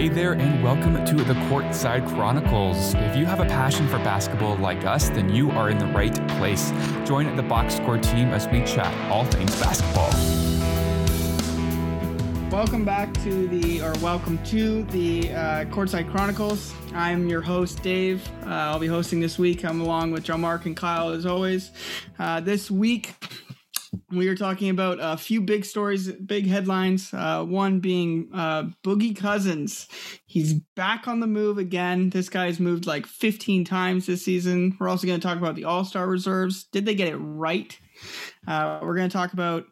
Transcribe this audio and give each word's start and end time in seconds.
Hey 0.00 0.08
there, 0.08 0.32
and 0.32 0.64
welcome 0.64 1.04
to 1.04 1.14
the 1.14 1.34
Courtside 1.50 2.08
Chronicles. 2.14 2.94
If 2.94 3.18
you 3.18 3.26
have 3.26 3.38
a 3.38 3.44
passion 3.44 3.86
for 3.86 3.98
basketball 3.98 4.56
like 4.56 4.86
us, 4.86 5.10
then 5.10 5.28
you 5.28 5.50
are 5.50 5.68
in 5.68 5.76
the 5.76 5.88
right 5.88 6.14
place. 6.38 6.72
Join 7.04 7.36
the 7.36 7.42
box 7.42 7.74
score 7.74 7.98
team 7.98 8.28
as 8.28 8.48
we 8.48 8.64
chat 8.64 8.90
all 9.10 9.26
things 9.26 9.54
basketball. 9.60 10.08
Welcome 12.50 12.82
back 12.82 13.12
to 13.24 13.46
the, 13.48 13.82
or 13.82 13.92
welcome 13.98 14.42
to 14.44 14.84
the 14.84 15.34
uh, 15.34 15.64
Courtside 15.66 16.10
Chronicles. 16.10 16.72
I'm 16.94 17.28
your 17.28 17.42
host, 17.42 17.82
Dave. 17.82 18.26
Uh, 18.46 18.48
I'll 18.48 18.78
be 18.78 18.86
hosting 18.86 19.20
this 19.20 19.38
week. 19.38 19.66
I'm 19.66 19.82
along 19.82 20.12
with 20.12 20.24
John 20.24 20.40
Mark 20.40 20.64
and 20.64 20.74
Kyle 20.74 21.10
as 21.10 21.26
always. 21.26 21.72
Uh, 22.18 22.40
this 22.40 22.70
week, 22.70 23.16
we 24.12 24.28
are 24.28 24.34
talking 24.34 24.70
about 24.70 24.98
a 25.00 25.16
few 25.16 25.40
big 25.40 25.64
stories, 25.64 26.10
big 26.12 26.46
headlines. 26.46 27.12
Uh, 27.12 27.44
one 27.44 27.80
being 27.80 28.28
uh, 28.34 28.64
Boogie 28.84 29.16
Cousins. 29.16 29.88
He's 30.26 30.54
back 30.74 31.06
on 31.06 31.20
the 31.20 31.26
move 31.26 31.58
again. 31.58 32.10
This 32.10 32.28
guy's 32.28 32.58
moved 32.58 32.86
like 32.86 33.06
15 33.06 33.64
times 33.64 34.06
this 34.06 34.24
season. 34.24 34.76
We're 34.78 34.88
also 34.88 35.06
going 35.06 35.20
to 35.20 35.26
talk 35.26 35.38
about 35.38 35.54
the 35.54 35.64
All 35.64 35.84
Star 35.84 36.06
reserves. 36.06 36.64
Did 36.64 36.86
they 36.86 36.94
get 36.94 37.08
it 37.08 37.16
right? 37.16 37.78
Uh, 38.46 38.80
we're 38.82 38.96
going 38.96 39.08
to 39.08 39.12
talk 39.12 39.32
about 39.32 39.64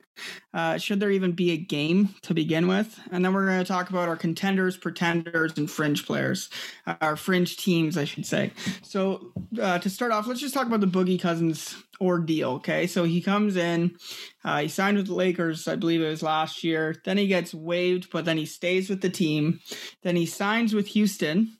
uh, 0.54 0.78
should 0.78 1.00
there 1.00 1.10
even 1.10 1.32
be 1.32 1.52
a 1.52 1.56
game 1.56 2.14
to 2.22 2.34
begin 2.34 2.66
with? 2.68 2.98
And 3.10 3.24
then 3.24 3.32
we're 3.32 3.46
going 3.46 3.64
to 3.64 3.64
talk 3.64 3.90
about 3.90 4.08
our 4.08 4.16
contenders, 4.16 4.76
pretenders, 4.76 5.56
and 5.56 5.70
fringe 5.70 6.06
players, 6.06 6.50
uh, 6.86 6.96
our 7.00 7.16
fringe 7.16 7.56
teams, 7.56 7.96
I 7.96 8.04
should 8.04 8.26
say. 8.26 8.52
So 8.82 9.32
uh, 9.60 9.78
to 9.78 9.90
start 9.90 10.12
off, 10.12 10.26
let's 10.26 10.40
just 10.40 10.54
talk 10.54 10.66
about 10.66 10.80
the 10.80 10.86
Boogie 10.86 11.20
Cousins 11.20 11.76
ordeal. 12.00 12.50
Okay, 12.52 12.86
so 12.86 13.04
he 13.04 13.20
comes 13.20 13.56
in, 13.56 13.96
uh, 14.44 14.60
he 14.60 14.68
signed 14.68 14.96
with 14.96 15.08
the 15.08 15.14
Lakers, 15.14 15.66
I 15.66 15.76
believe 15.76 16.00
it 16.00 16.08
was 16.08 16.22
last 16.22 16.62
year. 16.62 16.94
Then 17.04 17.18
he 17.18 17.26
gets 17.26 17.52
waived, 17.52 18.10
but 18.10 18.24
then 18.24 18.38
he 18.38 18.46
stays 18.46 18.88
with 18.88 19.00
the 19.00 19.10
team. 19.10 19.60
Then 20.02 20.16
he 20.16 20.26
signs 20.26 20.74
with 20.74 20.88
Houston 20.88 21.58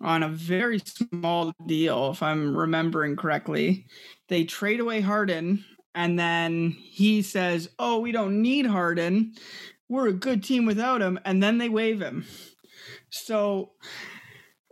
on 0.00 0.22
a 0.22 0.28
very 0.28 0.80
small 0.80 1.52
deal, 1.66 2.10
if 2.10 2.22
I'm 2.22 2.56
remembering 2.56 3.16
correctly. 3.16 3.86
They 4.28 4.44
trade 4.44 4.80
away 4.80 5.00
Harden 5.00 5.64
and 5.94 6.18
then 6.18 6.70
he 6.70 7.22
says, 7.22 7.68
"Oh, 7.78 8.00
we 8.00 8.12
don't 8.12 8.42
need 8.42 8.66
Harden. 8.66 9.34
We're 9.88 10.08
a 10.08 10.12
good 10.12 10.42
team 10.42 10.66
without 10.66 11.02
him." 11.02 11.18
And 11.24 11.42
then 11.42 11.58
they 11.58 11.68
waive 11.68 12.00
him. 12.00 12.26
So 13.10 13.72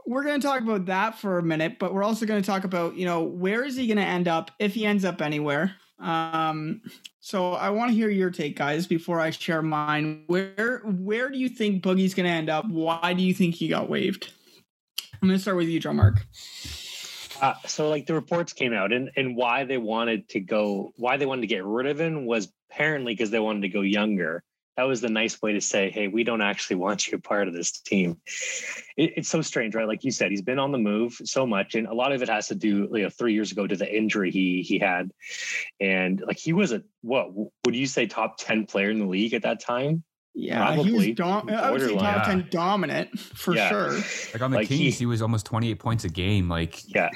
we're 0.07 0.25
going 0.25 0.41
to 0.41 0.47
talk 0.47 0.61
about 0.63 0.87
that 0.87 1.19
for 1.19 1.39
a 1.39 1.43
minute, 1.43 1.79
but 1.79 1.95
we're 1.95 2.03
also 2.03 2.27
going 2.27 2.43
to 2.43 2.47
talk 2.47 2.65
about, 2.65 2.97
you 2.97 3.05
know, 3.05 3.23
where 3.23 3.65
is 3.65 3.77
he 3.77 3.87
going 3.87 3.99
to 3.99 4.05
end 4.05 4.27
up 4.27 4.51
if 4.59 4.75
he 4.75 4.85
ends 4.85 5.05
up 5.05 5.23
anywhere? 5.23 5.77
Um, 6.01 6.83
so 7.21 7.53
I 7.53 7.71
want 7.71 7.91
to 7.91 7.95
hear 7.95 8.11
your 8.11 8.31
take, 8.31 8.57
guys, 8.57 8.87
before 8.89 9.21
I 9.21 9.31
share 9.31 9.63
mine. 9.63 10.25
Where 10.27 10.83
where 10.85 11.31
do 11.31 11.39
you 11.39 11.49
think 11.49 11.85
Boogie's 11.85 12.15
going 12.15 12.27
to 12.27 12.33
end 12.33 12.51
up? 12.51 12.67
Why 12.69 13.15
do 13.15 13.23
you 13.23 13.33
think 13.33 13.55
he 13.55 13.69
got 13.69 13.89
waived? 13.89 14.33
I'm 15.23 15.29
going 15.29 15.39
to 15.39 15.43
start 15.43 15.57
with 15.57 15.69
you, 15.69 15.79
John 15.79 15.97
Mark. 15.97 16.27
Uh, 17.43 17.55
so 17.67 17.91
like 17.91 18.07
the 18.07 18.15
reports 18.15 18.53
came 18.53 18.73
out 18.73 18.93
and, 18.93 19.11
and 19.17 19.37
why 19.37 19.65
they 19.65 19.77
wanted 19.77 20.29
to 20.29 20.39
go 20.39 20.93
why 20.97 21.17
they 21.17 21.27
wanted 21.27 21.41
to 21.41 21.49
get 21.49 21.65
rid 21.65 21.89
of 21.89 22.01
him 22.01 22.25
was 22.25 22.49
apparently 22.71 23.13
because 23.13 23.31
they 23.31 23.41
wanted 23.41 23.63
to 23.63 23.69
go 23.69 23.81
younger. 23.81 24.45
That 24.77 24.85
was 24.85 25.01
the 25.01 25.11
nice 25.11 25.43
way 25.43 25.53
to 25.55 25.61
say 25.61 25.91
hey 25.91 26.07
we 26.07 26.23
don't 26.23 26.41
actually 26.41 26.77
want 26.77 27.09
you 27.09 27.19
a 27.19 27.21
part 27.21 27.49
of 27.49 27.55
this 27.55 27.73
team. 27.81 28.21
It, 28.97 29.15
it's 29.17 29.29
so 29.29 29.43
strange 29.43 29.75
right? 29.75 29.89
Like 29.89 30.05
you 30.05 30.13
said 30.13 30.31
he's 30.31 30.41
been 30.41 30.61
on 30.61 30.71
the 30.71 30.79
move 30.79 31.21
so 31.25 31.45
much 31.45 31.75
and 31.75 31.89
a 31.89 31.95
lot 31.95 32.13
of 32.13 32.23
it 32.23 32.29
has 32.29 32.47
to 32.47 32.55
do 32.55 32.89
you 32.93 33.03
know 33.03 33.11
three 33.11 33.35
years 33.35 33.51
ago 33.51 33.67
to 33.67 33.77
the 33.77 33.93
injury 33.93 34.31
he 34.31 34.63
he 34.63 34.79
had. 34.79 35.11
And 35.81 36.23
like 36.25 36.39
he 36.39 36.53
was 36.53 36.71
a 36.71 36.85
what 37.01 37.35
would 37.35 37.75
you 37.75 37.87
say 37.87 38.07
top 38.07 38.37
10 38.39 38.67
player 38.67 38.91
in 38.91 39.01
the 39.01 39.07
league 39.07 39.35
at 39.35 39.43
that 39.43 39.59
time 39.59 40.05
yeah, 40.35 40.67
Probably. 40.67 40.85
he 40.85 40.93
was 40.93 41.17
dom- 41.17 41.51
I 41.51 41.71
would 41.71 41.81
say 41.81 41.97
top 41.97 42.25
ten 42.25 42.47
dominant 42.51 43.19
for 43.19 43.55
yeah. 43.55 43.69
sure. 43.69 43.93
Like 44.33 44.43
on 44.43 44.51
the 44.51 44.59
like 44.59 44.69
Kings, 44.69 44.81
he, 44.81 44.91
he, 44.91 45.07
was 45.07 45.21
almost 45.21 45.47
twenty 45.47 45.71
eight 45.71 45.79
points 45.79 46.05
a 46.05 46.09
game. 46.09 46.49
Like 46.49 46.83
yeah, 46.95 47.11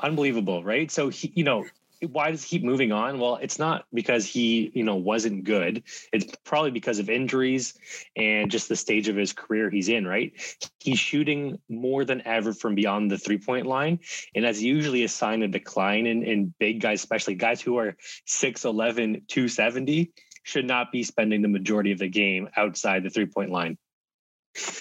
unbelievable, 0.00 0.62
right? 0.62 0.90
So 0.90 1.08
he, 1.08 1.32
you 1.34 1.44
know, 1.44 1.64
why 2.06 2.30
does 2.30 2.44
he 2.44 2.58
keep 2.58 2.64
moving 2.64 2.92
on? 2.92 3.18
Well, 3.18 3.36
it's 3.36 3.58
not 3.58 3.86
because 3.92 4.24
he, 4.24 4.70
you 4.74 4.84
know, 4.84 4.96
wasn't 4.96 5.44
good. 5.44 5.82
It's 6.12 6.32
probably 6.44 6.70
because 6.70 6.98
of 6.98 7.10
injuries 7.10 7.74
and 8.16 8.50
just 8.50 8.68
the 8.68 8.76
stage 8.76 9.08
of 9.08 9.16
his 9.16 9.32
career 9.32 9.68
he's 9.68 9.88
in, 9.88 10.06
right? 10.06 10.32
He's 10.78 10.98
shooting 10.98 11.58
more 11.68 12.04
than 12.04 12.24
ever 12.24 12.52
from 12.52 12.74
beyond 12.74 13.10
the 13.10 13.18
three 13.18 13.38
point 13.38 13.66
line. 13.66 13.98
And 14.34 14.44
that's 14.44 14.60
usually 14.60 15.02
a 15.04 15.08
sign 15.08 15.42
of 15.42 15.50
decline 15.50 16.06
in, 16.06 16.22
in 16.22 16.54
big 16.58 16.80
guys, 16.80 17.00
especially 17.00 17.34
guys 17.34 17.60
who 17.60 17.78
are 17.78 17.96
6'11, 18.26 19.26
270 19.26 20.12
should 20.42 20.66
not 20.66 20.92
be 20.92 21.02
spending 21.02 21.42
the 21.42 21.48
majority 21.48 21.92
of 21.92 21.98
the 21.98 22.08
game 22.08 22.48
outside 22.56 23.02
the 23.02 23.10
three 23.10 23.26
point 23.26 23.50
line. 23.50 23.78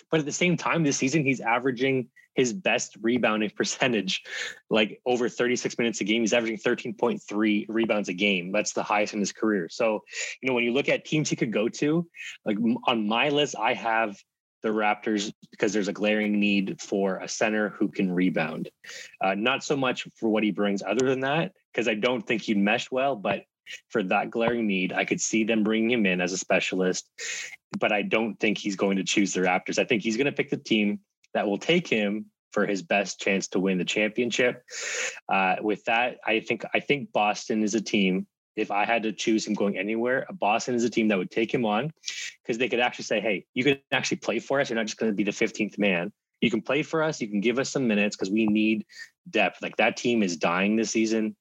But 0.10 0.20
at 0.20 0.26
the 0.26 0.32
same 0.32 0.58
time, 0.58 0.84
this 0.84 0.98
season, 0.98 1.24
he's 1.24 1.42
averaging 1.42 2.10
his 2.36 2.54
best 2.54 2.96
rebounding 3.02 3.50
percentage, 3.56 4.24
like 4.70 5.02
over 5.06 5.28
36 5.28 5.78
minutes 5.78 6.02
a 6.02 6.04
game. 6.04 6.22
He's 6.22 6.34
averaging 6.34 6.60
13.3 6.60 7.66
rebounds 7.68 8.10
a 8.10 8.14
game. 8.14 8.52
That's 8.52 8.74
the 8.74 8.84
highest 8.84 9.14
in 9.14 9.20
his 9.20 9.34
career. 9.34 9.68
So, 9.70 10.04
you 10.42 10.48
know, 10.48 10.54
when 10.54 10.64
you 10.64 10.72
look 10.72 10.90
at 10.90 11.06
teams 11.06 11.30
he 11.30 11.36
could 11.36 11.52
go 11.52 11.68
to, 11.68 12.08
like 12.46 12.58
on 12.86 13.08
my 13.08 13.30
list, 13.30 13.56
I 13.60 13.74
have 13.74 14.18
the 14.64 14.70
Raptors 14.70 15.32
because 15.52 15.74
there's 15.74 15.88
a 15.88 15.94
glaring 15.94 16.40
need 16.40 16.82
for 16.82 17.18
a 17.18 17.28
center 17.28 17.70
who 17.70 17.90
can 17.90 18.12
rebound. 18.12 18.70
Uh, 19.22 19.36
not 19.36 19.64
so 19.64 19.76
much 19.76 20.08
for 20.16 20.30
what 20.30 20.44
he 20.44 20.52
brings 20.52 20.82
other 20.82 21.06
than 21.06 21.22
that, 21.22 21.54
because 21.72 21.88
I 21.88 21.94
don't 21.94 22.26
think 22.26 22.42
he'd 22.42 22.58
mesh 22.58 22.90
well, 22.90 23.16
but 23.16 23.44
for 23.90 24.04
that 24.04 24.32
glaring 24.32 24.68
need. 24.68 24.94
I 24.94 25.06
could 25.06 25.22
see 25.22 25.44
them 25.44 25.64
bringing 25.64 25.92
him 25.92 26.06
in 26.06 26.22
as 26.22 26.34
a 26.34 26.38
specialist, 26.38 27.10
but 27.80 27.92
I 27.92 28.02
don't 28.02 28.40
think 28.40 28.58
he's 28.58 28.76
going 28.76 28.98
to 28.98 29.04
choose 29.04 29.34
the 29.34 29.42
Raptors. 29.42 29.80
I 29.80 29.86
think 29.86 30.04
he's 30.04 30.18
going 30.18 30.26
to 30.26 30.32
pick 30.32 30.50
the 30.50 30.58
team 30.58 31.00
that 31.34 31.48
will 31.48 31.58
take 31.58 31.88
him 31.88 32.26
for 32.52 32.66
his 32.66 32.82
best 32.82 33.20
chance 33.20 33.48
to 33.50 33.60
win 33.60 33.78
the 33.78 33.86
championship. 33.86 34.64
Uh, 35.30 35.58
with 35.62 35.84
that, 35.86 36.18
I 36.26 36.40
think 36.40 36.64
I 36.74 36.80
think 36.80 37.12
Boston 37.12 37.64
is 37.64 37.76
a 37.76 37.82
team. 37.82 38.28
If 38.56 38.72
I 38.72 38.86
had 38.86 39.04
to 39.04 39.12
choose 39.12 39.46
him 39.46 39.54
going 39.54 39.78
anywhere, 39.78 40.26
Boston 40.32 40.74
is 40.74 40.84
a 40.84 40.90
team 40.90 41.10
that 41.10 41.18
would 41.18 41.30
take 41.30 41.54
him 41.54 41.66
on 41.66 41.92
because 42.42 42.58
they 42.58 42.70
could 42.70 42.80
actually 42.80 43.06
say, 43.06 43.20
"Hey, 43.20 43.46
you 43.54 43.64
can 43.64 43.80
actually 43.92 44.18
play 44.18 44.40
for 44.40 44.60
us. 44.60 44.70
You're 44.70 44.78
not 44.78 44.88
just 44.88 44.98
going 44.98 45.12
to 45.12 45.16
be 45.16 45.24
the 45.24 45.32
15th 45.32 45.78
man. 45.78 46.12
You 46.42 46.50
can 46.50 46.62
play 46.62 46.84
for 46.84 47.04
us. 47.04 47.22
You 47.22 47.28
can 47.28 47.42
give 47.42 47.60
us 47.60 47.70
some 47.70 47.88
minutes 47.88 48.16
because 48.16 48.32
we 48.32 48.48
need 48.48 48.86
depth. 49.30 49.62
Like 49.62 49.78
that 49.78 49.98
team 49.98 50.24
is 50.24 50.38
dying 50.38 50.76
this 50.76 50.92
season. 50.92 51.36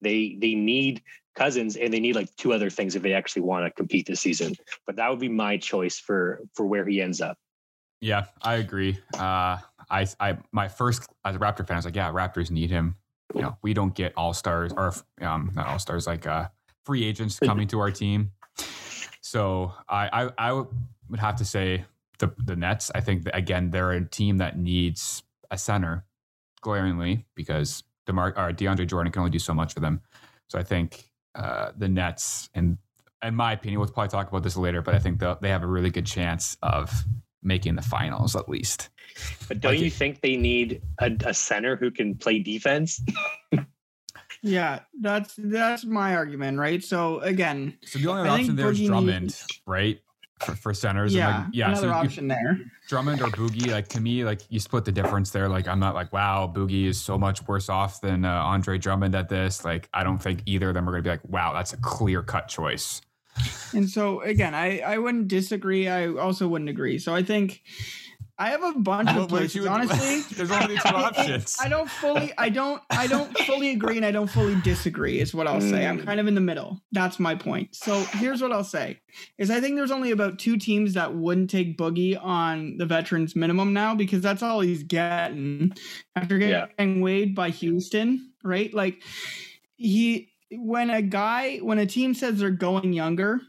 They 0.00 0.36
they 0.40 0.54
need 0.54 1.02
Cousins, 1.34 1.76
and 1.76 1.92
they 1.92 2.00
need 2.00 2.14
like 2.14 2.34
two 2.36 2.52
other 2.52 2.70
things 2.70 2.94
if 2.94 3.02
they 3.02 3.12
actually 3.12 3.42
want 3.42 3.66
to 3.66 3.70
compete 3.70 4.06
this 4.06 4.20
season. 4.20 4.54
But 4.86 4.96
that 4.96 5.10
would 5.10 5.20
be 5.20 5.28
my 5.28 5.56
choice 5.56 5.98
for 5.98 6.40
for 6.54 6.66
where 6.66 6.86
he 6.86 7.00
ends 7.00 7.20
up. 7.20 7.36
Yeah, 8.00 8.26
I 8.42 8.56
agree. 8.56 8.98
Uh, 9.14 9.58
I, 9.90 10.06
I, 10.20 10.36
my 10.52 10.68
first 10.68 11.08
as 11.24 11.36
a 11.36 11.38
Raptor 11.38 11.66
fan, 11.66 11.76
I 11.76 11.78
was 11.78 11.84
like, 11.86 11.96
yeah, 11.96 12.10
Raptors 12.12 12.50
need 12.50 12.70
him. 12.70 12.96
You 13.34 13.42
know, 13.42 13.56
we 13.62 13.72
don't 13.72 13.94
get 13.94 14.12
all 14.16 14.34
stars 14.34 14.72
or 14.76 14.92
um, 15.22 15.50
not 15.54 15.66
all 15.66 15.78
stars, 15.78 16.06
like 16.06 16.26
uh, 16.26 16.48
free 16.84 17.04
agents 17.04 17.38
coming 17.38 17.66
to 17.68 17.80
our 17.80 17.90
team. 17.90 18.32
So 19.22 19.72
I, 19.88 20.08
I, 20.12 20.50
I 20.50 20.52
would 20.52 21.18
have 21.18 21.36
to 21.36 21.44
say 21.44 21.84
the 22.18 22.32
the 22.44 22.56
Nets. 22.56 22.90
I 22.94 23.00
think 23.00 23.24
that, 23.24 23.36
again 23.36 23.70
they're 23.70 23.92
a 23.92 24.04
team 24.04 24.38
that 24.38 24.58
needs 24.58 25.22
a 25.50 25.58
center 25.58 26.04
glaringly 26.60 27.24
because 27.34 27.84
Demar 28.06 28.28
or 28.36 28.52
DeAndre 28.52 28.86
Jordan 28.86 29.12
can 29.12 29.20
only 29.20 29.30
do 29.30 29.38
so 29.38 29.54
much 29.54 29.74
for 29.74 29.80
them. 29.80 30.00
So 30.48 30.58
I 30.58 30.62
think 30.62 31.10
uh, 31.34 31.72
the 31.76 31.88
Nets, 31.88 32.48
and 32.54 32.78
in 33.22 33.34
my 33.34 33.52
opinion, 33.52 33.80
we'll 33.80 33.88
probably 33.88 34.10
talk 34.10 34.28
about 34.28 34.42
this 34.42 34.56
later, 34.56 34.82
but 34.82 34.94
I 34.94 34.98
think 34.98 35.20
they 35.40 35.48
have 35.48 35.62
a 35.62 35.66
really 35.66 35.90
good 35.90 36.06
chance 36.06 36.56
of 36.62 36.92
making 37.42 37.76
the 37.76 37.82
finals 37.82 38.36
at 38.36 38.48
least. 38.48 38.88
But 39.48 39.60
don't 39.60 39.72
like 39.72 39.80
you 39.80 39.86
it, 39.86 39.92
think 39.92 40.20
they 40.20 40.36
need 40.36 40.82
a, 40.98 41.10
a 41.24 41.34
center 41.34 41.76
who 41.76 41.90
can 41.90 42.16
play 42.16 42.38
defense? 42.40 43.00
yeah, 44.42 44.80
that's 45.00 45.34
that's 45.38 45.84
my 45.84 46.16
argument, 46.16 46.58
right? 46.58 46.82
So 46.82 47.20
again, 47.20 47.78
so 47.84 47.98
the 47.98 48.08
only 48.08 48.28
I 48.28 48.40
option 48.40 48.56
there 48.56 48.70
is 48.70 48.80
Drummond, 48.82 49.22
needs, 49.22 49.46
right? 49.66 50.00
For, 50.40 50.54
for 50.56 50.74
centers, 50.74 51.14
yeah, 51.14 51.38
like, 51.38 51.46
yeah. 51.52 51.68
Another 51.68 51.88
so 51.88 51.92
option 51.94 52.28
there. 52.28 52.58
Drummond 52.88 53.22
or 53.22 53.28
Boogie, 53.28 53.70
like 53.70 53.88
to 53.88 54.00
me, 54.00 54.24
like 54.24 54.40
you 54.48 54.58
split 54.58 54.84
the 54.84 54.92
difference 54.92 55.30
there. 55.30 55.48
Like 55.48 55.68
I'm 55.68 55.78
not 55.78 55.94
like, 55.94 56.12
wow, 56.12 56.52
Boogie 56.52 56.86
is 56.86 57.00
so 57.00 57.16
much 57.16 57.46
worse 57.46 57.68
off 57.68 58.00
than 58.00 58.24
uh, 58.24 58.30
Andre 58.30 58.76
Drummond 58.76 59.14
at 59.14 59.28
this. 59.28 59.64
Like 59.64 59.88
I 59.94 60.02
don't 60.02 60.18
think 60.18 60.42
either 60.44 60.68
of 60.68 60.74
them 60.74 60.88
are 60.88 60.92
going 60.92 61.04
to 61.04 61.06
be 61.06 61.10
like, 61.10 61.24
wow, 61.28 61.52
that's 61.52 61.72
a 61.72 61.76
clear 61.76 62.22
cut 62.22 62.48
choice. 62.48 63.00
And 63.72 63.88
so 63.88 64.20
again, 64.22 64.54
I 64.54 64.80
I 64.80 64.98
wouldn't 64.98 65.28
disagree. 65.28 65.88
I 65.88 66.08
also 66.08 66.48
wouldn't 66.48 66.70
agree. 66.70 66.98
So 66.98 67.14
I 67.14 67.22
think 67.22 67.62
I 68.36 68.50
have 68.50 68.64
a 68.64 68.72
bunch 68.72 69.10
of 69.10 69.28
places. 69.28 69.64
Honestly, 69.64 70.20
there's 70.36 70.50
only 70.50 70.76
two 70.76 70.88
options. 70.88 71.56
I 71.60 71.68
don't 71.68 71.88
fully, 71.88 72.32
I 72.36 72.48
don't, 72.48 72.82
I 72.90 73.06
don't 73.06 73.36
fully 73.38 73.70
agree, 73.70 73.96
and 73.96 74.04
I 74.04 74.10
don't 74.10 74.26
fully 74.26 74.60
disagree. 74.62 75.20
Is 75.20 75.32
what 75.32 75.46
I'll 75.46 75.60
say. 75.60 75.86
I'm 75.86 76.00
mm. 76.00 76.04
kind 76.04 76.18
of 76.18 76.26
in 76.26 76.34
the 76.34 76.40
middle. 76.40 76.80
That's 76.90 77.20
my 77.20 77.36
point. 77.36 77.76
So 77.76 78.00
here's 78.14 78.42
what 78.42 78.50
I'll 78.50 78.64
say: 78.64 79.00
is 79.38 79.50
I 79.50 79.60
think 79.60 79.76
there's 79.76 79.92
only 79.92 80.10
about 80.10 80.40
two 80.40 80.56
teams 80.56 80.94
that 80.94 81.14
wouldn't 81.14 81.50
take 81.50 81.78
Boogie 81.78 82.20
on 82.20 82.76
the 82.76 82.86
veterans 82.86 83.36
minimum 83.36 83.72
now 83.72 83.94
because 83.94 84.20
that's 84.20 84.42
all 84.42 84.60
he's 84.60 84.82
getting 84.82 85.72
after 86.16 86.38
getting 86.38 86.96
yeah. 86.96 87.02
weighed 87.02 87.36
by 87.36 87.50
Houston, 87.50 88.32
right? 88.42 88.74
Like 88.74 89.00
he, 89.76 90.32
when 90.50 90.90
a 90.90 91.02
guy, 91.02 91.58
when 91.58 91.78
a 91.78 91.86
team 91.86 92.14
says 92.14 92.38
they're 92.38 92.50
going 92.50 92.92
younger, 92.92 93.40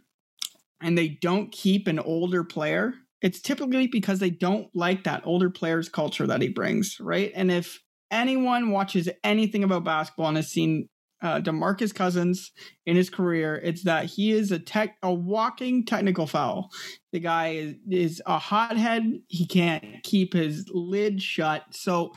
and 0.79 0.95
they 0.95 1.07
don't 1.07 1.51
keep 1.51 1.87
an 1.87 1.97
older 1.97 2.43
player 2.43 2.93
it's 3.25 3.41
typically 3.41 3.87
because 3.87 4.19
they 4.19 4.29
don't 4.29 4.67
like 4.75 5.03
that 5.05 5.25
older 5.25 5.49
players 5.49 5.89
culture 5.89 6.27
that 6.27 6.43
he 6.43 6.47
brings, 6.47 6.97
right? 6.99 7.31
And 7.33 7.51
if 7.51 7.81
anyone 8.11 8.69
watches 8.69 9.09
anything 9.23 9.63
about 9.63 9.83
basketball 9.83 10.27
and 10.27 10.37
has 10.37 10.49
seen 10.49 10.89
uh, 11.23 11.41
DeMarcus 11.41 11.91
Cousins 11.91 12.51
in 12.85 12.95
his 12.95 13.09
career, 13.09 13.59
it's 13.63 13.83
that 13.85 14.05
he 14.05 14.31
is 14.31 14.51
a 14.51 14.59
tech 14.59 14.97
a 15.01 15.11
walking 15.11 15.87
technical 15.87 16.27
foul. 16.27 16.69
The 17.13 17.19
guy 17.19 17.53
is, 17.53 17.75
is 17.89 18.21
a 18.27 18.37
hothead. 18.37 19.01
He 19.27 19.47
can't 19.47 19.83
keep 20.03 20.33
his 20.33 20.69
lid 20.71 21.19
shut. 21.19 21.63
So 21.71 22.13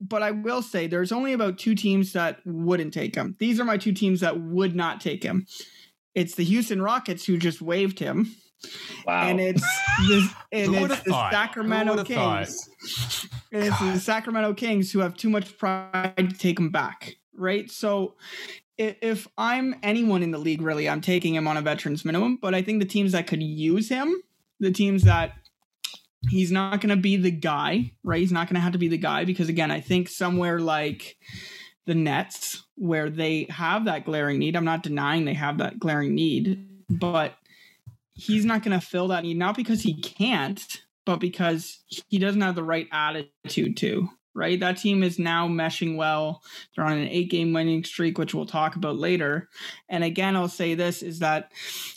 but 0.00 0.22
I 0.22 0.30
will 0.30 0.62
say 0.62 0.86
there's 0.86 1.10
only 1.10 1.32
about 1.32 1.58
two 1.58 1.74
teams 1.74 2.12
that 2.12 2.38
wouldn't 2.46 2.94
take 2.94 3.16
him. 3.16 3.34
These 3.40 3.58
are 3.58 3.64
my 3.64 3.78
two 3.78 3.92
teams 3.92 4.20
that 4.20 4.40
would 4.40 4.76
not 4.76 5.00
take 5.00 5.24
him. 5.24 5.44
It's 6.14 6.36
the 6.36 6.44
Houston 6.44 6.80
Rockets 6.80 7.26
who 7.26 7.36
just 7.36 7.60
waived 7.60 7.98
him. 7.98 8.36
Wow. 9.06 9.28
And 9.28 9.40
it's 9.40 9.62
the, 9.98 10.30
and 10.52 10.74
it's 10.74 10.82
would've 10.82 11.04
the 11.04 11.10
thought? 11.10 11.32
Sacramento? 11.32 12.04
Kings. 12.04 12.68
And 13.52 13.64
it's 13.64 13.78
the 13.78 13.98
Sacramento 13.98 14.54
Kings 14.54 14.92
who 14.92 14.98
have 15.00 15.16
too 15.16 15.30
much 15.30 15.56
pride 15.58 16.14
to 16.16 16.36
take 16.36 16.58
him 16.58 16.70
back, 16.70 17.16
right? 17.34 17.70
So 17.70 18.16
if 18.76 19.26
I'm 19.38 19.76
anyone 19.82 20.22
in 20.22 20.30
the 20.30 20.38
league, 20.38 20.60
really, 20.60 20.88
I'm 20.88 21.00
taking 21.00 21.34
him 21.34 21.48
on 21.48 21.56
a 21.56 21.62
veterans 21.62 22.04
minimum. 22.04 22.38
But 22.40 22.54
I 22.54 22.62
think 22.62 22.80
the 22.80 22.86
teams 22.86 23.12
that 23.12 23.26
could 23.26 23.42
use 23.42 23.88
him, 23.88 24.22
the 24.60 24.70
teams 24.72 25.04
that 25.04 25.34
he's 26.28 26.50
not 26.50 26.80
going 26.80 26.90
to 26.90 26.96
be 26.96 27.16
the 27.16 27.30
guy, 27.30 27.92
right? 28.02 28.20
He's 28.20 28.32
not 28.32 28.48
going 28.48 28.56
to 28.56 28.60
have 28.60 28.72
to 28.72 28.78
be 28.78 28.88
the 28.88 28.98
guy 28.98 29.24
because, 29.24 29.48
again, 29.48 29.70
I 29.70 29.80
think 29.80 30.08
somewhere 30.08 30.58
like 30.58 31.16
the 31.86 31.94
Nets, 31.94 32.64
where 32.74 33.08
they 33.08 33.46
have 33.50 33.86
that 33.86 34.04
glaring 34.04 34.38
need, 34.38 34.56
I'm 34.56 34.64
not 34.64 34.82
denying 34.82 35.24
they 35.24 35.34
have 35.34 35.58
that 35.58 35.78
glaring 35.78 36.14
need, 36.14 36.66
but 36.90 37.34
he's 38.18 38.44
not 38.44 38.62
going 38.62 38.78
to 38.78 38.84
fill 38.84 39.08
that 39.08 39.22
need, 39.22 39.38
not 39.38 39.56
because 39.56 39.82
he 39.82 40.00
can't, 40.00 40.82
but 41.06 41.16
because 41.16 41.82
he 42.08 42.18
doesn't 42.18 42.40
have 42.40 42.54
the 42.54 42.64
right 42.64 42.88
attitude 42.92 43.76
to. 43.78 44.08
Right, 44.34 44.60
that 44.60 44.76
team 44.76 45.02
is 45.02 45.18
now 45.18 45.48
meshing 45.48 45.96
well. 45.96 46.42
They're 46.76 46.84
on 46.84 46.98
an 46.98 47.08
eight-game 47.08 47.52
winning 47.52 47.82
streak, 47.82 48.18
which 48.18 48.34
we'll 48.34 48.46
talk 48.46 48.76
about 48.76 48.96
later. 48.96 49.48
And 49.88 50.04
again, 50.04 50.36
I'll 50.36 50.46
say 50.46 50.74
this: 50.74 51.02
is 51.02 51.18
that 51.18 51.50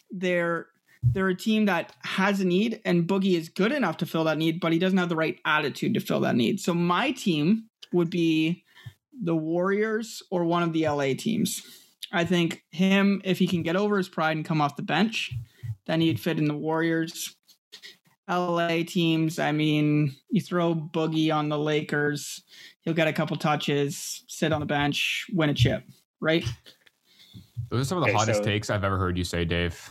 they're 0.09 0.67
they're 1.03 1.27
a 1.27 1.35
team 1.35 1.65
that 1.65 1.93
has 2.03 2.39
a 2.39 2.45
need, 2.45 2.81
and 2.83 3.07
Boogie 3.07 3.37
is 3.37 3.49
good 3.49 3.71
enough 3.71 3.97
to 3.97 4.07
fill 4.07 4.23
that 4.23 4.39
need, 4.39 4.59
but 4.59 4.73
he 4.73 4.79
doesn't 4.79 4.97
have 4.97 5.09
the 5.09 5.15
right 5.15 5.39
attitude 5.45 5.93
to 5.93 5.99
fill 5.99 6.21
that 6.21 6.35
need. 6.35 6.59
So 6.59 6.73
my 6.73 7.11
team 7.11 7.65
would 7.91 8.09
be 8.09 8.63
the 9.21 9.35
Warriors 9.35 10.23
or 10.31 10.43
one 10.45 10.63
of 10.63 10.73
the 10.73 10.87
LA 10.87 11.13
teams. 11.15 11.61
I 12.11 12.25
think 12.25 12.63
him, 12.71 13.21
if 13.23 13.37
he 13.37 13.47
can 13.47 13.61
get 13.61 13.75
over 13.75 13.97
his 13.97 14.09
pride 14.09 14.35
and 14.35 14.45
come 14.45 14.61
off 14.61 14.75
the 14.75 14.83
bench, 14.83 15.31
then 15.87 16.01
he'd 16.01 16.19
fit 16.19 16.37
in 16.37 16.45
the 16.45 16.57
Warriors. 16.57 17.35
LA 18.29 18.83
teams, 18.87 19.39
I 19.39 19.51
mean, 19.51 20.15
you 20.29 20.39
throw 20.41 20.73
Boogie 20.73 21.33
on 21.35 21.49
the 21.49 21.57
Lakers, 21.57 22.43
he'll 22.83 22.93
get 22.93 23.07
a 23.07 23.13
couple 23.13 23.35
touches, 23.35 24.23
sit 24.27 24.53
on 24.53 24.61
the 24.61 24.65
bench, 24.65 25.25
win 25.33 25.49
a 25.49 25.53
chip, 25.53 25.83
right? 26.21 26.45
Those 27.69 27.81
are 27.81 27.85
some 27.85 27.97
of 27.97 28.03
the 28.05 28.09
Okay, 28.11 28.17
hottest 28.17 28.39
so- 28.39 28.43
takes 28.45 28.69
I've 28.69 28.83
ever 28.83 28.97
heard 28.97 29.17
you 29.17 29.23
say, 29.25 29.43
Dave. 29.43 29.89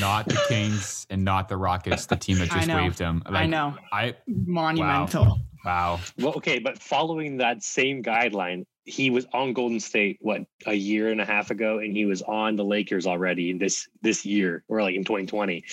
Not 0.00 0.26
the 0.26 0.40
Kings 0.48 1.06
and 1.10 1.22
not 1.22 1.46
the 1.48 1.58
Rockets, 1.58 2.06
the 2.06 2.16
team 2.16 2.38
that 2.38 2.48
just 2.50 2.68
know. 2.68 2.76
waived 2.76 2.98
him. 2.98 3.22
I 3.26 3.44
know. 3.44 3.76
I 3.92 4.14
Monumental. 4.26 5.38
wow. 5.62 6.00
Well, 6.18 6.32
okay, 6.36 6.58
but 6.58 6.78
following 6.78 7.36
that 7.36 7.62
same 7.62 8.02
guideline, 8.02 8.64
he 8.88 9.10
was 9.10 9.26
on 9.32 9.52
Golden 9.52 9.80
State 9.80 10.18
what 10.20 10.42
a 10.66 10.74
year 10.74 11.10
and 11.10 11.20
a 11.20 11.24
half 11.24 11.50
ago, 11.50 11.78
and 11.78 11.94
he 11.94 12.06
was 12.06 12.22
on 12.22 12.56
the 12.56 12.64
Lakers 12.64 13.06
already 13.06 13.50
in 13.50 13.58
this 13.58 13.88
this 14.02 14.24
year 14.24 14.64
or 14.68 14.82
like 14.82 14.94
in 14.94 15.04
2020. 15.04 15.64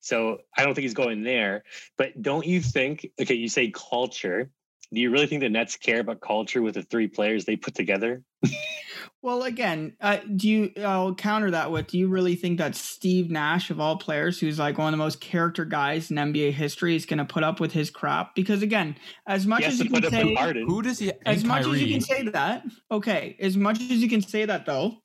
So 0.00 0.38
I 0.56 0.64
don't 0.64 0.74
think 0.74 0.82
he's 0.82 0.94
going 0.94 1.22
there. 1.22 1.64
But 1.98 2.20
don't 2.20 2.46
you 2.46 2.60
think? 2.60 3.06
Okay, 3.20 3.34
you 3.34 3.48
say 3.48 3.70
culture. 3.70 4.50
Do 4.92 5.00
you 5.00 5.10
really 5.10 5.26
think 5.26 5.40
the 5.40 5.48
Nets 5.48 5.76
care 5.76 6.00
about 6.00 6.20
culture 6.20 6.60
with 6.60 6.74
the 6.74 6.82
three 6.82 7.08
players 7.08 7.44
they 7.44 7.56
put 7.56 7.74
together? 7.74 8.22
Well, 9.22 9.44
again, 9.44 9.96
uh, 10.00 10.18
do 10.34 10.48
you? 10.48 10.72
I'll 10.84 11.14
counter 11.14 11.52
that 11.52 11.70
with: 11.70 11.86
Do 11.86 11.96
you 11.96 12.08
really 12.08 12.34
think 12.34 12.58
that 12.58 12.74
Steve 12.74 13.30
Nash, 13.30 13.70
of 13.70 13.78
all 13.78 13.96
players, 13.96 14.40
who's 14.40 14.58
like 14.58 14.78
one 14.78 14.88
of 14.88 14.98
the 14.98 15.04
most 15.04 15.20
character 15.20 15.64
guys 15.64 16.10
in 16.10 16.16
NBA 16.16 16.52
history, 16.52 16.96
is 16.96 17.06
going 17.06 17.18
to 17.18 17.24
put 17.24 17.44
up 17.44 17.60
with 17.60 17.70
his 17.70 17.88
crap? 17.88 18.34
Because 18.34 18.62
again, 18.62 18.96
as 19.28 19.46
much 19.46 19.62
as 19.62 19.78
you 19.78 19.88
can 19.88 20.10
say. 20.10 20.34
Who 20.66 20.82
does 20.82 20.98
he? 20.98 21.12
As 21.24 21.44
much 21.44 21.62
Kyrie. 21.62 21.76
as 21.76 21.82
you 21.82 21.92
can 21.92 22.00
say 22.00 22.22
that, 22.30 22.64
okay, 22.90 23.36
as 23.38 23.56
much 23.56 23.80
as 23.80 23.90
you 23.90 24.08
can 24.08 24.22
say 24.22 24.44
that 24.44 24.66
though, 24.66 24.96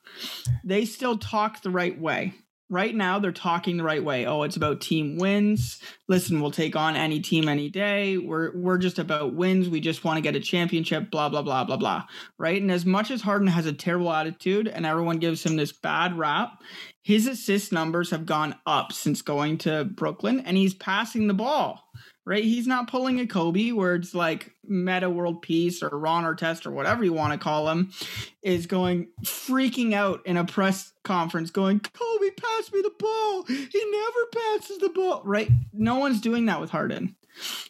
they 0.63 0.85
still 0.85 1.19
talk 1.19 1.61
the 1.61 1.69
right 1.69 1.99
way. 1.99 2.33
Right 2.69 2.93
now, 2.93 3.19
they're 3.19 3.31
talking 3.31 3.77
the 3.77 3.83
right 3.83 4.03
way. 4.03 4.25
Oh, 4.25 4.43
it's 4.43 4.57
about 4.57 4.81
team 4.81 5.17
wins. 5.17 5.79
Listen, 6.09 6.41
we'll 6.41 6.51
take 6.51 6.75
on 6.75 6.97
any 6.97 7.21
team 7.21 7.47
any 7.47 7.69
day. 7.69 8.17
We're 8.17 8.51
we're 8.57 8.77
just 8.77 8.99
about 8.99 9.33
wins. 9.33 9.69
We 9.69 9.79
just 9.79 10.03
want 10.03 10.17
to 10.17 10.21
get 10.21 10.35
a 10.35 10.41
championship. 10.41 11.09
Blah 11.09 11.29
blah 11.29 11.41
blah 11.41 11.63
blah 11.63 11.77
blah. 11.77 12.03
Right. 12.37 12.61
And 12.61 12.69
as 12.69 12.85
much 12.85 13.09
as 13.09 13.21
Harden 13.21 13.47
has 13.47 13.65
a 13.65 13.73
terrible 13.73 14.11
attitude, 14.11 14.67
and 14.67 14.85
everyone 14.85 15.19
gives 15.19 15.45
him 15.45 15.55
this 15.55 15.71
bad 15.71 16.17
rap, 16.17 16.61
his 17.03 17.25
assist 17.25 17.71
numbers 17.71 18.09
have 18.09 18.25
gone 18.25 18.55
up 18.65 18.91
since 18.91 19.21
going 19.21 19.59
to 19.59 19.85
Brooklyn, 19.85 20.41
and 20.41 20.57
he's 20.57 20.73
passing 20.73 21.27
the 21.27 21.33
ball 21.33 21.87
right? 22.27 22.43
He's 22.43 22.67
not 22.67 22.89
pulling 22.89 23.21
a 23.21 23.25
Kobe 23.25 23.71
where 23.71 23.95
it's 23.95 24.13
like 24.13 24.51
Metta 24.67 25.09
World 25.09 25.41
Peace 25.41 25.81
or 25.81 25.87
Ron 25.87 26.25
Artest 26.25 26.65
or 26.65 26.71
whatever 26.71 27.05
you 27.05 27.13
want 27.13 27.31
to 27.31 27.39
call 27.39 27.69
him 27.69 27.93
is 28.41 28.67
going 28.67 29.07
freaking 29.23 29.93
out 29.93 30.25
in 30.25 30.35
a 30.35 30.43
press 30.43 30.91
conference 31.05 31.51
going, 31.51 31.79
Kobe, 31.79 32.29
pass 32.31 32.73
me 32.73 32.81
the 32.81 32.91
ball. 32.99 33.43
He 33.43 33.91
never 33.91 34.25
passes 34.33 34.77
the 34.79 34.89
ball, 34.89 35.21
right? 35.23 35.49
No 35.71 35.99
one's 35.99 36.19
doing 36.19 36.47
that 36.47 36.59
with 36.59 36.69
Harden. 36.69 37.15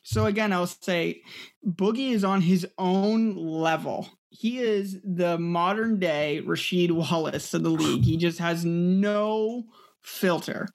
So 0.01 0.25
again, 0.25 0.51
I'll 0.51 0.65
say 0.65 1.21
Boogie 1.63 2.13
is 2.13 2.24
on 2.24 2.42
his 2.42 2.65
own 2.80 3.36
level. 3.36 4.10
He 4.31 4.57
is 4.57 4.98
the 5.03 5.38
modern 5.38 6.00
day 6.00 6.42
Rasheed 6.44 6.92
Wallace 6.92 7.53
of 7.53 7.62
the 7.62 7.69
league. 7.69 8.03
He 8.03 8.18
just 8.18 8.39
has 8.39 8.65
no 8.65 9.65
filter. 10.01 10.68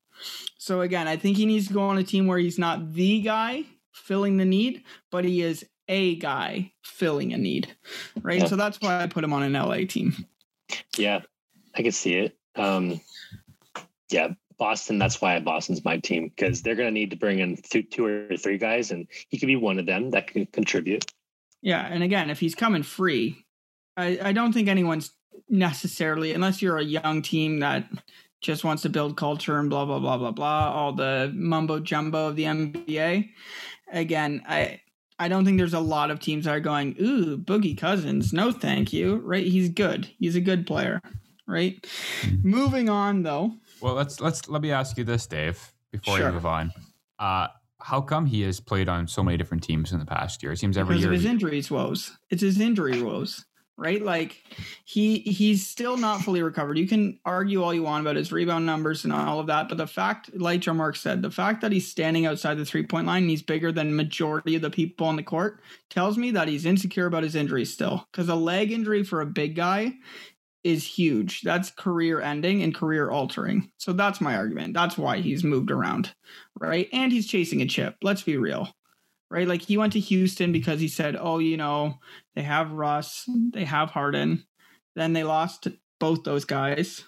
So 0.62 0.82
again, 0.82 1.08
I 1.08 1.16
think 1.16 1.36
he 1.36 1.44
needs 1.44 1.66
to 1.66 1.74
go 1.74 1.82
on 1.82 1.98
a 1.98 2.04
team 2.04 2.28
where 2.28 2.38
he's 2.38 2.56
not 2.56 2.92
the 2.92 3.20
guy 3.20 3.64
filling 3.90 4.36
the 4.36 4.44
need, 4.44 4.84
but 5.10 5.24
he 5.24 5.42
is 5.42 5.66
a 5.88 6.14
guy 6.14 6.70
filling 6.84 7.32
a 7.32 7.36
need. 7.36 7.74
Right. 8.22 8.38
Yeah. 8.38 8.46
So 8.46 8.54
that's 8.54 8.80
why 8.80 9.02
I 9.02 9.08
put 9.08 9.24
him 9.24 9.32
on 9.32 9.42
an 9.42 9.54
LA 9.54 9.86
team. 9.88 10.24
Yeah, 10.96 11.22
I 11.74 11.82
can 11.82 11.90
see 11.90 12.14
it. 12.14 12.36
Um, 12.54 13.00
yeah, 14.12 14.34
Boston. 14.56 14.98
That's 15.00 15.20
why 15.20 15.40
Boston's 15.40 15.84
my 15.84 15.96
team 15.96 16.28
because 16.28 16.62
they're 16.62 16.76
going 16.76 16.86
to 16.86 16.94
need 16.94 17.10
to 17.10 17.16
bring 17.16 17.40
in 17.40 17.56
two, 17.56 17.82
two 17.82 18.06
or 18.06 18.36
three 18.36 18.56
guys, 18.56 18.92
and 18.92 19.08
he 19.30 19.40
could 19.40 19.48
be 19.48 19.56
one 19.56 19.80
of 19.80 19.86
them 19.86 20.10
that 20.10 20.28
can 20.28 20.46
contribute. 20.46 21.10
Yeah. 21.60 21.84
And 21.84 22.04
again, 22.04 22.30
if 22.30 22.38
he's 22.38 22.54
coming 22.54 22.84
free, 22.84 23.44
I, 23.96 24.16
I 24.22 24.32
don't 24.32 24.52
think 24.52 24.68
anyone's 24.68 25.10
necessarily, 25.48 26.32
unless 26.32 26.62
you're 26.62 26.78
a 26.78 26.84
young 26.84 27.20
team 27.20 27.58
that 27.58 27.88
just 28.42 28.64
wants 28.64 28.82
to 28.82 28.88
build 28.88 29.16
culture 29.16 29.58
and 29.58 29.70
blah, 29.70 29.84
blah, 29.84 29.98
blah, 30.00 30.18
blah, 30.18 30.30
blah, 30.32 30.72
all 30.72 30.92
the 30.92 31.32
mumbo 31.34 31.78
jumbo 31.80 32.26
of 32.28 32.36
the 32.36 32.44
NBA. 32.44 33.30
Again, 33.92 34.42
I. 34.46 34.80
I 35.18 35.28
don't 35.28 35.44
think 35.44 35.56
there's 35.58 35.74
a 35.74 35.78
lot 35.78 36.10
of 36.10 36.18
teams 36.18 36.46
that 36.46 36.50
are 36.50 36.58
going, 36.58 36.96
ooh, 37.00 37.38
Boogie 37.38 37.78
Cousins, 37.78 38.32
no 38.32 38.50
thank 38.50 38.92
you. 38.92 39.16
Right? 39.16 39.46
He's 39.46 39.68
good. 39.68 40.10
He's 40.18 40.34
a 40.34 40.40
good 40.40 40.66
player. 40.66 41.00
Right? 41.46 41.86
Moving 42.42 42.88
on 42.88 43.22
though. 43.22 43.52
Well, 43.80 43.94
let's 43.94 44.20
let's 44.20 44.48
let 44.48 44.62
me 44.62 44.72
ask 44.72 44.96
you 44.98 45.04
this, 45.04 45.26
Dave, 45.28 45.72
before 45.92 46.16
Sure. 46.16 46.26
we 46.28 46.32
move 46.32 46.46
on. 46.46 46.72
Uh, 47.20 47.48
how 47.80 48.00
come 48.00 48.26
he 48.26 48.40
has 48.42 48.58
played 48.58 48.88
on 48.88 49.06
so 49.06 49.22
many 49.22 49.36
different 49.36 49.62
teams 49.62 49.92
in 49.92 50.00
the 50.00 50.06
past 50.06 50.42
year? 50.42 50.50
It 50.52 50.56
seems 50.58 50.76
every 50.76 50.94
because 50.96 51.02
year. 51.04 51.10
of 51.12 51.14
his 51.14 51.22
he- 51.24 51.28
injuries 51.30 51.70
woes. 51.70 52.16
It's 52.30 52.42
his 52.42 52.58
injury 52.58 53.00
woes, 53.00 53.44
right? 53.76 54.02
Like 54.02 54.42
he 54.84 55.18
he's 55.20 55.66
still 55.66 55.96
not 55.96 56.22
fully 56.22 56.42
recovered. 56.42 56.78
You 56.78 56.86
can 56.86 57.18
argue 57.24 57.62
all 57.62 57.74
you 57.74 57.82
want 57.82 58.02
about 58.02 58.16
his 58.16 58.32
rebound 58.32 58.66
numbers 58.66 59.04
and 59.04 59.12
all 59.12 59.40
of 59.40 59.46
that, 59.46 59.68
but 59.68 59.78
the 59.78 59.86
fact, 59.86 60.30
like 60.34 60.60
Joe 60.60 60.74
Mark 60.74 60.96
said, 60.96 61.22
the 61.22 61.30
fact 61.30 61.60
that 61.62 61.72
he's 61.72 61.88
standing 61.88 62.26
outside 62.26 62.58
the 62.58 62.64
three 62.64 62.86
point 62.86 63.06
line 63.06 63.22
and 63.22 63.30
he's 63.30 63.42
bigger 63.42 63.72
than 63.72 63.96
majority 63.96 64.54
of 64.56 64.62
the 64.62 64.70
people 64.70 65.06
on 65.06 65.16
the 65.16 65.22
court 65.22 65.60
tells 65.90 66.18
me 66.18 66.30
that 66.32 66.48
he's 66.48 66.66
insecure 66.66 67.06
about 67.06 67.22
his 67.22 67.34
injury 67.34 67.64
still. 67.64 68.06
Because 68.12 68.28
a 68.28 68.34
leg 68.34 68.72
injury 68.72 69.02
for 69.02 69.20
a 69.20 69.26
big 69.26 69.56
guy 69.56 69.94
is 70.64 70.86
huge. 70.86 71.40
That's 71.42 71.70
career 71.70 72.20
ending 72.20 72.62
and 72.62 72.74
career 72.74 73.10
altering. 73.10 73.70
So 73.78 73.92
that's 73.92 74.20
my 74.20 74.36
argument. 74.36 74.74
That's 74.74 74.96
why 74.96 75.18
he's 75.18 75.42
moved 75.42 75.70
around, 75.70 76.14
right? 76.60 76.88
And 76.92 77.10
he's 77.10 77.26
chasing 77.26 77.62
a 77.62 77.66
chip. 77.66 77.96
Let's 78.02 78.22
be 78.22 78.36
real 78.36 78.68
right? 79.32 79.48
Like 79.48 79.62
he 79.62 79.78
went 79.78 79.94
to 79.94 80.00
Houston 80.00 80.52
because 80.52 80.78
he 80.78 80.88
said, 80.88 81.16
"Oh, 81.18 81.38
you 81.38 81.56
know, 81.56 81.98
they 82.34 82.42
have 82.42 82.72
Russ, 82.72 83.24
they 83.52 83.64
have 83.64 83.90
Harden." 83.90 84.44
Then 84.94 85.14
they 85.14 85.24
lost 85.24 85.68
both 85.98 86.22
those 86.22 86.44
guys, 86.44 87.02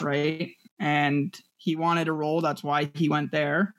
right? 0.00 0.52
And 0.78 1.38
he 1.58 1.76
wanted 1.76 2.08
a 2.08 2.12
role. 2.12 2.40
That's 2.40 2.64
why 2.64 2.90
he 2.94 3.10
went 3.10 3.30
there. 3.30 3.74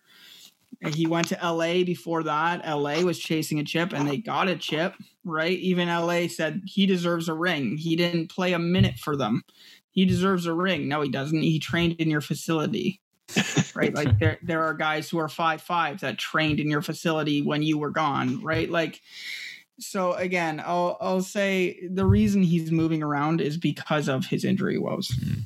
He 0.93 1.07
went 1.07 1.27
to 1.29 1.39
LA 1.43 1.83
before 1.83 2.23
that. 2.23 2.67
LA 2.67 3.01
was 3.01 3.19
chasing 3.19 3.59
a 3.59 3.63
chip 3.63 3.93
and 3.93 4.07
they 4.07 4.17
got 4.17 4.47
a 4.47 4.55
chip, 4.55 4.95
right? 5.23 5.57
Even 5.57 5.87
LA 5.87 6.27
said 6.27 6.61
he 6.65 6.85
deserves 6.85 7.27
a 7.29 7.33
ring. 7.33 7.77
He 7.77 7.95
didn't 7.95 8.29
play 8.29 8.53
a 8.53 8.59
minute 8.59 8.97
for 8.97 9.15
them. 9.15 9.43
He 9.91 10.05
deserves 10.05 10.45
a 10.45 10.53
ring. 10.53 10.87
No, 10.87 11.01
he 11.01 11.09
doesn't. 11.09 11.41
He 11.41 11.59
trained 11.59 11.93
in 11.93 12.09
your 12.09 12.21
facility. 12.21 13.01
right? 13.75 13.93
Like 13.93 14.19
there 14.19 14.37
there 14.41 14.63
are 14.63 14.73
guys 14.73 15.09
who 15.09 15.17
are 15.17 15.29
five 15.29 15.61
five 15.61 16.01
that 16.01 16.17
trained 16.17 16.59
in 16.59 16.69
your 16.69 16.81
facility 16.81 17.41
when 17.41 17.63
you 17.63 17.77
were 17.77 17.89
gone, 17.89 18.41
right? 18.43 18.69
Like 18.69 19.01
so 19.79 20.13
again, 20.13 20.61
I'll 20.65 20.97
I'll 21.01 21.21
say 21.21 21.87
the 21.89 22.05
reason 22.05 22.43
he's 22.43 22.71
moving 22.71 23.03
around 23.03 23.41
is 23.41 23.57
because 23.57 24.07
of 24.07 24.25
his 24.25 24.45
injury 24.45 24.77
woes. 24.77 25.09
Mm. 25.09 25.41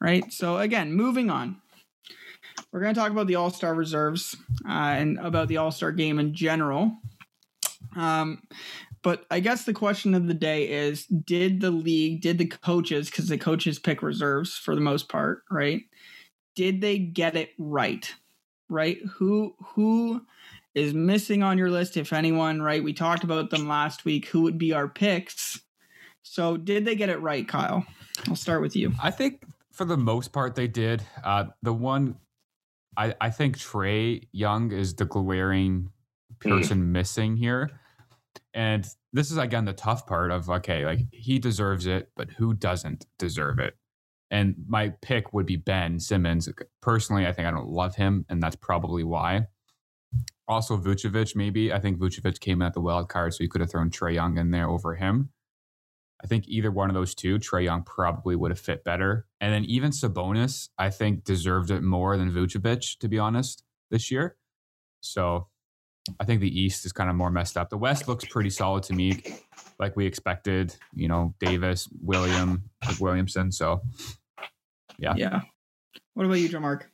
Right? 0.00 0.32
So 0.32 0.58
again, 0.58 0.94
moving 0.94 1.30
on. 1.30 1.60
We're 2.72 2.80
going 2.80 2.94
to 2.94 3.00
talk 3.00 3.10
about 3.10 3.26
the 3.26 3.34
All-Star 3.34 3.74
reserves 3.74 4.36
uh, 4.64 4.70
and 4.72 5.18
about 5.18 5.48
the 5.48 5.56
All-Star 5.56 5.92
game 5.92 6.18
in 6.18 6.34
general. 6.34 6.92
Um, 7.96 8.42
but 9.02 9.24
I 9.30 9.40
guess 9.40 9.64
the 9.64 9.72
question 9.72 10.14
of 10.14 10.26
the 10.26 10.34
day 10.34 10.68
is 10.68 11.06
did 11.06 11.60
the 11.60 11.70
league, 11.70 12.20
did 12.20 12.38
the 12.38 12.46
coaches, 12.46 13.10
because 13.10 13.28
the 13.28 13.38
coaches 13.38 13.78
pick 13.78 14.02
reserves 14.02 14.56
for 14.56 14.74
the 14.74 14.80
most 14.80 15.08
part, 15.08 15.42
right? 15.50 15.82
Did 16.54 16.80
they 16.80 16.98
get 16.98 17.36
it 17.36 17.50
right? 17.58 18.12
Right? 18.68 18.98
Who 19.16 19.54
who 19.74 20.22
is 20.74 20.94
missing 20.94 21.42
on 21.42 21.58
your 21.58 21.70
list, 21.70 21.96
if 21.96 22.12
anyone, 22.12 22.62
right? 22.62 22.82
We 22.82 22.92
talked 22.92 23.24
about 23.24 23.50
them 23.50 23.68
last 23.68 24.04
week. 24.04 24.26
Who 24.26 24.42
would 24.42 24.58
be 24.58 24.72
our 24.72 24.88
picks? 24.88 25.60
So 26.22 26.56
did 26.56 26.84
they 26.84 26.94
get 26.94 27.08
it 27.08 27.20
right, 27.20 27.46
Kyle? 27.46 27.84
I'll 28.28 28.36
start 28.36 28.62
with 28.62 28.76
you. 28.76 28.92
I 29.02 29.10
think 29.10 29.42
for 29.72 29.84
the 29.84 29.96
most 29.96 30.32
part 30.32 30.54
they 30.54 30.68
did. 30.68 31.02
Uh, 31.24 31.46
the 31.62 31.72
one 31.72 32.16
I, 32.96 33.14
I 33.20 33.30
think 33.30 33.58
Trae 33.58 34.28
Young 34.32 34.72
is 34.72 34.94
the 34.94 35.04
glaring 35.04 35.90
person 36.38 36.82
mm. 36.82 36.86
missing 36.88 37.36
here. 37.36 37.70
And 38.52 38.86
this 39.12 39.30
is 39.30 39.38
again 39.38 39.64
the 39.64 39.72
tough 39.72 40.06
part 40.06 40.30
of 40.30 40.50
okay, 40.50 40.84
like 40.84 41.00
he 41.12 41.38
deserves 41.38 41.86
it, 41.86 42.10
but 42.16 42.30
who 42.30 42.54
doesn't 42.54 43.06
deserve 43.18 43.58
it? 43.58 43.74
And 44.30 44.54
my 44.68 44.90
pick 45.02 45.32
would 45.32 45.46
be 45.46 45.56
Ben 45.56 45.98
Simmons. 45.98 46.48
Personally, 46.80 47.26
I 47.26 47.32
think 47.32 47.48
I 47.48 47.50
don't 47.50 47.68
love 47.68 47.96
him, 47.96 48.24
and 48.28 48.42
that's 48.42 48.56
probably 48.56 49.02
why. 49.02 49.46
Also, 50.46 50.76
Vucevic, 50.76 51.34
maybe. 51.36 51.72
I 51.72 51.78
think 51.78 51.98
Vucevic 51.98 52.40
came 52.40 52.62
in 52.62 52.66
at 52.66 52.74
the 52.74 52.80
wild 52.80 53.08
card, 53.08 53.34
so 53.34 53.42
you 53.42 53.48
could 53.48 53.60
have 53.60 53.70
thrown 53.70 53.90
Trae 53.90 54.14
Young 54.14 54.38
in 54.38 54.50
there 54.50 54.68
over 54.68 54.94
him. 54.94 55.30
I 56.22 56.26
think 56.26 56.44
either 56.48 56.70
one 56.70 56.90
of 56.90 56.94
those 56.94 57.14
two, 57.14 57.38
Trae 57.38 57.64
Young 57.64 57.82
probably 57.82 58.36
would 58.36 58.50
have 58.50 58.60
fit 58.60 58.84
better. 58.84 59.26
And 59.40 59.54
then 59.54 59.64
even 59.64 59.90
Sabonis, 59.90 60.68
I 60.76 60.90
think 60.90 61.24
deserved 61.24 61.70
it 61.70 61.82
more 61.82 62.16
than 62.16 62.30
Vucevic, 62.30 62.98
to 62.98 63.08
be 63.08 63.18
honest, 63.18 63.64
this 63.90 64.10
year. 64.10 64.36
So 65.00 65.48
I 66.18 66.24
think 66.24 66.40
the 66.40 66.60
East 66.60 66.84
is 66.84 66.92
kind 66.92 67.08
of 67.08 67.16
more 67.16 67.30
messed 67.30 67.56
up. 67.56 67.70
The 67.70 67.78
West 67.78 68.08
looks 68.08 68.24
pretty 68.24 68.50
solid 68.50 68.82
to 68.84 68.92
me, 68.92 69.22
like 69.78 69.96
we 69.96 70.06
expected. 70.06 70.74
You 70.94 71.08
know, 71.08 71.34
Davis, 71.40 71.88
William, 72.02 72.64
Williamson. 72.98 73.52
So, 73.52 73.80
yeah. 75.00 75.14
Yeah. 75.16 75.40
What 76.14 76.26
about 76.26 76.38
you, 76.38 76.48
Joe 76.48 76.60
Mark? 76.60 76.90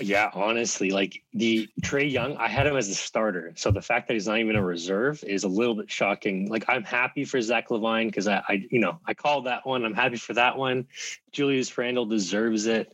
Yeah, 0.00 0.30
honestly, 0.34 0.90
like 0.90 1.22
the 1.32 1.68
Trae 1.82 2.10
Young, 2.10 2.36
I 2.36 2.48
had 2.48 2.66
him 2.66 2.76
as 2.76 2.88
a 2.88 2.94
starter. 2.94 3.52
So 3.56 3.70
the 3.70 3.82
fact 3.82 4.08
that 4.08 4.14
he's 4.14 4.26
not 4.26 4.38
even 4.38 4.56
a 4.56 4.62
reserve 4.62 5.22
is 5.24 5.44
a 5.44 5.48
little 5.48 5.74
bit 5.74 5.90
shocking. 5.90 6.48
Like 6.48 6.64
I'm 6.68 6.82
happy 6.82 7.24
for 7.24 7.40
Zach 7.40 7.68
LaVine 7.68 8.06
because 8.06 8.26
I, 8.26 8.42
I, 8.48 8.66
you 8.70 8.80
know, 8.80 8.98
I 9.06 9.14
called 9.14 9.46
that 9.46 9.66
one. 9.66 9.84
I'm 9.84 9.94
happy 9.94 10.16
for 10.16 10.34
that 10.34 10.56
one. 10.56 10.86
Julius 11.30 11.76
Randle 11.76 12.06
deserves 12.06 12.66
it. 12.66 12.92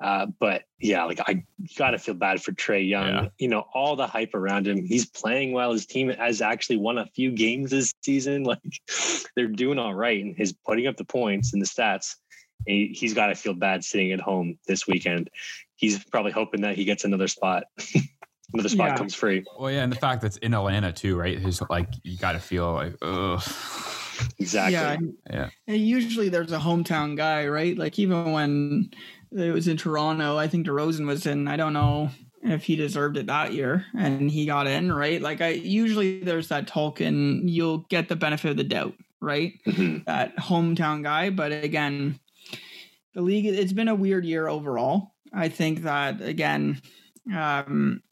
Uh, 0.00 0.26
but 0.38 0.64
yeah, 0.78 1.04
like 1.04 1.20
I 1.20 1.44
got 1.76 1.90
to 1.90 1.98
feel 1.98 2.14
bad 2.14 2.42
for 2.42 2.52
Trae 2.52 2.88
Young. 2.88 3.08
Yeah. 3.08 3.28
You 3.38 3.48
know, 3.48 3.64
all 3.72 3.96
the 3.96 4.06
hype 4.06 4.34
around 4.34 4.66
him. 4.66 4.84
He's 4.84 5.06
playing 5.06 5.52
well. 5.52 5.72
His 5.72 5.86
team 5.86 6.08
has 6.08 6.42
actually 6.42 6.76
won 6.76 6.98
a 6.98 7.06
few 7.06 7.32
games 7.32 7.70
this 7.70 7.92
season. 8.02 8.44
Like 8.52 8.58
they're 9.34 9.46
doing 9.46 9.78
all 9.78 9.94
right, 9.94 10.22
and 10.22 10.36
he's 10.36 10.52
putting 10.52 10.86
up 10.86 10.98
the 10.98 11.04
points 11.04 11.54
and 11.54 11.62
the 11.62 11.66
stats. 11.66 12.16
He, 12.66 12.94
he's 12.98 13.14
got 13.14 13.26
to 13.26 13.34
feel 13.34 13.54
bad 13.54 13.84
sitting 13.84 14.12
at 14.12 14.20
home 14.20 14.58
this 14.66 14.86
weekend 14.86 15.30
he's 15.82 16.02
probably 16.04 16.32
hoping 16.32 16.62
that 16.62 16.76
he 16.76 16.84
gets 16.84 17.04
another 17.04 17.28
spot. 17.28 17.64
another 18.54 18.68
spot 18.68 18.90
yeah. 18.90 18.96
comes 18.96 19.14
free. 19.14 19.44
Well, 19.58 19.70
yeah, 19.70 19.82
and 19.82 19.92
the 19.92 19.96
fact 19.96 20.22
that 20.22 20.28
it's 20.28 20.36
in 20.38 20.54
Atlanta 20.54 20.92
too, 20.92 21.18
right? 21.18 21.38
His 21.38 21.60
like 21.68 21.88
you 22.04 22.16
got 22.16 22.32
to 22.32 22.38
feel 22.38 22.72
like, 22.72 22.96
ugh. 23.02 23.42
Exactly. 24.38 24.72
Yeah. 24.72 24.96
yeah. 25.30 25.48
And 25.66 25.78
usually 25.78 26.28
there's 26.28 26.52
a 26.52 26.58
hometown 26.58 27.16
guy, 27.16 27.48
right? 27.48 27.76
Like 27.76 27.98
even 27.98 28.32
when 28.32 28.90
it 29.32 29.52
was 29.52 29.66
in 29.66 29.76
Toronto, 29.76 30.38
I 30.38 30.46
think 30.46 30.66
DeRozan 30.66 31.06
was 31.06 31.26
in. 31.26 31.48
I 31.48 31.56
don't 31.56 31.72
know 31.72 32.10
if 32.42 32.62
he 32.64 32.76
deserved 32.76 33.16
it 33.16 33.26
that 33.26 33.52
year, 33.52 33.86
and 33.98 34.30
he 34.30 34.46
got 34.46 34.68
in, 34.68 34.92
right? 34.92 35.20
Like 35.20 35.40
I 35.40 35.48
usually 35.48 36.20
there's 36.20 36.48
that 36.48 36.68
token. 36.68 37.48
You'll 37.48 37.78
get 37.78 38.08
the 38.08 38.16
benefit 38.16 38.52
of 38.52 38.56
the 38.56 38.64
doubt, 38.64 38.94
right? 39.20 39.54
Mm-hmm. 39.66 40.04
That 40.06 40.36
hometown 40.36 41.02
guy, 41.02 41.30
but 41.30 41.50
again, 41.50 42.20
the 43.14 43.22
league. 43.22 43.46
It's 43.46 43.72
been 43.72 43.88
a 43.88 43.94
weird 43.94 44.24
year 44.24 44.48
overall 44.48 45.12
I 45.32 45.48
think 45.48 45.82
that 45.82 46.20
again, 46.20 46.80
um, 47.34 48.02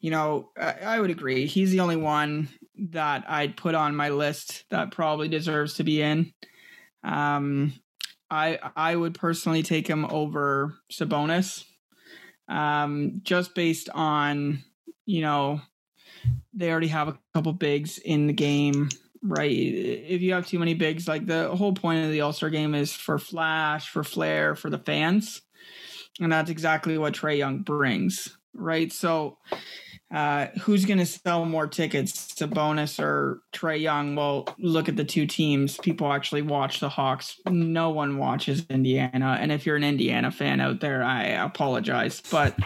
you 0.00 0.10
know, 0.10 0.50
I, 0.56 0.74
I, 0.84 1.00
would 1.00 1.10
agree. 1.10 1.46
He's 1.46 1.70
the 1.70 1.80
only 1.80 1.96
one 1.96 2.48
that 2.90 3.24
I'd 3.28 3.56
put 3.56 3.74
on 3.74 3.96
my 3.96 4.10
list 4.10 4.64
that 4.70 4.92
probably 4.92 5.28
deserves 5.28 5.74
to 5.74 5.84
be 5.84 6.02
in. 6.02 6.32
Um, 7.02 7.74
I 8.30 8.58
I 8.76 8.94
would 8.94 9.14
personally 9.14 9.62
take 9.62 9.86
him 9.86 10.04
over 10.06 10.74
Sabonis, 10.92 11.64
um, 12.48 13.20
just 13.22 13.54
based 13.54 13.88
on 13.94 14.62
you 15.06 15.22
know 15.22 15.60
they 16.52 16.70
already 16.70 16.88
have 16.88 17.08
a 17.08 17.18
couple 17.34 17.52
bigs 17.52 17.98
in 17.98 18.26
the 18.26 18.32
game, 18.32 18.90
right? 19.22 19.50
If 19.50 20.22
you 20.22 20.34
have 20.34 20.46
too 20.46 20.58
many 20.58 20.74
bigs, 20.74 21.08
like 21.08 21.26
the 21.26 21.54
whole 21.54 21.72
point 21.72 22.04
of 22.04 22.10
the 22.10 22.20
All 22.20 22.32
Star 22.32 22.50
game 22.50 22.74
is 22.74 22.92
for 22.92 23.18
flash, 23.18 23.88
for 23.88 24.04
flair, 24.04 24.54
for 24.54 24.70
the 24.70 24.78
fans 24.78 25.42
and 26.20 26.32
that's 26.32 26.50
exactly 26.50 26.98
what 26.98 27.14
Trae 27.14 27.38
Young 27.38 27.60
brings, 27.60 28.36
right? 28.54 28.92
So, 28.92 29.38
uh, 30.10 30.46
who's 30.62 30.86
going 30.86 30.98
to 30.98 31.06
sell 31.06 31.44
more 31.44 31.66
tickets 31.66 32.32
Sabonis 32.34 32.98
or 32.98 33.42
Trae 33.52 33.80
Young? 33.80 34.14
Well, 34.14 34.48
look 34.58 34.88
at 34.88 34.96
the 34.96 35.04
two 35.04 35.26
teams. 35.26 35.76
People 35.76 36.10
actually 36.10 36.40
watch 36.40 36.80
the 36.80 36.88
Hawks. 36.88 37.38
No 37.46 37.90
one 37.90 38.16
watches 38.16 38.64
Indiana, 38.70 39.36
and 39.38 39.52
if 39.52 39.66
you're 39.66 39.76
an 39.76 39.84
Indiana 39.84 40.30
fan 40.30 40.60
out 40.60 40.80
there, 40.80 41.02
I 41.02 41.24
apologize, 41.24 42.22
but 42.30 42.58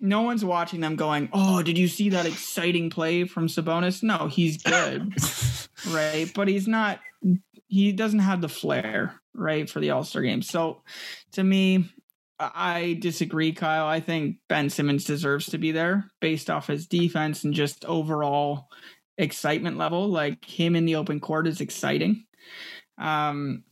no 0.00 0.20
one's 0.20 0.44
watching 0.44 0.80
them 0.80 0.96
going, 0.96 1.30
"Oh, 1.32 1.62
did 1.62 1.78
you 1.78 1.88
see 1.88 2.10
that 2.10 2.26
exciting 2.26 2.90
play 2.90 3.24
from 3.24 3.46
Sabonis?" 3.48 4.02
No, 4.02 4.26
he's 4.26 4.62
good, 4.62 5.14
right? 5.94 6.30
But 6.34 6.48
he's 6.48 6.68
not. 6.68 7.00
He 7.68 7.92
doesn't 7.92 8.18
have 8.18 8.42
the 8.42 8.50
flair, 8.50 9.14
right, 9.32 9.68
for 9.70 9.80
the 9.80 9.90
All 9.90 10.04
Star 10.04 10.20
game. 10.20 10.42
So, 10.42 10.82
to 11.32 11.42
me, 11.42 11.88
I 12.54 12.96
disagree, 13.00 13.52
Kyle. 13.52 13.86
I 13.86 14.00
think 14.00 14.36
Ben 14.48 14.70
Simmons 14.70 15.04
deserves 15.04 15.46
to 15.46 15.58
be 15.58 15.72
there 15.72 16.10
based 16.20 16.50
off 16.50 16.66
his 16.66 16.86
defense 16.86 17.44
and 17.44 17.54
just 17.54 17.84
overall 17.84 18.68
excitement 19.18 19.78
level. 19.78 20.08
Like 20.08 20.44
him 20.44 20.74
in 20.76 20.84
the 20.84 20.96
open 20.96 21.20
court 21.20 21.46
is 21.46 21.60
exciting. 21.60 22.24
Um, 22.98 23.64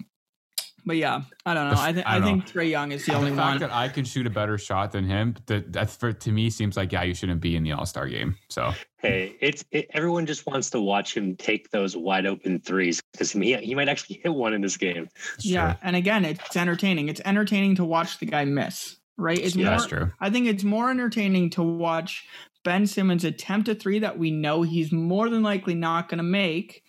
but 0.84 0.96
yeah, 0.96 1.22
I 1.46 1.54
don't 1.54 1.70
know. 1.70 1.76
I, 1.78 1.92
th- 1.92 2.04
I, 2.06 2.16
I 2.16 2.20
think 2.20 2.46
Trae 2.46 2.70
Young 2.70 2.92
is 2.92 3.04
the, 3.04 3.12
the 3.12 3.18
only 3.18 3.30
fact 3.30 3.60
one. 3.60 3.60
that 3.60 3.72
I 3.72 3.88
can 3.88 4.04
shoot 4.04 4.26
a 4.26 4.30
better 4.30 4.58
shot 4.58 4.92
than 4.92 5.04
him, 5.04 5.36
that 5.46 5.72
that 5.72 5.90
for 5.90 6.12
to 6.12 6.32
me 6.32 6.50
seems 6.50 6.76
like 6.76 6.92
yeah, 6.92 7.02
you 7.02 7.14
shouldn't 7.14 7.40
be 7.40 7.56
in 7.56 7.62
the 7.62 7.72
All 7.72 7.86
Star 7.86 8.08
game. 8.08 8.36
So 8.48 8.72
hey, 8.98 9.36
it's 9.40 9.64
it, 9.70 9.88
everyone 9.92 10.26
just 10.26 10.46
wants 10.46 10.70
to 10.70 10.80
watch 10.80 11.16
him 11.16 11.36
take 11.36 11.70
those 11.70 11.96
wide 11.96 12.26
open 12.26 12.60
threes 12.60 13.00
because 13.12 13.32
he 13.32 13.56
he 13.56 13.74
might 13.74 13.88
actually 13.88 14.20
hit 14.22 14.34
one 14.34 14.52
in 14.52 14.60
this 14.60 14.76
game. 14.76 15.08
That's 15.32 15.46
yeah, 15.46 15.72
true. 15.72 15.80
and 15.82 15.96
again, 15.96 16.24
it's 16.24 16.56
entertaining. 16.56 17.08
It's 17.08 17.20
entertaining 17.24 17.76
to 17.76 17.84
watch 17.84 18.18
the 18.18 18.26
guy 18.26 18.44
miss. 18.44 18.96
Right? 19.16 19.38
It's 19.38 19.54
yeah, 19.54 19.66
more, 19.66 19.70
that's 19.72 19.86
true. 19.86 20.12
I 20.18 20.30
think 20.30 20.46
it's 20.46 20.64
more 20.64 20.90
entertaining 20.90 21.50
to 21.50 21.62
watch 21.62 22.26
Ben 22.64 22.86
Simmons 22.86 23.24
attempt 23.24 23.68
a 23.68 23.74
three 23.74 23.98
that 23.98 24.18
we 24.18 24.30
know 24.30 24.62
he's 24.62 24.92
more 24.92 25.28
than 25.28 25.42
likely 25.42 25.74
not 25.74 26.08
going 26.08 26.18
to 26.18 26.24
make 26.24 26.82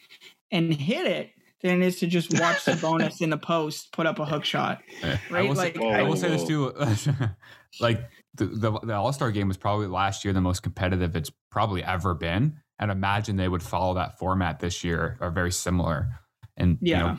and 0.52 0.74
hit 0.74 1.06
it 1.06 1.32
than 1.62 1.82
it 1.82 1.86
is 1.86 2.00
to 2.00 2.08
just 2.08 2.38
watch 2.40 2.66
the 2.66 2.76
bonus 2.82 3.22
in 3.22 3.30
the 3.30 3.38
post 3.38 3.92
put 3.92 4.06
up 4.06 4.20
a 4.20 4.26
hook 4.26 4.46
shot. 4.46 4.82
Right? 5.04 5.20
I 5.32 5.42
will 5.44 5.56
like 5.56 5.76
say, 5.76 5.92
I 5.92 6.02
will 6.04 6.16
say 6.16 6.30
this 6.30 6.44
too. 6.46 6.74
like 7.80 8.10
the, 8.36 8.46
the, 8.46 8.80
the 8.80 8.94
All 8.94 9.14
Star 9.14 9.32
game 9.32 9.48
was 9.48 9.58
probably 9.58 9.88
last 9.88 10.24
year 10.26 10.34
the 10.34 10.42
most 10.42 10.64
competitive 10.64 11.16
it's 11.16 11.32
probably 11.50 11.84
ever 11.84 12.14
been, 12.14 12.58
and 12.80 12.92
imagine 12.92 13.36
they 13.36 13.48
would 13.48 13.64
follow 13.64 13.96
that 13.96 14.18
format 14.18 14.60
this 14.60 14.84
year 14.84 15.18
or 15.20 15.32
very 15.32 15.52
similar. 15.52 16.20
And 16.58 16.78
yeah. 16.82 16.98
you 16.98 17.04
know, 17.04 17.18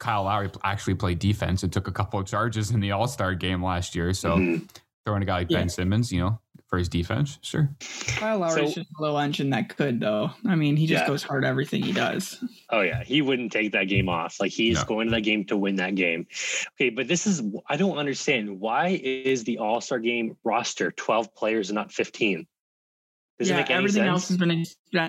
Kyle 0.00 0.24
Lowry 0.24 0.50
actually 0.62 0.94
played 0.94 1.18
defense 1.18 1.62
and 1.62 1.72
took 1.72 1.88
a 1.88 1.92
couple 1.92 2.20
of 2.20 2.26
charges 2.26 2.70
in 2.70 2.80
the 2.80 2.92
All 2.92 3.08
Star 3.08 3.34
game 3.34 3.62
last 3.62 3.94
year. 3.94 4.12
So 4.12 4.36
mm-hmm. 4.36 4.64
throwing 5.04 5.22
a 5.22 5.26
guy 5.26 5.38
like 5.38 5.50
yeah. 5.50 5.58
Ben 5.58 5.68
Simmons, 5.68 6.12
you 6.12 6.20
know, 6.20 6.40
for 6.68 6.78
his 6.78 6.88
defense. 6.88 7.38
Sure. 7.40 7.70
Kyle 8.06 8.38
Lowry's 8.38 8.74
so, 8.74 8.80
just 8.82 8.90
a 8.98 9.02
little 9.02 9.18
engine 9.18 9.50
that 9.50 9.74
could, 9.74 10.00
though. 10.00 10.30
I 10.46 10.54
mean, 10.54 10.76
he 10.76 10.86
just 10.86 11.02
yeah. 11.02 11.08
goes 11.08 11.22
hard 11.22 11.44
everything 11.44 11.82
he 11.82 11.92
does. 11.92 12.42
Oh 12.70 12.82
yeah, 12.82 13.02
he 13.02 13.22
wouldn't 13.22 13.52
take 13.52 13.72
that 13.72 13.84
game 13.84 14.08
off. 14.08 14.38
Like 14.38 14.52
he's 14.52 14.76
no. 14.76 14.84
going 14.84 15.08
to 15.08 15.14
that 15.14 15.22
game 15.22 15.44
to 15.46 15.56
win 15.56 15.76
that 15.76 15.94
game. 15.94 16.26
Okay, 16.74 16.90
but 16.90 17.08
this 17.08 17.26
is 17.26 17.42
I 17.66 17.76
don't 17.76 17.98
understand 17.98 18.60
why 18.60 18.88
is 19.02 19.44
the 19.44 19.58
All 19.58 19.80
Star 19.80 19.98
game 19.98 20.36
roster 20.44 20.90
twelve 20.92 21.34
players 21.34 21.70
and 21.70 21.74
not 21.74 21.90
fifteen? 21.90 22.46
Does 23.38 23.48
yeah, 23.48 23.54
it 23.54 23.58
make 23.58 23.70
any 23.70 23.78
everything 23.78 24.02
sense? 24.02 24.08
else 24.08 24.28
has 24.28 24.36
been 24.36 24.64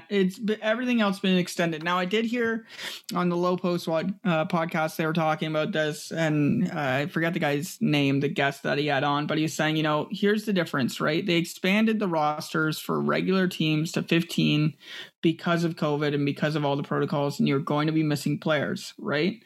it's 0.09 0.39
everything 0.61 1.01
else 1.01 1.19
been 1.19 1.37
extended. 1.37 1.83
Now 1.83 1.97
I 1.97 2.05
did 2.05 2.25
hear 2.25 2.67
on 3.15 3.29
the 3.29 3.35
Lowe 3.35 3.57
Post 3.57 3.87
uh, 3.87 4.03
podcast 4.45 4.97
they 4.97 5.05
were 5.07 5.13
talking 5.13 5.47
about 5.47 5.71
this, 5.71 6.11
and 6.11 6.69
uh, 6.69 6.73
I 6.75 7.05
forget 7.07 7.33
the 7.33 7.39
guy's 7.39 7.77
name, 7.81 8.19
the 8.19 8.27
guest 8.27 8.63
that 8.63 8.77
he 8.77 8.87
had 8.87 9.03
on, 9.03 9.25
but 9.25 9.37
he 9.37 9.43
was 9.43 9.53
saying, 9.53 9.77
you 9.77 9.83
know, 9.83 10.07
here's 10.11 10.45
the 10.45 10.53
difference, 10.53 11.01
right? 11.01 11.25
They 11.25 11.37
expanded 11.37 11.97
the 11.97 12.07
rosters 12.07 12.77
for 12.77 13.01
regular 13.01 13.47
teams 13.47 13.91
to 13.93 14.03
15 14.03 14.75
because 15.21 15.63
of 15.63 15.75
COVID 15.75 16.13
and 16.13 16.25
because 16.25 16.55
of 16.55 16.63
all 16.63 16.75
the 16.75 16.83
protocols, 16.83 17.39
and 17.39 17.47
you're 17.47 17.59
going 17.59 17.87
to 17.87 17.93
be 17.93 18.03
missing 18.03 18.37
players, 18.37 18.93
right? 18.99 19.41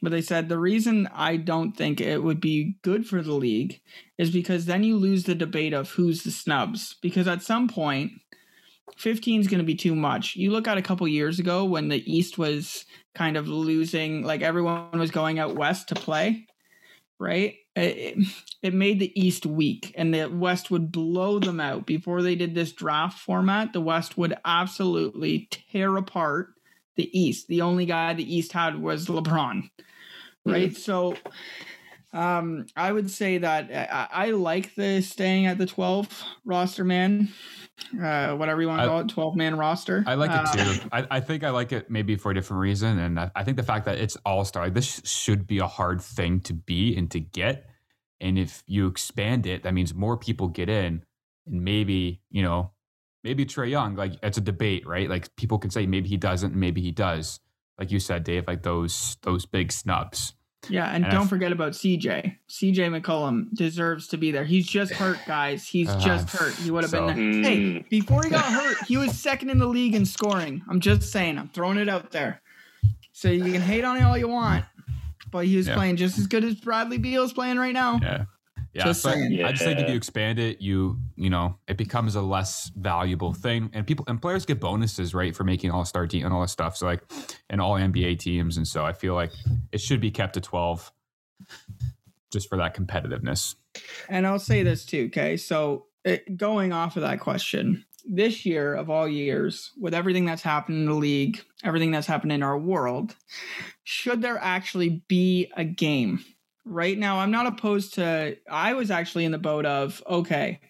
But 0.00 0.12
they 0.12 0.22
said 0.22 0.48
the 0.48 0.58
reason 0.58 1.08
I 1.12 1.36
don't 1.36 1.72
think 1.72 2.00
it 2.00 2.22
would 2.22 2.40
be 2.40 2.76
good 2.82 3.06
for 3.06 3.20
the 3.20 3.32
league 3.32 3.80
is 4.16 4.30
because 4.30 4.66
then 4.66 4.84
you 4.84 4.96
lose 4.96 5.24
the 5.24 5.34
debate 5.34 5.72
of 5.72 5.90
who's 5.90 6.22
the 6.22 6.30
snubs, 6.30 6.96
because 7.02 7.26
at 7.26 7.42
some 7.42 7.68
point 7.68 8.12
15 8.96 9.40
is 9.40 9.46
going 9.46 9.58
to 9.58 9.64
be 9.64 9.74
too 9.74 9.94
much. 9.94 10.36
You 10.36 10.50
look 10.50 10.66
at 10.66 10.78
a 10.78 10.82
couple 10.82 11.06
years 11.06 11.38
ago 11.38 11.64
when 11.64 11.88
the 11.88 12.02
East 12.10 12.38
was 12.38 12.84
kind 13.14 13.36
of 13.36 13.48
losing, 13.48 14.22
like 14.22 14.42
everyone 14.42 14.98
was 14.98 15.10
going 15.10 15.38
out 15.38 15.56
west 15.56 15.88
to 15.88 15.94
play, 15.94 16.46
right? 17.18 17.56
It, 17.76 18.18
it 18.62 18.74
made 18.74 18.98
the 18.98 19.20
East 19.20 19.46
weak, 19.46 19.94
and 19.96 20.12
the 20.12 20.26
West 20.26 20.70
would 20.70 20.90
blow 20.90 21.38
them 21.38 21.60
out. 21.60 21.86
Before 21.86 22.22
they 22.22 22.34
did 22.34 22.54
this 22.54 22.72
draft 22.72 23.18
format, 23.18 23.72
the 23.72 23.80
West 23.80 24.18
would 24.18 24.34
absolutely 24.44 25.48
tear 25.50 25.96
apart 25.96 26.54
the 26.96 27.18
East. 27.18 27.46
The 27.46 27.62
only 27.62 27.86
guy 27.86 28.14
the 28.14 28.34
East 28.34 28.52
had 28.52 28.80
was 28.80 29.06
LeBron, 29.06 29.70
right? 30.44 30.70
Mm-hmm. 30.70 30.74
So 30.74 31.14
um, 32.12 32.66
I 32.76 32.90
would 32.90 33.10
say 33.10 33.38
that 33.38 33.70
I, 33.70 34.26
I, 34.26 34.30
like 34.30 34.74
the 34.74 35.02
staying 35.02 35.46
at 35.46 35.58
the 35.58 35.66
12 35.66 36.24
roster 36.44 36.82
man 36.82 37.28
uh, 38.02 38.34
whatever 38.34 38.60
you 38.60 38.68
want 38.68 38.80
to 38.80 38.86
call 38.86 39.00
it, 39.00 39.08
12 39.08 39.36
man 39.36 39.56
roster. 39.56 40.04
I 40.06 40.14
like 40.14 40.30
it 40.30 40.58
too. 40.58 40.82
Um, 40.82 40.88
I, 40.92 41.16
I, 41.16 41.20
think 41.20 41.44
I 41.44 41.50
like 41.50 41.72
it 41.72 41.90
maybe 41.90 42.16
for 42.16 42.30
a 42.30 42.34
different 42.34 42.60
reason. 42.60 42.98
And 42.98 43.18
I, 43.18 43.30
I 43.34 43.44
think 43.44 43.56
the 43.56 43.62
fact 43.62 43.84
that 43.86 43.98
it's 43.98 44.16
all 44.24 44.44
star, 44.44 44.70
this 44.70 45.00
should 45.04 45.46
be 45.46 45.58
a 45.58 45.66
hard 45.66 46.00
thing 46.00 46.40
to 46.40 46.54
be 46.54 46.96
and 46.96 47.10
to 47.10 47.20
get. 47.20 47.66
And 48.20 48.38
if 48.38 48.62
you 48.66 48.86
expand 48.88 49.46
it, 49.46 49.62
that 49.62 49.74
means 49.74 49.94
more 49.94 50.16
people 50.16 50.48
get 50.48 50.68
in. 50.68 51.04
And 51.46 51.62
maybe, 51.62 52.20
you 52.30 52.42
know, 52.42 52.72
maybe 53.24 53.46
Trae 53.46 53.70
Young, 53.70 53.94
like 53.94 54.14
it's 54.22 54.38
a 54.38 54.42
debate, 54.42 54.86
right? 54.86 55.08
Like 55.08 55.34
people 55.36 55.58
can 55.58 55.70
say 55.70 55.86
maybe 55.86 56.08
he 56.08 56.16
doesn't, 56.16 56.54
maybe 56.54 56.80
he 56.80 56.90
does. 56.90 57.40
Like 57.78 57.92
you 57.92 58.00
said, 58.00 58.24
Dave, 58.24 58.46
like 58.46 58.64
those 58.64 59.16
those 59.22 59.46
big 59.46 59.70
snubs. 59.70 60.34
Yeah, 60.68 60.86
and, 60.92 61.04
and 61.04 61.12
don't 61.12 61.22
f- 61.22 61.28
forget 61.28 61.52
about 61.52 61.72
CJ. 61.72 62.36
CJ 62.48 63.00
McCollum 63.00 63.54
deserves 63.54 64.08
to 64.08 64.16
be 64.16 64.30
there. 64.30 64.44
He's 64.44 64.66
just 64.66 64.92
hurt, 64.92 65.18
guys. 65.26 65.66
He's 65.66 65.88
uh, 65.88 65.98
just 66.00 66.30
hurt. 66.30 66.54
He 66.54 66.70
would 66.70 66.82
have 66.84 66.90
so, 66.90 67.06
been 67.06 67.42
there. 67.42 67.50
Hey, 67.50 67.72
hmm. 67.78 67.88
before 67.88 68.22
he 68.24 68.30
got 68.30 68.44
hurt, 68.44 68.76
he 68.86 68.96
was 68.96 69.18
second 69.18 69.50
in 69.50 69.58
the 69.58 69.66
league 69.66 69.94
in 69.94 70.04
scoring. 70.04 70.62
I'm 70.68 70.80
just 70.80 71.10
saying. 71.12 71.38
I'm 71.38 71.48
throwing 71.48 71.78
it 71.78 71.88
out 71.88 72.10
there. 72.10 72.42
So 73.12 73.28
you 73.28 73.52
can 73.52 73.62
hate 73.62 73.84
on 73.84 73.96
it 73.96 74.02
all 74.02 74.16
you 74.16 74.28
want, 74.28 74.64
but 75.30 75.46
he 75.46 75.56
was 75.56 75.68
yeah. 75.68 75.74
playing 75.74 75.96
just 75.96 76.18
as 76.18 76.26
good 76.26 76.44
as 76.44 76.54
Bradley 76.54 76.98
Beal 76.98 77.24
is 77.24 77.32
playing 77.32 77.58
right 77.58 77.74
now. 77.74 77.98
Yeah. 78.02 78.24
Yeah, 78.74 78.84
just 78.84 79.02
saying. 79.02 79.32
Yeah. 79.32 79.48
I 79.48 79.52
just 79.52 79.64
think 79.64 79.78
if 79.78 79.88
you 79.88 79.96
expand 79.96 80.38
it, 80.38 80.60
you 80.60 80.98
you 81.16 81.30
know, 81.30 81.56
it 81.66 81.76
becomes 81.76 82.14
a 82.14 82.22
less 82.22 82.70
valuable 82.76 83.32
thing, 83.32 83.70
and 83.72 83.86
people 83.86 84.04
and 84.08 84.20
players 84.20 84.44
get 84.44 84.60
bonuses 84.60 85.14
right 85.14 85.34
for 85.34 85.44
making 85.44 85.70
All 85.70 85.84
Star 85.84 86.06
team 86.06 86.24
and 86.24 86.34
all 86.34 86.42
that 86.42 86.48
stuff. 86.48 86.76
So 86.76 86.86
like, 86.86 87.02
and 87.48 87.60
all 87.60 87.74
NBA 87.74 88.18
teams, 88.18 88.56
and 88.56 88.66
so 88.66 88.84
I 88.84 88.92
feel 88.92 89.14
like 89.14 89.32
it 89.72 89.80
should 89.80 90.00
be 90.00 90.10
kept 90.10 90.34
to 90.34 90.40
twelve, 90.40 90.92
just 92.30 92.48
for 92.48 92.58
that 92.58 92.76
competitiveness. 92.76 93.54
And 94.08 94.26
I'll 94.26 94.38
say 94.38 94.62
this 94.62 94.84
too. 94.84 95.06
Okay, 95.06 95.36
so 95.36 95.86
it, 96.04 96.36
going 96.36 96.72
off 96.72 96.96
of 96.96 97.02
that 97.02 97.20
question, 97.20 97.84
this 98.04 98.46
year 98.46 98.74
of 98.74 98.90
all 98.90 99.08
years, 99.08 99.72
with 99.78 99.94
everything 99.94 100.24
that's 100.24 100.42
happened 100.42 100.78
in 100.78 100.86
the 100.86 100.94
league, 100.94 101.42
everything 101.64 101.90
that's 101.90 102.06
happened 102.06 102.32
in 102.32 102.42
our 102.42 102.58
world, 102.58 103.14
should 103.84 104.22
there 104.22 104.38
actually 104.38 105.02
be 105.08 105.50
a 105.56 105.64
game? 105.64 106.24
Right 106.68 106.98
now 106.98 107.18
i'm 107.18 107.30
not 107.30 107.46
opposed 107.46 107.94
to 107.94 108.36
i 108.50 108.74
was 108.74 108.90
actually 108.90 109.24
in 109.24 109.32
the 109.32 109.38
boat 109.38 109.66
of 109.66 110.02
okay 110.08 110.60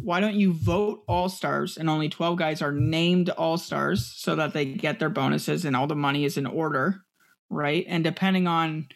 why 0.00 0.20
don't 0.20 0.36
you 0.36 0.52
vote 0.52 1.02
all 1.06 1.28
stars 1.28 1.76
and 1.76 1.88
only 1.88 2.08
12 2.08 2.38
guys 2.38 2.62
are 2.62 2.72
named 2.72 3.30
all 3.30 3.58
stars 3.58 4.12
so 4.16 4.36
that 4.36 4.52
they 4.52 4.64
get 4.64 4.98
their 4.98 5.08
bonuses 5.08 5.64
and 5.64 5.74
all 5.74 5.86
the 5.86 5.94
money 5.94 6.24
is 6.24 6.36
in 6.36 6.46
order 6.46 7.02
right? 7.50 7.86
And 7.88 8.04
depending 8.04 8.46
on 8.46 8.88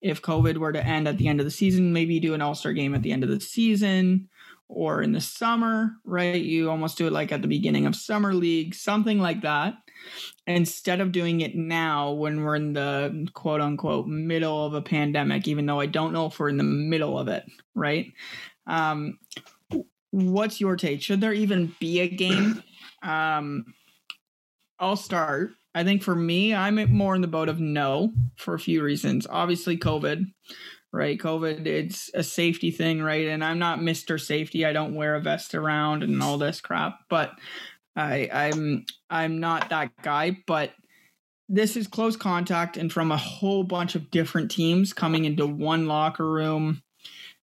if 0.00 0.22
covid 0.22 0.56
were 0.56 0.72
to 0.72 0.84
end 0.84 1.06
at 1.06 1.18
the 1.18 1.28
end 1.28 1.40
of 1.40 1.46
the 1.46 1.50
season 1.50 1.92
maybe 1.92 2.14
you 2.14 2.20
do 2.20 2.34
an 2.34 2.42
all-star 2.42 2.72
game 2.72 2.94
at 2.94 3.02
the 3.02 3.12
end 3.12 3.22
of 3.22 3.30
the 3.30 3.40
season 3.40 4.28
or 4.68 5.02
in 5.02 5.12
the 5.12 5.20
summer 5.20 5.92
right? 6.04 6.42
You 6.42 6.70
almost 6.70 6.98
do 6.98 7.06
it 7.06 7.12
like 7.12 7.32
at 7.32 7.42
the 7.42 7.48
beginning 7.48 7.86
of 7.86 7.96
summer 7.96 8.34
league 8.34 8.74
something 8.74 9.18
like 9.18 9.42
that 9.42 9.74
instead 10.56 11.00
of 11.00 11.12
doing 11.12 11.40
it 11.40 11.54
now 11.54 12.12
when 12.12 12.42
we're 12.42 12.56
in 12.56 12.72
the 12.72 13.28
quote 13.34 13.60
unquote 13.60 14.06
middle 14.06 14.64
of 14.64 14.74
a 14.74 14.82
pandemic, 14.82 15.48
even 15.48 15.66
though 15.66 15.80
I 15.80 15.86
don't 15.86 16.12
know 16.12 16.26
if 16.26 16.38
we're 16.38 16.48
in 16.48 16.56
the 16.56 16.64
middle 16.64 17.18
of 17.18 17.28
it, 17.28 17.44
right? 17.74 18.12
Um, 18.66 19.18
what's 20.10 20.60
your 20.60 20.76
take? 20.76 21.02
Should 21.02 21.20
there 21.20 21.32
even 21.32 21.74
be 21.80 22.00
a 22.00 22.08
game? 22.08 22.62
Um, 23.02 23.64
I'll 24.78 24.94
start. 24.94 25.52
I 25.74 25.84
think 25.84 26.02
for 26.02 26.14
me, 26.14 26.54
I'm 26.54 26.76
more 26.92 27.14
in 27.14 27.22
the 27.22 27.28
boat 27.28 27.48
of 27.48 27.58
no 27.58 28.12
for 28.36 28.52
a 28.52 28.58
few 28.58 28.82
reasons. 28.82 29.26
Obviously, 29.26 29.78
COVID, 29.78 30.26
right? 30.92 31.18
COVID, 31.18 31.66
it's 31.66 32.10
a 32.12 32.22
safety 32.22 32.70
thing, 32.70 33.00
right? 33.02 33.28
And 33.28 33.42
I'm 33.42 33.58
not 33.58 33.78
Mr. 33.78 34.20
Safety. 34.20 34.66
I 34.66 34.74
don't 34.74 34.94
wear 34.94 35.14
a 35.14 35.20
vest 35.20 35.54
around 35.54 36.02
and 36.02 36.22
all 36.22 36.36
this 36.36 36.60
crap. 36.60 36.98
But 37.08 37.32
I, 38.00 38.28
I'm 38.32 38.84
I'm 39.08 39.40
not 39.40 39.70
that 39.70 39.90
guy, 40.02 40.38
but 40.46 40.72
this 41.50 41.76
is 41.76 41.88
close 41.88 42.16
contact 42.16 42.76
and 42.76 42.92
from 42.92 43.10
a 43.10 43.16
whole 43.16 43.64
bunch 43.64 43.96
of 43.96 44.10
different 44.10 44.50
teams 44.50 44.92
coming 44.92 45.24
into 45.24 45.46
one 45.46 45.86
locker 45.86 46.30
room 46.30 46.82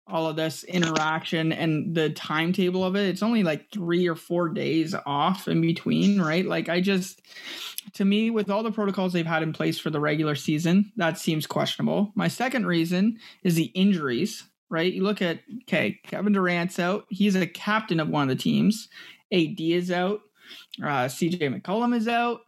all 0.09 0.25
of 0.25 0.37
this 0.37 0.63
interaction 0.63 1.51
and 1.51 1.93
the 1.93 2.09
timetable 2.11 2.85
of 2.85 2.95
it 2.95 3.09
it's 3.09 3.21
only 3.21 3.43
like 3.43 3.69
3 3.71 4.07
or 4.07 4.15
4 4.15 4.49
days 4.49 4.95
off 5.05 5.49
in 5.49 5.59
between 5.59 6.21
right? 6.21 6.45
Like 6.45 6.69
i 6.69 6.79
just 6.79 7.21
to 7.93 8.05
me 8.05 8.29
with 8.29 8.49
all 8.49 8.63
the 8.63 8.71
protocols 8.71 9.11
they've 9.11 9.25
had 9.25 9.43
in 9.43 9.51
place 9.51 9.77
for 9.77 9.89
the 9.89 9.99
regular 9.99 10.35
season 10.35 10.91
that 10.95 11.19
seems 11.19 11.45
questionable. 11.45 12.11
My 12.15 12.29
second 12.29 12.65
reason 12.65 13.19
is 13.43 13.55
the 13.55 13.71
injuries 13.75 14.45
right? 14.69 14.91
You 14.91 15.03
look 15.03 15.21
at 15.21 15.41
okay 15.63 15.99
kevin 16.03 16.31
durant's 16.31 16.79
out. 16.79 17.05
He's 17.09 17.35
a 17.35 17.45
captain 17.45 17.99
of 17.99 18.07
one 18.07 18.29
of 18.29 18.37
the 18.37 18.41
teams. 18.41 18.87
AD 19.33 19.59
is 19.59 19.91
out 19.91 20.21
uh, 20.81 21.05
CJ 21.05 21.39
McCollum 21.39 21.95
is 21.95 22.07
out, 22.07 22.41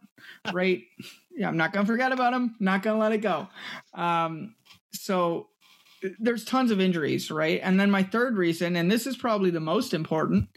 right? 0.52 0.82
Yeah, 1.30 1.48
I'm 1.48 1.56
not 1.56 1.72
gonna 1.72 1.86
forget 1.86 2.12
about 2.12 2.32
him. 2.32 2.56
Not 2.60 2.82
gonna 2.82 2.98
let 2.98 3.12
it 3.12 3.18
go. 3.18 3.48
Um, 3.94 4.54
so 4.92 5.48
there's 6.18 6.44
tons 6.44 6.70
of 6.70 6.80
injuries, 6.80 7.30
right? 7.30 7.60
And 7.62 7.78
then 7.78 7.90
my 7.90 8.02
third 8.02 8.36
reason, 8.36 8.76
and 8.76 8.90
this 8.90 9.06
is 9.06 9.16
probably 9.16 9.50
the 9.50 9.60
most 9.60 9.94
important, 9.94 10.48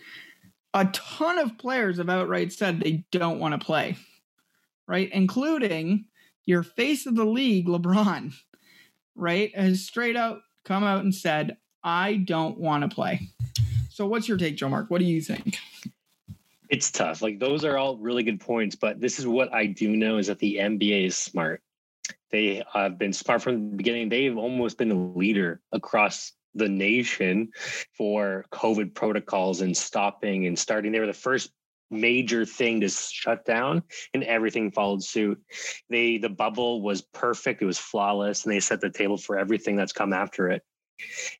a 0.73 0.85
ton 0.85 1.37
of 1.37 1.57
players 1.57 1.97
have 1.97 2.09
outright 2.09 2.51
said 2.51 2.79
they 2.79 3.05
don't 3.11 3.39
want 3.39 3.59
to 3.59 3.63
play, 3.63 3.95
right? 4.87 5.09
Including 5.11 6.05
your 6.45 6.63
face 6.63 7.05
of 7.05 7.15
the 7.15 7.25
league, 7.25 7.67
LeBron, 7.67 8.33
right? 9.15 9.55
Has 9.55 9.85
straight 9.85 10.17
out 10.17 10.39
come 10.65 10.83
out 10.83 11.03
and 11.03 11.13
said, 11.13 11.57
I 11.83 12.15
don't 12.15 12.57
want 12.57 12.89
to 12.89 12.93
play. 12.93 13.29
So 13.89 14.07
what's 14.07 14.27
your 14.27 14.37
take, 14.37 14.55
Joe 14.55 14.69
Mark? 14.69 14.89
What 14.89 14.99
do 14.99 15.05
you 15.05 15.21
think? 15.21 15.57
It's 16.69 16.91
tough. 16.91 17.21
Like 17.21 17.39
those 17.39 17.65
are 17.65 17.77
all 17.77 17.97
really 17.97 18.23
good 18.23 18.39
points, 18.39 18.75
but 18.75 18.99
this 18.99 19.19
is 19.19 19.27
what 19.27 19.53
I 19.53 19.65
do 19.65 19.95
know 19.95 20.17
is 20.17 20.27
that 20.27 20.39
the 20.39 20.57
NBA 20.57 21.07
is 21.07 21.17
smart. 21.17 21.61
They 22.31 22.63
have 22.73 22.97
been 22.97 23.13
smart 23.13 23.41
from 23.41 23.71
the 23.71 23.77
beginning. 23.77 24.09
They've 24.09 24.37
almost 24.37 24.77
been 24.77 24.91
a 24.91 25.17
leader 25.17 25.61
across 25.71 26.33
the 26.55 26.69
nation 26.69 27.51
for 27.97 28.45
COVID 28.51 28.93
protocols 28.93 29.61
and 29.61 29.75
stopping 29.75 30.47
and 30.47 30.57
starting. 30.57 30.91
They 30.91 30.99
were 30.99 31.07
the 31.07 31.13
first 31.13 31.51
major 31.89 32.45
thing 32.45 32.81
to 32.81 32.89
shut 32.89 33.45
down 33.45 33.83
and 34.13 34.23
everything 34.23 34.71
followed 34.71 35.03
suit. 35.03 35.39
They 35.89 36.17
the 36.17 36.29
bubble 36.29 36.81
was 36.81 37.01
perfect, 37.01 37.61
it 37.61 37.65
was 37.65 37.77
flawless, 37.77 38.45
and 38.45 38.53
they 38.53 38.59
set 38.59 38.81
the 38.81 38.89
table 38.89 39.17
for 39.17 39.37
everything 39.37 39.75
that's 39.75 39.93
come 39.93 40.13
after 40.13 40.49
it 40.49 40.63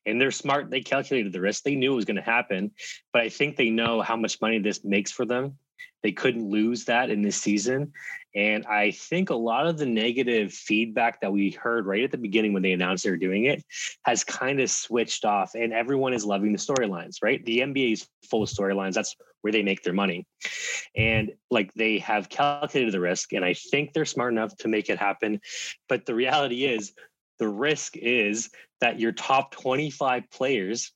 and 0.06 0.20
they're 0.20 0.30
smart. 0.30 0.70
They 0.70 0.80
calculated 0.80 1.32
the 1.32 1.40
risk. 1.40 1.62
They 1.62 1.74
knew 1.74 1.92
it 1.92 1.96
was 1.96 2.04
going 2.04 2.16
to 2.16 2.22
happen, 2.22 2.70
but 3.12 3.22
I 3.22 3.28
think 3.28 3.56
they 3.56 3.70
know 3.70 4.02
how 4.02 4.16
much 4.16 4.40
money 4.40 4.58
this 4.58 4.84
makes 4.84 5.12
for 5.12 5.24
them. 5.24 5.58
They 6.02 6.12
couldn't 6.12 6.50
lose 6.50 6.84
that 6.84 7.08
in 7.08 7.22
this 7.22 7.38
season. 7.38 7.92
And 8.34 8.66
I 8.66 8.90
think 8.90 9.30
a 9.30 9.34
lot 9.34 9.66
of 9.66 9.78
the 9.78 9.86
negative 9.86 10.52
feedback 10.52 11.20
that 11.20 11.32
we 11.32 11.50
heard 11.50 11.86
right 11.86 12.04
at 12.04 12.10
the 12.10 12.18
beginning 12.18 12.52
when 12.52 12.62
they 12.62 12.72
announced 12.72 13.04
they 13.04 13.10
were 13.10 13.16
doing 13.16 13.44
it 13.44 13.64
has 14.04 14.24
kind 14.24 14.60
of 14.60 14.70
switched 14.70 15.24
off, 15.24 15.54
and 15.54 15.72
everyone 15.72 16.12
is 16.12 16.24
loving 16.24 16.52
the 16.52 16.58
storylines, 16.58 17.22
right? 17.22 17.44
The 17.44 17.60
NBA 17.60 17.92
is 17.92 18.08
full 18.28 18.42
of 18.42 18.48
storylines. 18.48 18.94
That's 18.94 19.16
where 19.40 19.52
they 19.52 19.62
make 19.62 19.82
their 19.82 19.92
money. 19.92 20.26
And 20.96 21.32
like 21.50 21.72
they 21.74 21.98
have 21.98 22.28
calculated 22.28 22.92
the 22.92 23.00
risk, 23.00 23.32
and 23.32 23.44
I 23.44 23.54
think 23.54 23.92
they're 23.92 24.04
smart 24.04 24.32
enough 24.32 24.56
to 24.58 24.68
make 24.68 24.90
it 24.90 24.98
happen. 24.98 25.40
But 25.88 26.04
the 26.04 26.14
reality 26.14 26.64
is, 26.64 26.92
the 27.38 27.48
risk 27.48 27.96
is 27.96 28.50
that 28.80 29.00
your 29.00 29.12
top 29.12 29.52
25 29.52 30.30
players 30.30 30.92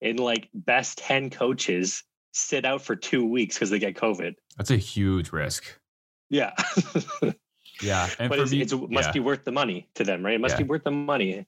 and 0.00 0.18
like 0.20 0.48
best 0.54 0.98
10 0.98 1.30
coaches 1.30 2.04
sit 2.32 2.64
out 2.64 2.82
for 2.82 2.96
two 2.96 3.24
weeks 3.24 3.56
because 3.56 3.70
they 3.70 3.78
get 3.78 3.94
COVID. 3.94 4.34
That's 4.56 4.70
a 4.70 4.76
huge 4.76 5.32
risk. 5.32 5.64
Yeah. 6.30 6.52
Yeah, 7.82 8.08
and 8.18 8.28
but 8.28 8.50
me, 8.50 8.60
it's, 8.60 8.72
it 8.72 8.90
must 8.90 9.08
yeah. 9.08 9.12
be 9.12 9.20
worth 9.20 9.44
the 9.44 9.52
money 9.52 9.88
to 9.94 10.04
them, 10.04 10.24
right? 10.24 10.34
It 10.34 10.40
must 10.40 10.54
Yeah. 10.54 10.62
be 10.62 10.64
worth 10.64 10.84
the 10.84 10.90
money. 10.90 11.46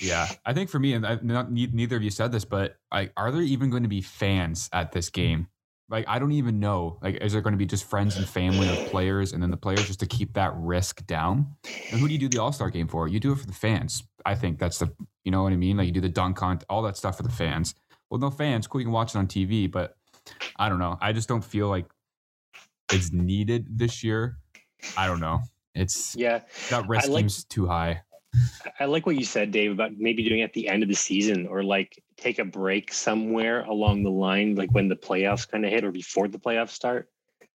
Yeah, 0.00 0.28
I 0.44 0.52
think 0.52 0.70
for 0.70 0.78
me, 0.78 0.92
and 0.92 1.06
I, 1.06 1.18
not, 1.22 1.50
neither 1.50 1.96
of 1.96 2.02
you 2.02 2.10
said 2.10 2.30
this, 2.30 2.44
but 2.44 2.76
like, 2.92 3.12
are 3.16 3.32
there 3.32 3.42
even 3.42 3.70
going 3.70 3.82
to 3.82 3.88
be 3.88 4.00
fans 4.00 4.68
at 4.72 4.92
this 4.92 5.10
game? 5.10 5.48
Like, 5.88 6.04
I 6.08 6.18
don't 6.18 6.32
even 6.32 6.58
know. 6.58 6.98
Like, 7.00 7.16
is 7.16 7.32
there 7.32 7.40
going 7.40 7.52
to 7.52 7.58
be 7.58 7.66
just 7.66 7.84
friends 7.84 8.16
and 8.16 8.28
family 8.28 8.68
of 8.68 8.76
players, 8.90 9.32
and 9.32 9.40
then 9.42 9.50
the 9.50 9.56
players 9.56 9.86
just 9.86 10.00
to 10.00 10.06
keep 10.06 10.32
that 10.34 10.52
risk 10.56 11.06
down? 11.06 11.46
And 11.92 12.00
who 12.00 12.08
do 12.08 12.12
you 12.12 12.18
do 12.18 12.28
the 12.28 12.38
All 12.38 12.52
Star 12.52 12.70
game 12.70 12.88
for? 12.88 13.06
You 13.06 13.20
do 13.20 13.32
it 13.32 13.38
for 13.38 13.46
the 13.46 13.52
fans. 13.52 14.02
I 14.24 14.34
think 14.34 14.58
that's 14.58 14.78
the, 14.78 14.92
you 15.24 15.30
know 15.30 15.44
what 15.44 15.52
I 15.52 15.56
mean? 15.56 15.76
Like, 15.76 15.86
you 15.86 15.92
do 15.92 16.00
the 16.00 16.08
dunk 16.08 16.38
hunt, 16.40 16.64
all 16.68 16.82
that 16.82 16.96
stuff 16.96 17.16
for 17.18 17.22
the 17.22 17.28
fans. 17.30 17.74
Well, 18.10 18.18
no 18.18 18.30
fans, 18.30 18.66
cool. 18.66 18.80
You 18.80 18.86
can 18.86 18.92
watch 18.92 19.14
it 19.14 19.18
on 19.18 19.28
TV, 19.28 19.70
but 19.70 19.96
I 20.56 20.68
don't 20.68 20.80
know. 20.80 20.98
I 21.00 21.12
just 21.12 21.28
don't 21.28 21.44
feel 21.44 21.68
like 21.68 21.86
it's 22.92 23.12
needed 23.12 23.66
this 23.78 24.02
year. 24.02 24.38
I 24.96 25.06
don't 25.06 25.20
know. 25.20 25.40
It's 25.74 26.16
Yeah. 26.16 26.40
that 26.70 26.88
risk 26.88 27.08
like- 27.08 27.20
seems 27.22 27.44
too 27.44 27.66
high. 27.66 28.02
I 28.80 28.84
like 28.84 29.06
what 29.06 29.16
you 29.16 29.24
said, 29.24 29.50
Dave, 29.50 29.70
about 29.72 29.92
maybe 29.96 30.22
doing 30.28 30.40
it 30.40 30.44
at 30.44 30.52
the 30.52 30.68
end 30.68 30.82
of 30.82 30.88
the 30.88 30.94
season 30.94 31.46
or 31.46 31.62
like 31.62 32.02
take 32.16 32.38
a 32.38 32.44
break 32.44 32.92
somewhere 32.92 33.62
along 33.62 34.02
the 34.02 34.10
line, 34.10 34.54
like 34.54 34.70
when 34.72 34.88
the 34.88 34.96
playoffs 34.96 35.48
kind 35.48 35.64
of 35.64 35.70
hit 35.70 35.84
or 35.84 35.92
before 35.92 36.28
the 36.28 36.38
playoffs 36.38 36.70
start. 36.70 37.08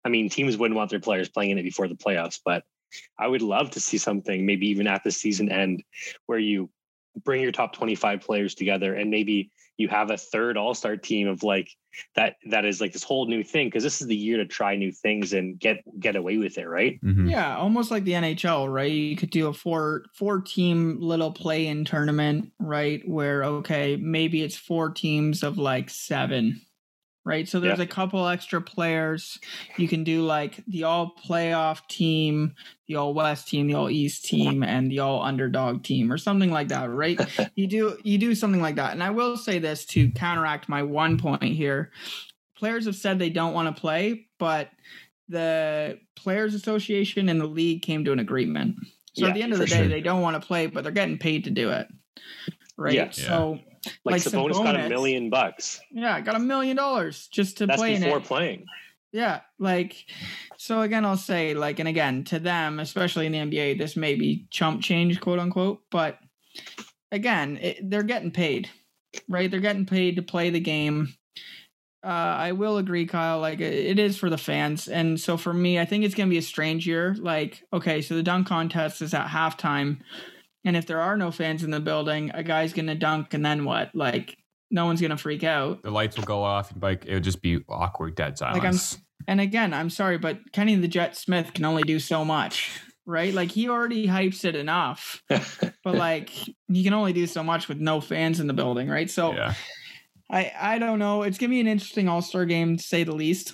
I 0.04 0.10
mean, 0.10 0.30
teams 0.30 0.58
wouldn't 0.58 0.78
want 0.78 0.90
their 0.90 1.00
players 1.00 1.30
playing 1.30 1.52
in 1.52 1.58
it 1.58 1.64
before 1.64 1.88
the 1.88 1.96
playoffs, 1.96 2.40
but 2.44 2.64
I 3.18 3.28
would 3.28 3.42
love 3.42 3.72
to 3.72 3.80
see 3.80 3.98
something 3.98 4.46
maybe 4.46 4.70
even 4.70 4.88
at 4.88 5.04
the 5.04 5.12
season 5.12 5.52
end 5.52 5.84
where 6.26 6.40
you 6.40 6.70
bring 7.24 7.42
your 7.42 7.52
top 7.52 7.74
25 7.74 8.22
players 8.22 8.56
together 8.56 8.94
and 8.94 9.10
maybe 9.10 9.52
you 9.82 9.88
have 9.90 10.12
a 10.12 10.18
third 10.18 10.56
all-star 10.58 10.96
team 10.96 11.28
of 11.28 11.44
like 11.44 11.70
that 12.16 12.36
that 12.50 12.64
is 12.64 12.80
like 12.80 12.94
this 12.94 13.04
whole 13.04 13.26
new 13.28 13.44
thing 13.44 13.68
because 13.68 13.84
this 13.84 14.00
is 14.02 14.08
the 14.08 14.16
year 14.16 14.38
to 14.38 14.46
try 14.46 14.76
new 14.78 14.92
things 14.94 15.34
and 15.34 15.60
get 15.60 15.84
get 16.00 16.16
away 16.16 16.38
with 16.38 16.58
it 16.58 16.68
right 16.68 17.00
Mhm. 17.04 17.30
Yeah, 17.30 17.58
almost 17.58 17.92
like 17.92 18.04
the 18.06 18.14
NHL, 18.14 18.72
right? 18.72 18.92
You 18.92 19.16
could 19.18 19.32
do 19.32 19.48
a 19.48 19.54
four 19.54 20.06
four 20.14 20.42
team 20.42 20.98
little 21.02 21.32
play 21.32 21.68
in 21.68 21.84
tournament, 21.84 22.52
right? 22.60 23.02
Where 23.06 23.44
okay, 23.44 23.98
maybe 23.98 24.42
it's 24.42 24.56
four 24.56 24.92
teams 24.92 25.44
of 25.44 25.58
like 25.58 25.90
seven, 25.90 26.62
right? 27.24 27.48
So 27.48 27.60
there's 27.60 27.78
Yeah. 27.78 27.84
a 27.84 27.88
couple 27.88 28.28
extra 28.28 28.62
players. 28.62 29.40
You 29.78 29.88
can 29.88 30.04
do 30.04 30.24
like 30.24 30.64
the 30.68 30.84
all 30.86 31.14
playoff 31.28 31.88
team, 31.88 32.56
the 32.88 32.96
all 32.96 33.14
west 33.14 33.48
team, 33.48 33.68
the 33.68 33.76
all 33.76 33.90
east 33.90 34.26
team, 34.26 34.64
and 34.64 34.90
the 34.92 35.00
all 35.00 35.22
underdog 35.22 35.84
team, 35.84 36.12
or 36.12 36.18
something 36.18 36.52
like 36.52 36.70
that, 36.70 36.90
right? 36.90 37.20
you 37.56 37.68
do 37.68 37.98
you 38.04 38.18
do 38.18 38.34
something 38.36 38.62
like 38.62 38.76
that. 38.76 38.94
And 38.94 39.04
I 39.04 39.12
will 39.12 39.38
say 39.38 39.60
this 39.60 39.86
to 39.88 40.10
counteract 40.12 40.68
my 40.70 40.84
one 40.84 41.18
point 41.18 41.44
here. 41.44 41.92
Players 42.58 42.86
have 42.86 42.96
said 42.96 43.18
they 43.20 43.30
don't 43.30 43.54
want 43.54 43.74
to 43.76 43.80
play, 43.80 44.28
but 44.38 44.70
the 45.30 46.00
players 46.16 46.54
association 46.54 47.30
and 47.30 47.40
the 47.40 47.46
league 47.48 47.82
came 47.82 48.04
to 48.06 48.12
an 48.12 48.20
agreement. 48.20 48.76
So 49.14 49.24
Yeah, 49.26 49.30
at 49.30 49.34
the 49.34 49.44
end 49.44 49.54
of 49.54 49.60
the 49.60 49.66
day, 49.66 49.78
sure. 49.78 49.88
they 49.88 50.02
don't 50.02 50.22
want 50.22 50.40
to 50.42 50.46
play, 50.46 50.68
but 50.68 50.84
they're 50.84 50.92
getting 50.92 51.18
paid 51.18 51.46
to 51.46 51.50
do 51.50 51.70
it. 51.72 51.88
Right. 52.78 52.94
Yeah. 52.94 53.10
So 53.12 53.60
like, 54.06 54.14
Like 54.14 54.22
Sabonis 54.22 54.64
got 54.64 54.76
a 54.76 54.90
million 54.90 55.30
bucks 55.30 55.82
yeah, 55.92 56.20
got 56.22 56.36
a 56.36 56.40
million 56.40 56.78
dollars 56.78 57.28
just 57.28 57.58
to 57.58 57.66
that's 57.66 57.80
play 57.80 57.96
in 57.96 58.02
before 58.02 58.18
it. 58.18 58.24
playing 58.24 58.66
Yeah, 59.12 59.42
like 59.60 60.06
so 60.58 60.82
again, 60.82 61.06
I'll 61.06 61.18
say 61.18 61.54
like, 61.54 61.80
and 61.80 61.90
again 61.90 62.24
to 62.26 62.40
them, 62.40 62.80
especially 62.80 63.26
in 63.26 63.32
the 63.32 63.40
NBA, 63.40 63.78
this 63.78 63.96
may 63.98 64.16
be 64.16 64.48
chump 64.52 64.82
change, 64.82 65.20
quote 65.20 65.40
unquote, 65.40 65.82
but 65.92 66.20
again, 67.12 67.58
it, 67.58 67.90
they're 67.90 68.04
getting 68.04 68.32
paid, 68.32 68.70
right? 69.28 69.50
They're 69.52 69.60
getting 69.60 69.86
paid 69.86 70.16
to 70.16 70.22
play 70.22 70.50
the 70.50 70.60
game. 70.60 71.14
Uh, 72.04 72.08
I 72.08 72.52
will 72.54 72.78
agree, 72.78 73.06
Kyle. 73.06 73.40
Like 73.40 73.60
it 73.60 73.74
it 73.74 74.00
is 74.00 74.18
for 74.18 74.30
the 74.30 74.38
fans, 74.38 74.88
and 74.88 75.20
so 75.20 75.38
for 75.38 75.54
me, 75.54 75.78
I 75.80 75.86
think 75.86 76.04
it's 76.04 76.16
gonna 76.16 76.30
be 76.30 76.38
a 76.38 76.42
strange 76.42 76.88
year. 76.88 77.16
Like, 77.20 77.64
okay, 77.74 78.02
so 78.02 78.16
the 78.16 78.24
dunk 78.24 78.48
contest 78.48 79.02
is 79.02 79.14
at 79.14 79.28
halftime, 79.28 80.00
and 80.66 80.76
if 80.78 80.86
there 80.86 81.02
are 81.02 81.18
no 81.18 81.32
fans 81.32 81.64
in 81.64 81.72
the 81.72 81.80
building, 81.80 82.32
a 82.34 82.44
guy's 82.44 82.74
gonna 82.74 82.96
dunk, 82.96 83.34
and 83.34 83.46
then 83.46 83.66
what? 83.66 83.94
Like, 83.96 84.38
no 84.70 84.86
one's 84.86 85.02
gonna 85.02 85.18
freak 85.18 85.44
out. 85.44 85.84
the 85.84 85.92
lights 85.92 86.16
will 86.18 86.24
go 86.24 86.44
off 86.44 86.72
and 86.72 86.82
like 86.82 87.06
it 87.06 87.14
would 87.14 87.24
just 87.24 87.42
be 87.42 87.60
awkward 87.70 88.16
dead 88.16 88.38
silence. 88.38 88.58
Like, 88.64 88.66
I'm- 88.98 89.06
And 89.28 89.40
again, 89.42 89.74
I'm 89.74 89.90
sorry, 89.90 90.18
but 90.18 90.40
Kenny 90.52 90.76
the 90.76 90.88
Jet 90.88 91.16
Smith 91.16 91.54
can 91.54 91.66
only 91.66 91.84
do 91.84 92.00
so 92.00 92.26
much, 92.26 92.72
right? 93.06 93.34
Like 93.34 93.52
he 93.52 93.70
already 93.70 94.08
hypes 94.08 94.44
it 94.46 94.56
enough, 94.56 95.22
but 95.30 95.96
like 95.96 96.30
he 96.30 96.84
can 96.84 96.94
only 96.94 97.14
do 97.14 97.28
so 97.28 97.44
much 97.44 97.68
with 97.68 97.78
no 97.80 98.02
fans 98.02 98.40
in 98.40 98.48
the 98.48 98.54
building, 98.54 98.88
right? 98.90 99.10
So 99.10 99.34
yeah. 99.34 99.54
I 100.30 100.52
I 100.60 100.80
don't 100.80 100.98
know. 101.00 101.24
It's 101.24 101.38
gonna 101.38 101.50
be 101.52 101.60
an 101.60 101.68
interesting 101.68 102.08
All 102.10 102.22
Star 102.22 102.46
game 102.46 102.78
to 102.78 102.84
say 102.84 103.04
the 103.04 103.14
least. 103.14 103.54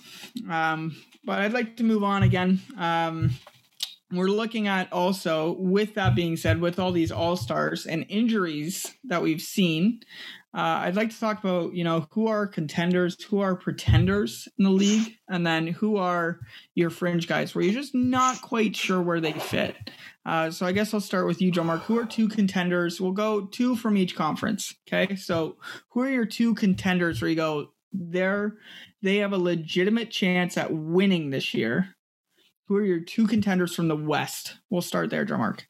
Um, 0.50 0.96
but 1.26 1.40
I'd 1.42 1.52
like 1.54 1.76
to 1.78 1.84
move 1.84 2.04
on 2.04 2.24
again. 2.24 2.62
Um, 2.78 3.32
we're 4.12 4.28
looking 4.28 4.68
at 4.68 4.92
also, 4.94 5.58
with 5.60 5.96
that 5.96 6.16
being 6.16 6.38
said, 6.38 6.62
with 6.62 6.80
all 6.80 6.92
these 6.92 7.12
All 7.12 7.36
Stars 7.36 7.86
and 7.86 8.06
injuries 8.08 8.96
that 9.04 9.22
we've 9.22 9.42
seen, 9.42 10.00
uh, 10.54 10.82
I'd 10.86 10.96
like 10.96 11.10
to 11.10 11.20
talk 11.20 11.44
about 11.44 11.74
you 11.74 11.84
know 11.84 12.08
who 12.12 12.28
are 12.28 12.48
contenders, 12.48 13.22
who 13.24 13.42
are 13.42 13.56
pretenders 13.56 14.48
in 14.58 14.64
the 14.64 14.72
league, 14.72 15.14
and 15.30 15.46
then 15.46 15.68
who 15.68 15.98
are 15.98 16.40
your 16.74 16.90
fringe 16.90 17.28
guys 17.28 17.54
where 17.54 17.64
you're 17.64 17.74
just 17.74 17.94
not 17.94 18.42
quite 18.42 18.76
sure 18.76 19.02
where 19.02 19.20
they 19.20 19.34
fit. 19.34 19.76
Uh, 20.26 20.52
so 20.52 20.66
I 20.66 20.72
guess 20.72 20.94
I'll 20.94 21.02
start 21.02 21.28
with 21.28 21.42
you, 21.42 21.52
John 21.52 21.68
Mark. 21.68 21.84
Who 21.84 22.00
are 22.00 22.06
two 22.06 22.30
contenders? 22.30 23.02
We'll 23.02 23.12
go 23.12 23.46
two 23.46 23.76
from 23.76 23.98
each 23.98 24.16
conference. 24.16 24.74
Okay, 24.88 25.16
so 25.16 25.58
who 25.90 26.02
are 26.02 26.10
your 26.10 26.26
two 26.26 26.56
contenders 26.56 27.22
where 27.22 27.30
you 27.30 27.36
go 27.36 27.68
they're 27.94 28.56
they 29.02 29.18
have 29.18 29.34
a 29.34 29.38
legitimate 29.38 30.12
chance 30.12 30.58
at 30.58 30.74
winning 30.74 31.30
this 31.30 31.54
year 31.54 31.96
who 32.68 32.76
are 32.76 32.84
your 32.84 33.00
two 33.00 33.28
contenders 33.28 33.74
from 33.76 33.88
the 33.88 33.96
west 33.96 34.58
we'll 34.70 34.82
start 34.82 35.10
there 35.10 35.26
John 35.26 35.40
Mark. 35.40 35.68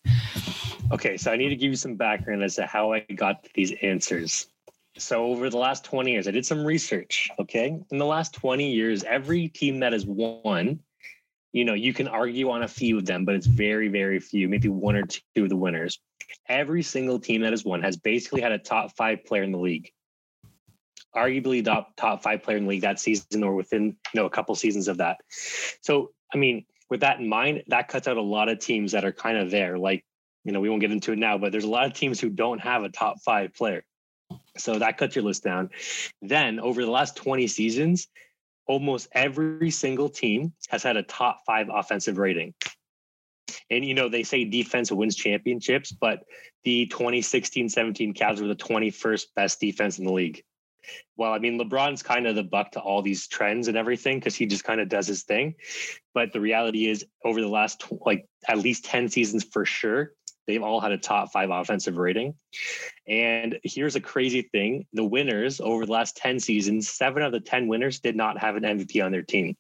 Okay, 0.90 1.18
so 1.18 1.32
I 1.32 1.36
need 1.36 1.50
to 1.50 1.56
give 1.56 1.70
you 1.70 1.76
some 1.76 1.96
background 1.96 2.44
as 2.44 2.56
to 2.56 2.66
how 2.66 2.94
I 2.94 3.02
got 3.02 3.46
these 3.54 3.74
answers. 3.82 4.48
So 4.98 5.26
over 5.26 5.50
the 5.50 5.58
last 5.58 5.84
20 5.84 6.12
years, 6.12 6.28
I 6.28 6.32
did 6.32 6.46
some 6.46 6.66
research. 6.66 7.30
Okay. 7.40 7.80
In 7.92 7.98
the 7.98 8.06
last 8.06 8.34
20 8.34 8.72
years, 8.72 9.04
every 9.04 9.50
team 9.50 9.82
that 9.82 9.92
has 9.92 10.06
won, 10.06 10.80
you 11.52 11.66
know, 11.66 11.74
you 11.74 11.94
can 11.94 12.08
argue 12.08 12.50
on 12.50 12.64
a 12.64 12.68
few 12.68 12.98
of 12.98 13.06
them, 13.06 13.26
but 13.26 13.36
it's 13.36 13.48
very, 13.48 13.90
very 13.90 14.20
few, 14.20 14.48
maybe 14.48 14.70
one 14.70 14.96
or 14.96 15.04
two 15.06 15.44
of 15.44 15.50
the 15.50 15.58
winners. 15.58 16.00
Every 16.48 16.84
single 16.84 17.20
team 17.20 17.42
that 17.42 17.52
has 17.52 17.66
won 17.66 17.82
has 17.84 17.98
basically 17.98 18.42
had 18.42 18.54
a 18.54 18.58
top 18.58 18.96
five 18.96 19.26
player 19.26 19.44
in 19.44 19.52
the 19.52 19.60
league. 19.60 19.92
Arguably 21.16 21.64
top 21.64 21.96
top 21.98 22.24
five 22.24 22.44
player 22.44 22.58
in 22.58 22.64
the 22.64 22.70
league 22.70 22.82
that 22.82 23.00
season 23.00 23.44
or 23.44 23.56
within 23.56 23.86
you 24.14 24.22
know 24.22 24.26
a 24.26 24.30
couple 24.30 24.54
seasons 24.56 24.88
of 24.88 24.98
that. 24.98 25.18
So 25.82 26.12
I 26.34 26.38
mean, 26.38 26.66
with 26.90 27.02
that 27.02 27.20
in 27.20 27.28
mind, 27.28 27.64
that 27.68 27.88
cuts 27.88 28.08
out 28.08 28.18
a 28.18 28.22
lot 28.22 28.50
of 28.50 28.60
teams 28.60 28.94
that 28.94 29.06
are 29.06 29.12
kind 29.12 29.38
of 29.38 29.52
there. 29.52 29.78
Like 29.78 30.04
you 30.48 30.54
know, 30.54 30.62
we 30.62 30.70
won't 30.70 30.80
get 30.80 30.92
into 30.92 31.12
it 31.12 31.20
now, 31.20 31.38
but 31.38 31.52
there's 31.52 31.66
a 31.66 31.70
lot 31.70 31.86
of 31.86 31.94
teams 31.94 32.22
who 32.22 32.30
don't 32.30 32.60
have 32.60 32.84
a 32.84 32.90
top 32.90 33.18
five 33.22 33.54
player. 33.54 33.84
So 34.58 34.80
that 34.80 34.98
cuts 34.98 35.14
your 35.14 35.26
list 35.26 35.44
down. 35.44 35.70
Then 36.22 36.62
over 36.62 36.82
the 36.82 36.90
last 36.90 37.18
20 37.18 37.48
seasons, 37.48 38.08
almost 38.66 39.10
every 39.12 39.72
single 39.72 40.08
team 40.08 40.54
has 40.70 40.84
had 40.84 40.96
a 40.96 41.04
top 41.04 41.42
five 41.46 41.68
offensive 41.70 42.18
rating. 42.18 42.54
And 43.70 43.84
you 43.84 43.94
know, 43.94 44.08
they 44.08 44.24
say 44.24 44.46
defense 44.46 44.90
wins 44.90 45.18
championships, 45.18 45.92
but 45.92 46.24
the 46.64 46.86
2016 46.86 47.68
17 47.68 48.14
Cavs 48.14 48.42
were 48.42 48.48
the 48.48 48.56
21st 48.56 49.26
best 49.36 49.60
defense 49.60 50.00
in 50.00 50.06
the 50.06 50.14
league. 50.14 50.44
Well, 51.16 51.34
I 51.34 51.40
mean, 51.40 51.60
LeBron's 51.60 52.04
kind 52.04 52.28
of 52.28 52.36
the 52.36 52.44
buck 52.44 52.72
to 52.72 52.80
all 52.80 53.02
these 53.02 53.28
trends 53.28 53.68
and 53.68 53.78
everything 53.78 54.20
because 54.20 54.36
he 54.36 54.46
just 54.46 54.64
kind 54.64 54.80
of 54.80 54.90
does 54.90 55.08
his 55.08 55.24
thing. 55.24 55.56
But 56.14 56.34
the 56.34 56.42
reality 56.42 56.88
is, 56.88 57.06
over 57.24 57.42
the 57.42 57.48
last 57.48 57.86
like 58.06 58.28
at 58.48 58.60
least 58.60 58.86
10 58.86 59.10
seasons 59.10 59.44
for 59.44 59.66
sure, 59.66 60.14
they've 60.46 60.64
all 60.64 60.80
had 60.80 60.92
a 60.92 60.98
top 60.98 61.32
five 61.32 61.50
offensive 61.50 61.98
rating. 61.98 62.36
And 63.08 63.60
here's 63.64 63.96
a 63.96 64.02
crazy 64.02 64.44
thing 64.44 64.88
the 64.94 65.04
winners 65.04 65.60
over 65.60 65.86
the 65.86 65.92
last 65.92 66.18
10 66.18 66.40
seasons, 66.40 66.90
seven 66.90 67.24
of 67.24 67.32
the 67.32 67.40
10 67.40 67.68
winners 67.68 68.00
did 68.00 68.16
not 68.16 68.40
have 68.40 68.56
an 68.56 68.64
MVP 68.64 69.04
on 69.04 69.12
their 69.12 69.24
team. 69.24 69.56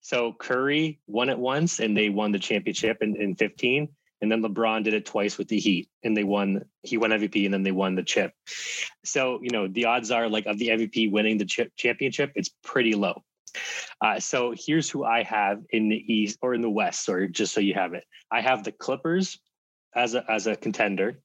So 0.00 0.32
Curry 0.32 0.98
won 1.06 1.28
it 1.28 1.38
once 1.38 1.78
and 1.78 1.96
they 1.96 2.08
won 2.08 2.32
the 2.32 2.38
championship 2.38 2.98
in, 3.02 3.16
in 3.16 3.36
15. 3.36 3.88
And 4.20 4.30
then 4.30 4.42
LeBron 4.42 4.84
did 4.84 4.94
it 4.94 5.06
twice 5.06 5.38
with 5.38 5.48
the 5.48 5.58
Heat 5.58 5.88
and 6.04 6.16
they 6.16 6.24
won, 6.24 6.64
he 6.82 6.98
won 6.98 7.10
MVP 7.10 7.44
and 7.44 7.54
then 7.54 7.62
they 7.62 7.72
won 7.72 7.94
the 7.94 8.02
chip. 8.02 8.32
So, 9.04 9.40
you 9.42 9.50
know, 9.50 9.66
the 9.66 9.86
odds 9.86 10.10
are 10.10 10.28
like 10.28 10.46
of 10.46 10.58
the 10.58 10.68
MVP 10.68 11.10
winning 11.10 11.38
the 11.38 11.46
chip 11.46 11.72
championship, 11.76 12.32
it's 12.34 12.50
pretty 12.62 12.94
low. 12.94 13.22
Uh, 14.00 14.20
so 14.20 14.54
here's 14.56 14.88
who 14.88 15.04
I 15.04 15.22
have 15.22 15.62
in 15.70 15.88
the 15.88 16.12
East 16.12 16.38
or 16.42 16.54
in 16.54 16.60
the 16.60 16.70
West, 16.70 17.08
or 17.08 17.26
just 17.26 17.52
so 17.52 17.60
you 17.60 17.74
have 17.74 17.94
it. 17.94 18.04
I 18.30 18.40
have 18.40 18.64
the 18.64 18.72
Clippers 18.72 19.38
as 19.94 20.14
a 20.14 20.24
as 20.30 20.46
a 20.46 20.56
contender. 20.56 21.20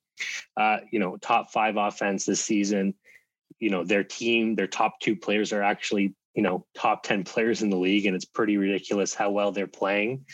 Uh, 0.57 0.77
you 0.91 0.99
know, 0.99 1.17
top 1.17 1.51
five 1.51 1.77
offense 1.77 2.25
this 2.25 2.41
season. 2.41 2.93
You 3.59 3.69
know, 3.69 3.83
their 3.83 4.03
team, 4.03 4.55
their 4.55 4.67
top 4.67 4.99
two 4.99 5.15
players 5.15 5.53
are 5.53 5.61
actually 5.61 6.13
you 6.33 6.41
know 6.41 6.65
top 6.75 7.03
ten 7.03 7.23
players 7.23 7.61
in 7.61 7.69
the 7.69 7.77
league, 7.77 8.05
and 8.05 8.15
it's 8.15 8.25
pretty 8.25 8.57
ridiculous 8.57 9.13
how 9.13 9.31
well 9.31 9.51
they're 9.51 9.67
playing. 9.67 10.25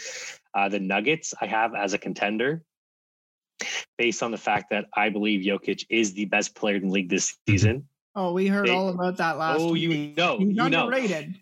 Uh, 0.53 0.69
the 0.69 0.79
Nuggets 0.79 1.33
I 1.39 1.45
have 1.47 1.73
as 1.75 1.93
a 1.93 1.97
contender, 1.97 2.63
based 3.97 4.23
on 4.23 4.31
the 4.31 4.37
fact 4.37 4.71
that 4.71 4.85
I 4.95 5.09
believe 5.09 5.45
Jokic 5.45 5.85
is 5.89 6.13
the 6.13 6.25
best 6.25 6.55
player 6.55 6.75
in 6.75 6.87
the 6.87 6.93
league 6.93 7.09
this 7.09 7.37
season. 7.47 7.87
Oh, 8.13 8.33
we 8.33 8.47
heard 8.47 8.67
They- 8.67 8.71
all 8.73 8.89
about 8.89 9.15
that 9.17 9.37
last. 9.37 9.61
oh, 9.61 9.71
week. 9.71 9.83
you 9.83 10.13
know, 10.17 10.37
He's 10.37 10.47
you 10.49 10.53
know, 10.69 10.87
underrated. 10.87 11.35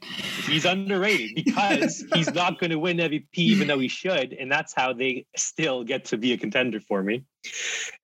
he's 0.45 0.65
underrated 0.65 1.32
because 1.43 2.06
he's 2.13 2.32
not 2.32 2.60
going 2.60 2.69
to 2.69 2.78
win 2.78 2.98
MVP, 2.98 3.26
even 3.38 3.67
though 3.67 3.80
he 3.80 3.88
should, 3.88 4.34
and 4.34 4.52
that's 4.52 4.74
how 4.76 4.93
they 4.93 5.26
still 5.36 5.84
get 5.84 6.06
to 6.06 6.17
be 6.17 6.34
a 6.34 6.38
contender 6.38 6.80
for 6.80 7.02
me. 7.02 7.24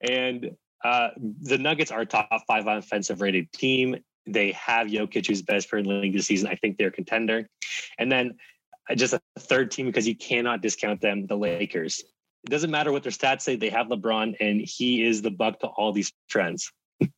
And 0.02 0.56
uh, 0.84 1.10
the 1.42 1.60
Nuggets 1.60 1.92
are 1.92 2.02
a 2.02 2.06
top 2.08 2.30
five 2.48 2.66
offensive 2.66 3.22
rated 3.22 3.52
team. 3.52 3.98
They 4.26 4.52
have 4.54 4.88
Jokic, 4.88 5.28
who's 5.28 5.44
best 5.44 5.70
player 5.70 5.82
in 5.84 5.88
the 5.88 5.94
league 5.96 6.14
this 6.14 6.26
season. 6.26 6.48
I 6.50 6.56
think 6.56 6.78
they're 6.78 6.88
a 6.88 6.92
contender. 6.92 7.48
And 8.00 8.12
then 8.12 8.38
just 8.94 9.14
a 9.14 9.22
third 9.40 9.72
team 9.72 9.88
because 9.88 10.08
you 10.08 10.16
cannot 10.16 10.62
discount 10.62 11.02
them, 11.02 11.26
the 11.26 11.36
Lakers. 11.36 12.04
It 12.44 12.52
doesn't 12.52 12.70
matter 12.70 12.92
what 12.92 13.02
their 13.02 13.12
stats 13.12 13.42
say. 13.42 13.56
They 13.56 13.70
have 13.70 13.88
LeBron, 13.88 14.36
and 14.40 14.62
he 14.62 15.04
is 15.04 15.24
the 15.24 15.32
buck 15.32 15.60
to 15.62 15.68
all 15.68 15.92
these 15.92 16.12
trends. 16.30 16.72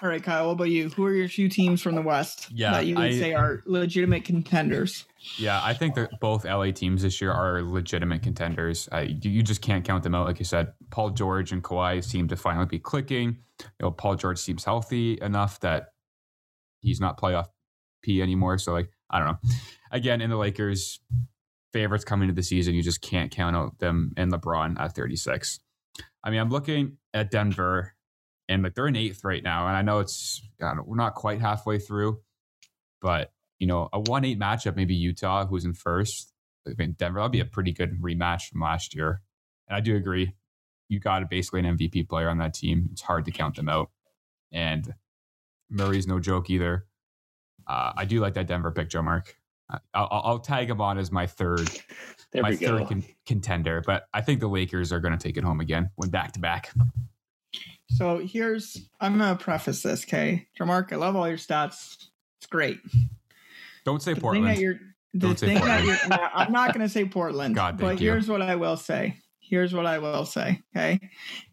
All 0.00 0.08
right, 0.08 0.22
Kyle. 0.22 0.46
What 0.46 0.52
about 0.52 0.64
you? 0.70 0.90
Who 0.90 1.04
are 1.06 1.12
your 1.12 1.28
few 1.28 1.48
teams 1.48 1.82
from 1.82 1.96
the 1.96 2.02
West 2.02 2.48
Yeah, 2.52 2.70
that 2.72 2.86
you 2.86 2.94
would 2.94 3.04
I- 3.06 3.18
say 3.18 3.34
are 3.34 3.62
legitimate 3.66 4.24
contenders? 4.24 5.06
Yeah, 5.38 5.60
I 5.64 5.74
think 5.74 5.96
that 5.96 6.20
both 6.20 6.44
LA 6.44 6.70
teams 6.70 7.02
this 7.02 7.20
year 7.20 7.32
are 7.32 7.62
legitimate 7.62 8.22
contenders. 8.22 8.88
Uh, 8.92 8.98
you, 9.08 9.30
you 9.30 9.42
just 9.42 9.60
can't 9.60 9.84
count 9.84 10.04
them 10.04 10.14
out. 10.14 10.26
Like 10.26 10.38
you 10.38 10.44
said, 10.44 10.72
Paul 10.90 11.10
George 11.10 11.50
and 11.50 11.64
Kawhi 11.64 12.04
seem 12.04 12.28
to 12.28 12.36
finally 12.36 12.66
be 12.66 12.78
clicking. 12.78 13.38
You 13.60 13.66
know, 13.80 13.90
Paul 13.90 14.14
George 14.14 14.38
seems 14.38 14.64
healthy 14.64 15.18
enough 15.20 15.58
that 15.60 15.88
he's 16.80 17.00
not 17.00 17.18
playoff 17.20 17.46
P 18.02 18.22
anymore. 18.22 18.58
So, 18.58 18.72
like, 18.72 18.90
I 19.10 19.18
don't 19.18 19.26
know. 19.28 19.38
Again, 19.90 20.20
in 20.20 20.30
the 20.30 20.36
Lakers, 20.36 21.00
favorites 21.72 22.04
coming 22.04 22.28
into 22.28 22.38
the 22.38 22.44
season, 22.44 22.74
you 22.74 22.82
just 22.82 23.00
can't 23.00 23.30
count 23.30 23.56
out 23.56 23.78
them 23.78 24.12
and 24.16 24.32
LeBron 24.32 24.78
at 24.80 24.94
36. 24.94 25.60
I 26.22 26.30
mean, 26.30 26.40
I'm 26.40 26.50
looking 26.50 26.98
at 27.14 27.30
Denver, 27.30 27.94
and 28.48 28.62
like 28.62 28.74
they're 28.74 28.86
in 28.86 28.96
eighth 28.96 29.24
right 29.24 29.42
now, 29.42 29.66
and 29.66 29.76
I 29.76 29.82
know 29.82 30.00
it's 30.00 30.42
don't, 30.58 30.86
we're 30.86 30.96
not 30.96 31.14
quite 31.14 31.40
halfway 31.40 31.78
through, 31.78 32.20
but 33.00 33.32
you 33.58 33.66
know, 33.66 33.88
a 33.92 34.00
one 34.00 34.24
eight 34.24 34.38
matchup, 34.38 34.76
maybe 34.76 34.94
Utah, 34.94 35.46
who's 35.46 35.64
in 35.64 35.74
first. 35.74 36.32
I 36.66 36.72
mean, 36.76 36.94
Denver, 36.98 37.18
that'll 37.18 37.30
be 37.30 37.40
a 37.40 37.44
pretty 37.44 37.72
good 37.72 38.00
rematch 38.00 38.48
from 38.50 38.60
last 38.60 38.94
year. 38.94 39.22
And 39.68 39.76
I 39.76 39.80
do 39.80 39.96
agree. 39.96 40.34
You 40.88 41.00
got 41.00 41.28
basically 41.28 41.60
an 41.60 41.76
MVP 41.76 42.08
player 42.08 42.28
on 42.28 42.38
that 42.38 42.54
team. 42.54 42.88
It's 42.92 43.02
hard 43.02 43.24
to 43.26 43.30
count 43.30 43.56
them 43.56 43.68
out. 43.68 43.90
And 44.52 44.94
Murray's 45.70 46.06
no 46.06 46.18
joke 46.18 46.50
either. 46.50 46.86
Uh, 47.66 47.92
I 47.96 48.04
do 48.04 48.20
like 48.20 48.34
that 48.34 48.46
Denver 48.46 48.70
pick, 48.70 48.88
Joe 48.88 49.02
Mark. 49.02 49.36
I'll, 49.70 49.80
I'll 49.94 50.22
I'll 50.24 50.38
tag 50.38 50.70
him 50.70 50.80
on 50.80 50.98
as 50.98 51.12
my 51.12 51.26
third, 51.26 51.68
There 52.32 52.42
my 52.42 52.50
we 52.50 52.56
go. 52.56 52.78
third 52.78 52.88
con- 52.88 53.04
contender. 53.26 53.82
But 53.86 54.04
I 54.14 54.20
think 54.20 54.40
the 54.40 54.48
Lakers 54.48 54.92
are 54.92 55.00
going 55.00 55.16
to 55.16 55.22
take 55.22 55.36
it 55.36 55.44
home 55.44 55.60
again, 55.60 55.90
win 55.96 56.10
back 56.10 56.32
to 56.32 56.40
back. 56.40 56.70
So 57.90 58.18
here's 58.18 58.76
I'm 59.00 59.16
gonna 59.18 59.36
preface 59.36 59.82
this, 59.82 60.04
okay? 60.04 60.46
Jamark, 60.60 60.92
I 60.92 60.96
love 60.96 61.16
all 61.16 61.26
your 61.26 61.38
stats. 61.38 61.96
It's 62.38 62.46
great. 62.50 62.78
Don't 63.84 64.02
say 64.02 64.10
The 64.12 64.16
thing 64.16 64.22
Portland. 64.22 64.46
that 64.48 64.58
you're 64.58 64.78
the 65.14 65.18
Don't 65.20 65.38
say 65.38 65.46
thing 65.48 65.54
that 65.56 65.78
Portland. 65.80 65.86
you're 65.86 66.08
nah, 66.10 66.28
I'm 66.34 66.52
not 66.52 66.74
gonna 66.74 66.88
say 66.88 67.06
Portland. 67.06 67.54
God, 67.54 67.78
but 67.78 67.98
you. 68.00 68.10
here's 68.10 68.28
what 68.28 68.42
I 68.42 68.56
will 68.56 68.76
say. 68.76 69.16
Here's 69.40 69.72
what 69.72 69.86
I 69.86 69.98
will 69.98 70.26
say, 70.26 70.60
okay? 70.76 71.00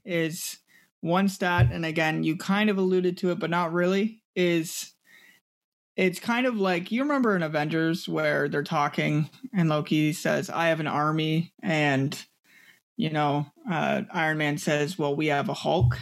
Is 0.03 0.57
one 0.99 1.29
stat, 1.29 1.69
and 1.71 1.85
again, 1.85 2.23
you 2.25 2.35
kind 2.35 2.69
of 2.69 2.77
alluded 2.77 3.17
to 3.19 3.31
it, 3.31 3.39
but 3.39 3.49
not 3.49 3.71
really, 3.71 4.21
is 4.35 4.91
it's 5.95 6.19
kind 6.19 6.45
of 6.45 6.57
like 6.57 6.91
you 6.91 7.01
remember 7.01 7.35
in 7.35 7.43
Avengers 7.43 8.07
where 8.07 8.49
they're 8.49 8.63
talking 8.63 9.29
and 9.53 9.69
Loki 9.69 10.13
says, 10.13 10.49
I 10.49 10.67
have 10.67 10.79
an 10.79 10.87
army, 10.87 11.53
and 11.63 12.17
you 12.97 13.09
know, 13.09 13.45
uh, 13.69 14.03
Iron 14.11 14.37
Man 14.37 14.57
says, 14.57 14.97
Well, 14.97 15.15
we 15.15 15.27
have 15.27 15.49
a 15.49 15.53
Hulk. 15.53 15.97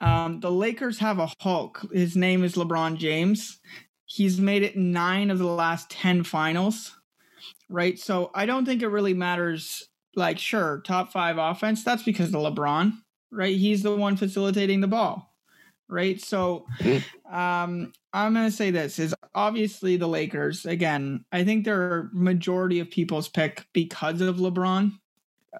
Um, 0.00 0.40
the 0.40 0.50
Lakers 0.50 0.98
have 1.00 1.18
a 1.18 1.30
Hulk. 1.40 1.84
His 1.92 2.16
name 2.16 2.44
is 2.44 2.54
LeBron 2.54 2.98
James. 2.98 3.58
He's 4.04 4.40
made 4.40 4.62
it 4.62 4.76
nine 4.76 5.30
of 5.30 5.38
the 5.38 5.46
last 5.46 5.90
10 5.90 6.24
finals, 6.24 6.96
right? 7.68 7.98
So 7.98 8.30
I 8.34 8.46
don't 8.46 8.64
think 8.64 8.80
it 8.82 8.88
really 8.88 9.14
matters. 9.14 9.88
Like, 10.16 10.38
sure, 10.38 10.82
top 10.84 11.12
five 11.12 11.36
offense, 11.38 11.84
that's 11.84 12.02
because 12.02 12.28
of 12.28 12.40
LeBron, 12.40 12.92
right? 13.30 13.56
He's 13.56 13.82
the 13.82 13.94
one 13.94 14.16
facilitating 14.16 14.80
the 14.80 14.88
ball, 14.88 15.32
right? 15.88 16.20
So 16.20 16.66
um, 17.30 17.92
I'm 18.12 18.34
going 18.34 18.46
to 18.46 18.56
say 18.56 18.70
this 18.70 18.98
is 18.98 19.14
obviously 19.34 19.96
the 19.96 20.06
Lakers. 20.06 20.64
Again, 20.64 21.24
I 21.30 21.44
think 21.44 21.64
they're 21.64 22.08
majority 22.12 22.80
of 22.80 22.90
people's 22.90 23.28
pick 23.28 23.66
because 23.72 24.20
of 24.20 24.36
LeBron 24.36 24.92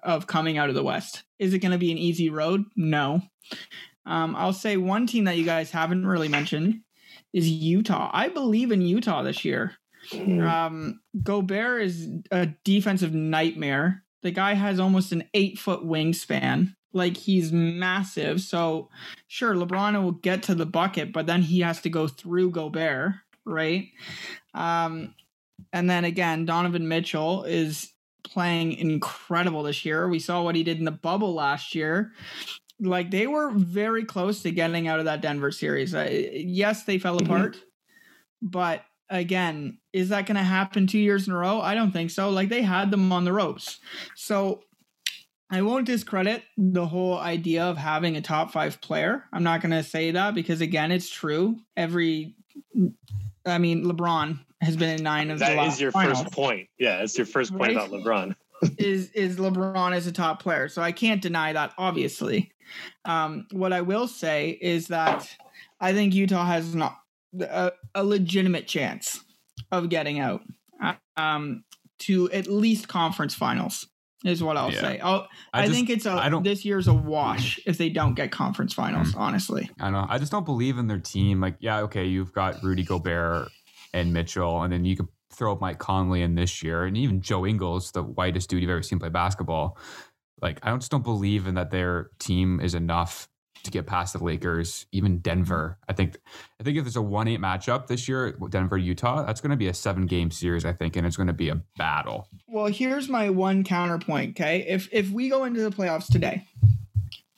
of 0.03 0.27
coming 0.27 0.57
out 0.57 0.69
of 0.69 0.75
the 0.75 0.83
West. 0.83 1.23
Is 1.37 1.53
it 1.53 1.59
going 1.59 1.71
to 1.71 1.77
be 1.77 1.91
an 1.91 1.97
easy 1.97 2.29
road? 2.29 2.65
No. 2.75 3.21
Um, 4.05 4.35
I'll 4.35 4.53
say 4.53 4.77
one 4.77 5.07
team 5.07 5.25
that 5.25 5.37
you 5.37 5.45
guys 5.45 5.71
haven't 5.71 6.05
really 6.05 6.27
mentioned 6.27 6.81
is 7.33 7.47
Utah. 7.47 8.09
I 8.11 8.29
believe 8.29 8.71
in 8.71 8.81
Utah 8.81 9.21
this 9.21 9.45
year. 9.45 9.73
Um, 10.13 11.01
Gobert 11.21 11.83
is 11.83 12.09
a 12.31 12.47
defensive 12.63 13.13
nightmare. 13.13 14.03
The 14.23 14.31
guy 14.31 14.53
has 14.53 14.79
almost 14.79 15.11
an 15.11 15.25
eight 15.33 15.59
foot 15.59 15.81
wingspan. 15.81 16.73
Like 16.93 17.15
he's 17.17 17.51
massive. 17.51 18.41
So 18.41 18.89
sure, 19.27 19.53
LeBron 19.53 20.01
will 20.01 20.13
get 20.13 20.43
to 20.43 20.55
the 20.55 20.65
bucket, 20.65 21.13
but 21.13 21.25
then 21.27 21.41
he 21.41 21.59
has 21.61 21.81
to 21.81 21.89
go 21.89 22.07
through 22.07 22.51
Gobert, 22.51 23.13
right? 23.45 23.89
Um, 24.53 25.13
and 25.71 25.89
then 25.89 26.05
again, 26.05 26.45
Donovan 26.45 26.87
Mitchell 26.87 27.43
is 27.43 27.93
playing 28.23 28.73
incredible 28.73 29.63
this 29.63 29.85
year. 29.85 30.07
We 30.09 30.19
saw 30.19 30.41
what 30.43 30.55
he 30.55 30.63
did 30.63 30.79
in 30.79 30.85
the 30.85 30.91
bubble 30.91 31.33
last 31.33 31.75
year. 31.75 32.11
Like 32.79 33.11
they 33.11 33.27
were 33.27 33.51
very 33.51 34.05
close 34.05 34.41
to 34.43 34.51
getting 34.51 34.87
out 34.87 34.99
of 34.99 35.05
that 35.05 35.21
Denver 35.21 35.51
series. 35.51 35.93
Uh, 35.93 36.07
yes, 36.11 36.83
they 36.85 36.97
fell 36.97 37.19
Mhm. 37.19 37.25
apart, 37.25 37.57
but 38.41 38.85
again, 39.09 39.79
is 39.91 40.09
that 40.09 40.25
going 40.27 40.37
to 40.37 40.43
happen 40.43 40.87
two 40.87 40.99
years 40.99 41.27
in 41.27 41.33
a 41.33 41.37
row? 41.37 41.59
I 41.61 41.75
don't 41.75 41.91
think 41.91 42.11
so. 42.11 42.29
Like 42.29 42.49
they 42.49 42.61
had 42.61 42.91
them 42.91 43.11
on 43.11 43.25
the 43.25 43.33
ropes. 43.33 43.79
So 44.15 44.63
I 45.51 45.61
won't 45.63 45.85
discredit 45.85 46.43
the 46.57 46.85
whole 46.85 47.17
idea 47.17 47.63
of 47.63 47.77
having 47.77 48.15
a 48.17 48.21
top 48.21 48.51
five 48.51 48.79
player. 48.81 49.23
I'm 49.33 49.43
not 49.43 49.61
going 49.61 49.71
to 49.71 49.83
say 49.83 50.11
that 50.11 50.35
because, 50.35 50.61
again, 50.61 50.91
it's 50.91 51.09
true. 51.09 51.57
Every, 51.75 52.35
I 53.45 53.57
mean, 53.57 53.83
LeBron 53.83 54.39
has 54.61 54.75
been 54.77 54.89
in 54.97 55.03
nine 55.03 55.31
of 55.31 55.39
the 55.39 55.45
That 55.45 55.57
last 55.57 55.75
is 55.75 55.81
your 55.81 55.91
finals. 55.91 56.21
first 56.21 56.33
point. 56.33 56.67
Yeah, 56.77 57.01
it's 57.01 57.17
your 57.17 57.25
first 57.25 57.51
point 57.51 57.75
Right? 57.75 57.77
about 57.77 57.89
LeBron. 57.89 58.35
is 58.77 59.09
is 59.11 59.37
LeBron 59.37 59.93
as 59.95 60.05
a 60.05 60.11
top 60.11 60.41
player. 60.43 60.67
So 60.67 60.81
I 60.81 60.91
can't 60.91 61.21
deny 61.21 61.53
that. 61.53 61.73
Obviously, 61.77 62.51
um, 63.05 63.47
what 63.51 63.71
I 63.71 63.81
will 63.81 64.07
say 64.07 64.49
is 64.61 64.87
that 64.87 65.33
I 65.79 65.93
think 65.93 66.13
Utah 66.13 66.45
has 66.45 66.75
not 66.75 66.99
a, 67.39 67.71
a 67.95 68.03
legitimate 68.03 68.67
chance 68.67 69.23
of 69.71 69.87
getting 69.89 70.19
out 70.19 70.41
um, 71.15 71.63
to 71.99 72.29
at 72.31 72.47
least 72.47 72.87
conference 72.89 73.33
finals. 73.33 73.87
Is 74.25 74.43
what 74.43 74.57
I'll 74.57 74.71
Yeah. 74.71 74.81
say. 74.81 74.99
I'll, 74.99 75.27
I, 75.53 75.61
just- 75.63 75.73
think 75.75 75.89
it's 75.89 76.05
a 76.05 76.11
I 76.11 76.27
don't- 76.29 76.43
this 76.43 76.65
year's 76.65 76.87
a 76.89 76.93
wash 76.93 77.57
if 77.65 77.77
they 77.77 77.89
don't 77.89 78.15
get 78.15 78.31
conference 78.31 78.73
finals. 78.73 79.13
Mm. 79.13 79.19
Honestly, 79.19 79.69
I 79.79 79.85
don't 79.85 79.93
know. 79.93 80.05
I 80.09 80.17
just 80.17 80.31
don't 80.31 80.45
believe 80.45 80.77
in 80.77 80.87
their 80.87 80.99
team. 80.99 81.39
Like, 81.39 81.55
yeah, 81.59 81.79
okay, 81.81 82.05
you've 82.05 82.33
got 82.33 82.61
Rudy 82.61 82.83
Gobert 82.83 83.47
and 83.93 84.11
Mitchell, 84.13 84.61
and 84.63 84.73
then 84.73 84.83
you 84.83 84.97
could 84.97 85.07
throw 85.31 85.53
up 85.53 85.61
Mike 85.61 85.79
Conley 85.79 86.21
in 86.21 86.35
this 86.35 86.61
year, 86.61 86.83
and 86.83 86.97
even 86.97 87.21
Joe 87.21 87.45
Ingles, 87.45 87.91
the 87.91 88.03
whitest 88.03 88.49
dude 88.49 88.61
you've 88.61 88.69
ever 88.69 88.81
seen 88.83 88.99
play 88.99 89.07
basketball. 89.09 89.77
Like, 90.41 90.59
I 90.63 90.75
just 90.75 90.91
don't 90.91 91.03
believe 91.03 91.47
in 91.47 91.55
that 91.55 91.71
their 91.71 92.09
team 92.19 92.59
is 92.59 92.73
enough 92.73 93.29
to 93.63 93.71
get 93.71 93.85
past 93.85 94.13
the 94.13 94.23
Lakers, 94.23 94.85
even 94.91 95.19
Denver. 95.19 95.77
Mm-hmm. 95.81 95.91
I 95.91 95.93
think, 95.93 96.17
I 96.59 96.63
think 96.63 96.77
if 96.77 96.83
there's 96.83 96.95
a 96.95 97.01
one 97.01 97.27
eight 97.27 97.39
matchup 97.39 97.87
this 97.87 98.07
year, 98.07 98.31
Denver 98.49 98.77
Utah, 98.77 99.25
that's 99.25 99.41
going 99.41 99.51
to 99.51 99.57
be 99.57 99.67
a 99.67 99.73
seven 99.73 100.05
game 100.05 100.31
series, 100.31 100.65
I 100.65 100.73
think, 100.73 100.95
and 100.95 101.05
it's 101.05 101.17
going 101.17 101.27
to 101.27 101.33
be 101.33 101.49
a 101.49 101.61
battle. 101.77 102.27
Well, 102.47 102.67
here's 102.67 103.09
my 103.09 103.29
one 103.29 103.63
counterpoint. 103.63 104.31
Okay, 104.31 104.65
if 104.67 104.89
if 104.91 105.09
we 105.09 105.29
go 105.29 105.43
into 105.43 105.61
the 105.61 105.71
playoffs 105.71 106.11
today, 106.11 106.45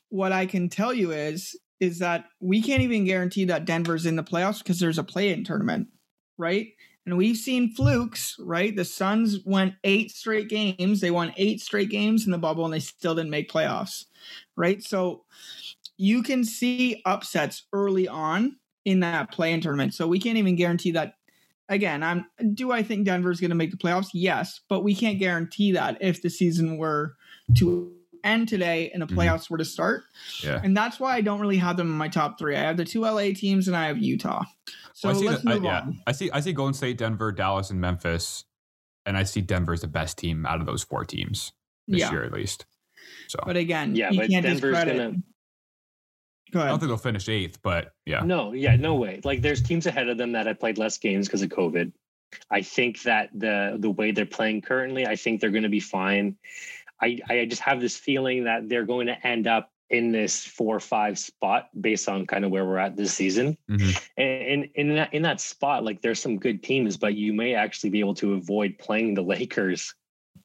what 0.10 0.32
I 0.32 0.46
can 0.46 0.70
tell 0.70 0.94
you 0.94 1.12
is 1.12 1.56
is 1.80 2.00
that 2.00 2.26
we 2.40 2.62
can't 2.62 2.84
even 2.84 3.06
guarantee 3.06 3.46
that 3.46 3.66
Denver's 3.66 4.06
in 4.06 4.16
the 4.16 4.24
playoffs 4.24 4.60
because 4.60 4.80
there's 4.80 5.00
a 5.00 5.04
play-in 5.04 5.44
tournament, 5.44 5.88
right? 6.38 6.68
And 7.08 7.18
we've 7.18 7.38
seen 7.38 7.74
flukes, 7.74 8.36
right? 8.40 8.76
The 8.76 8.86
Suns 8.86 9.40
went 9.44 9.74
eight 9.84 10.12
straight 10.12 10.48
games. 10.48 11.02
They 11.02 11.10
won 11.10 11.34
eight 11.36 11.60
straight 11.60 11.90
games 11.90 12.26
in 12.26 12.32
the 12.32 12.38
bubble, 12.38 12.64
and 12.64 12.74
they 12.74 12.80
still 12.80 13.16
didn't 13.16 13.32
make 13.32 13.52
playoffs, 13.52 14.06
right? 14.56 14.84
So 14.84 15.24
you 16.02 16.24
can 16.24 16.44
see 16.44 17.00
upsets 17.06 17.68
early 17.74 18.08
on 18.08 18.56
in 18.86 19.02
that 19.02 19.32
play-in 19.32 19.62
tournament. 19.62 19.94
So 19.94 20.08
we 20.08 20.20
can't 20.20 20.38
even 20.38 20.56
guarantee 20.56 20.92
that 20.92 21.14
again, 21.70 22.02
I'm 22.02 22.26
do 22.56 22.72
I 22.72 22.82
think 22.82 23.06
Denver's 23.06 23.40
going 23.40 23.52
to 23.52 23.56
make 23.56 23.70
the 23.70 23.78
playoffs? 23.78 24.08
Yes, 24.14 24.62
but 24.68 24.84
we 24.84 24.96
can't 24.96 25.20
guarantee 25.20 25.74
that 25.74 26.00
if 26.02 26.22
the 26.24 26.30
season 26.32 26.78
were 26.78 27.16
to 27.58 27.94
end 28.24 28.48
today 28.48 28.90
and 28.92 29.02
the 29.02 29.06
Mhm. 29.08 29.16
playoffs 29.16 29.50
were 29.50 29.60
to 29.60 29.66
start. 29.66 30.04
Yeah. 30.44 30.60
And 30.64 30.76
that's 30.76 31.00
why 31.00 31.16
I 31.16 31.22
don't 31.22 31.40
really 31.40 31.58
have 31.58 31.78
them 31.78 31.88
in 31.88 31.98
my 31.98 32.08
top 32.08 32.40
3. 32.40 32.56
I 32.56 32.62
have 32.62 32.78
the 32.78 32.86
two 32.86 33.06
LA 33.06 33.34
teams 33.34 33.68
and 33.68 33.78
I 33.78 33.86
have 33.88 34.00
Utah. 34.00 34.44
So 34.94 35.08
Well, 35.10 35.18
I 35.18 35.20
see 35.20 35.28
let's 35.28 35.44
the- 35.44 35.50
I- 35.52 35.54
move 35.56 35.64
yeah, 35.64 35.80
on. 35.82 36.00
I 36.08 36.12
see. 36.14 36.32
I 36.32 36.40
see 36.40 36.54
Golden 36.54 36.74
State, 36.74 36.98
Denver, 36.98 37.32
Dallas, 37.32 37.70
and 37.70 37.80
Memphis, 37.80 38.44
and 39.06 39.18
I 39.18 39.24
see 39.24 39.42
Denver 39.42 39.74
as 39.74 39.82
the 39.82 39.88
best 39.88 40.18
team 40.18 40.46
out 40.48 40.60
of 40.60 40.66
those 40.66 40.84
four 40.84 41.06
teams 41.06 41.52
this 41.88 42.00
Yeah. 42.02 42.12
year, 42.12 42.24
at 42.24 42.34
least. 42.34 42.66
So 43.28 43.40
But 43.46 43.56
again, 43.58 43.96
Yeah, 43.96 44.10
you 44.12 44.20
but 44.20 44.30
can't 44.30 44.44
Denver's 44.46 44.62
discredit. 44.74 44.98
gonna- 44.98 45.24
Go 46.52 46.62
I 46.62 46.68
don't 46.68 46.80
think 46.80 46.90
they'll 46.90 46.98
finish 46.98 47.30
eighth, 47.30 47.60
but 47.62 47.94
yeah. 48.06 48.22
No, 48.22 48.52
yeah, 48.52 48.76
no 48.76 48.96
way. 48.96 49.22
Like 49.24 49.42
there's 49.42 49.62
teams 49.62 49.86
ahead 49.86 50.10
of 50.10 50.18
them 50.18 50.34
that 50.34 50.48
have 50.48 50.60
played 50.60 50.78
less 50.78 50.98
games 50.98 51.28
because 51.28 51.42
of 51.42 51.50
COVID. 51.50 51.92
I 52.50 52.62
think 52.62 53.02
that 53.04 53.30
the 53.34 53.78
the 53.80 53.90
way 53.90 54.12
they're 54.12 54.26
playing 54.26 54.62
currently, 54.62 55.06
I 55.06 55.16
think 55.16 55.42
they're 55.42 55.50
going 55.50 55.64
to 55.64 55.70
be 55.70 55.80
fine. 55.80 56.38
I 57.02 57.20
I 57.30 57.46
just 57.46 57.62
have 57.62 57.82
this 57.82 57.98
feeling 57.98 58.46
that 58.46 58.70
they're 58.70 58.86
going 58.86 59.08
to 59.08 59.28
end 59.28 59.48
up 59.48 59.72
in 59.90 60.12
this 60.12 60.46
four 60.46 60.76
or 60.76 60.80
five 60.80 61.20
spot 61.20 61.70
based 61.80 62.08
on 62.08 62.26
kind 62.26 62.46
of 62.46 62.52
where 62.52 62.66
we're 62.66 62.78
at 62.78 62.96
this 62.96 63.14
season. 63.14 63.58
Mhm. 63.70 64.08
And, 64.18 64.70
and 64.78 64.90
in 64.90 64.96
that 64.96 65.14
in 65.14 65.22
that 65.24 65.42
spot, 65.42 65.84
like 65.84 66.02
there's 66.02 66.22
some 66.22 66.38
good 66.38 66.64
teams, 66.64 66.98
but 66.98 67.16
you 67.16 67.34
may 67.34 67.56
actually 67.56 67.90
be 67.90 68.00
able 68.00 68.16
to 68.16 68.34
avoid 68.34 68.78
playing 68.78 69.14
the 69.14 69.22
Lakers 69.22 69.94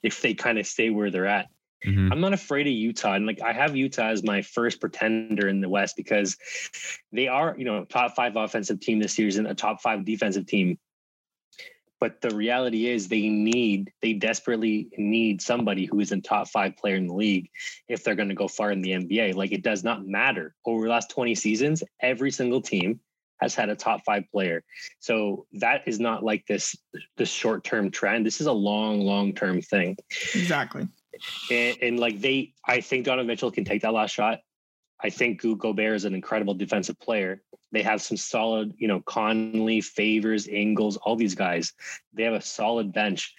if 0.03 0.21
they 0.21 0.35
kind 0.35 0.59
of 0.59 0.67
stay 0.67 0.91
where 0.91 1.11
they're 1.11 1.27
at. 1.27 1.49
Mhm. 1.85 2.11
I'm 2.11 2.21
not 2.21 2.33
afraid 2.33 2.67
of 2.67 2.73
Utah. 2.73 3.15
And 3.15 3.27
like 3.27 3.41
I 3.43 3.53
have 3.53 3.77
Utah 3.77 4.09
as 4.09 4.23
my 4.23 4.43
first 4.43 4.81
pretender 4.81 5.49
in 5.49 5.61
the 5.61 5.69
West 5.69 5.97
because 5.97 6.37
they 7.13 7.29
are, 7.29 7.55
you 7.59 7.65
know, 7.65 7.85
top 7.85 8.15
five 8.17 8.37
offensive 8.37 8.81
team 8.81 8.99
this 8.99 9.13
season, 9.13 9.47
a 9.47 9.55
top 9.55 9.83
five 9.83 10.05
defensive 10.05 10.47
team. 10.47 10.79
But 11.99 12.21
the 12.21 12.35
reality 12.35 12.89
is 12.89 13.09
they 13.09 13.29
need, 13.29 13.91
they 14.03 14.13
desperately 14.13 14.89
need 14.99 15.41
somebody 15.41 15.87
who 15.87 16.01
is 16.01 16.13
a 16.13 16.21
top 16.21 16.49
five 16.49 16.77
player 16.77 16.97
in 16.97 17.07
the 17.07 17.15
league 17.15 17.49
if 17.89 18.05
they're 18.05 18.15
going 18.15 18.29
to 18.29 18.35
go 18.35 18.49
far 18.49 18.71
in 18.71 18.83
the 18.83 18.91
NBA. 18.91 19.35
Like 19.35 19.53
it 19.53 19.63
does 19.63 19.83
not 19.83 20.07
matter. 20.07 20.55
Over 20.67 20.85
the 20.85 20.91
last 20.91 21.11
20 21.11 21.35
seasons, 21.35 21.83
every 22.01 22.31
single 22.31 22.61
team 22.61 23.01
has 23.41 23.55
had 23.55 23.69
a 23.69 23.77
top 23.77 24.01
five 24.05 24.25
player. 24.31 24.63
So 24.99 25.47
that 25.55 25.83
is 25.87 26.01
not 26.01 26.23
like 26.23 26.47
this 26.47 26.77
this 27.17 27.31
short-term 27.31 27.91
trend. 27.91 28.27
This 28.27 28.41
is 28.41 28.47
a 28.47 28.53
long, 28.53 29.01
long-term 29.01 29.63
thing 29.63 29.97
Exactly. 30.35 30.89
And, 31.51 31.77
and 31.83 32.01
like 32.01 32.21
they, 32.21 32.55
I 32.67 32.81
think 32.81 33.05
Donovan 33.05 33.27
Mitchell 33.27 33.51
can 33.51 33.65
take 33.65 33.83
that 33.83 33.93
last 33.93 34.13
shot. 34.13 34.41
I 35.03 35.11
think 35.11 35.43
Gobert 35.43 35.95
is 35.95 36.05
an 36.05 36.15
incredible 36.15 36.55
defensive 36.55 36.99
player. 36.99 37.43
They 37.71 37.83
have 37.83 38.01
some 38.01 38.17
solid, 38.17 38.73
you 38.79 38.89
know, 38.89 39.01
Conley, 39.01 39.83
Favors, 39.83 40.49
Ingles, 40.49 40.97
all 40.97 41.17
these 41.17 41.35
guys. 41.35 41.75
They 42.15 42.23
have 42.23 42.33
a 42.33 42.41
solid 42.41 42.93
bench. 42.93 43.35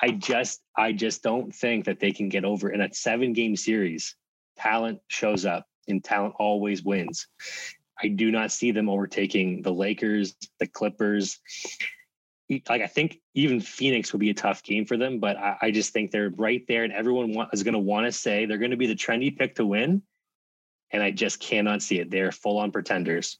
I 0.00 0.12
just, 0.12 0.62
I 0.76 0.92
just 0.92 1.22
don't 1.22 1.54
think 1.54 1.84
that 1.84 2.00
they 2.00 2.12
can 2.12 2.28
get 2.30 2.44
over 2.44 2.70
in 2.70 2.80
a 2.80 2.92
seven 2.94 3.34
game 3.34 3.56
series. 3.56 4.16
Talent 4.56 5.00
shows 5.08 5.44
up 5.44 5.66
and 5.86 6.02
talent 6.02 6.34
always 6.38 6.82
wins. 6.82 7.26
I 8.02 8.08
do 8.08 8.30
not 8.30 8.50
see 8.50 8.70
them 8.70 8.88
overtaking 8.88 9.62
the 9.62 9.72
Lakers, 9.72 10.34
the 10.58 10.66
Clippers. 10.66 11.40
Like 12.48 12.82
I 12.82 12.86
think 12.86 13.18
even 13.34 13.60
Phoenix 13.60 14.12
would 14.12 14.20
be 14.20 14.30
a 14.30 14.34
tough 14.34 14.62
game 14.62 14.84
for 14.84 14.96
them, 14.96 15.20
but 15.20 15.36
I, 15.36 15.56
I 15.62 15.70
just 15.70 15.92
think 15.92 16.10
they're 16.10 16.30
right 16.36 16.62
there, 16.68 16.84
and 16.84 16.92
everyone 16.92 17.32
want, 17.32 17.50
is 17.52 17.62
going 17.62 17.74
to 17.74 17.80
want 17.80 18.06
to 18.06 18.12
say 18.12 18.44
they're 18.44 18.58
going 18.58 18.72
to 18.72 18.76
be 18.76 18.86
the 18.86 18.94
trendy 18.94 19.36
pick 19.36 19.54
to 19.54 19.64
win, 19.64 20.02
and 20.90 21.02
I 21.02 21.10
just 21.10 21.40
cannot 21.40 21.80
see 21.82 21.98
it. 21.98 22.10
They're 22.10 22.32
full 22.32 22.58
on 22.58 22.70
pretenders. 22.70 23.38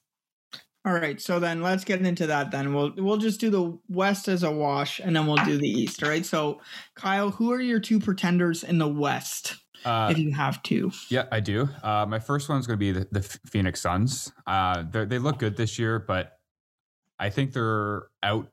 All 0.84 0.92
right, 0.92 1.20
so 1.20 1.38
then 1.38 1.62
let's 1.62 1.84
get 1.84 2.04
into 2.04 2.26
that. 2.26 2.50
Then 2.50 2.74
we'll 2.74 2.92
we'll 2.96 3.16
just 3.16 3.38
do 3.38 3.50
the 3.50 3.78
West 3.88 4.26
as 4.28 4.42
a 4.42 4.50
wash, 4.50 4.98
and 4.98 5.14
then 5.14 5.26
we'll 5.26 5.44
do 5.44 5.56
the 5.58 5.68
East. 5.68 6.02
All 6.02 6.08
right. 6.08 6.26
So, 6.26 6.60
Kyle, 6.96 7.30
who 7.30 7.52
are 7.52 7.60
your 7.60 7.78
two 7.78 8.00
pretenders 8.00 8.64
in 8.64 8.78
the 8.78 8.88
West, 8.88 9.56
Uh, 9.84 10.08
if 10.10 10.18
you 10.18 10.32
have 10.32 10.60
two? 10.62 10.90
Yeah, 11.08 11.26
I 11.30 11.38
do. 11.38 11.68
Uh, 11.84 12.06
my 12.08 12.18
first 12.18 12.48
one's 12.48 12.66
going 12.66 12.78
to 12.78 12.80
be 12.80 12.90
the, 12.92 13.06
the 13.12 13.22
Phoenix 13.22 13.80
Suns. 13.80 14.32
Uh, 14.46 14.82
they 14.90 15.04
they 15.04 15.18
look 15.18 15.38
good 15.38 15.56
this 15.56 15.78
year, 15.78 16.00
but 16.00 16.32
I 17.20 17.30
think 17.30 17.52
they're 17.52 18.08
out. 18.24 18.48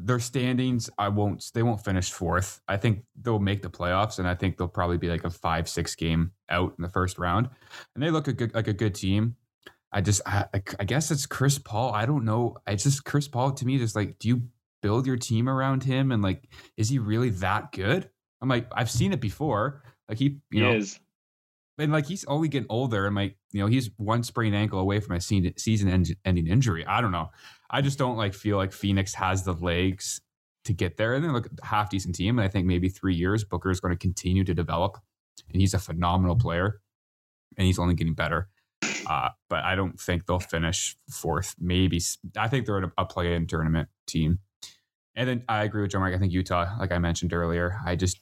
Their 0.00 0.20
standings, 0.20 0.88
I 0.96 1.08
won't. 1.08 1.44
They 1.54 1.62
won't 1.64 1.84
finish 1.84 2.12
fourth. 2.12 2.60
I 2.68 2.76
think 2.76 3.02
they'll 3.20 3.40
make 3.40 3.62
the 3.62 3.68
playoffs, 3.70 4.20
and 4.20 4.28
I 4.28 4.36
think 4.36 4.56
they'll 4.56 4.68
probably 4.68 4.96
be 4.96 5.08
like 5.08 5.24
a 5.24 5.30
five, 5.30 5.68
six 5.68 5.94
game 5.96 6.32
out 6.48 6.74
in 6.78 6.82
the 6.82 6.88
first 6.88 7.18
round. 7.18 7.48
And 7.94 8.02
they 8.02 8.10
look 8.10 8.28
a 8.28 8.32
good, 8.32 8.54
like 8.54 8.68
a 8.68 8.72
good 8.72 8.94
team. 8.94 9.34
I 9.90 10.00
just, 10.00 10.20
I, 10.26 10.44
I 10.78 10.84
guess 10.84 11.10
it's 11.10 11.26
Chris 11.26 11.58
Paul. 11.58 11.92
I 11.92 12.06
don't 12.06 12.24
know. 12.24 12.56
I 12.66 12.76
just 12.76 13.04
Chris 13.04 13.26
Paul 13.26 13.52
to 13.52 13.66
me, 13.66 13.78
just 13.78 13.96
like, 13.96 14.18
do 14.18 14.28
you 14.28 14.42
build 14.82 15.06
your 15.06 15.16
team 15.16 15.48
around 15.48 15.82
him, 15.82 16.12
and 16.12 16.22
like, 16.22 16.48
is 16.76 16.90
he 16.90 16.98
really 16.98 17.30
that 17.30 17.72
good? 17.72 18.08
I'm 18.40 18.48
like, 18.48 18.68
I've 18.72 18.90
seen 18.90 19.12
it 19.12 19.20
before. 19.20 19.82
Like 20.08 20.18
he, 20.18 20.24
you 20.24 20.40
He 20.52 20.60
know, 20.60 20.72
is. 20.74 21.00
and 21.78 21.90
like 21.90 22.06
he's 22.06 22.24
only 22.26 22.48
getting 22.48 22.68
older 22.70 23.06
and 23.06 23.16
like 23.16 23.36
you 23.52 23.60
know 23.60 23.66
he's 23.66 23.90
one 23.96 24.22
sprained 24.22 24.54
ankle 24.54 24.78
away 24.78 25.00
from 25.00 25.16
a 25.16 25.20
season-ending 25.20 26.46
injury. 26.46 26.84
I 26.86 27.00
don't 27.00 27.12
know. 27.12 27.30
I 27.70 27.80
just 27.80 27.98
don't 27.98 28.16
like 28.16 28.34
feel 28.34 28.56
like 28.56 28.72
phoenix 28.72 29.14
has 29.14 29.44
the 29.44 29.52
legs 29.52 30.20
to 30.64 30.72
get 30.72 30.96
there. 30.96 31.14
And 31.14 31.24
they 31.24 31.28
look 31.28 31.48
half 31.62 31.90
decent 31.90 32.14
team 32.14 32.38
and 32.38 32.44
i 32.44 32.48
think 32.48 32.66
maybe 32.66 32.88
three 32.88 33.14
years 33.14 33.44
booker 33.44 33.70
is 33.70 33.80
going 33.80 33.92
to 33.92 33.98
continue 33.98 34.44
to 34.44 34.54
develop 34.54 34.98
and 35.50 35.60
he's 35.60 35.74
a 35.74 35.78
phenomenal 35.78 36.36
player 36.36 36.80
and 37.56 37.66
he's 37.66 37.78
only 37.78 37.94
getting 37.94 38.14
better. 38.14 38.48
Uh, 39.08 39.30
but 39.48 39.64
i 39.64 39.74
don't 39.74 39.98
think 39.98 40.26
they'll 40.26 40.38
finish 40.38 40.96
fourth 41.10 41.54
maybe 41.58 42.00
I 42.36 42.48
think 42.48 42.66
they're 42.66 42.92
a, 42.98 43.06
play-in 43.06 43.46
tournament 43.46 43.88
team. 44.06 44.40
And 45.14 45.28
then 45.28 45.44
i 45.48 45.64
agree 45.64 45.82
with 45.82 45.90
joe 45.90 46.00
mark 46.00 46.14
i 46.14 46.18
think 46.18 46.32
utah 46.32 46.76
like 46.78 46.92
i 46.92 46.98
mentioned 46.98 47.32
earlier 47.32 47.78
i 47.86 47.96
just 47.96 48.20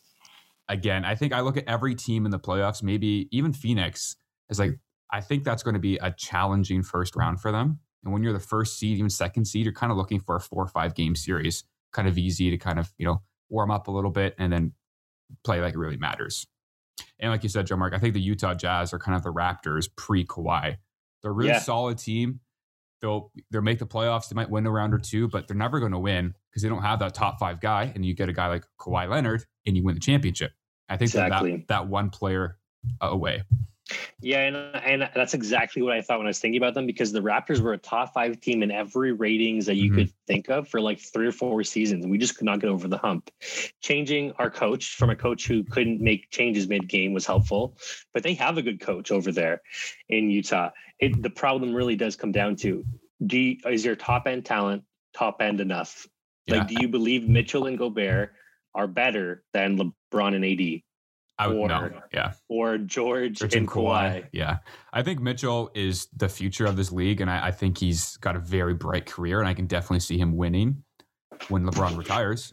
again, 0.69 1.05
I 1.05 1.15
think 1.15 1.33
I 1.33 1.41
look 1.41 1.57
at 1.57 1.65
every 1.67 1.95
team 1.95 2.25
in 2.25 2.31
the 2.31 2.39
playoffs, 2.39 2.83
maybe 2.83 3.29
even 3.31 3.53
Phoenix, 3.53 4.17
is 4.51 4.59
like, 4.59 4.79
I 5.13 5.21
think 5.21 5.45
that's 5.45 5.63
going 5.63 5.75
to 5.75 5.81
be 5.81 5.97
a 5.99 6.11
challenging 6.13 6.83
first 6.83 7.17
round 7.17 7.41
for 7.41 7.53
them. 7.53 7.79
And 8.05 8.13
when 8.13 8.23
you're 8.23 8.33
the 8.33 8.39
first 8.41 8.79
seed, 8.79 8.99
even 8.99 9.11
second 9.11 9.47
seed, 9.47 9.65
you're 9.65 9.73
kind 9.73 9.91
of 9.91 9.99
looking 9.99 10.21
for 10.21 10.37
a 10.37 10.41
four 10.41 10.63
or 10.65 10.69
five 10.69 10.95
game 10.95 11.15
series, 11.17 11.65
kind 11.93 12.07
of 12.09 12.19
easy 12.19 12.51
to 12.51 12.57
kind 12.59 12.79
of, 12.79 12.93
you 12.99 13.07
know, 13.07 13.23
warm 13.49 13.71
up 13.71 13.89
a 13.89 13.91
little 13.91 14.11
bit 14.11 14.35
and 14.39 14.53
then 14.53 14.73
play 15.45 15.61
like 15.61 15.75
it 15.75 15.79
really 15.79 15.97
matters. 15.97 16.47
And 17.19 17.31
like 17.31 17.43
you 17.43 17.49
said, 17.49 17.67
Joe 17.67 17.77
Mark, 17.77 17.95
I 17.95 17.99
think 17.99 18.15
the 18.15 18.21
Utah 18.21 18.55
Jazz 18.55 18.93
are 18.93 18.99
kind 18.99 19.17
of 19.17 19.23
the 19.23 19.33
Raptors 19.33 19.89
pre 19.97 20.25
Kawhi. 20.25 20.77
They're 21.23 21.31
a 21.31 21.35
really 21.35 21.51
Yeah. 21.51 21.59
solid 21.61 21.99
team. 21.99 22.41
They'll 23.03 23.31
they'll 23.51 23.63
make 23.63 23.79
the 23.79 23.87
playoffs. 23.87 24.29
They 24.29 24.35
might 24.35 24.51
win 24.51 24.67
a 24.67 24.71
round 24.71 24.95
or 24.95 24.99
two, 24.99 25.29
but 25.29 25.47
they're 25.47 25.57
never 25.57 25.81
going 25.81 25.93
to 25.93 25.99
win 25.99 26.35
because 26.51 26.63
they 26.63 26.69
don't 26.69 26.83
have 26.83 26.99
that 27.01 27.15
top 27.15 27.39
five 27.39 27.61
guy. 27.61 27.93
And 27.95 28.05
you 28.07 28.15
get 28.15 28.29
a 28.29 28.33
guy 28.33 28.49
like 28.49 28.65
Kawhi 28.81 29.09
Leonard, 29.09 29.45
and 29.67 29.77
you 29.77 29.85
win 29.85 29.95
the 29.95 30.01
championship. 30.01 30.53
I 30.89 30.97
think 30.97 31.11
Exactly. 31.11 31.57
that 31.57 31.69
that 31.69 31.89
one 31.89 32.09
player 32.11 32.59
uh, 33.03 33.09
away. 33.09 33.43
Yeah, 34.23 34.41
and 34.41 34.57
and 34.57 35.11
that's 35.15 35.35
exactly 35.35 35.83
what 35.83 35.93
I 35.93 36.01
thought 36.01 36.19
when 36.19 36.27
I 36.27 36.31
was 36.31 36.39
thinking 36.41 36.57
about 36.57 36.75
them 36.75 36.87
because 36.87 37.13
the 37.13 37.21
Raptors 37.21 37.61
were 37.61 37.75
a 37.75 37.79
top 37.79 38.15
five 38.15 38.41
team 38.41 38.63
in 38.63 38.71
every 38.71 39.13
ratings 39.13 39.67
that 39.67 39.77
you 39.77 39.91
Mhm. 39.91 39.95
could 39.95 40.11
think 40.27 40.49
of 40.49 40.69
for 40.69 40.81
like 40.81 40.99
three 40.99 41.27
or 41.27 41.33
four 41.33 41.63
seasons, 41.65 42.07
we 42.07 42.17
just 42.17 42.37
could 42.37 42.47
not 42.47 42.61
get 42.61 42.71
over 42.71 42.89
the 42.89 42.97
hump. 42.97 43.31
Changing 43.83 44.33
our 44.33 44.51
coach 44.51 44.95
from 44.97 45.11
a 45.11 45.17
coach 45.17 45.47
who 45.47 45.65
couldn't 45.65 46.01
make 46.01 46.31
changes 46.31 46.67
mid 46.67 46.89
game 46.89 47.13
was 47.13 47.27
helpful, 47.27 47.77
but 48.15 48.23
they 48.23 48.35
have 48.35 48.57
a 48.57 48.63
good 48.63 48.81
coach 48.81 49.11
over 49.11 49.31
there 49.31 49.61
in 50.09 50.31
Utah. 50.31 50.71
It, 50.99 51.23
the 51.23 51.31
problem 51.31 51.75
really 51.75 51.95
does 51.97 52.17
come 52.17 52.33
down 52.33 52.57
to 52.57 52.87
do 53.27 53.39
you, 53.39 53.59
is 53.67 53.85
your 53.85 53.97
top 53.97 54.27
end 54.27 54.47
talent 54.47 54.85
top 55.13 55.43
end 55.43 55.61
enough? 55.61 56.07
Yeah, 56.47 56.59
Like, 56.59 56.69
do 56.69 56.75
you 56.75 56.89
believe 56.89 57.29
Mitchell 57.29 57.67
and 57.67 57.77
Gobert 57.77 58.33
are 58.75 58.87
better 58.87 59.45
than 59.53 59.79
LeBron 59.79 60.35
and 60.35 60.45
AD 60.45 60.83
I 61.39 61.49
would 61.49 61.71
or- 61.71 62.03
Yeah, 62.13 62.33
or 62.49 62.79
George 62.79 63.39
George 63.39 63.55
and 63.55 63.69
Kawhi? 63.69 64.27
Yeah, 64.33 64.59
I 64.93 65.03
think 65.03 65.21
Mitchell 65.21 65.71
is 65.75 66.09
the 66.17 66.29
future 66.29 66.65
of 66.67 66.77
this 66.77 66.91
league, 66.93 67.21
and 67.21 67.31
I, 67.31 67.49
I 67.49 67.51
think 67.51 67.79
he's 67.79 68.17
got 68.19 68.37
a 68.37 68.41
very 68.41 68.75
bright 68.75 69.07
career, 69.07 69.39
and 69.41 69.49
I 69.49 69.55
can 69.55 69.67
definitely 69.67 70.01
see 70.01 70.19
him 70.19 70.37
winning 70.37 70.83
when 71.49 71.65
LeBron 71.67 71.97
retires, 71.99 72.53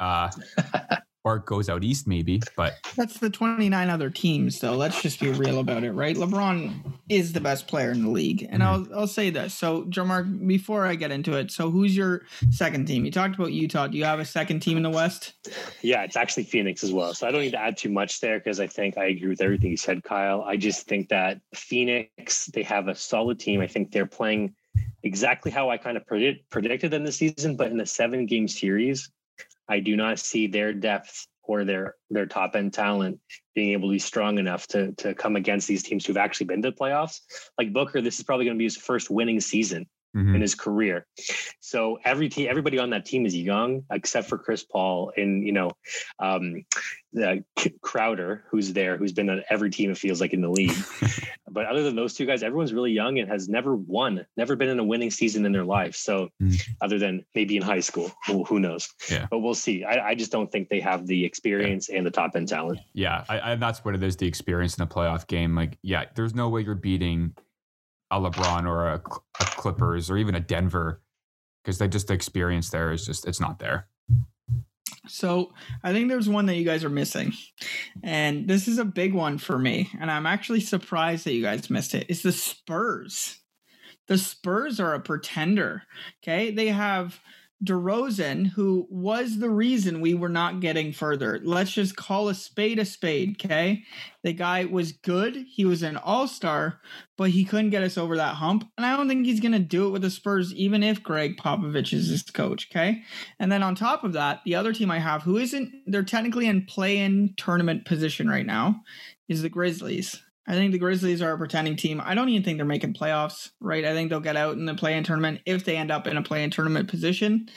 uh, 0.00 0.30
or 1.24 1.38
goes 1.40 1.68
out 1.68 1.84
east 1.84 2.06
maybe. 2.06 2.40
But 2.56 2.78
That's 2.96 3.18
the 3.18 3.30
29 3.30 3.90
other 3.90 4.10
teams, 4.10 4.58
though. 4.60 4.74
Let's 4.74 5.02
just 5.02 5.20
be 5.20 5.30
real 5.30 5.58
about 5.60 5.84
it, 5.84 5.92
right? 5.92 6.16
LeBron 6.16 6.92
is 7.08 7.32
the 7.32 7.40
best 7.40 7.68
player 7.68 7.90
in 7.90 8.02
the 8.02 8.10
league. 8.10 8.46
And 8.48 8.62
mm-hmm. 8.62 8.92
I'll, 8.92 9.00
I'll 9.00 9.06
say 9.06 9.30
this. 9.30 9.54
So, 9.54 9.84
Joe 9.84 10.04
Mark, 10.04 10.26
before 10.46 10.86
I 10.86 10.94
get 10.94 11.10
into 11.10 11.34
it, 11.34 11.50
so 11.50 11.70
who's 11.70 11.96
your 11.96 12.22
second 12.50 12.86
team? 12.86 13.04
You 13.04 13.10
talked 13.10 13.34
about 13.34 13.52
Utah. 13.52 13.86
Do 13.86 13.98
you 13.98 14.04
have 14.04 14.20
a 14.20 14.24
second 14.24 14.60
team 14.60 14.76
in 14.76 14.82
the 14.82 14.90
West? 14.90 15.34
Yeah, 15.82 16.02
it's 16.02 16.16
actually 16.16 16.44
Phoenix 16.44 16.82
as 16.82 16.92
well. 16.92 17.12
So 17.14 17.28
I 17.28 17.30
don't 17.30 17.42
need 17.42 17.52
to 17.52 17.60
add 17.60 17.76
too 17.76 17.90
much 17.90 18.20
there 18.20 18.38
because 18.38 18.60
I 18.60 18.66
think 18.66 18.96
I 18.96 19.06
agree 19.06 19.28
with 19.28 19.42
everything 19.42 19.70
you 19.70 19.76
said, 19.76 20.02
Kyle. 20.04 20.42
I 20.42 20.56
just 20.56 20.86
think 20.86 21.08
that 21.10 21.40
Phoenix, 21.54 22.46
they 22.46 22.62
have 22.62 22.88
a 22.88 22.94
solid 22.94 23.38
team. 23.38 23.60
I 23.60 23.66
think 23.66 23.92
they're 23.92 24.06
playing 24.06 24.54
exactly 25.02 25.50
how 25.50 25.70
I 25.70 25.76
kind 25.76 25.96
of 25.96 26.06
predict, 26.06 26.48
predicted 26.50 26.90
them 26.90 27.04
this 27.04 27.16
season, 27.16 27.56
but 27.56 27.70
in 27.70 27.80
a 27.80 27.86
seven 27.86 28.26
game 28.26 28.48
series, 28.48 29.10
I 29.70 29.80
do 29.80 29.96
not 29.96 30.18
see 30.18 30.48
their 30.48 30.74
depth 30.74 31.26
or 31.44 31.64
their 31.64 31.94
their 32.10 32.26
top 32.26 32.54
end 32.54 32.72
talent 32.72 33.20
being 33.54 33.72
able 33.72 33.88
to 33.88 33.92
be 33.92 33.98
strong 33.98 34.38
enough 34.38 34.66
to 34.68 34.92
to 34.92 35.14
come 35.14 35.36
against 35.36 35.68
these 35.68 35.82
teams 35.82 36.04
who've 36.04 36.16
actually 36.16 36.46
been 36.46 36.62
to 36.62 36.70
the 36.70 36.76
playoffs. 36.76 37.20
Like 37.56 37.72
Booker, 37.72 38.00
this 38.00 38.18
is 38.18 38.24
probably 38.24 38.44
going 38.44 38.56
to 38.56 38.58
be 38.58 38.64
his 38.64 38.76
first 38.76 39.10
winning 39.10 39.40
season 39.40 39.86
mhm, 40.14 40.34
in 40.34 40.40
his 40.40 40.54
career. 40.54 41.06
So 41.60 41.98
every 42.04 42.28
team, 42.28 42.48
everybody 42.50 42.78
on 42.78 42.90
that 42.90 43.06
team 43.06 43.26
is 43.26 43.34
young, 43.34 43.84
except 43.90 44.28
for 44.28 44.38
Chris 44.38 44.64
Paul 44.64 45.12
and 45.16 45.44
you 45.44 45.52
know, 45.52 45.70
um, 46.18 46.64
the 47.12 47.44
Crowder, 47.80 48.44
who's 48.50 48.72
there, 48.72 48.96
who's 48.96 49.12
been 49.12 49.30
on 49.30 49.42
every 49.50 49.70
team. 49.70 49.90
It 49.90 49.98
feels 49.98 50.20
like 50.20 50.32
in 50.32 50.40
the 50.40 50.50
league. 50.50 50.76
but 51.52 51.66
other 51.66 51.82
than 51.82 51.96
those 51.96 52.14
two 52.14 52.26
guys, 52.26 52.42
everyone's 52.42 52.72
really 52.72 52.92
young 52.92 53.18
and 53.18 53.28
has 53.28 53.48
never 53.48 53.74
won, 53.76 54.24
never 54.36 54.56
been 54.56 54.68
in 54.68 54.78
a 54.78 54.84
winning 54.84 55.10
season 55.10 55.44
in 55.44 55.52
their 55.52 55.64
life. 55.64 55.94
So 55.96 56.28
Mm. 56.40 56.60
other 56.80 56.98
than 56.98 57.24
maybe 57.34 57.56
in 57.56 57.62
high 57.62 57.80
school, 57.80 58.10
who, 58.26 58.44
who 58.44 58.60
knows? 58.60 58.88
Yeah. 59.10 59.26
But 59.30 59.40
we'll 59.40 59.54
see. 59.54 59.84
I, 59.84 60.10
I 60.10 60.14
just 60.14 60.30
don't 60.32 60.50
think 60.50 60.68
they 60.68 60.80
have 60.80 61.06
the 61.06 61.24
experience 61.24 61.88
and 61.88 62.06
the 62.06 62.10
top 62.10 62.36
end 62.36 62.48
talent. 62.48 62.78
yeah, 62.94 63.24
I, 63.28 63.52
I, 63.52 63.54
that's 63.56 63.84
what 63.84 63.94
it 63.94 64.02
is—the 64.02 64.26
experience 64.26 64.76
in 64.76 64.82
a 64.82 64.86
playoff 64.86 65.26
game. 65.26 65.54
Like, 65.54 65.76
yeah, 65.82 66.04
there's 66.14 66.34
no 66.34 66.48
way 66.48 66.62
you're 66.62 66.74
beating 66.74 67.34
a 68.10 68.18
LeBron 68.20 68.66
or 68.66 68.88
a, 68.88 68.94
a 69.40 69.44
Clippers 69.44 70.10
or 70.10 70.16
even 70.16 70.34
a 70.34 70.40
Denver 70.40 71.00
because 71.62 71.78
they 71.78 71.88
just 71.88 72.08
the 72.08 72.14
experience 72.14 72.70
there 72.70 72.90
is 72.92 73.04
just 73.04 73.26
it's 73.28 73.40
not 73.40 73.58
there. 73.58 73.86
So 75.06 75.52
I 75.82 75.92
think 75.92 76.08
there's 76.08 76.28
one 76.28 76.46
that 76.46 76.56
you 76.56 76.64
guys 76.64 76.84
are 76.84 76.90
missing, 76.90 77.32
and 78.02 78.46
this 78.46 78.68
is 78.68 78.78
a 78.78 78.84
big 78.84 79.14
one 79.14 79.38
for 79.38 79.58
me, 79.58 79.90
and 79.98 80.10
I'm 80.10 80.26
actually 80.26 80.60
surprised 80.60 81.24
that 81.24 81.32
you 81.32 81.42
guys 81.42 81.70
missed 81.70 81.94
it. 81.94 82.06
It's 82.08 82.22
the 82.22 82.32
Spurs. 82.32 83.40
The 84.08 84.18
Spurs 84.18 84.78
are 84.78 84.94
a 84.94 85.00
pretender. 85.00 85.84
Okay, 86.22 86.50
they 86.50 86.68
have 86.68 87.18
DeRozan, 87.64 88.46
who 88.46 88.86
was 88.88 89.38
the 89.38 89.50
reason 89.50 90.00
we 90.00 90.14
were 90.14 90.30
not 90.30 90.60
getting 90.60 90.92
further. 90.92 91.40
Let's 91.42 91.72
just 91.72 91.94
call 91.94 92.28
a 92.28 92.34
spade 92.34 92.78
a 92.78 92.86
spade, 92.86 93.36
okay? 93.44 93.84
The 94.22 94.32
guy 94.32 94.64
was 94.64 94.92
good. 94.92 95.44
He 95.46 95.66
was 95.66 95.82
an 95.82 95.98
all 95.98 96.26
star, 96.26 96.80
but 97.18 97.30
he 97.30 97.44
couldn't 97.44 97.70
get 97.70 97.82
us 97.82 97.98
over 97.98 98.16
that 98.16 98.36
hump. 98.36 98.64
And 98.78 98.86
I 98.86 98.96
don't 98.96 99.08
think 99.08 99.26
he's 99.26 99.40
going 99.40 99.52
to 99.52 99.58
do 99.58 99.86
it 99.86 99.90
with 99.90 100.02
the 100.02 100.10
Spurs, 100.10 100.54
even 100.54 100.82
if 100.82 101.02
Gregg 101.02 101.36
Popovich 101.36 101.92
is 101.92 102.08
his 102.08 102.22
coach, 102.22 102.68
okay? 102.70 103.02
And 103.38 103.52
then 103.52 103.62
on 103.62 103.74
top 103.74 104.04
of 104.04 104.14
that, 104.14 104.40
the 104.46 104.54
other 104.54 104.72
team 104.72 104.90
I 104.90 104.98
have, 104.98 105.22
who 105.22 105.36
isn't, 105.36 105.70
they're 105.86 106.02
technically 106.02 106.46
in 106.46 106.64
play 106.64 106.96
in 106.96 107.34
tournament 107.36 107.84
position 107.84 108.28
right 108.28 108.46
now, 108.46 108.82
is 109.28 109.42
the 109.42 109.50
Grizzlies. 109.50 110.22
I 110.50 110.54
think 110.54 110.72
the 110.72 110.78
Grizzlies 110.78 111.22
are 111.22 111.30
a 111.30 111.38
pretending 111.38 111.76
team. 111.76 112.02
I 112.04 112.16
don't 112.16 112.28
even 112.28 112.42
think 112.42 112.58
they're 112.58 112.66
making 112.66 112.94
playoffs, 112.94 113.50
right? 113.60 113.84
I 113.84 113.92
think 113.92 114.10
they'll 114.10 114.18
get 114.18 114.34
out 114.34 114.56
in 114.56 114.64
the 114.64 114.74
play-in 114.74 115.04
tournament 115.04 115.42
if 115.46 115.64
they 115.64 115.76
end 115.76 115.92
up 115.92 116.08
in 116.08 116.16
a 116.16 116.24
play-in 116.24 116.50
tournament 116.50 116.88
position. 116.88 117.48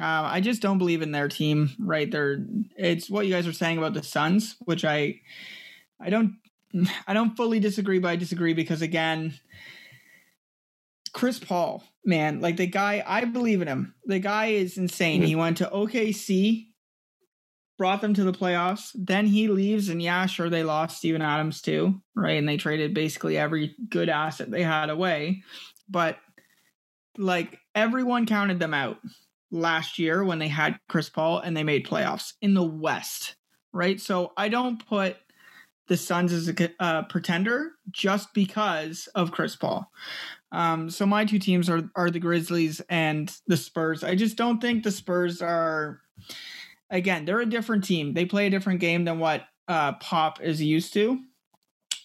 Uh, 0.00 0.04
I 0.30 0.40
just 0.40 0.62
don't 0.62 0.78
believe 0.78 1.02
in 1.02 1.10
their 1.10 1.26
team, 1.26 1.70
right? 1.80 2.08
They're 2.08 2.38
it's 2.76 3.10
what 3.10 3.26
you 3.26 3.34
guys 3.34 3.48
are 3.48 3.52
saying 3.52 3.78
about 3.78 3.94
the 3.94 4.04
Suns, 4.04 4.54
which 4.60 4.84
I 4.84 5.20
I 6.00 6.08
don't 6.08 6.36
I 7.08 7.14
don't 7.14 7.36
fully 7.36 7.58
disagree, 7.58 7.98
but 7.98 8.10
I 8.10 8.16
disagree 8.16 8.54
because 8.54 8.80
again, 8.80 9.34
Chris 11.12 11.40
Paul, 11.40 11.82
man, 12.04 12.40
like 12.40 12.58
the 12.58 12.68
guy, 12.68 13.02
I 13.04 13.24
believe 13.24 13.60
in 13.60 13.66
him. 13.66 13.96
The 14.04 14.20
guy 14.20 14.46
is 14.46 14.78
insane. 14.78 15.22
He 15.22 15.34
went 15.34 15.56
to 15.56 15.68
OKC 15.68 16.68
brought 17.80 18.02
them 18.02 18.12
to 18.12 18.24
the 18.24 18.32
playoffs. 18.32 18.90
Then 18.94 19.24
he 19.24 19.48
leaves, 19.48 19.88
and 19.88 20.02
yeah, 20.02 20.26
sure, 20.26 20.50
they 20.50 20.62
lost 20.62 20.98
Steven 20.98 21.22
Adams 21.22 21.62
too, 21.62 21.98
right? 22.14 22.36
And 22.36 22.46
they 22.46 22.58
traded 22.58 22.92
basically 22.92 23.38
every 23.38 23.74
good 23.88 24.10
asset 24.10 24.50
they 24.50 24.62
had 24.62 24.90
away. 24.90 25.44
But 25.88 26.18
like 27.16 27.58
everyone 27.74 28.26
counted 28.26 28.58
them 28.58 28.74
out 28.74 28.98
last 29.50 29.98
year 29.98 30.22
when 30.22 30.38
they 30.38 30.48
had 30.48 30.78
Chris 30.90 31.08
Paul 31.08 31.38
and 31.38 31.56
they 31.56 31.64
made 31.64 31.86
playoffs 31.86 32.34
in 32.42 32.52
the 32.52 32.62
West, 32.62 33.36
right? 33.72 33.98
So 33.98 34.34
I 34.36 34.50
don't 34.50 34.86
put 34.86 35.16
the 35.88 35.96
Suns 35.96 36.34
as 36.34 36.50
a 36.50 36.70
uh, 36.80 37.04
pretender 37.04 37.70
just 37.90 38.34
because 38.34 39.08
of 39.14 39.32
Chris 39.32 39.56
Paul. 39.56 39.90
Um, 40.52 40.90
so 40.90 41.06
my 41.06 41.24
two 41.24 41.38
teams 41.38 41.70
are 41.70 41.88
are 41.96 42.10
the 42.10 42.20
Grizzlies 42.20 42.82
and 42.90 43.34
the 43.46 43.56
Spurs. 43.56 44.04
I 44.04 44.16
just 44.16 44.36
don't 44.36 44.60
think 44.60 44.84
the 44.84 44.90
Spurs 44.90 45.40
are 45.40 46.02
again, 46.90 47.24
they're 47.24 47.40
a 47.40 47.46
different 47.46 47.84
team. 47.84 48.14
They 48.14 48.24
play 48.24 48.46
a 48.46 48.50
different 48.50 48.80
game 48.80 49.04
than 49.04 49.18
what 49.18 49.44
uh, 49.68 49.92
Pop 49.94 50.40
is 50.40 50.60
used 50.60 50.92
to. 50.94 51.20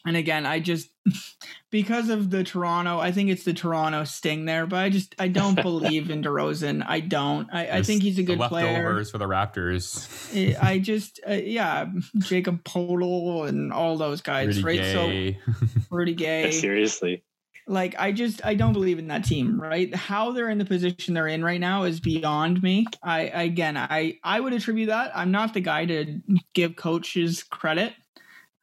And 0.06 0.16
again, 0.16 0.46
I 0.46 0.60
just 0.60 0.90
because 1.72 2.10
of 2.10 2.30
the 2.30 2.44
Toronto, 2.44 3.00
I 3.00 3.12
think 3.12 3.32
it's 3.32 3.44
the 3.44 3.54
Toronto 3.54 4.04
sting 4.04 4.46
there, 4.46 4.68
but 4.68 4.78
I 4.78 4.90
just 4.90 5.16
I 5.18 5.28
don't 5.28 5.56
believe 5.62 6.12
in 6.12 6.24
DeRozan. 6.24 6.86
I 6.88 7.00
don't. 7.00 7.50
I, 7.52 7.78
I 7.78 7.82
think 7.82 8.04
he's 8.04 8.20
a 8.20 8.24
good 8.24 8.38
leftovers 8.38 8.52
player. 8.52 9.06
for 9.06 9.18
the 9.18 9.26
Raptors. 9.26 10.58
I 10.62 10.78
just 10.78 11.20
uh, 11.28 11.34
yeah, 11.34 11.88
Jacob 12.20 12.64
Poeltl 12.64 13.48
and 13.48 13.74
all 13.74 13.98
those 13.98 14.22
guys, 14.22 14.64
Rudy 14.64 14.64
right? 14.64 14.80
Gay. 14.80 15.40
So 15.44 15.76
Rudy 15.90 16.14
Gay. 16.14 16.52
Seriously. 16.52 17.24
Like 17.68 17.96
I 17.98 18.12
just 18.12 18.46
I 18.46 18.54
don't 18.54 18.74
believe 18.74 19.00
in 19.00 19.08
that 19.08 19.26
team, 19.26 19.60
right? 19.60 19.94
How 19.94 20.32
they're 20.32 20.50
in 20.50 20.60
the 20.60 20.66
position 20.66 21.16
they're 21.16 21.28
in 21.28 21.44
right 21.44 21.60
now 21.60 21.84
is 21.84 22.00
beyond 22.00 22.62
me. 22.62 22.86
I 23.02 23.22
again 23.22 23.76
I 23.76 24.20
I 24.24 24.40
would 24.40 24.54
attribute 24.54 24.90
that. 24.90 25.12
I'm 25.16 25.32
not 25.32 25.54
the 25.54 25.62
guy 25.62 25.86
to 25.86 26.22
give 26.54 26.76
coaches 26.76 27.42
credit 27.44 27.94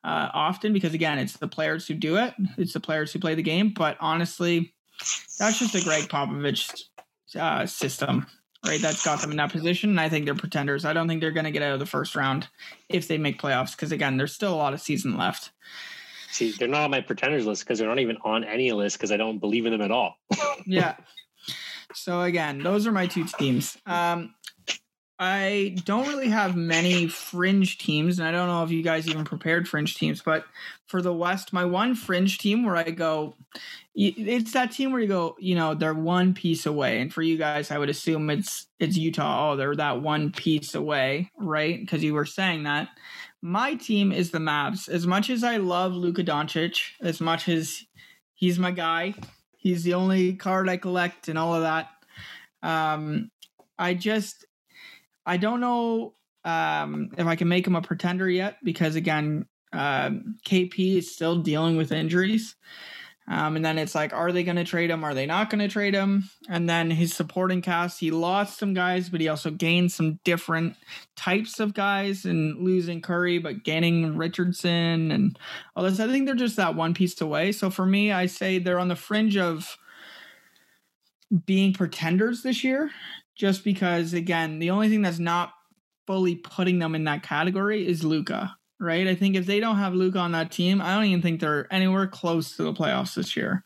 uh, 0.05 0.29
often 0.33 0.73
because 0.73 0.95
again 0.95 1.19
it's 1.19 1.37
the 1.37 1.49
players 1.49 1.87
who 1.89 1.95
do 1.95 2.17
it. 2.17 2.35
It's 2.57 2.75
the 2.75 2.81
players 2.81 3.13
who 3.13 3.19
play 3.19 3.35
the 3.35 3.43
game. 3.43 3.75
But 3.77 3.97
honestly, 3.99 4.73
that's 5.39 5.59
just 5.59 5.75
a 5.75 5.83
Gregg 5.83 6.09
Popovich 6.09 6.83
uh, 7.35 7.67
system, 7.67 8.27
right? 8.65 8.81
That's 8.81 9.05
got 9.05 9.21
them 9.21 9.31
in 9.31 9.37
that 9.39 9.53
position. 9.53 9.91
And 9.91 10.01
I 10.01 10.09
think 10.09 10.27
they're 10.27 10.35
pretenders. 10.35 10.85
I 10.85 10.93
don't 10.93 11.09
think 11.09 11.21
they're 11.21 11.33
going 11.33 11.45
to 11.45 11.51
get 11.51 11.63
out 11.63 11.73
of 11.73 11.81
the 11.81 11.87
first 11.87 12.15
round 12.15 12.49
if 12.89 13.09
they 13.09 13.19
make 13.19 13.41
playoffs 13.41 13.73
because 13.73 13.93
again, 13.93 14.17
there's 14.17 14.33
still 14.33 14.55
a 14.55 14.57
lot 14.57 14.75
of 14.75 14.81
season 14.81 15.17
left. 15.17 15.51
See, 16.33 16.53
they're 16.53 16.67
not 16.67 16.83
on 16.83 16.91
my 16.91 17.03
pretenders 17.03 17.47
list 17.47 17.65
because 17.65 17.79
they're 17.79 17.89
not 17.89 17.99
even 17.99 18.17
on 18.25 18.43
any 18.43 18.73
list 18.73 18.97
because 18.97 19.13
I 19.13 19.19
don't 19.19 19.39
believe 19.39 19.67
in 19.67 19.73
them 19.73 19.83
at 19.83 19.91
all. 19.91 20.17
yeah. 20.67 20.97
So 21.95 22.23
again, 22.23 22.63
those 22.63 22.87
are 22.87 22.93
my 22.93 23.07
two 23.07 23.25
teams. 23.25 23.77
Um, 23.85 24.35
I 25.19 25.77
don't 25.85 26.09
really 26.09 26.31
have 26.31 26.57
many 26.57 27.07
fringe 27.07 27.79
teams, 27.79 28.19
and 28.19 28.27
I 28.27 28.33
don't 28.33 28.49
know 28.49 28.65
if 28.65 28.71
you 28.71 28.83
guys 28.83 29.07
even 29.07 29.25
prepared 29.25 29.69
fringe 29.69 29.95
teams, 29.95 30.21
but 30.21 30.47
for 30.87 31.01
the 31.01 31.13
West, 31.13 31.53
my 31.53 31.65
one 31.65 31.95
fringe 31.95 32.39
team 32.39 32.65
where 32.65 32.77
I 32.77 32.91
go, 32.91 33.37
it's 33.95 34.53
that 34.53 34.73
team 34.73 34.91
where 34.91 35.01
you 35.01 35.07
go, 35.07 35.37
you 35.39 35.55
know, 35.55 35.75
they're 35.75 35.95
one 35.95 36.35
piece 36.35 36.67
away, 36.67 37.01
and 37.01 37.13
for 37.13 37.23
you 37.23 37.37
guys, 37.37 37.71
I 37.71 37.79
would 37.79 37.91
assume 37.91 38.31
it's 38.31 38.67
it's 38.81 38.97
Utah. 38.97 39.53
Oh, 39.53 39.57
they're 39.57 39.77
that 39.77 40.01
one 40.01 40.33
piece 40.33 40.75
away, 40.75 41.31
right? 41.39 41.79
Because 41.79 42.03
you 42.03 42.15
were 42.15 42.27
saying 42.27 42.65
that. 42.65 42.89
My 43.43 43.75
team 43.75 44.13
is 44.13 44.31
the 44.31 44.39
Mavs. 44.39 44.89
As 44.89 45.05
much 45.05 45.29
as 45.29 45.43
I 45.43 45.57
love 45.57 45.95
Luka 45.95 46.23
Doncic, 46.23 46.81
as 47.01 47.21
much 47.21 47.49
as 47.49 47.83
he's 48.35 48.57
my 48.57 48.71
guy, 48.71 49.15
he's 49.57 49.83
the 49.83 49.95
only 49.95 50.35
card 50.35 50.69
I 50.69 50.77
collect 50.77 51.29
and 51.29 51.37
all 51.37 51.53
of 51.55 51.63
that. 51.63 51.89
Um, 52.63 53.31
I 53.77 53.95
just 53.95 54.47
I 55.27 55.39
don't 55.39 55.61
know 55.61 56.15
um, 56.45 57.11
if 57.19 57.27
I 57.27 57.35
can 57.35 57.49
make 57.49 57.67
him 57.67 57.75
a 57.75 57.83
pretender 57.83 58.31
yet 58.31 58.59
because 58.63 58.95
again, 58.95 59.47
um, 59.73 60.37
KP 60.47 60.99
is 60.99 61.13
still 61.13 61.43
dealing 61.43 61.77
with 61.77 61.91
injuries. 61.91 62.55
Um, 63.29 63.55
and 63.55 63.65
then 63.65 63.79
it's 63.79 63.95
like, 63.95 64.13
are 64.13 64.33
they 64.33 64.43
going 64.43 64.57
to 64.57 64.65
trade 64.65 64.91
him? 64.91 65.05
Are 65.05 65.15
they 65.15 65.27
not 65.27 65.49
going 65.49 65.61
to 65.61 65.69
trade 65.69 65.95
him? 65.95 66.25
And 66.49 66.69
then 66.69 66.91
his 66.91 67.15
supporting 67.15 67.63
cast, 67.63 68.01
he 68.01 68.11
lost 68.11 68.59
some 68.59 68.75
guys, 68.75 69.09
but 69.09 69.21
he 69.21 69.29
also 69.29 69.51
gained 69.51 69.93
some 69.93 70.19
different 70.25 70.75
types 71.17 71.61
of 71.61 71.73
guys 71.73 72.25
and 72.25 72.59
losing 72.59 73.01
Curry, 73.01 73.39
but 73.39 73.63
gaining 73.63 74.17
Richardson 74.17 75.13
and 75.13 75.39
all 75.77 75.85
this. 75.85 76.01
I 76.01 76.09
think 76.09 76.27
they're 76.27 76.35
just 76.35 76.57
that 76.57 76.75
one 76.75 76.95
piece 76.95 77.21
away. 77.21 77.53
So 77.53 77.71
for 77.71 77.87
me, 77.87 78.11
I 78.11 78.27
say 78.27 78.59
they're 78.59 78.81
on 78.81 78.89
the 78.89 78.97
fringe 78.97 79.37
of 79.37 79.79
being 81.47 81.73
pretenders 81.73 82.43
this 82.43 82.65
year, 82.65 82.91
just 83.37 83.63
because, 83.63 84.13
again, 84.13 84.59
the 84.59 84.71
only 84.71 84.89
thing 84.89 85.03
that's 85.03 85.21
not 85.21 85.53
fully 86.07 86.35
putting 86.35 86.81
them 86.81 86.97
in 86.97 87.05
that 87.05 87.23
category 87.23 87.87
is 87.87 88.03
Luka 88.03 88.57
right? 88.83 89.07
I 89.07 89.15
think 89.15 89.37
if 89.37 89.47
they 89.47 89.61
don't 89.61 89.77
have 89.77 89.95
Luka 89.95 90.19
on 90.19 90.33
that 90.33 90.51
team, 90.51 90.83
I 90.83 90.95
don't 90.95 91.05
even 91.05 91.23
think 91.23 91.41
they're 91.41 91.73
anywhere 91.73 92.07
close 92.09 92.57
to 92.57 92.65
the 92.65 92.73
playoffs 92.73 93.15
this 93.15 93.37
year, 93.37 93.65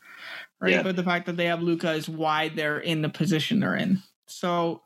right? 0.60 0.72
Yeah. 0.72 0.82
But 0.82 0.94
the 0.94 1.02
fact 1.02 1.26
that 1.26 1.36
they 1.36 1.46
have 1.46 1.62
Luka 1.62 1.92
is 1.92 2.08
why 2.08 2.50
they're 2.50 2.78
in 2.78 3.02
the 3.02 3.08
position 3.08 3.60
they're 3.60 3.74
in. 3.74 4.02
So 4.26 4.82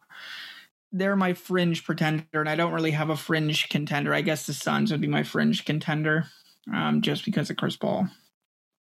they're 0.93 1.17
my 1.17 1.35
fringe 1.35 1.85
pretender, 1.85 2.25
and 2.33 2.49
I 2.49 2.55
don't 2.55 2.73
really 2.73 2.93
have 2.93 3.11
a 3.11 3.17
fringe 3.17 3.69
contender. 3.69 4.15
I 4.15 4.23
guess 4.23 4.47
the 4.47 4.55
Suns 4.55 4.93
would 4.93 5.01
be 5.01 5.09
my 5.09 5.25
fringe 5.25 5.65
contender, 5.65 6.27
um, 6.73 7.03
just 7.03 7.25
because 7.25 7.51
of 7.51 7.57
Chris 7.57 7.77
Paul. 7.77 8.09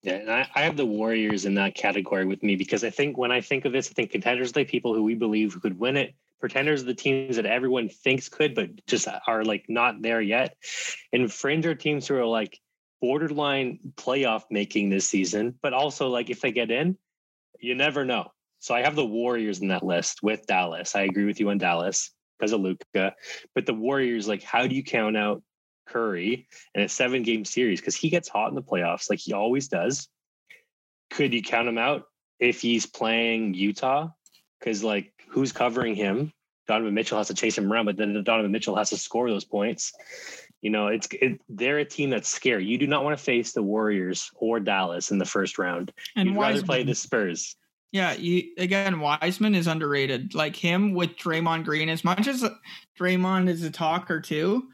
Yeah, 0.02 0.14
and 0.14 0.30
I, 0.30 0.48
I, 0.54 0.62
have 0.62 0.76
the 0.76 0.84
Warriors 0.84 1.44
in 1.44 1.54
that 1.54 1.76
category 1.76 2.24
with 2.24 2.42
me 2.42 2.56
because 2.56 2.82
I 2.82 2.90
think 2.90 3.16
when 3.16 3.30
I 3.30 3.40
think 3.40 3.64
of 3.64 3.72
this, 3.72 3.88
I 3.88 3.92
think 3.92 4.10
contenders 4.10 4.50
are 4.50 4.54
the 4.54 4.64
people 4.64 4.94
who 4.94 5.04
we 5.04 5.14
believe 5.14 5.52
who 5.52 5.60
could 5.60 5.78
win 5.78 5.96
it. 5.96 6.14
Pretenders 6.42 6.82
are 6.82 6.86
the 6.86 6.94
teams 6.94 7.36
that 7.36 7.46
everyone 7.46 7.88
thinks 7.88 8.28
could, 8.28 8.54
but 8.54 8.68
just 8.86 9.08
are 9.26 9.44
like 9.44 9.64
not 9.68 10.02
there 10.02 10.20
yet. 10.20 10.56
And 11.10 11.32
fringe 11.32 11.64
are 11.64 11.74
teams 11.74 12.06
who 12.06 12.16
are 12.16 12.26
like 12.26 12.58
borderline 13.00 13.78
playoff 13.94 14.42
making 14.50 14.90
this 14.90 15.08
season, 15.08 15.58
but 15.62 15.72
also 15.72 16.08
like 16.08 16.28
if 16.28 16.42
they 16.42 16.52
get 16.52 16.70
in, 16.70 16.98
you 17.58 17.74
never 17.74 18.04
know. 18.04 18.32
So 18.58 18.74
I 18.74 18.82
have 18.82 18.94
the 18.94 19.06
Warriors 19.06 19.60
in 19.60 19.68
that 19.68 19.82
list 19.82 20.22
with 20.22 20.46
Dallas. 20.46 20.94
I 20.94 21.02
agree 21.02 21.24
with 21.24 21.40
you 21.40 21.48
on 21.48 21.56
Dallas 21.56 22.10
because 22.38 22.52
of 22.52 22.60
Luka, 22.60 23.14
but 23.54 23.64
the 23.64 23.74
Warriors, 23.74 24.28
like, 24.28 24.42
how 24.42 24.66
do 24.66 24.74
you 24.74 24.84
count 24.84 25.16
out 25.16 25.42
Curry 25.86 26.48
in 26.74 26.82
a 26.82 26.88
seven 26.88 27.22
game 27.22 27.44
series 27.44 27.80
because 27.80 27.96
he 27.96 28.10
gets 28.10 28.28
hot 28.28 28.48
in 28.48 28.54
the 28.54 28.62
playoffs 28.62 29.10
like 29.10 29.18
he 29.18 29.32
always 29.32 29.68
does. 29.68 30.08
Could 31.10 31.34
you 31.34 31.42
count 31.42 31.68
him 31.68 31.78
out 31.78 32.04
if 32.38 32.60
he's 32.60 32.86
playing 32.86 33.54
Utah? 33.54 34.08
Because 34.58 34.82
like 34.82 35.12
who's 35.32 35.52
covering 35.52 35.94
him? 35.94 36.32
Donovan 36.68 36.94
Mitchell 36.94 37.18
has 37.18 37.28
to 37.28 37.34
chase 37.34 37.58
him 37.58 37.72
around, 37.72 37.86
but 37.86 37.96
then 37.96 38.22
Donovan 38.22 38.52
Mitchell 38.52 38.76
has 38.76 38.90
to 38.90 38.96
score 38.96 39.28
those 39.28 39.44
points. 39.44 39.92
You 40.60 40.70
know, 40.70 40.86
it's 40.86 41.08
it, 41.10 41.40
they're 41.48 41.78
a 41.78 41.84
team 41.84 42.10
that's 42.10 42.28
scary. 42.28 42.64
You 42.64 42.78
do 42.78 42.86
not 42.86 43.02
want 43.02 43.18
to 43.18 43.22
face 43.22 43.52
the 43.52 43.62
Warriors 43.62 44.30
or 44.36 44.60
Dallas 44.60 45.10
in 45.10 45.18
the 45.18 45.24
first 45.24 45.58
round. 45.58 45.92
And 46.14 46.28
You'd 46.28 46.36
Wiseman, 46.36 46.54
rather 46.54 46.66
play 46.66 46.82
the 46.84 46.94
Spurs. 46.94 47.56
Yeah, 47.90 48.12
you, 48.14 48.52
again, 48.58 49.00
Wiseman 49.00 49.54
is 49.54 49.66
underrated. 49.66 50.34
Like 50.34 50.54
him 50.54 50.94
with 50.94 51.16
Draymond 51.16 51.64
Green, 51.64 51.88
as 51.88 52.04
much 52.04 52.28
as 52.28 52.44
Draymond 52.98 53.48
is 53.48 53.64
a 53.64 53.70
talker 53.70 54.20
too, 54.20 54.68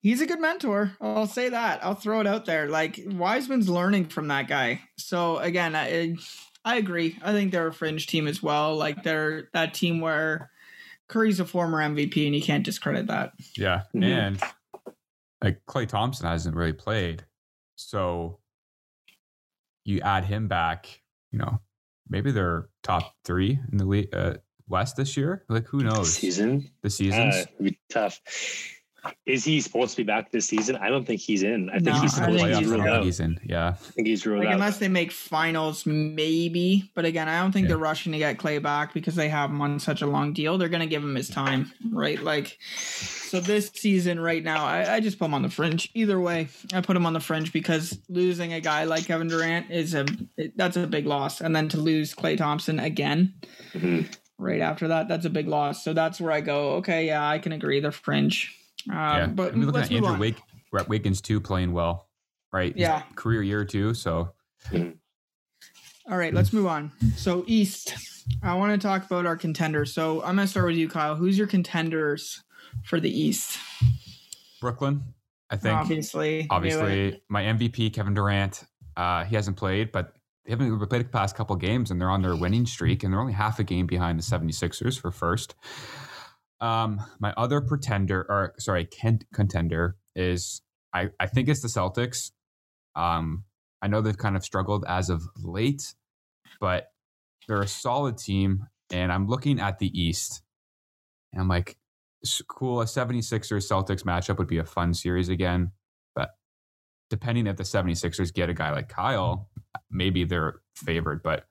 he's 0.00 0.20
a 0.20 0.26
good 0.26 0.40
mentor. 0.40 0.92
I'll 1.00 1.26
say 1.26 1.48
that. 1.48 1.84
I'll 1.84 1.96
throw 1.96 2.20
it 2.20 2.26
out 2.26 2.44
there. 2.44 2.68
Like 2.68 3.00
Wiseman's 3.04 3.68
learning 3.68 4.06
from 4.06 4.28
that 4.28 4.46
guy. 4.46 4.80
So 4.96 5.38
again, 5.38 5.74
I 5.74 6.16
I 6.66 6.76
agree. 6.76 7.16
I 7.22 7.32
think 7.32 7.52
they're 7.52 7.68
a 7.68 7.72
fringe 7.72 8.08
team 8.08 8.26
as 8.26 8.42
well. 8.42 8.74
Like 8.76 9.04
they're 9.04 9.48
that 9.54 9.72
team 9.72 10.00
where 10.00 10.50
Curry's 11.08 11.38
a 11.38 11.44
former 11.44 11.78
MVP 11.78 12.26
and 12.26 12.34
you 12.34 12.42
can't 12.42 12.64
discredit 12.64 13.06
that. 13.06 13.32
Yeah. 13.56 13.82
Mhm. 13.94 14.04
And 14.04 14.42
like 15.42 15.62
Klay 15.66 15.86
Thompson 15.86 16.26
hasn't 16.26 16.56
really 16.56 16.72
played. 16.72 17.24
So 17.76 18.40
you 19.84 20.00
add 20.00 20.24
him 20.24 20.48
back, 20.48 21.02
you 21.30 21.38
know, 21.38 21.60
maybe 22.08 22.32
they're 22.32 22.68
top 22.82 23.14
three 23.24 23.60
in 23.70 23.78
the 23.78 23.84
league, 23.84 24.12
uh, 24.12 24.34
West 24.68 24.96
this 24.96 25.16
year. 25.16 25.44
Like 25.48 25.68
who 25.68 25.84
knows? 25.84 26.14
Season. 26.14 26.68
The 26.82 26.90
seasons. 26.90 27.34
Uh, 27.36 27.44
it'd 27.60 27.64
be 27.64 27.78
tough. 27.88 28.20
Is 29.26 29.44
he 29.44 29.60
supposed 29.60 29.92
to 29.92 29.96
be 29.98 30.02
back 30.04 30.30
this 30.30 30.46
season? 30.46 30.76
I 30.76 30.88
don't 30.88 31.04
think 31.04 31.20
he's 31.20 31.42
in. 31.42 31.68
I 31.70 31.74
think 31.74 31.84
No, 31.86 32.00
he's 32.00 32.14
supposed 32.14 32.38
think 32.38 32.50
to 32.52 32.54
be 32.58 32.62
he's 32.64 32.68
ruled 32.70 32.80
out. 32.86 32.88
out. 32.88 33.04
he's 33.04 33.20
in. 33.20 33.38
Yeah. 33.44 33.68
I 33.68 33.72
think 33.72 34.06
he's 34.08 34.24
ruled 34.26 34.40
Like 34.40 34.48
out. 34.48 34.54
unless 34.54 34.78
they 34.78 34.88
make 34.88 35.12
finals, 35.12 35.84
maybe. 35.86 36.90
But 36.94 37.04
again, 37.04 37.28
I 37.28 37.40
don't 37.40 37.52
think 37.52 37.64
Yeah. 37.64 37.68
they're 37.68 37.78
rushing 37.78 38.12
to 38.12 38.18
get 38.18 38.38
Klay 38.38 38.62
back 38.62 38.94
because 38.94 39.14
they 39.14 39.28
have 39.28 39.50
him 39.50 39.60
on 39.60 39.78
such 39.80 40.02
a 40.02 40.06
long 40.06 40.32
deal. 40.32 40.58
They're 40.58 40.68
gonna 40.68 40.86
give 40.86 41.02
him 41.02 41.14
his 41.14 41.28
time, 41.28 41.72
right? 41.90 42.22
Like, 42.22 42.58
so 42.88 43.40
this 43.40 43.70
season 43.74 44.20
right 44.20 44.42
now, 44.42 44.64
I, 44.64 44.94
I 44.96 45.00
just 45.00 45.18
put 45.18 45.26
him 45.26 45.34
on 45.34 45.42
the 45.42 45.50
fringe. 45.50 45.90
Either 45.94 46.18
way, 46.20 46.48
I 46.72 46.80
put 46.80 46.96
him 46.96 47.06
on 47.06 47.12
the 47.12 47.20
fringe 47.20 47.52
because 47.52 47.98
losing 48.08 48.52
a 48.52 48.60
guy 48.60 48.84
like 48.84 49.06
Kevin 49.06 49.28
Durant 49.28 49.70
is 49.70 49.94
a 49.94 50.06
it, 50.36 50.56
that's 50.56 50.76
a 50.76 50.86
big 50.86 51.06
loss, 51.06 51.40
and 51.40 51.54
then 51.54 51.68
to 51.70 51.76
lose 51.78 52.14
Klay 52.14 52.36
Thompson 52.36 52.78
again 52.78 53.34
Mhm. 53.74 54.06
right 54.38 54.60
after 54.60 54.88
that, 54.88 55.08
that's 55.08 55.24
a 55.26 55.30
big 55.30 55.48
loss. 55.48 55.82
So 55.84 55.92
that's 55.92 56.20
where 56.20 56.32
I 56.32 56.40
go. 56.40 56.72
Okay, 56.76 57.06
yeah, 57.06 57.26
I 57.26 57.38
can 57.38 57.52
agree. 57.52 57.80
They're 57.80 57.92
fringe. 57.92 58.54
Um, 58.90 58.96
yeah. 58.96 59.26
but 59.26 59.52
I 59.52 59.56
mean, 59.56 59.68
let's 59.70 59.90
at 59.90 59.96
Andrew. 59.96 60.18
Wake, 60.18 60.36
Wiggins 60.88 61.20
too 61.20 61.40
playing 61.40 61.72
well, 61.72 62.08
right? 62.52 62.76
Yeah. 62.76 63.02
Career 63.14 63.42
year 63.42 63.64
too. 63.64 63.94
So 63.94 64.32
All 66.08 66.16
right, 66.16 66.32
let's 66.32 66.52
move 66.52 66.66
on. 66.66 66.92
So 67.16 67.42
East, 67.48 67.94
I 68.42 68.54
want 68.54 68.80
to 68.80 68.86
talk 68.86 69.04
about 69.04 69.26
our 69.26 69.36
contenders. 69.36 69.92
So 69.92 70.20
I'm 70.22 70.36
gonna 70.36 70.46
start 70.46 70.66
with 70.66 70.76
you, 70.76 70.88
Kyle. 70.88 71.16
Who's 71.16 71.36
your 71.36 71.48
contenders 71.48 72.44
for 72.84 73.00
the 73.00 73.10
East? 73.10 73.58
Brooklyn, 74.60 75.02
I 75.50 75.56
think. 75.56 75.74
obviously, 75.76 76.46
obviously 76.48 77.22
my 77.28 77.42
MVP 77.42 77.92
Kevin 77.92 78.14
Durant. 78.14 78.64
Uh, 78.96 79.24
he 79.24 79.34
hasn't 79.34 79.56
played, 79.56 79.90
but 79.90 80.14
they 80.44 80.52
haven't 80.52 80.78
played 80.88 81.04
the 81.04 81.08
past 81.08 81.34
couple 81.34 81.56
games, 81.56 81.90
and 81.90 82.00
they're 82.00 82.10
on 82.10 82.22
their 82.22 82.36
winning 82.36 82.66
streak, 82.66 83.02
and 83.02 83.12
they're 83.12 83.20
only 83.20 83.32
half 83.32 83.58
a 83.58 83.64
game 83.64 83.86
behind 83.86 84.18
the 84.18 84.22
76ers 84.22 84.98
for 84.98 85.10
first. 85.10 85.56
Um, 86.60 87.00
my 87.18 87.34
other 87.36 87.60
pretender, 87.60 88.24
or 88.28 88.54
sorry, 88.58 88.86
con- 88.86 89.20
contender 89.32 89.96
is 90.14 90.62
I, 90.92 91.10
I 91.20 91.26
think 91.26 91.48
it's 91.48 91.60
the 91.60 91.68
Celtics. 91.68 92.30
Um, 92.94 93.44
I 93.82 93.88
know 93.88 94.00
they've 94.00 94.16
kind 94.16 94.36
of 94.36 94.44
struggled 94.44 94.84
as 94.88 95.10
of 95.10 95.22
late, 95.36 95.94
but 96.60 96.92
they're 97.46 97.60
a 97.60 97.68
solid 97.68 98.16
team, 98.16 98.66
and 98.90 99.12
I'm 99.12 99.28
looking 99.28 99.60
at 99.60 99.78
the 99.78 99.88
East, 99.88 100.42
and 101.32 101.42
I'm 101.42 101.48
like, 101.48 101.76
cool, 102.48 102.80
a 102.80 102.84
76ers 102.84 103.70
Celtics 103.70 104.02
matchup 104.02 104.38
would 104.38 104.48
be 104.48 104.58
a 104.58 104.64
fun 104.64 104.94
series 104.94 105.28
again. 105.28 105.72
But 106.14 106.30
depending 107.10 107.46
if 107.46 107.56
the 107.56 107.62
76ers 107.62 108.32
get 108.32 108.48
a 108.48 108.54
guy 108.54 108.72
like 108.72 108.88
Kyle, 108.88 109.48
maybe 109.90 110.24
they're 110.24 110.60
favored. 110.74 111.22
But 111.22 111.44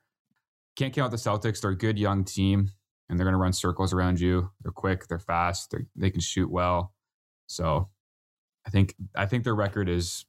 can't 0.76 0.94
count 0.94 1.12
the 1.12 1.18
Celtics. 1.18 1.62
They're 1.62 1.72
a 1.72 1.78
good 1.78 1.98
young 1.98 2.24
team 2.26 2.72
and 3.10 3.20
they're 3.20 3.26
going 3.26 3.34
to 3.34 3.40
run 3.40 3.54
circles 3.54 3.94
around 3.94 4.20
you. 4.20 4.50
They're 4.62 4.72
quick, 4.72 5.08
they're 5.08 5.20
fast, 5.20 5.72
they 5.72 5.80
they 5.96 6.10
can 6.10 6.22
shoot 6.22 6.50
well. 6.50 6.94
So 7.48 7.90
I 8.66 8.70
think 8.70 8.96
I 9.16 9.26
think 9.26 9.44
their 9.44 9.56
record 9.56 9.90
is 9.90 10.26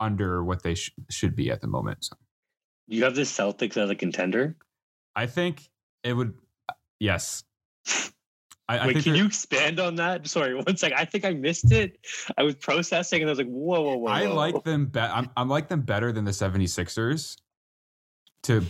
under 0.00 0.44
what 0.44 0.62
they 0.62 0.74
sh- 0.74 0.92
should 1.10 1.34
be 1.34 1.50
at 1.50 1.60
the 1.60 1.66
moment. 1.66 2.04
So 2.04 2.16
You 2.86 3.04
have 3.04 3.14
the 3.14 3.22
Celtics 3.22 3.76
as 3.76 3.90
a 3.90 3.94
contender. 3.94 4.56
I 5.16 5.26
think 5.26 5.68
it 6.04 6.12
would 6.12 6.34
uh, 6.68 6.74
yes. 7.00 7.44
I, 8.70 8.78
I 8.78 8.86
Wait, 8.86 8.92
think 8.92 9.04
can 9.06 9.14
you 9.14 9.24
expand 9.24 9.80
on 9.80 9.94
that? 9.96 10.26
Sorry, 10.28 10.54
one 10.54 10.76
sec. 10.76 10.92
I 10.94 11.06
think 11.06 11.24
I 11.24 11.32
missed 11.32 11.72
it. 11.72 11.98
I 12.36 12.42
was 12.42 12.54
processing 12.54 13.22
and 13.22 13.30
I 13.30 13.32
was 13.32 13.38
like, 13.38 13.48
whoa, 13.48 13.80
whoa, 13.80 13.96
whoa. 13.96 14.10
I 14.10 14.26
whoa. 14.26 14.34
like 14.34 14.64
them 14.64 14.86
be- 14.86 15.00
I'm, 15.00 15.30
I 15.36 15.42
like 15.42 15.68
them 15.68 15.80
better 15.80 16.12
than 16.12 16.24
the 16.26 16.32
76ers 16.32 17.36
to 18.42 18.62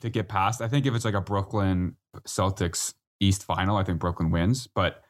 to 0.00 0.10
get 0.10 0.28
past. 0.28 0.60
I 0.60 0.68
think 0.68 0.86
if 0.86 0.94
it's 0.94 1.04
like 1.04 1.14
a 1.14 1.20
Brooklyn 1.20 1.96
Celtics 2.20 2.94
East 3.20 3.44
final, 3.44 3.76
I 3.76 3.84
think 3.84 3.98
Brooklyn 3.98 4.30
wins, 4.30 4.66
but 4.66 5.02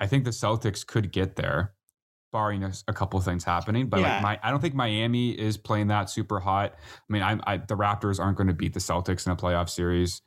I 0.00 0.06
think 0.06 0.24
the 0.24 0.30
Celtics 0.30 0.86
could 0.86 1.10
get 1.12 1.36
there 1.36 1.72
barring 2.32 2.64
a, 2.64 2.72
a 2.88 2.92
couple 2.92 3.18
things 3.20 3.44
happening, 3.44 3.88
but 3.88 4.00
Yeah. 4.00 4.14
like 4.14 4.22
my 4.22 4.40
I 4.42 4.50
don't 4.50 4.60
think 4.60 4.74
Miami 4.74 5.30
is 5.30 5.56
playing 5.56 5.86
that 5.88 6.10
super 6.10 6.38
hot. 6.40 6.74
I 6.76 7.12
mean, 7.12 7.22
I, 7.22 7.38
I 7.46 7.56
the 7.58 7.76
Raptors 7.76 8.20
aren't 8.20 8.36
going 8.36 8.48
to 8.48 8.52
beat 8.54 8.74
the 8.74 8.80
Celtics 8.80 9.26
in 9.26 9.32
a 9.32 9.36
playoff 9.36 9.70
series. 9.70 10.20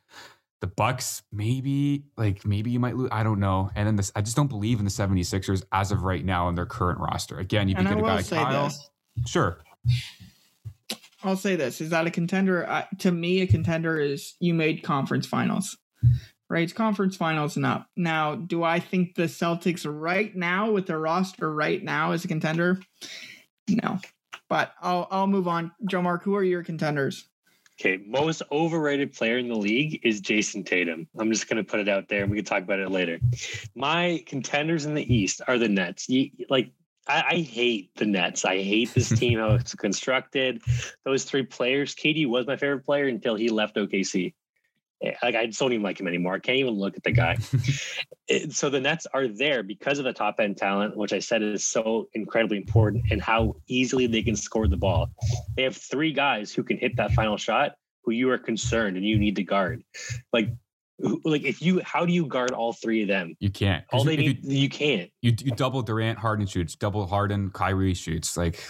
The 0.62 0.68
Bucks 0.68 1.22
maybe 1.32 2.06
like 2.18 2.46
maybe 2.46 2.72
you 2.72 2.80
might 2.80 2.96
lose, 2.98 3.10
I 3.12 3.22
don't 3.24 3.40
know. 3.40 3.70
And 3.76 3.88
then 3.88 3.96
this 3.96 4.12
I 4.16 4.22
just 4.22 4.36
don't 4.36 4.48
believe 4.48 4.80
in 4.80 4.86
the 4.86 4.92
76ers 4.92 5.64
as 5.72 5.92
of 5.92 6.02
right 6.04 6.26
now 6.26 6.50
in 6.50 6.56
their 6.56 6.66
current 6.66 7.00
roster. 7.00 7.38
Again, 7.38 7.70
you 7.70 7.76
And 7.78 7.88
could 7.88 7.96
get 7.98 8.04
a 8.04 8.08
guy 8.08 8.16
like 8.16 8.28
Kyle. 8.30 8.64
this. 8.66 8.90
Sure. 9.28 9.62
I'll 11.24 11.36
say 11.38 11.56
this: 11.56 11.82
is 11.82 11.90
that 11.92 12.08
a 12.08 12.12
contender? 12.12 12.68
Uh, 12.68 12.86
to 13.00 13.12
me, 13.12 13.42
a 13.42 13.48
contender 13.48 14.00
is 14.00 14.36
you 14.40 14.54
made 14.54 14.84
conference 14.84 15.28
finals, 15.28 15.78
right? 16.50 16.64
It's 16.64 16.74
conference 16.74 17.16
finals 17.16 17.56
and 17.56 17.66
up. 17.66 17.88
Now, 17.96 18.36
do 18.36 18.64
I 18.64 18.80
think 18.80 19.16
the 19.16 19.24
Celtics 19.24 19.86
right 19.88 20.36
now 20.36 20.72
with 20.72 20.88
their 20.88 21.00
roster 21.00 21.54
right 21.54 21.84
now 21.84 22.12
is 22.12 22.26
a 22.26 22.28
contender? 22.28 22.80
No, 23.70 24.00
but 24.50 24.74
I'll 24.82 25.08
I'll 25.12 25.28
move 25.28 25.48
on. 25.48 25.72
Joe 25.88 26.02
Mark, 26.02 26.24
who 26.24 26.36
are 26.36 26.44
your 26.44 26.64
contenders? 26.64 27.28
Okay, 27.80 28.04
most 28.06 28.42
overrated 28.52 29.14
player 29.14 29.38
in 29.38 29.48
the 29.48 29.56
league 29.56 30.02
is 30.04 30.20
Jayson 30.20 30.66
Tatum. 30.66 31.08
I'm 31.18 31.32
just 31.32 31.48
going 31.48 31.64
to 31.64 31.70
put 31.70 31.80
it 31.80 31.88
out 31.88 32.10
there 32.10 32.24
and 32.24 32.32
we 32.32 32.36
can 32.36 32.44
talk 32.44 32.64
about 32.64 32.80
it 32.80 32.92
later. 32.92 33.20
My 33.74 34.22
contenders 34.26 34.86
in 34.86 34.96
the 34.96 35.14
East 35.14 35.42
are 35.48 35.58
the 35.58 35.70
Nets. 35.70 36.10
You, 36.10 36.30
like, 36.50 36.74
I, 37.08 37.24
I 37.30 37.36
hate 37.36 37.96
the 37.96 38.06
Nets. 38.06 38.44
I 38.44 38.62
hate 38.62 38.94
this 38.94 39.08
team, 39.18 39.40
how 39.40 39.52
it's 39.52 39.76
constructed. 39.76 40.62
Those 41.06 41.24
three 41.24 41.44
players, 41.44 41.96
KD 41.96 42.28
was 42.28 42.48
my 42.48 42.58
favorite 42.58 42.84
player 42.84 43.08
until 43.08 43.36
he 43.36 43.48
left 43.48 43.78
OKC. 43.78 44.34
Eh, 45.02 45.14
Like, 45.24 45.36
I 45.36 45.46
just 45.48 45.60
don't 45.60 45.72
even 45.74 45.84
like 45.84 46.00
him 46.00 46.08
anymore. 46.08 46.34
I 46.36 46.40
can't 46.40 46.58
even 46.58 46.74
look 46.74 46.98
at 46.98 47.04
the 47.04 47.12
guy. 47.12 47.38
So 48.52 48.70
the 48.70 48.80
Nets 48.80 49.08
are 49.12 49.28
there 49.28 49.64
because 49.64 49.98
of 49.98 50.06
the 50.06 50.14
top 50.14 50.40
end 50.40 50.56
talent, 50.56 50.96
which 50.96 51.14
I 51.14 51.18
said 51.18 51.42
is 51.42 51.66
so 51.66 52.10
incredibly 52.14 52.58
important, 52.58 53.06
and 53.10 53.20
how 53.20 53.56
easily 53.68 54.06
they 54.06 54.22
can 54.22 54.36
score 54.36 54.68
the 54.68 54.78
ball. 54.78 55.10
They 55.56 55.64
have 55.64 55.76
three 55.76 56.14
guys 56.14 56.54
who 56.54 56.62
can 56.62 56.78
hit 56.78 56.96
that 56.98 57.12
final 57.14 57.38
shot, 57.38 57.74
who 58.04 58.12
you 58.12 58.30
are 58.30 58.38
concerned 58.38 58.98
and 58.98 59.06
you 59.06 59.18
need 59.18 59.36
to 59.38 59.44
guard. 59.44 59.84
Like, 60.32 60.50
like 61.24 61.44
if 61.44 61.60
you, 61.60 61.82
how 61.84 62.06
do 62.06 62.14
you 62.14 62.28
guard 62.28 62.52
all 62.52 62.72
three 62.72 63.02
of 63.02 63.08
them? 63.08 63.36
You 63.40 63.50
can't. 63.50 63.84
All 63.92 64.04
they 64.04 64.14
you, 64.14 64.20
need, 64.20 64.46
you 64.46 64.70
can't. 64.70 65.10
you, 65.24 65.32
you, 65.32 65.46
you 65.46 65.52
double 65.56 65.82
Durant, 65.82 66.20
Harden 66.20 66.46
shoots, 66.46 66.76
double 66.76 67.08
Harden, 67.08 67.50
Kyrie 67.50 67.96
shoots. 67.96 68.38
Like, 68.38 68.64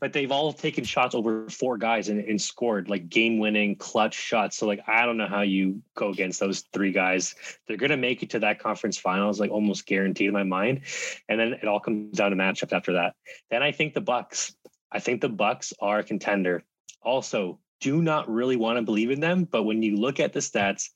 But 0.00 0.14
they've 0.14 0.32
all 0.32 0.52
taken 0.52 0.84
shots 0.84 1.14
over 1.14 1.48
four 1.50 1.76
guys 1.76 2.08
and, 2.08 2.20
and 2.20 2.40
scored 2.40 2.88
like 2.88 3.08
game-winning 3.08 3.76
clutch 3.76 4.14
shots. 4.14 4.56
So 4.56 4.66
like, 4.66 4.80
I 4.86 5.04
don't 5.04 5.18
know 5.18 5.26
how 5.26 5.42
you 5.42 5.82
go 5.94 6.08
against 6.08 6.40
those 6.40 6.64
three 6.72 6.92
guys. 6.92 7.34
They're 7.66 7.76
gonna 7.76 7.98
make 7.98 8.22
it 8.22 8.30
to 8.30 8.38
that 8.40 8.60
conference 8.60 8.96
finals, 8.96 9.40
like 9.40 9.50
almost 9.50 9.86
guaranteed 9.86 10.28
in 10.28 10.32
my 10.32 10.44
mind. 10.44 10.82
And 11.28 11.38
then 11.38 11.52
it 11.52 11.66
all 11.66 11.80
comes 11.80 12.16
down 12.16 12.30
to 12.30 12.36
matchups 12.36 12.72
after 12.72 12.94
that. 12.94 13.14
Then 13.50 13.62
I 13.62 13.72
think 13.72 13.94
the 13.94 14.00
Bucks. 14.00 14.54
I 14.90 15.00
think 15.00 15.20
the 15.20 15.28
Bucks 15.28 15.74
are 15.80 15.98
a 15.98 16.04
contender. 16.04 16.64
Also, 17.02 17.60
do 17.80 18.02
not 18.02 18.28
really 18.28 18.56
want 18.56 18.78
to 18.78 18.82
believe 18.82 19.10
in 19.10 19.20
them, 19.20 19.44
but 19.44 19.64
when 19.64 19.82
you 19.82 19.96
look 19.96 20.18
at 20.18 20.32
the 20.32 20.40
stats, 20.40 20.88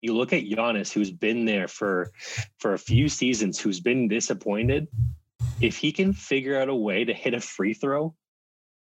you 0.00 0.14
look 0.14 0.32
at 0.32 0.44
Giannis, 0.44 0.92
who's 0.92 1.10
been 1.10 1.44
there 1.44 1.68
for 1.68 2.10
for 2.58 2.72
a 2.72 2.78
few 2.78 3.08
seasons, 3.08 3.60
who's 3.60 3.80
been 3.80 4.08
disappointed. 4.08 4.88
If 5.60 5.76
he 5.78 5.92
can 5.92 6.12
figure 6.12 6.60
out 6.60 6.68
a 6.68 6.74
way 6.74 7.04
to 7.04 7.14
hit 7.14 7.34
a 7.34 7.40
free 7.40 7.74
throw, 7.74 8.14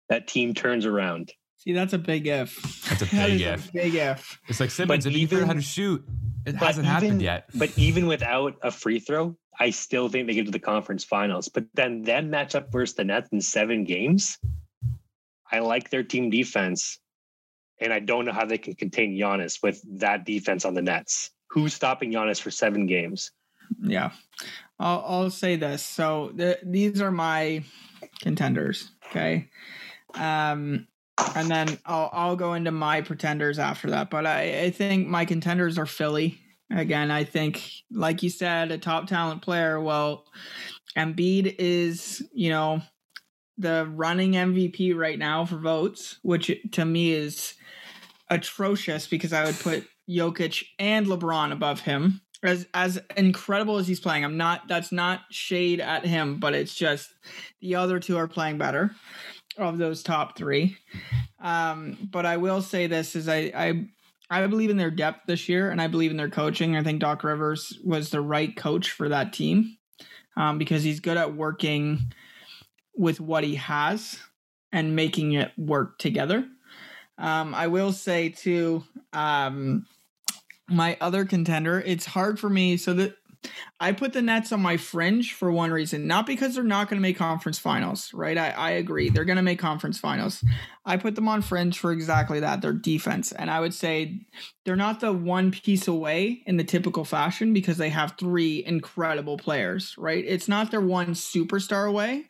that 0.08 0.26
team 0.26 0.54
turns 0.54 0.86
around. 0.86 1.32
See, 1.56 1.72
that's 1.72 1.92
a 1.92 1.98
big 1.98 2.26
F. 2.26 2.54
That's 2.88 3.02
a 3.02 3.06
big 3.10 3.40
is 3.40 3.42
if. 3.42 3.68
A 3.68 3.72
big 3.72 3.94
if. 3.94 4.40
it's 4.48 4.60
like 4.60 4.70
Simmons, 4.70 5.04
But 5.04 5.10
if 5.10 5.16
he 5.16 5.26
figured 5.26 5.42
out 5.42 5.48
how 5.48 5.54
to 5.54 5.62
shoot, 5.62 6.04
it 6.46 6.54
hasn't 6.54 6.86
happened 6.86 7.20
yet. 7.20 7.46
But 7.54 7.76
even 7.76 8.06
without 8.06 8.54
a 8.62 8.70
free 8.70 9.00
throw, 9.00 9.36
I 9.58 9.70
still 9.70 10.08
think 10.08 10.28
they 10.28 10.34
get 10.34 10.46
to 10.46 10.52
the 10.52 10.58
conference 10.58 11.04
finals. 11.04 11.48
But 11.48 11.66
then 11.74 12.02
that 12.02 12.24
matchup 12.24 12.70
versus 12.70 12.94
the 12.94 13.04
Nets 13.04 13.28
in 13.32 13.40
seven 13.40 13.84
games, 13.84 14.38
I 15.50 15.58
like 15.58 15.90
their 15.90 16.04
team 16.04 16.30
defense, 16.30 17.00
and 17.80 17.92
I 17.92 17.98
don't 17.98 18.24
know 18.24 18.32
how 18.32 18.44
they 18.44 18.58
can 18.58 18.74
contain 18.74 19.18
Giannis 19.18 19.62
with 19.62 19.82
that 19.98 20.24
defense 20.24 20.64
on 20.64 20.74
the 20.74 20.82
Nets. 20.82 21.30
Who's 21.50 21.74
stopping 21.74 22.12
Giannis 22.12 22.40
for 22.40 22.50
seven 22.50 22.86
games? 22.86 23.32
Yeah, 23.82 24.10
I'll 24.78 25.04
I'll 25.06 25.30
say 25.30 25.56
this. 25.56 25.82
So 25.82 26.32
th- 26.36 26.60
these 26.64 27.00
are 27.00 27.10
my 27.10 27.64
contenders. 28.20 28.90
Okay, 29.06 29.48
um, 30.14 30.86
and 31.34 31.50
then 31.50 31.78
I'll 31.86 32.10
I'll 32.12 32.36
go 32.36 32.54
into 32.54 32.70
my 32.70 33.00
pretenders 33.00 33.58
after 33.58 33.90
that. 33.90 34.10
But 34.10 34.26
I 34.26 34.62
I 34.64 34.70
think 34.70 35.08
my 35.08 35.24
contenders 35.24 35.78
are 35.78 35.86
Philly. 35.86 36.38
Again, 36.70 37.10
I 37.10 37.24
think 37.24 37.62
like 37.90 38.22
you 38.22 38.30
said, 38.30 38.70
a 38.70 38.78
top 38.78 39.06
talent 39.06 39.42
player. 39.42 39.80
Well, 39.80 40.26
Embiid 40.96 41.56
is, 41.58 42.22
you 42.32 42.50
know, 42.50 42.82
the 43.56 43.90
running 43.94 44.32
MVP 44.32 44.94
right 44.96 45.18
now 45.18 45.44
for 45.44 45.58
votes, 45.58 46.18
which 46.22 46.50
to 46.72 46.84
me 46.84 47.12
is 47.12 47.54
atrocious 48.30 49.06
because 49.06 49.32
I 49.32 49.44
would 49.44 49.58
put 49.58 49.86
Jokic 50.08 50.64
and 50.78 51.06
LeBron 51.06 51.52
above 51.52 51.80
him. 51.80 52.20
As 52.42 52.66
as 52.72 53.00
incredible 53.16 53.78
as 53.78 53.88
he's 53.88 54.00
playing, 54.00 54.24
I'm 54.24 54.36
not 54.36 54.68
that's 54.68 54.92
not 54.92 55.22
shade 55.30 55.80
at 55.80 56.04
him, 56.04 56.38
but 56.38 56.54
it's 56.54 56.74
just 56.74 57.12
the 57.60 57.74
other 57.74 57.98
two 57.98 58.16
are 58.16 58.28
playing 58.28 58.58
better 58.58 58.92
of 59.56 59.78
those 59.78 60.02
top 60.02 60.38
three. 60.38 60.76
Um, 61.40 62.08
but 62.10 62.26
I 62.26 62.36
will 62.36 62.62
say 62.62 62.86
this 62.86 63.16
is 63.16 63.28
I 63.28 63.52
I 63.54 63.88
I 64.30 64.46
believe 64.46 64.70
in 64.70 64.76
their 64.76 64.90
depth 64.90 65.26
this 65.26 65.48
year 65.48 65.70
and 65.70 65.80
I 65.80 65.88
believe 65.88 66.10
in 66.10 66.16
their 66.16 66.30
coaching. 66.30 66.76
I 66.76 66.82
think 66.82 67.00
Doc 67.00 67.24
Rivers 67.24 67.78
was 67.84 68.10
the 68.10 68.20
right 68.20 68.54
coach 68.56 68.90
for 68.90 69.08
that 69.08 69.32
team. 69.32 69.76
Um, 70.36 70.56
because 70.56 70.84
he's 70.84 71.00
good 71.00 71.16
at 71.16 71.34
working 71.34 72.12
with 72.96 73.20
what 73.20 73.42
he 73.42 73.56
has 73.56 74.20
and 74.72 74.94
making 74.94 75.32
it 75.32 75.50
work 75.56 75.98
together. 75.98 76.46
Um, 77.18 77.54
I 77.54 77.66
will 77.66 77.92
say 77.92 78.28
too, 78.28 78.84
um, 79.12 79.86
my 80.68 80.96
other 81.00 81.24
contender, 81.24 81.80
it's 81.80 82.06
hard 82.06 82.38
for 82.38 82.50
me. 82.50 82.76
So 82.76 82.94
that 82.94 83.14
I 83.80 83.92
put 83.92 84.12
the 84.12 84.22
Nets 84.22 84.50
on 84.50 84.60
my 84.60 84.76
fringe 84.76 85.32
for 85.32 85.50
one 85.50 85.70
reason, 85.70 86.06
not 86.06 86.26
because 86.26 86.54
they're 86.54 86.64
not 86.64 86.88
going 86.88 86.98
to 86.98 87.02
make 87.02 87.16
conference 87.16 87.58
finals, 87.58 88.12
right? 88.12 88.36
I, 88.36 88.50
I 88.50 88.70
agree. 88.70 89.08
They're 89.10 89.24
going 89.24 89.36
to 89.36 89.42
make 89.42 89.60
conference 89.60 89.98
finals. 89.98 90.44
I 90.84 90.96
put 90.96 91.14
them 91.14 91.28
on 91.28 91.42
fringe 91.42 91.78
for 91.78 91.92
exactly 91.92 92.40
that 92.40 92.62
their 92.62 92.72
defense. 92.72 93.30
And 93.30 93.50
I 93.50 93.60
would 93.60 93.74
say 93.74 94.26
they're 94.64 94.76
not 94.76 95.00
the 95.00 95.12
one 95.12 95.52
piece 95.52 95.86
away 95.86 96.42
in 96.46 96.56
the 96.56 96.64
typical 96.64 97.04
fashion 97.04 97.52
because 97.52 97.78
they 97.78 97.90
have 97.90 98.14
three 98.18 98.64
incredible 98.64 99.36
players, 99.36 99.94
right? 99.96 100.24
It's 100.26 100.48
not 100.48 100.70
their 100.70 100.80
one 100.80 101.08
superstar 101.08 101.88
away, 101.88 102.24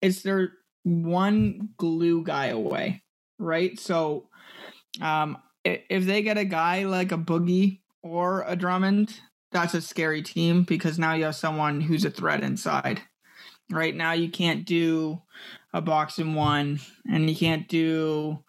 it's 0.00 0.22
their 0.22 0.52
one 0.84 1.70
glue 1.76 2.24
guy 2.24 2.46
away, 2.46 3.02
right? 3.38 3.78
So, 3.78 4.28
um, 5.02 5.36
if 5.64 6.04
they 6.04 6.22
get 6.22 6.38
a 6.38 6.44
guy 6.44 6.84
like 6.84 7.12
a 7.12 7.18
Boogie 7.18 7.80
or 8.02 8.44
a 8.46 8.56
Drummond, 8.56 9.20
that's 9.50 9.74
a 9.74 9.80
scary 9.80 10.22
team 10.22 10.62
because 10.62 10.98
now 10.98 11.14
you 11.14 11.24
have 11.24 11.36
someone 11.36 11.80
who's 11.80 12.04
a 12.04 12.10
threat 12.10 12.42
inside. 12.42 13.02
Right 13.70 13.94
now, 13.94 14.12
you 14.12 14.30
can't 14.30 14.64
do 14.64 15.20
a 15.74 15.82
box 15.82 16.18
and 16.18 16.34
one, 16.34 16.80
and 17.10 17.28
you 17.28 17.36
can't 17.36 17.68
do 17.68 18.42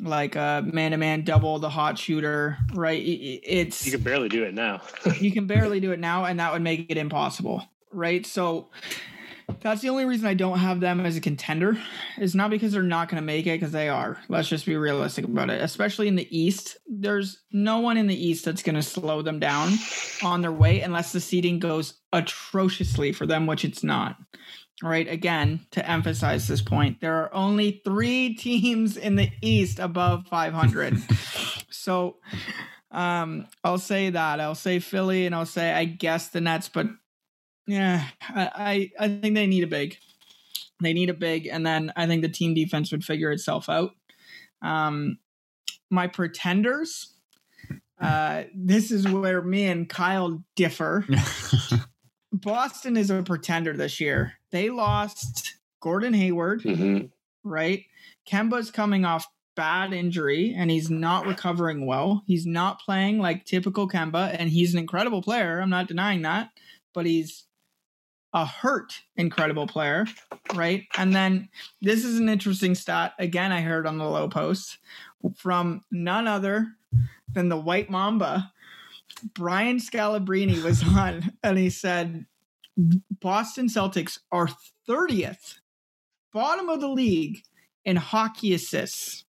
like 0.00 0.36
a 0.36 0.62
man 0.64 0.92
to 0.92 0.96
man 0.96 1.24
double 1.24 1.58
the 1.58 1.70
hot 1.70 1.98
shooter. 1.98 2.58
Right? 2.72 3.02
It's 3.04 3.84
you 3.84 3.92
can 3.92 4.02
barely 4.02 4.28
do 4.28 4.44
it 4.44 4.54
now. 4.54 4.82
you 5.18 5.32
can 5.32 5.46
barely 5.46 5.80
do 5.80 5.92
it 5.92 5.98
now, 5.98 6.24
and 6.24 6.38
that 6.38 6.52
would 6.52 6.62
make 6.62 6.86
it 6.88 6.96
impossible. 6.96 7.66
Right? 7.92 8.24
So 8.24 8.70
that's 9.60 9.80
the 9.80 9.88
only 9.88 10.04
reason 10.04 10.26
I 10.26 10.34
don't 10.34 10.58
have 10.58 10.80
them 10.80 11.00
as 11.00 11.16
a 11.16 11.20
contender. 11.20 11.78
Is 12.18 12.34
not 12.34 12.50
because 12.50 12.72
they're 12.72 12.82
not 12.82 13.08
going 13.08 13.20
to 13.20 13.26
make 13.26 13.46
it, 13.46 13.60
because 13.60 13.72
they 13.72 13.88
are. 13.88 14.18
Let's 14.28 14.48
just 14.48 14.66
be 14.66 14.76
realistic 14.76 15.24
about 15.24 15.50
it. 15.50 15.62
Especially 15.62 16.08
in 16.08 16.16
the 16.16 16.36
East, 16.36 16.78
there's 16.86 17.42
no 17.52 17.78
one 17.78 17.96
in 17.96 18.06
the 18.06 18.26
East 18.26 18.44
that's 18.44 18.62
going 18.62 18.74
to 18.74 18.82
slow 18.82 19.22
them 19.22 19.38
down 19.38 19.72
on 20.22 20.42
their 20.42 20.52
way 20.52 20.80
unless 20.80 21.12
the 21.12 21.20
seeding 21.20 21.58
goes 21.58 21.94
atrociously 22.12 23.12
for 23.12 23.26
them, 23.26 23.46
which 23.46 23.64
it's 23.64 23.82
not. 23.82 24.16
All 24.82 24.90
right, 24.90 25.08
again, 25.08 25.66
to 25.70 25.88
emphasize 25.88 26.48
this 26.48 26.60
point, 26.60 27.00
there 27.00 27.16
are 27.22 27.34
only 27.34 27.80
three 27.84 28.34
teams 28.38 28.96
in 28.96 29.16
the 29.16 29.30
East 29.40 29.78
above 29.78 30.26
500. 30.26 30.98
so 31.70 32.16
um, 32.90 33.46
I'll 33.62 33.78
say 33.78 34.10
that. 34.10 34.40
I'll 34.40 34.54
say 34.54 34.78
Philly 34.78 35.26
and 35.26 35.34
I'll 35.34 35.46
say, 35.46 35.72
I 35.72 35.84
guess 35.84 36.28
the 36.28 36.40
Nets, 36.40 36.68
but 36.68 36.86
yeah, 37.66 38.06
I, 38.22 38.90
I 38.98 39.08
think 39.08 39.34
they 39.34 39.46
need 39.46 39.64
a 39.64 39.68
big. 39.68 39.96
They 40.82 40.92
need 40.92 41.10
a 41.10 41.14
big, 41.14 41.46
and 41.46 41.64
then 41.66 41.92
I 41.96 42.06
think 42.06 42.22
the 42.22 42.28
team 42.28 42.54
defense 42.54 42.90
would 42.92 43.04
figure 43.04 43.30
itself 43.30 43.68
out. 43.68 43.92
Um, 44.60 45.18
my 45.90 46.06
pretenders. 46.06 47.12
Uh, 48.00 48.44
this 48.54 48.90
is 48.90 49.06
where 49.08 49.40
me 49.40 49.66
and 49.66 49.88
Kyle 49.88 50.42
differ. 50.56 51.06
Boston 52.32 52.96
is 52.96 53.10
a 53.10 53.22
pretender 53.22 53.76
this 53.76 54.00
year. 54.00 54.32
They 54.50 54.68
lost 54.68 55.54
Gordon 55.80 56.12
Hayward, 56.12 56.62
mm-hmm. 56.62 57.06
right? 57.44 57.84
Kemba's 58.28 58.70
coming 58.70 59.04
off 59.04 59.26
bad 59.54 59.92
injury 59.92 60.52
and 60.56 60.70
he's 60.70 60.90
not 60.90 61.26
recovering 61.26 61.86
well. 61.86 62.24
He's 62.26 62.44
not 62.44 62.80
playing 62.80 63.20
like 63.20 63.44
typical 63.44 63.88
Kemba, 63.88 64.34
and 64.38 64.50
he's 64.50 64.72
an 64.72 64.80
incredible 64.80 65.22
player. 65.22 65.60
I'm 65.60 65.70
not 65.70 65.88
denying 65.88 66.22
that, 66.22 66.50
but 66.92 67.06
he's 67.06 67.44
a 68.34 68.44
hurt 68.44 69.00
incredible 69.16 69.68
player, 69.68 70.06
right? 70.54 70.84
And 70.98 71.14
then 71.14 71.48
this 71.80 72.04
is 72.04 72.18
an 72.18 72.28
interesting 72.28 72.74
stat. 72.74 73.14
Again, 73.18 73.52
I 73.52 73.60
heard 73.60 73.86
on 73.86 73.96
the 73.96 74.04
Lowe 74.04 74.28
Post 74.28 74.78
from 75.36 75.82
none 75.92 76.26
other 76.26 76.66
than 77.32 77.48
the 77.48 77.56
White 77.56 77.88
Mamba. 77.88 78.52
Brian 79.34 79.78
Scalabrine 79.78 80.64
was 80.64 80.82
on, 80.96 81.32
and 81.44 81.56
he 81.56 81.70
said 81.70 82.26
Boston 83.20 83.68
Celtics 83.68 84.18
are 84.32 84.48
30th, 84.88 85.60
bottom 86.32 86.68
of 86.68 86.80
the 86.80 86.88
league 86.88 87.42
in 87.84 87.94
hockey 87.94 88.52
assists, 88.52 89.24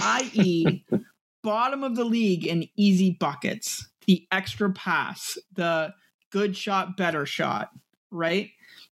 i.e., 0.00 0.86
bottom 1.42 1.84
of 1.84 1.96
the 1.96 2.04
league 2.04 2.46
in 2.46 2.66
easy 2.76 3.10
buckets, 3.10 3.90
the 4.06 4.26
extra 4.32 4.72
pass, 4.72 5.36
the 5.54 5.92
good 6.30 6.56
shot, 6.56 6.96
better 6.96 7.26
shot 7.26 7.70
right? 8.10 8.50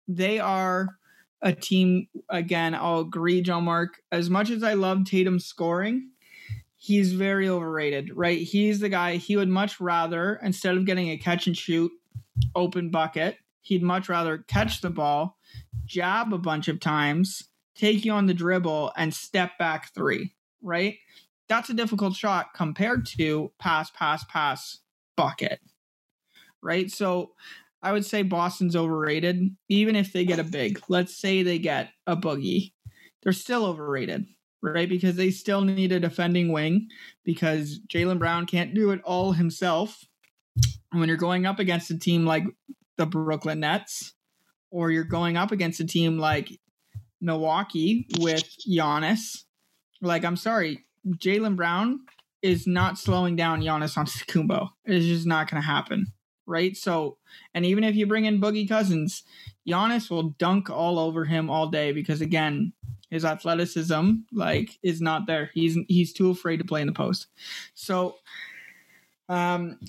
They 0.08 0.40
are 0.40 0.98
a 1.42 1.54
team, 1.54 2.08
again, 2.30 2.74
I'll 2.74 3.02
agree, 3.02 3.42
John 3.42 3.66
Mark. 3.66 4.02
As 4.12 4.30
much 4.30 4.50
as 4.50 4.64
I 4.64 4.74
love 4.74 5.06
Tatum 5.06 5.40
scoring, 5.40 6.10
he's 6.76 7.14
very 7.14 7.50
overrated, 7.50 8.16
right? 8.16 8.40
He's 8.40 8.80
the 8.80 8.90
guy 8.90 9.18
he 9.18 9.38
would 9.38 9.50
much 9.50 9.80
rather, 9.80 10.40
instead 10.42 10.76
of 10.78 10.86
getting 10.86 11.10
a 11.10 11.18
catch 11.18 11.48
and 11.48 11.58
shoot 11.58 11.92
open 12.56 12.90
bucket, 12.90 13.38
he'd 13.62 13.84
much 13.84 14.10
rather 14.10 14.40
catch 14.40 14.82
the 14.82 14.90
ball, 14.90 15.38
jab 15.86 16.34
a 16.34 16.38
bunch 16.38 16.68
of 16.68 16.80
times, 16.80 17.44
take 17.76 18.06
you 18.06 18.12
on 18.12 18.26
the 18.26 18.34
dribble, 18.34 18.92
and 18.96 19.14
step 19.14 19.58
back 19.58 19.94
three, 19.94 20.34
right? 20.62 20.98
That's 21.48 21.70
a 21.70 21.76
difficult 21.76 22.16
shot 22.16 22.54
compared 22.56 23.06
to 23.18 23.52
pass, 23.60 23.92
pass, 23.92 24.24
pass, 24.26 24.80
bucket, 25.16 25.60
right? 26.62 26.90
So 26.92 27.32
I 27.86 27.92
would 27.92 28.04
say 28.04 28.24
Boston's 28.24 28.76
overrated, 28.76 29.56
even 29.70 29.96
if 29.96 30.12
they 30.12 30.26
get 30.26 30.40
a 30.40 30.44
big. 30.44 30.82
Let's 30.90 31.16
say 31.16 31.44
they 31.44 31.60
get 31.60 31.92
a 32.08 32.18
boogie. 32.18 32.74
They're 33.22 33.32
still 33.32 33.64
overrated, 33.64 34.26
right? 34.64 34.90
Because 34.90 35.16
they 35.16 35.30
still 35.30 35.62
need 35.62 35.92
a 35.92 36.00
defending 36.00 36.52
wing 36.52 36.88
because 37.24 37.80
Jaylen 37.88 38.18
Brown 38.18 38.48
can't 38.48 38.74
do 38.74 38.90
it 38.90 39.04
all 39.04 39.34
himself. 39.34 40.04
And 40.92 41.00
when 41.00 41.10
you're 41.10 41.16
going 41.16 41.46
up 41.46 41.60
against 41.60 41.92
a 41.92 42.00
team 42.00 42.26
like 42.26 42.46
the 42.98 43.06
Brooklyn 43.06 43.60
Nets, 43.60 44.16
or 44.72 44.90
you're 44.90 45.04
going 45.04 45.38
up 45.38 45.52
against 45.52 45.80
a 45.80 45.86
team 45.86 46.18
like 46.18 46.60
Milwaukee 47.22 48.08
with 48.18 48.50
Giannis, 48.68 49.44
like, 50.02 50.26
I'm 50.26 50.38
sorry, 50.38 50.84
Jaylen 51.08 51.56
Brown 51.56 52.00
is 52.42 52.66
not 52.66 52.98
slowing 52.98 53.36
down 53.36 53.62
Giannis 53.62 53.96
on 53.96 54.08
Antetokounmpo. 54.08 54.70
It's 54.86 55.06
just 55.06 55.28
not 55.28 55.52
going 55.52 55.62
to 55.62 55.68
happen 55.68 56.15
right? 56.46 56.76
So, 56.76 57.18
and 57.54 57.66
even 57.66 57.84
if 57.84 57.96
you 57.96 58.08
bring 58.08 58.26
in 58.26 58.42
Boogie 58.42 58.68
Cousins, 58.68 59.24
Giannis 59.68 60.10
will 60.10 60.30
dunk 60.38 60.70
all 60.70 61.00
over 61.00 61.26
him 61.26 61.50
all 61.50 61.68
day 61.68 61.92
because 61.92 62.22
again, 62.22 62.74
his 63.10 63.26
athleticism 63.26 64.12
like 64.34 64.78
is 64.84 65.02
not 65.02 65.28
there. 65.28 65.50
He's 65.54 65.78
he's 65.88 66.14
too 66.14 66.30
afraid 66.30 66.58
to 66.58 66.66
play 66.66 66.82
in 66.82 66.88
the 66.88 66.94
post. 66.94 67.28
So, 67.74 68.16
um, 69.30 69.80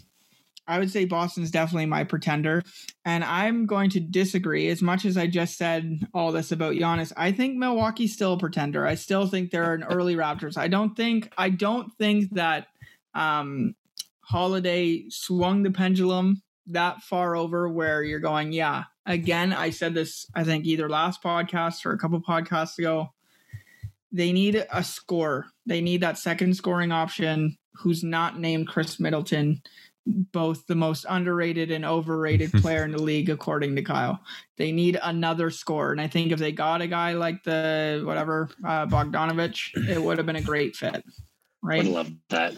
I 0.69 0.79
would 0.79 0.91
say 0.91 1.05
Boston's 1.05 1.51
definitely 1.51 1.87
my 1.87 2.05
pretender, 2.05 2.63
and 3.05 3.23
I'm 3.23 3.67
going 3.67 3.91
to 3.91 4.01
disagree. 4.01 4.69
As 4.69 4.83
much 4.83 5.05
as 5.05 5.17
I 5.17 5.29
just 5.29 5.57
said 5.57 6.01
all 6.13 6.33
this 6.33 6.51
about 6.51 6.75
Giannis, 6.75 7.13
I 7.17 7.33
think 7.33 7.57
Milwaukee's 7.57 8.13
still 8.13 8.33
a 8.33 8.39
pretender. 8.39 8.87
I 8.87 8.97
still 8.97 9.27
think 9.27 9.51
they're 9.51 9.75
an 9.75 9.85
early 9.85 10.17
Raptors. 10.17 10.57
I 10.57 10.69
don't 10.69 10.97
think 10.97 11.33
I 11.39 11.51
don't 11.51 11.93
think 11.99 12.35
that 12.35 12.67
um, 13.15 13.75
Holiday 14.23 15.09
swung 15.09 15.63
the 15.63 15.71
pendulum 15.71 16.43
that 16.69 17.03
far 17.03 17.37
over 17.37 17.69
where 17.69 18.03
you're 18.03 18.21
going, 18.21 18.53
yeah. 18.53 18.85
Again, 19.05 19.53
I 19.53 19.71
said 19.71 19.95
this, 19.95 20.27
I 20.35 20.45
think 20.45 20.65
either 20.65 20.89
last 20.89 21.23
podcast 21.23 21.87
or 21.87 21.93
a 21.93 21.99
couple 21.99 22.21
podcasts 22.21 22.79
ago. 22.79 23.13
They 24.13 24.33
need 24.33 24.65
a 24.73 24.83
score. 24.83 25.47
They 25.67 25.81
need 25.81 26.01
that 26.01 26.19
second 26.19 26.57
scoring 26.57 26.93
option 26.93 27.57
who's 27.75 28.03
not 28.03 28.41
named 28.41 28.69
Khris 28.69 28.99
Middleton, 28.99 29.61
both 30.07 30.67
the 30.67 30.75
most 30.75 31.05
underrated 31.09 31.71
and 31.71 31.85
overrated 31.85 32.53
player 32.55 32.85
in 32.85 32.93
the 32.93 33.03
league, 33.03 33.29
according 33.29 33.77
to 33.77 33.83
Kyle. 33.83 34.19
They 34.57 34.73
need 34.73 34.99
another 35.03 35.51
score. 35.51 35.93
And 35.93 36.01
I 36.01 36.09
think 36.09 36.33
if 36.33 36.39
they 36.39 36.53
got 36.53 36.81
a 36.81 36.87
guy 36.87 37.13
like 37.13 37.45
the 37.45 38.03
whatever, 38.05 38.49
uh, 38.65 38.87
Bogdanovich, 38.87 39.89
it 39.89 40.03
would 40.03 40.19
have 40.19 40.27
been 40.27 40.37
a 40.37 40.43
great 40.43 40.77
fit. 40.77 41.05
Right. 41.63 41.85
Would 41.85 41.93
love 41.93 42.13
that. 42.31 42.55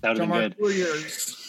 That 0.00 0.10
would 0.10 0.18
have 0.18 0.56
been 0.56 0.66
good. 0.68 1.45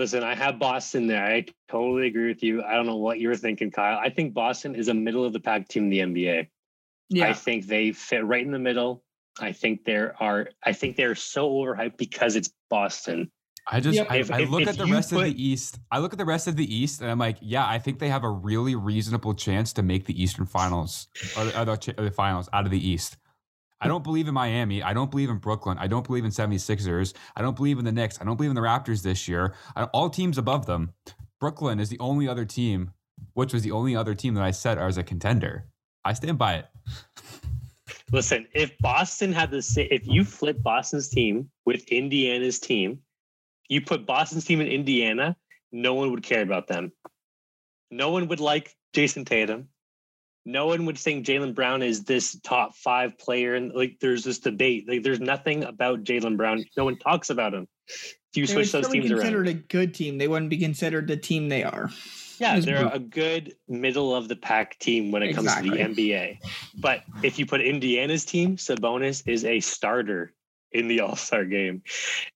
Yours? 0.00 0.12
Listen, 0.12 0.24
I 0.24 0.34
have 0.34 0.58
Boston 0.58 1.06
there. 1.06 1.24
I 1.24 1.44
totally 1.68 2.06
agree 2.06 2.28
with 2.28 2.42
you. 2.42 2.62
I 2.62 2.74
don't 2.74 2.86
know 2.86 2.96
what 2.96 3.20
you're 3.20 3.36
thinking, 3.36 3.70
Kyle. 3.70 3.98
I 3.98 4.10
think 4.10 4.34
Boston 4.34 4.74
is 4.74 4.88
a 4.88 4.94
middle 4.94 5.24
of 5.24 5.32
the 5.32 5.40
pack 5.40 5.68
team 5.68 5.84
in 5.84 5.90
the 5.90 5.98
NBA. 5.98 6.48
Yeah. 7.10 7.28
I 7.28 7.32
think 7.32 7.66
they 7.66 7.92
fit 7.92 8.24
right 8.24 8.44
in 8.44 8.52
the 8.52 8.58
middle. 8.58 9.02
I 9.40 9.52
think 9.52 9.84
there 9.84 10.14
are 10.20 10.48
I 10.64 10.72
think 10.72 10.96
they're 10.96 11.14
so 11.14 11.50
overhyped 11.50 11.96
because 11.96 12.36
it's 12.36 12.50
Boston. 12.68 13.30
I 13.66 13.80
just 13.80 14.00
I, 14.10 14.16
if, 14.16 14.30
I, 14.32 14.44
look 14.44 14.62
if 14.62 14.68
at 14.68 14.78
the 14.78 14.86
rest 14.86 15.10
put, 15.10 15.18
of 15.18 15.24
the 15.24 15.42
East. 15.42 15.78
I 15.90 15.98
look 15.98 16.12
at 16.12 16.18
the 16.18 16.24
rest 16.24 16.48
of 16.48 16.56
the 16.56 16.74
East, 16.74 17.02
and 17.02 17.10
I'm 17.10 17.18
like, 17.18 17.36
yeah, 17.40 17.66
I 17.66 17.78
think 17.78 17.98
they 17.98 18.08
have 18.08 18.24
a 18.24 18.30
really 18.30 18.74
reasonable 18.74 19.34
chance 19.34 19.72
to 19.74 19.82
make 19.82 20.06
the 20.06 20.20
Eastern 20.20 20.46
Finals 20.46 21.08
or, 21.36 21.44
or, 21.44 21.64
the, 21.64 21.94
or 21.98 22.04
the 22.04 22.10
finals 22.10 22.48
out 22.52 22.64
of 22.64 22.70
the 22.70 22.88
East. 22.88 23.16
I 23.80 23.88
don't 23.88 24.04
believe 24.04 24.28
in 24.28 24.34
Miami. 24.34 24.82
I 24.82 24.92
don't 24.92 25.10
believe 25.10 25.30
in 25.30 25.38
Brooklyn. 25.38 25.78
I 25.78 25.86
don't 25.86 26.06
believe 26.06 26.24
in 26.24 26.30
76ers. 26.30 27.14
I 27.34 27.42
don't 27.42 27.56
believe 27.56 27.78
in 27.78 27.84
the 27.84 27.92
Knicks. 27.92 28.20
I 28.20 28.24
don't 28.24 28.36
believe 28.36 28.50
in 28.50 28.54
the 28.54 28.60
Raptors 28.60 29.02
this 29.02 29.26
year. 29.26 29.54
I, 29.74 29.84
all 29.84 30.10
teams 30.10 30.36
above 30.36 30.66
them. 30.66 30.92
Brooklyn 31.40 31.80
is 31.80 31.88
the 31.88 31.98
only 31.98 32.28
other 32.28 32.44
team, 32.44 32.92
which 33.32 33.54
was 33.54 33.62
the 33.62 33.70
only 33.70 33.96
other 33.96 34.14
team 34.14 34.34
that 34.34 34.44
I 34.44 34.50
said 34.50 34.78
as 34.78 34.98
a 34.98 35.02
contender. 35.02 35.66
I 36.04 36.12
stand 36.12 36.36
by 36.36 36.56
it. 36.56 36.66
Listen, 38.12 38.46
if 38.52 38.76
Boston 38.78 39.32
had 39.32 39.50
the 39.50 39.62
same, 39.62 39.88
if 39.90 40.06
you 40.06 40.24
flip 40.24 40.62
Boston's 40.62 41.08
team 41.08 41.48
with 41.64 41.88
Indiana's 41.88 42.58
team, 42.58 43.00
you 43.68 43.80
put 43.80 44.04
Boston's 44.04 44.44
team 44.44 44.60
in 44.60 44.66
Indiana, 44.66 45.36
no 45.72 45.94
one 45.94 46.10
would 46.10 46.22
care 46.22 46.42
about 46.42 46.66
them. 46.66 46.92
No 47.90 48.10
one 48.10 48.28
would 48.28 48.40
like 48.40 48.76
Jayson 48.92 49.24
Tatum 49.24 49.68
no 50.44 50.66
one 50.66 50.86
would 50.86 50.98
think 50.98 51.26
Jaylen 51.26 51.54
Brown 51.54 51.82
is 51.82 52.04
this 52.04 52.38
top 52.40 52.74
five 52.74 53.18
player. 53.18 53.54
And 53.54 53.72
like, 53.72 53.98
there's 54.00 54.24
this 54.24 54.38
debate. 54.38 54.88
Like, 54.88 55.02
there's 55.02 55.20
nothing 55.20 55.64
about 55.64 56.04
Jaylen 56.04 56.36
Brown. 56.36 56.64
No 56.76 56.84
one 56.84 56.96
talks 56.96 57.30
about 57.30 57.54
him. 57.54 57.68
If 57.88 58.36
you 58.36 58.46
they 58.46 58.52
switch 58.52 58.72
those 58.72 58.88
teams 58.88 59.04
be 59.04 59.10
considered 59.10 59.46
around, 59.46 59.48
a 59.48 59.54
good 59.54 59.94
team. 59.94 60.18
They 60.18 60.28
wouldn't 60.28 60.50
be 60.50 60.58
considered 60.58 61.08
the 61.08 61.16
team 61.16 61.48
they 61.48 61.64
are. 61.64 61.90
Yeah, 62.38 62.58
they're 62.58 62.86
a 62.90 62.98
good 62.98 63.54
middle 63.68 64.14
of 64.14 64.28
the 64.28 64.36
pack 64.36 64.78
team 64.78 65.10
when 65.10 65.22
it 65.22 65.30
exactly. 65.30 65.70
comes 65.70 65.94
to 65.94 65.94
the 65.94 66.02
NBA. 66.02 66.38
But 66.78 67.02
if 67.22 67.38
you 67.38 67.44
put 67.44 67.60
Indiana's 67.60 68.24
team, 68.24 68.56
Sabonis 68.56 69.22
is 69.26 69.44
a 69.44 69.60
starter 69.60 70.32
in 70.72 70.88
the 70.88 71.00
All 71.02 71.16
Star 71.16 71.44
game, 71.44 71.82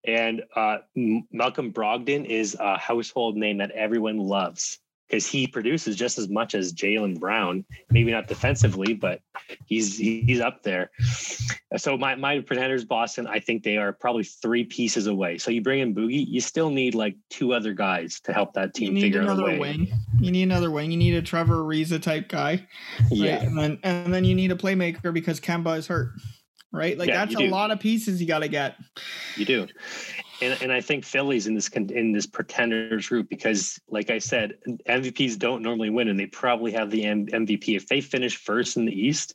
and 0.05 0.43
uh, 0.55 0.79
Malcolm 0.95 1.73
Brogdon 1.73 2.27
is 2.27 2.55
a 2.61 2.77
household 2.77 3.37
name 3.37 3.59
that 3.59 3.71
everyone 3.71 4.19
loves 4.19 4.79
because 5.15 5.27
he 5.27 5.47
produces 5.47 5.95
just 5.95 6.19
as 6.19 6.29
much 6.29 6.57
as 6.57 6.73
Jaylen 6.73 7.21
Brown. 7.21 7.65
Maybe 7.91 8.11
not 8.11 8.27
defensively, 8.27 8.95
but 8.95 9.21
he's 9.67 9.97
he's 9.97 10.41
up 10.41 10.65
there. 10.65 10.91
So 11.77 11.97
my 11.97 12.17
my 12.17 12.41
pretenders, 12.41 12.85
Boston, 12.85 13.29
I 13.29 13.39
think 13.39 13.63
they 13.63 13.77
are 13.77 13.93
probably 13.93 14.25
three 14.25 14.65
pieces 14.65 15.07
away. 15.07 15.39
So 15.39 15.53
you 15.53 15.63
bring 15.63 15.79
in 15.79 15.95
Boogie, 15.95 16.27
you 16.27 16.41
still 16.41 16.69
need 16.69 16.97
like 16.97 17.15
two 17.31 17.55
other 17.55 17.75
guys 17.75 18.19
to 18.25 18.33
help 18.33 18.55
that 18.55 18.75
team 18.75 18.97
figure 19.01 19.23
out 19.23 19.39
a 19.39 19.43
way. 19.43 19.59
Wing. 19.59 19.93
You 20.19 20.33
need 20.33 20.43
another 20.43 20.73
wing. 20.73 20.91
You 20.91 20.97
need 20.97 21.15
a 21.15 21.23
Trevor 21.23 21.59
Ariza 21.59 22.03
type 22.03 22.29
guy. 22.29 22.67
Yeah, 23.11 23.41
and 23.41 23.57
then 23.57 23.79
and 23.85 24.13
then 24.13 24.25
you 24.25 24.35
need 24.35 24.51
a 24.51 24.57
playmaker 24.57 25.15
because 25.15 25.39
Kemba 25.39 25.79
is 25.79 25.87
hurt. 25.87 26.11
Right, 26.73 26.99
like 26.99 27.09
yeah, 27.09 27.25
that's 27.25 27.37
a 27.37 27.49
lot 27.51 27.71
of 27.71 27.79
pieces 27.79 28.21
you 28.21 28.27
got 28.27 28.41
to 28.41 28.49
get. 28.49 28.75
You 29.37 29.45
do, 29.45 29.69
and, 30.41 30.63
and 30.63 30.73
I 30.73 30.81
think 30.81 31.05
Philly's 31.05 31.47
in 31.47 31.55
this 31.55 31.69
in 31.69 32.13
this 32.13 32.27
pretenders 32.27 33.09
group 33.09 33.29
because, 33.29 33.81
like 33.89 34.11
I 34.11 34.19
said, 34.19 34.55
MVPs 34.89 35.39
don't 35.39 35.63
normally 35.63 35.91
win, 35.91 36.09
and 36.09 36.19
they 36.19 36.27
probably 36.27 36.73
have 36.73 36.91
the 36.91 37.05
M- 37.05 37.27
MVP. 37.27 37.77
If 37.77 37.87
they 37.87 38.01
finish 38.01 38.37
first 38.37 38.77
in 38.77 38.85
the 38.85 38.93
East, 38.93 39.35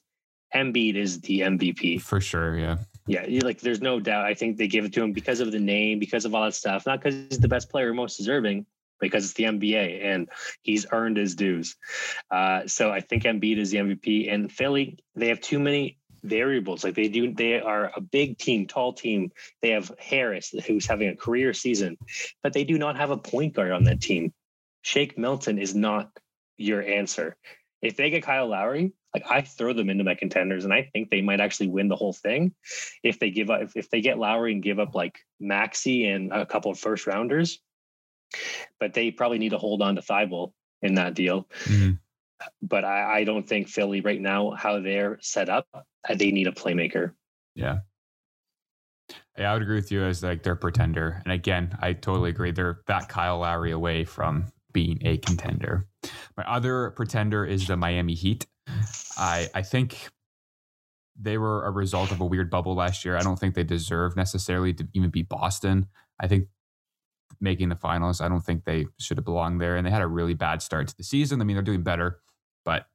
Embiid 0.54 0.96
is 0.96 1.22
the 1.22 1.42
MVP 1.42 2.02
for 2.02 2.22
sure. 2.22 2.58
Yeah, 2.58 2.78
yeah, 3.08 3.42
like 3.44 3.62
there's 3.62 3.82
no 3.82 4.00
doubt. 4.00 4.26
I 4.26 4.34
think 4.34 4.58
they 4.58 4.68
give 4.68 4.86
it 4.86 4.94
to 4.94 5.04
him 5.04 5.14
because 5.14 5.40
of 5.40 5.52
the 5.52 5.60
name, 5.60 6.00
because 6.00 6.26
of 6.26 6.36
all 6.36 6.44
that 6.44 6.54
stuff, 6.54 6.86
not 6.86 7.02
because 7.02 7.16
he's 7.16 7.40
the 7.40 7.48
best 7.48 7.70
player, 7.70 7.94
most 7.94 8.18
deserving, 8.18 8.66
because 9.00 9.26
it's 9.26 9.34
the 9.34 9.46
NBA 9.46 10.04
and 10.04 10.30
he's 10.62 10.86
earned 10.92 11.18
his 11.18 11.36
dues. 11.36 11.76
Uh, 12.30 12.68
so 12.68 12.92
I 12.92 13.02
think 13.02 13.24
Embiid 13.24 13.58
is 13.58 13.72
the 13.72 13.78
MVP. 13.78 14.32
And 14.32 14.52
Philly, 14.52 15.00
they 15.16 15.30
have 15.30 15.42
too 15.42 15.60
many 15.60 15.98
variables. 16.24 16.84
Like 16.84 16.96
they 16.96 17.08
do, 17.08 17.34
they 17.34 17.60
are 17.60 17.92
a 17.96 18.02
big 18.02 18.38
team, 18.38 18.68
tall 18.68 18.94
team. 18.94 19.32
They 19.62 19.70
have 19.70 19.92
Harris, 20.00 20.54
who's 20.66 20.86
having 20.86 21.10
a 21.10 21.16
career 21.16 21.54
season, 21.54 21.98
but 22.44 22.54
they 22.54 22.64
do 22.64 22.78
not 22.78 22.98
have 22.98 23.12
a 23.12 23.18
point 23.18 23.56
guard 23.56 23.72
on 23.72 23.84
that 23.86 24.02
team. 24.02 24.34
Shake 24.82 25.18
Milton 25.18 25.60
is 25.60 25.76
not 25.76 26.12
your 26.58 26.82
answer. 26.82 27.36
If 27.82 27.96
they 27.96 28.10
get 28.10 28.24
Kyle 28.24 28.48
Lowry, 28.48 28.94
like 29.14 29.24
I 29.30 29.42
throw 29.42 29.74
them 29.74 29.90
into 29.90 30.04
my 30.04 30.16
contenders, 30.16 30.66
and 30.66 30.74
I 30.74 30.90
think 30.94 31.10
they 31.10 31.22
might 31.22 31.40
actually 31.40 31.70
win 31.70 31.88
the 31.88 31.96
whole 31.96 32.14
thing. 32.14 32.54
If 33.04 33.20
they 33.20 33.32
give 33.32 33.50
up, 33.50 33.62
if, 33.62 33.76
if 33.76 33.90
they 33.90 34.02
get 34.02 34.20
Lowry 34.20 34.54
and 34.54 34.64
give 34.64 34.80
up 34.80 34.96
like 34.96 35.20
Maxey 35.40 36.08
and 36.08 36.32
a 36.32 36.46
couple 36.46 36.72
of 36.72 36.80
first 36.80 37.08
rounders, 37.08 37.60
but 38.80 38.94
they 38.94 39.12
probably 39.12 39.40
need 39.40 39.50
to 39.50 39.58
hold 39.58 39.82
on 39.82 39.96
to 39.96 40.02
Thybulle 40.02 40.52
in 40.82 40.96
that 40.96 41.14
deal. 41.14 41.48
Mm-hmm 41.66 41.94
but 42.62 42.84
I, 42.84 43.20
I, 43.20 43.24
don't 43.24 43.48
think 43.48 43.68
Philly 43.68 44.02
right 44.02 44.22
now, 44.22 44.52
how 44.52 44.80
they're 44.80 45.18
set 45.22 45.50
up, 45.50 45.68
they 46.08 46.32
need 46.32 46.48
a 46.48 46.52
playmaker. 46.52 47.14
Yeah. 47.56 47.80
Yeah, 49.38 49.52
I 49.52 49.54
would 49.54 49.64
agree 49.64 49.76
with 49.76 49.92
you 49.92 50.04
as 50.04 50.22
like 50.22 50.44
their 50.44 50.56
pretender. 50.56 51.22
And 51.24 51.32
again, 51.32 51.78
I 51.82 51.94
totally 51.94 52.30
agree. 52.30 52.52
They're 52.52 52.82
that 52.88 53.10
Kyle 53.10 53.40
Lowry 53.40 53.72
away 53.72 54.04
from 54.04 54.52
being 54.72 55.00
a 55.04 55.18
contender. 55.18 55.88
My 56.38 56.44
other 56.44 56.92
pretender 56.92 57.46
is 57.46 57.68
the 57.68 57.78
Miami 57.78 58.14
Heat. 58.14 58.46
I 59.18 59.50
I 59.54 59.62
think 59.62 60.10
they 61.20 61.38
were 61.38 61.66
a 61.66 61.72
result 61.72 62.12
of 62.12 62.22
a 62.22 62.26
weird 62.26 62.50
bubble 62.50 62.76
last 62.76 63.04
year. 63.04 63.18
I 63.18 63.22
don't 63.22 63.38
think 63.38 63.56
they 63.56 63.64
deserve 63.64 64.16
necessarily 64.16 64.74
to 64.74 64.88
even 64.94 65.10
be 65.10 65.24
Boston. 65.24 65.88
I 66.20 66.28
think 66.28 66.48
making 67.42 67.70
the 67.70 67.76
finals, 67.76 68.22
I 68.22 68.30
don't 68.30 68.42
think 68.42 68.64
they 68.64 68.88
should 69.00 69.18
have 69.18 69.26
belonged 69.26 69.62
there. 69.62 69.76
And 69.76 69.86
they 69.86 69.92
had 69.92 70.02
a 70.02 70.08
really 70.08 70.34
bad 70.34 70.62
start 70.62 70.88
to 70.90 70.98
the 70.98 71.04
season. 71.04 71.42
I 71.42 71.46
mean, 71.46 71.56
they're 71.56 71.64
doing 71.64 71.84
better, 71.84 72.20
but 72.64 72.88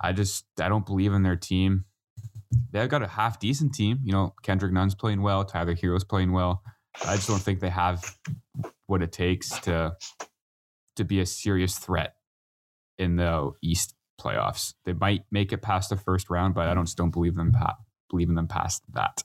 I 0.00 0.12
just 0.12 0.46
I 0.60 0.68
don't 0.68 0.86
believe 0.86 1.12
in 1.12 1.22
their 1.22 1.36
team 1.36 1.84
they've 2.72 2.88
got 2.88 3.02
a 3.02 3.08
half 3.08 3.38
decent 3.38 3.74
team. 3.74 4.00
You 4.02 4.12
know, 4.12 4.34
Kendrick 4.42 4.72
Nunn's 4.72 4.94
playing 4.94 5.22
well, 5.22 5.44
Tyler 5.44 5.74
Herro's 5.74 6.04
playing 6.04 6.32
well. 6.32 6.62
I 7.04 7.16
just 7.16 7.28
don't 7.28 7.40
think 7.40 7.60
they 7.60 7.68
have 7.68 8.16
what 8.86 9.02
it 9.02 9.12
takes 9.12 9.48
to 9.60 9.96
to 10.96 11.04
be 11.04 11.20
a 11.20 11.26
serious 11.26 11.78
threat 11.78 12.14
in 12.98 13.16
the 13.16 13.52
East 13.62 13.94
playoffs. 14.20 14.74
They 14.84 14.94
might 14.94 15.24
make 15.30 15.52
it 15.52 15.62
past 15.62 15.90
the 15.90 15.96
first 15.96 16.30
round, 16.30 16.54
but 16.54 16.68
I 16.68 16.74
don't 16.74 16.90
don't 16.96 17.10
believe 17.10 17.34
them 17.34 17.52
pa- 17.52 17.76
believe 18.08 18.28
in 18.28 18.34
them 18.34 18.48
past 18.48 18.82
that. 18.92 19.22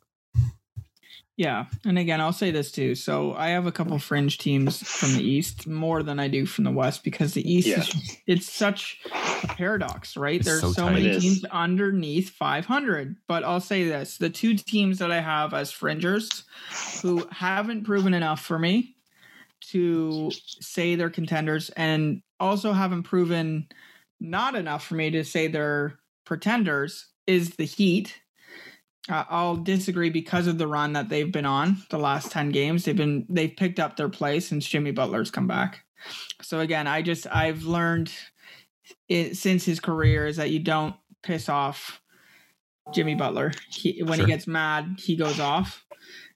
Yeah, 1.37 1.65
and 1.85 1.97
again, 1.97 2.19
I'll 2.19 2.33
say 2.33 2.51
this 2.51 2.71
too. 2.71 2.93
So 2.93 3.33
I 3.33 3.49
have 3.49 3.65
a 3.65 3.71
couple 3.71 3.97
fringe 3.99 4.37
teams 4.37 4.87
from 4.87 5.13
the 5.13 5.23
East 5.23 5.65
more 5.65 6.03
than 6.03 6.19
I 6.19 6.27
do 6.27 6.45
from 6.45 6.65
the 6.65 6.71
West 6.71 7.03
because 7.03 7.33
the 7.33 7.51
East 7.51 7.67
yeah. 7.67 7.79
is 7.79 8.17
it's 8.27 8.51
such 8.51 8.99
a 9.43 9.47
paradox, 9.47 10.17
right? 10.17 10.35
It's 10.35 10.45
There's 10.45 10.61
so, 10.61 10.71
so 10.71 10.89
many 10.89 11.19
teams 11.19 11.43
underneath 11.45 12.29
500. 12.31 13.15
But 13.27 13.43
I'll 13.43 13.61
say 13.61 13.85
this: 13.85 14.17
the 14.17 14.29
two 14.29 14.55
teams 14.55 14.99
that 14.99 15.11
I 15.11 15.21
have 15.21 15.53
as 15.53 15.71
fringers 15.71 16.43
who 17.01 17.25
haven't 17.31 17.85
proven 17.85 18.13
enough 18.13 18.41
for 18.41 18.59
me 18.59 18.95
to 19.71 20.31
say 20.31 20.95
they're 20.95 21.09
contenders, 21.09 21.69
and 21.71 22.21
also 22.39 22.73
haven't 22.73 23.03
proven 23.03 23.67
not 24.19 24.53
enough 24.55 24.85
for 24.85 24.95
me 24.95 25.09
to 25.11 25.23
say 25.23 25.47
they're 25.47 25.97
pretenders, 26.25 27.07
is 27.25 27.55
the 27.55 27.65
Heat 27.65 28.20
I'll 29.09 29.57
disagree 29.57 30.09
because 30.09 30.47
of 30.47 30.57
the 30.57 30.67
run 30.67 30.93
that 30.93 31.09
they've 31.09 31.31
been 31.31 31.45
on 31.45 31.77
the 31.89 31.97
last 31.97 32.31
10 32.31 32.49
games. 32.49 32.85
They've 32.85 32.95
been 32.95 33.25
they've 33.29 33.55
picked 33.55 33.79
up 33.79 33.97
their 33.97 34.09
place 34.09 34.47
since 34.47 34.67
Jimmy 34.67 34.91
Butler's 34.91 35.31
come 35.31 35.47
back. 35.47 35.83
So 36.41 36.59
again, 36.59 36.87
I 36.87 37.01
just 37.01 37.27
I've 37.27 37.63
learned 37.63 38.11
it, 39.09 39.37
since 39.37 39.65
his 39.65 39.79
career 39.79 40.27
is 40.27 40.37
that 40.37 40.51
you 40.51 40.59
don't 40.59 40.95
piss 41.23 41.49
off 41.49 42.01
Jimmy 42.93 43.15
Butler. 43.15 43.51
He, 43.69 44.01
when 44.03 44.19
sure. 44.19 44.27
he 44.27 44.31
gets 44.31 44.47
mad, 44.47 44.97
he 44.99 45.15
goes 45.15 45.39
off. 45.39 45.85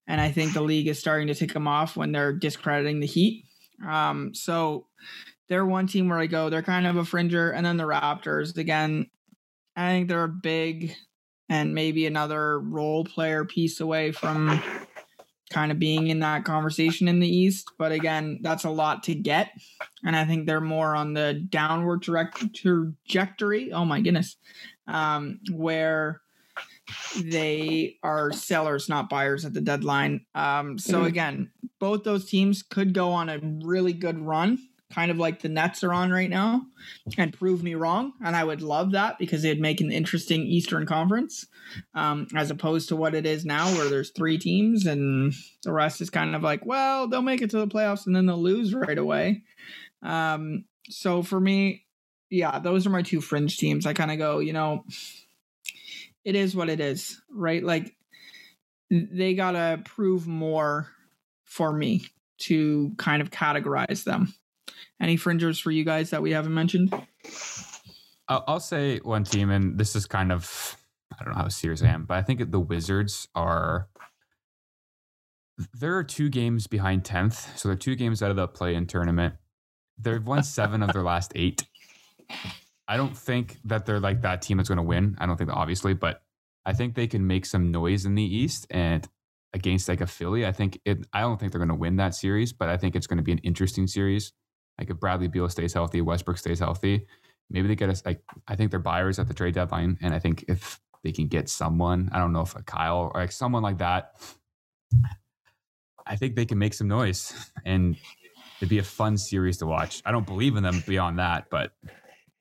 And 0.07 0.21
I 0.21 0.31
think 0.31 0.53
the 0.53 0.61
league 0.61 0.87
is 0.87 0.99
starting 0.99 1.27
to 1.27 1.35
take 1.35 1.55
him 1.55 1.67
off 1.67 1.97
when 1.97 2.11
they're 2.11 2.33
discrediting 2.33 2.99
the 2.99 3.07
Heat. 3.07 3.45
Um, 3.85 4.33
so 4.33 4.85
they're 5.49 5.65
one 5.65 5.87
team 5.87 6.09
where 6.09 6.19
I 6.19 6.27
go, 6.27 6.49
they're 6.49 6.61
kind 6.61 6.85
of 6.85 6.95
a 6.95 7.05
fringer. 7.05 7.49
And 7.49 7.65
then 7.65 7.77
the 7.77 7.85
Raptors, 7.85 8.55
again, 8.57 9.09
I 9.75 9.89
think 9.89 10.07
they're 10.07 10.23
a 10.23 10.29
big 10.29 10.95
and 11.49 11.73
maybe 11.73 12.05
another 12.05 12.59
role 12.59 13.03
player 13.03 13.45
piece 13.45 13.79
away 13.79 14.11
from 14.11 14.61
kind 15.51 15.71
of 15.71 15.79
being 15.79 16.07
in 16.07 16.19
that 16.19 16.43
conversation 16.43 17.07
in 17.07 17.19
the 17.19 17.27
East. 17.27 17.71
But 17.77 17.91
again, 17.91 18.39
that's 18.41 18.63
a 18.63 18.69
lot 18.69 19.03
to 19.03 19.15
get. 19.15 19.51
And 20.03 20.15
I 20.15 20.25
think 20.25 20.45
they're 20.45 20.61
more 20.61 20.95
on 20.95 21.13
the 21.13 21.33
downward 21.33 22.01
direct 22.01 22.55
trajectory. 22.55 23.71
Oh 23.71 23.85
my 23.85 24.01
goodness. 24.01 24.37
Um, 24.87 25.39
where 25.51 26.21
they 27.19 27.97
are 28.03 28.31
sellers, 28.31 28.89
not 28.89 29.09
buyers 29.09 29.45
at 29.45 29.53
the 29.53 29.61
deadline. 29.61 30.25
Um, 30.35 30.77
so 30.77 30.99
mm-hmm. 30.99 31.07
again, 31.07 31.51
both 31.79 32.03
those 32.03 32.25
teams 32.25 32.63
could 32.63 32.93
go 32.93 33.11
on 33.11 33.29
a 33.29 33.39
really 33.63 33.93
good 33.93 34.19
run 34.19 34.59
kind 34.93 35.11
of 35.11 35.17
like 35.17 35.41
the 35.41 35.49
Nets 35.49 35.83
are 35.83 35.93
on 35.93 36.11
right 36.11 36.29
now, 36.29 36.61
and 37.17 37.33
prove 37.33 37.63
me 37.63 37.75
wrong. 37.75 38.13
And 38.23 38.35
I 38.35 38.43
would 38.43 38.61
love 38.61 38.91
that 38.91 39.17
because 39.17 39.43
it'd 39.43 39.59
make 39.59 39.81
an 39.81 39.91
interesting 39.91 40.41
Eastern 40.41 40.85
Conference, 40.85 41.47
um, 41.93 42.27
as 42.35 42.51
opposed 42.51 42.89
to 42.89 42.95
what 42.95 43.15
it 43.15 43.25
is 43.25 43.45
now, 43.45 43.67
where 43.73 43.89
there's 43.89 44.11
three 44.11 44.37
teams 44.37 44.85
and 44.85 45.33
the 45.63 45.71
rest 45.71 46.01
is 46.01 46.09
kind 46.09 46.35
of 46.35 46.43
like, 46.43 46.65
well, 46.65 47.07
they'll 47.07 47.21
make 47.21 47.41
it 47.41 47.49
to 47.51 47.57
the 47.57 47.67
playoffs 47.67 48.05
and 48.05 48.15
then 48.15 48.25
they'll 48.25 48.41
lose 48.41 48.73
right 48.73 48.97
away. 48.97 49.43
Um, 50.03 50.65
so 50.89 51.23
for 51.23 51.39
me, 51.39 51.85
yeah, 52.29 52.59
those 52.59 52.85
are 52.85 52.91
my 52.91 53.01
two 53.01 53.21
fringe 53.21 53.57
teams. 53.57 53.85
I 53.85 53.93
kind 53.93 54.11
of 54.11 54.17
go, 54.17 54.39
you 54.39 54.53
know, 54.53 54.85
it 56.23 56.35
is 56.35 56.55
what 56.55 56.69
it 56.69 56.79
is, 56.79 57.21
right? 57.31 57.63
Like 57.63 57.95
they 58.89 59.33
gotta 59.33 59.81
prove 59.83 60.27
more 60.27 60.87
for 61.43 61.71
me 61.73 62.05
to 62.37 62.93
kind 62.97 63.21
of 63.21 63.31
categorize 63.31 64.03
them. 64.03 64.33
Any 65.01 65.17
fringers 65.17 65.59
for 65.59 65.71
you 65.71 65.83
guys 65.83 66.11
that 66.11 66.21
we 66.21 66.31
haven't 66.31 66.53
mentioned? 66.53 66.93
I'll, 68.27 68.59
say 68.59 68.99
one 68.99 69.23
team, 69.23 69.51
and 69.51 69.77
this 69.77 69.95
is 69.95 70.05
kind 70.05 70.31
of 70.31 70.77
I 71.19 71.23
don't 71.23 71.35
know 71.35 71.41
how 71.41 71.47
serious 71.49 71.83
I 71.83 71.87
am, 71.87 72.05
but 72.05 72.17
I 72.17 72.21
think 72.21 72.51
the 72.51 72.59
Wizards 72.59 73.27
are. 73.35 73.87
There 75.73 75.95
are 75.95 76.03
two 76.03 76.29
games 76.29 76.67
behind 76.67 77.05
tenth, 77.05 77.57
so 77.57 77.69
they're 77.69 77.77
two 77.77 77.95
games 77.95 78.21
out 78.21 78.29
of 78.29 78.35
the 78.35 78.47
play-in 78.47 78.87
tournament. 78.87 79.35
They've 79.97 80.25
won 80.25 80.43
seven 80.43 80.83
of 80.83 80.91
their 80.91 81.03
last 81.03 81.31
eight. 81.35 81.65
I 82.87 82.97
don't 82.97 83.15
think 83.15 83.57
that 83.65 83.85
they're 83.85 84.01
like 84.01 84.21
that 84.21 84.41
team 84.41 84.57
that's 84.57 84.69
going 84.69 84.77
to 84.77 84.83
win. 84.83 85.15
I 85.17 85.25
don't 85.25 85.37
think 85.37 85.49
that 85.49 85.55
obviously, 85.55 85.93
but 85.93 86.21
I 86.65 86.73
think 86.73 86.95
they 86.95 87.07
can 87.07 87.25
make 87.25 87.45
some 87.45 87.71
noise 87.71 88.05
in 88.05 88.15
the 88.15 88.23
East 88.23 88.67
and 88.69 89.07
against 89.53 89.87
like 89.87 90.01
a 90.01 90.07
Philly. 90.07 90.45
I 90.45 90.51
think 90.51 90.79
it. 90.83 91.05
I 91.13 91.21
don't 91.21 91.39
think 91.39 91.51
they're 91.51 91.59
going 91.59 91.69
to 91.69 91.75
win 91.75 91.95
that 91.97 92.15
series, 92.15 92.51
but 92.51 92.69
I 92.69 92.77
think 92.77 92.95
it's 92.95 93.07
going 93.07 93.17
to 93.17 93.23
be 93.23 93.31
an 93.31 93.39
interesting 93.39 93.87
series. 93.87 94.33
Like 94.79 94.89
if 94.89 94.99
Bradley 94.99 95.27
Beal 95.27 95.49
stays 95.49 95.73
healthy, 95.73 96.01
Westbrook 96.01 96.37
stays 96.37 96.59
healthy, 96.59 97.07
maybe 97.49 97.67
they 97.67 97.75
get 97.75 97.89
us. 97.89 98.05
Like 98.05 98.21
I 98.47 98.55
think 98.55 98.71
they're 98.71 98.79
buyers 98.79 99.19
at 99.19 99.27
the 99.27 99.33
trade 99.33 99.53
deadline, 99.53 99.97
and 100.01 100.13
I 100.13 100.19
think 100.19 100.45
if 100.47 100.79
they 101.03 101.11
can 101.11 101.27
get 101.27 101.49
someone, 101.49 102.09
I 102.11 102.17
don't 102.17 102.33
know 102.33 102.41
if 102.41 102.55
a 102.55 102.63
Kyle 102.63 103.11
or 103.13 103.21
like 103.21 103.31
someone 103.31 103.63
like 103.63 103.77
that, 103.77 104.15
I 106.05 106.15
think 106.15 106.35
they 106.35 106.45
can 106.45 106.57
make 106.57 106.73
some 106.73 106.87
noise 106.87 107.51
and 107.65 107.95
it'd 108.57 108.69
be 108.69 108.79
a 108.79 108.83
fun 108.83 109.17
series 109.17 109.57
to 109.57 109.65
watch. 109.65 110.01
I 110.05 110.11
don't 110.11 110.25
believe 110.25 110.55
in 110.55 110.63
them 110.63 110.83
beyond 110.87 111.19
that, 111.19 111.45
but 111.49 111.73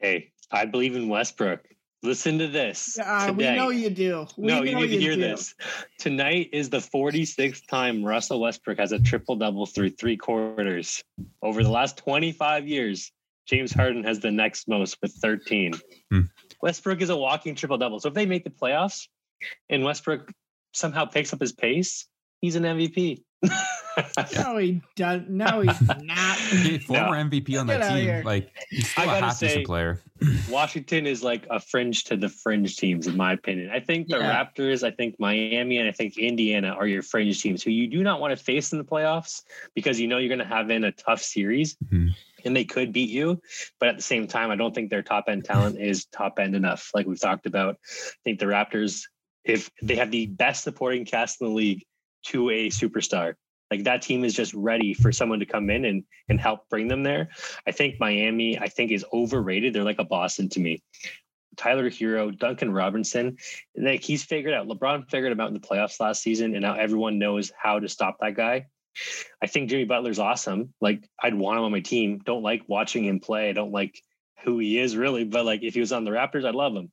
hey, 0.01 0.33
I 0.51 0.65
believe 0.65 0.97
in 0.97 1.09
Westbrook. 1.09 1.69
Listen 2.05 2.39
to 2.39 2.47
this. 2.47 2.99
Uh, 2.99 3.33
we 3.35 3.45
know 3.45 3.71
you 3.71 3.89
do. 3.89 4.27
We 4.37 4.49
no, 4.49 4.63
you 4.63 4.77
need 4.77 4.89
to 4.89 4.99
hear 4.99 5.15
do. 5.15 5.23
this. 5.23 5.55
Tonight 5.99 6.51
is 6.53 6.69
the 6.69 6.77
46th 6.77 7.67
time 7.67 8.05
Russell 8.05 8.41
Westbrook 8.41 8.79
has 8.79 8.93
a 8.93 8.99
triple 8.99 9.37
double 9.37 9.65
through 9.65 9.91
three 9.91 10.19
quarters. 10.19 11.03
Over 11.41 11.63
the 11.63 11.71
last 11.71 11.97
25 11.97 12.69
years, 12.69 13.11
James 13.47 13.73
Harden 13.73 14.05
has 14.05 14.21
the 14.21 14.31
next 14.31 14.69
most 14.69 14.99
with 15.01 15.15
13. 15.15 15.73
Hmm. 16.11 16.21
Westbrook 16.61 17.01
is 17.01 17.09
a 17.09 17.17
walking 17.17 17.55
triple 17.55 17.79
double. 17.79 17.99
So 18.01 18.09
if 18.09 18.15
they 18.15 18.27
make 18.27 18.45
the 18.45 18.51
playoffs 18.51 19.09
and 19.71 19.83
Westbrook 19.83 20.31
somehow 20.75 21.07
picks 21.07 21.33
up 21.33 21.41
his 21.41 21.53
pace, 21.53 22.07
he's 22.43 22.57
an 22.57 22.65
MVP. 22.65 23.23
No, 24.37 24.57
he 24.57 24.83
doesn't. 24.97 25.31
No, 25.31 25.61
he's 25.61 25.81
not. 26.03 26.37
former 26.87 27.23
no. 27.23 27.31
MVP 27.31 27.59
on 27.59 27.67
that 27.69 27.95
team. 27.95 28.25
Like 28.25 28.51
he's 28.71 28.91
still 28.91 29.09
I 29.09 29.19
a 29.19 29.21
half 29.21 29.39
decent 29.39 29.67
player. 29.67 30.01
Washington 30.49 31.07
is 31.07 31.23
like 31.23 31.47
a 31.51 31.61
fringe 31.61 32.05
to 32.05 32.17
the 32.17 32.29
fringe 32.29 32.77
teams, 32.77 33.07
in 33.07 33.17
my 33.17 33.33
opinion. 33.33 33.71
I 33.71 33.81
think 33.81 34.09
the 34.09 34.19
yeah. 34.19 34.45
Raptors, 34.45 34.87
I 34.87 34.91
think 34.91 35.17
Miami, 35.19 35.79
and 35.79 35.89
I 35.89 35.93
think 35.93 36.19
Indiana 36.19 36.71
are 36.71 36.87
your 36.87 37.03
fringe 37.03 37.41
teams 37.41 37.63
who 37.63 37.71
you 37.71 37.87
do 37.89 38.03
not 38.03 38.21
want 38.21 38.37
to 38.37 38.43
face 38.43 38.73
in 38.73 38.79
the 38.79 38.85
playoffs 38.85 39.43
because 39.75 40.01
you 40.01 40.09
know 40.09 40.19
you're 40.19 40.29
going 40.29 40.39
to 40.39 40.45
have 40.55 40.71
in 40.71 40.85
a 40.85 40.93
tough 40.93 41.23
series. 41.23 41.77
Mm-hmm. 41.77 42.09
And 42.47 42.55
they 42.55 42.67
could 42.67 42.93
beat 42.93 43.09
you, 43.09 43.41
but 43.81 43.89
at 43.89 43.97
the 43.97 44.03
same 44.03 44.27
time, 44.27 44.51
I 44.51 44.57
don't 44.57 44.75
think 44.75 44.91
their 44.91 45.03
top 45.03 45.31
end 45.31 45.47
talent 45.47 45.81
is 45.81 46.05
top 46.05 46.39
end 46.39 46.55
enough. 46.55 46.91
Like 46.93 47.07
we've 47.07 47.19
talked 47.19 47.47
about, 47.47 47.79
I 47.83 48.21
think 48.23 48.39
the 48.39 48.45
Raptors, 48.45 49.05
if 49.45 49.71
they 49.81 49.97
have 49.97 50.11
the 50.11 50.27
best 50.27 50.63
supporting 50.63 51.07
cast 51.07 51.41
in 51.41 51.47
the 51.47 51.55
league 51.55 51.87
to 52.25 52.51
a 52.51 52.69
superstar, 52.69 53.35
like 53.71 53.85
that 53.85 54.03
team 54.03 54.25
is 54.25 54.35
just 54.35 54.55
ready 54.55 54.95
for 54.95 55.13
someone 55.13 55.41
to 55.41 55.47
come 55.47 55.71
in 55.71 55.85
and 55.85 56.05
and 56.29 56.41
help 56.41 56.69
bring 56.69 56.89
them 56.89 57.03
there. 57.03 57.31
I 57.67 57.73
think 57.73 57.99
Miami, 57.99 58.59
I 58.59 58.69
think, 58.69 58.91
is 58.91 59.05
overrated. 59.13 59.73
They're 59.73 59.85
like 59.85 59.99
a 59.99 60.05
Boston 60.05 60.49
to 60.51 60.61
me. 60.61 60.83
Tyler 61.57 61.89
Herro, 61.89 62.37
Duncan 62.37 62.73
Robinson, 62.73 63.37
like 63.77 64.03
he's 64.03 64.25
figured 64.25 64.55
out. 64.55 64.67
LeBron 64.67 65.09
figured 65.11 65.33
him 65.33 65.41
out 65.41 65.49
in 65.49 65.55
the 65.55 65.61
playoffs 65.61 66.01
last 66.01 66.23
season, 66.23 66.55
and 66.55 66.63
now 66.63 66.75
everyone 66.75 67.19
knows 67.19 67.53
how 67.57 67.79
to 67.79 67.89
stop 67.89 68.17
that 68.21 68.35
guy. 68.35 68.67
I 69.43 69.47
think 69.47 69.71
Jimmy 69.71 69.85
Butler's 69.85 70.19
awesome. 70.19 70.73
Like 70.81 71.09
I'd 71.23 71.35
want 71.35 71.59
him 71.59 71.65
on 71.65 71.73
my 71.73 71.81
team. 71.81 72.21
Don't 72.25 72.43
like 72.43 72.63
watching 72.69 73.05
him 73.05 73.21
play. 73.21 73.49
I 73.49 73.53
don't 73.53 73.73
like 73.73 74.01
who 74.45 74.59
he 74.59 74.79
is 74.79 74.97
really, 74.97 75.25
but 75.25 75.45
like 75.45 75.63
if 75.63 75.75
he 75.75 75.81
was 75.81 75.93
on 75.93 76.05
the 76.05 76.11
Raptors, 76.11 76.45
I'd 76.45 76.55
love 76.55 76.75
him. 76.75 76.93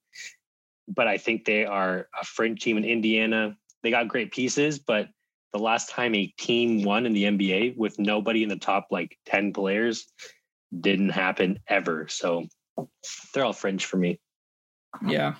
But 0.88 1.07
I 1.07 1.17
think 1.17 1.45
they 1.45 1.65
are 1.65 2.07
a 2.19 2.25
fringe 2.25 2.61
team 2.61 2.77
in 2.77 2.86
Indiana. 2.86 3.55
They 3.84 3.91
got 3.91 4.07
great 4.07 4.32
pieces, 4.32 4.79
but 4.79 5.09
the 5.54 5.60
last 5.60 5.89
time 5.89 6.16
a 6.16 6.28
team 6.38 6.84
won 6.84 7.06
in 7.06 7.14
the 7.14 7.24
NBA 7.26 7.78
with 7.78 7.99
nobody 7.99 8.43
in 8.43 8.49
the 8.49 8.58
top 8.58 8.88
like 8.91 9.18
10 9.26 9.54
players 9.54 10.06
didn't 10.80 11.10
happen 11.10 11.60
ever. 11.68 12.08
So 12.10 12.45
they're 13.34 13.45
all 13.45 13.54
fringe 13.54 13.86
for 13.86 13.97
me. 13.97 14.20
Yeah. 15.06 15.36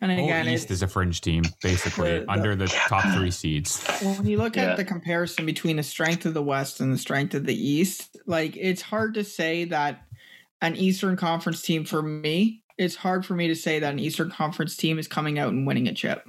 And 0.00 0.12
again, 0.12 0.48
East 0.48 0.70
is 0.70 0.82
a 0.82 0.88
fringe 0.88 1.20
team, 1.20 1.42
basically, 1.60 2.20
the, 2.20 2.30
under 2.30 2.54
the 2.54 2.66
top 2.66 3.04
three 3.14 3.30
seeds. 3.30 3.84
When 4.00 4.26
you 4.26 4.38
look 4.38 4.56
yeah. 4.56 4.70
at 4.70 4.76
the 4.76 4.84
comparison 4.84 5.44
between 5.44 5.76
the 5.76 5.82
strength 5.82 6.24
of 6.24 6.34
the 6.34 6.42
West 6.42 6.80
and 6.80 6.92
the 6.92 6.98
strength 6.98 7.34
of 7.34 7.44
the 7.44 7.54
East, 7.54 8.16
like 8.26 8.56
it's 8.56 8.82
hard 8.82 9.14
to 9.14 9.24
say 9.24 9.64
that 9.66 10.02
an 10.60 10.76
Eastern 10.76 11.16
Conference 11.16 11.62
team 11.62 11.84
for 11.84 12.00
me, 12.00 12.62
it's 12.78 12.94
hard 12.94 13.26
for 13.26 13.34
me 13.34 13.48
to 13.48 13.56
say 13.56 13.80
that 13.80 13.92
an 13.92 13.98
Eastern 13.98 14.30
Conference 14.30 14.76
team 14.76 14.98
is 14.98 15.08
coming 15.08 15.38
out 15.38 15.52
and 15.52 15.66
winning 15.66 15.88
a 15.88 15.94
chip. 15.94 16.24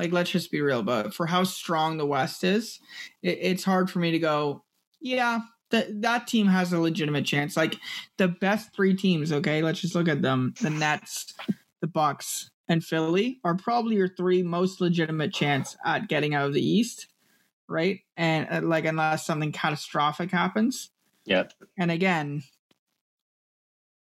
Like, 0.00 0.12
let's 0.12 0.30
just 0.30 0.50
be 0.50 0.62
real. 0.62 0.82
But 0.82 1.12
for 1.12 1.26
how 1.26 1.44
strong 1.44 1.98
the 1.98 2.06
West 2.06 2.42
is, 2.42 2.80
it, 3.22 3.38
it's 3.42 3.64
hard 3.64 3.90
for 3.90 3.98
me 3.98 4.12
to 4.12 4.18
go, 4.18 4.64
yeah, 4.98 5.40
that 5.72 6.00
that 6.00 6.26
team 6.26 6.46
has 6.46 6.72
a 6.72 6.80
legitimate 6.80 7.26
chance. 7.26 7.54
Like 7.54 7.76
the 8.16 8.28
best 8.28 8.74
three 8.74 8.94
teams, 8.96 9.30
okay, 9.30 9.60
let's 9.60 9.82
just 9.82 9.94
look 9.94 10.08
at 10.08 10.22
them: 10.22 10.54
the 10.62 10.70
Nets, 10.70 11.34
the 11.82 11.86
Bucks, 11.86 12.50
and 12.66 12.82
Philly 12.82 13.40
are 13.44 13.54
probably 13.54 13.96
your 13.96 14.08
three 14.08 14.42
most 14.42 14.80
legitimate 14.80 15.34
chance 15.34 15.76
at 15.84 16.08
getting 16.08 16.34
out 16.34 16.46
of 16.46 16.54
the 16.54 16.66
East, 16.66 17.08
right? 17.68 18.00
And 18.16 18.48
uh, 18.50 18.66
like 18.66 18.86
unless 18.86 19.26
something 19.26 19.52
catastrophic 19.52 20.30
happens. 20.30 20.90
Yep. 21.26 21.52
And 21.78 21.90
again, 21.90 22.42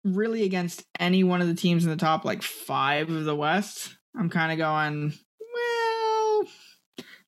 really 0.05 0.45
against 0.45 0.85
any 0.99 1.23
one 1.23 1.43
of 1.43 1.49
the 1.49 1.55
teams 1.55 1.85
in 1.85 1.91
the 1.91 1.97
top 1.97 2.25
like 2.25 2.43
five 2.43 3.11
of 3.11 3.25
the 3.25 3.37
West, 3.37 3.95
I'm 4.17 4.31
kind 4.31 4.53
of 4.53 4.59
going, 4.59 5.13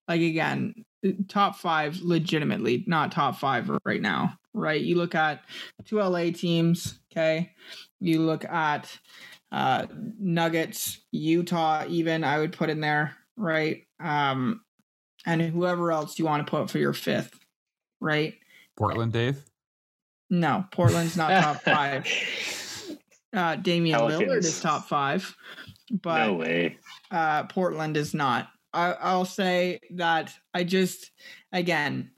like 0.09 0.20
again, 0.20 0.84
top 1.28 1.57
five 1.57 2.00
legitimately, 2.00 2.84
not 2.86 3.12
top 3.12 3.38
five 3.38 3.70
right 3.84 4.00
now, 4.00 4.38
right? 4.52 4.80
You 4.80 4.96
look 4.96 5.14
at 5.14 5.44
two 5.84 5.98
LA 5.98 6.30
teams, 6.30 6.98
okay? 7.12 7.52
You 8.00 8.20
look 8.20 8.44
at 8.44 8.98
uh, 9.52 9.86
Nuggets, 10.18 11.00
Utah, 11.11 11.84
even 11.88 12.24
I 12.24 12.38
would 12.38 12.52
put 12.52 12.70
in 12.70 12.80
there, 12.80 13.16
right? 13.36 13.82
Um, 14.00 14.62
and 15.26 15.40
whoever 15.40 15.92
else 15.92 16.18
you 16.18 16.24
want 16.24 16.46
to 16.46 16.50
put 16.50 16.70
for 16.70 16.78
your 16.78 16.92
fifth, 16.92 17.38
right? 18.00 18.34
Portland, 18.76 19.12
Dave? 19.12 19.42
No, 20.30 20.64
Portland's 20.72 21.16
not 21.16 21.42
top 21.42 21.62
five. 21.62 22.07
Uh, 23.34 23.57
Damian 23.57 23.98
Pelicans. 23.98 24.22
Lillard 24.22 24.44
is 24.44 24.61
top 24.61 24.86
five, 24.86 25.34
but 25.90 26.26
no 26.26 26.34
way. 26.34 26.78
Uh, 27.11 27.42
Portland 27.44 27.96
is 27.96 28.14
not. 28.14 28.48
I, 28.75 28.93
I'll 29.01 29.25
say 29.25 29.81
that 29.93 30.35
I 30.53 30.64
just, 30.64 31.12
again, 31.53 32.11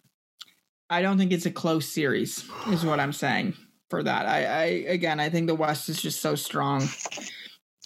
I 0.89 1.03
don't 1.03 1.19
think 1.19 1.33
it's 1.33 1.47
a 1.47 1.51
close 1.51 1.87
series, 1.87 2.49
is 2.69 2.85
what 2.85 2.99
I'm 2.99 3.13
saying 3.13 3.55
for 3.91 4.03
that. 4.03 4.27
I, 4.27 4.45
I 4.45 4.65
again, 4.89 5.21
I 5.21 5.29
think 5.29 5.47
the 5.49 5.55
West 5.55 5.89
is 5.89 6.01
just 6.01 6.21
so 6.21 6.35
strong. 6.35 6.83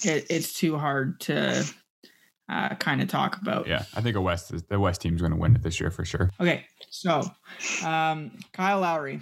It, 0.04 0.26
it's 0.30 0.52
too 0.54 0.78
hard 0.78 1.20
to 1.20 1.64
uh, 2.48 2.74
kind 2.76 3.02
of 3.02 3.08
talk 3.08 3.40
about. 3.40 3.66
Yeah, 3.66 3.84
I 3.94 4.00
think 4.00 4.16
a 4.16 4.20
West 4.20 4.52
is, 4.52 4.62
the 4.64 4.78
West 4.78 5.00
team's 5.00 5.20
going 5.20 5.32
to 5.32 5.38
win 5.38 5.56
it 5.56 5.62
this 5.62 5.80
year 5.80 5.90
for 5.90 6.04
sure. 6.04 6.30
Okay, 6.40 6.66
so 6.90 7.22
um, 7.84 8.32
Kyle 8.52 8.80
Lowry, 8.80 9.20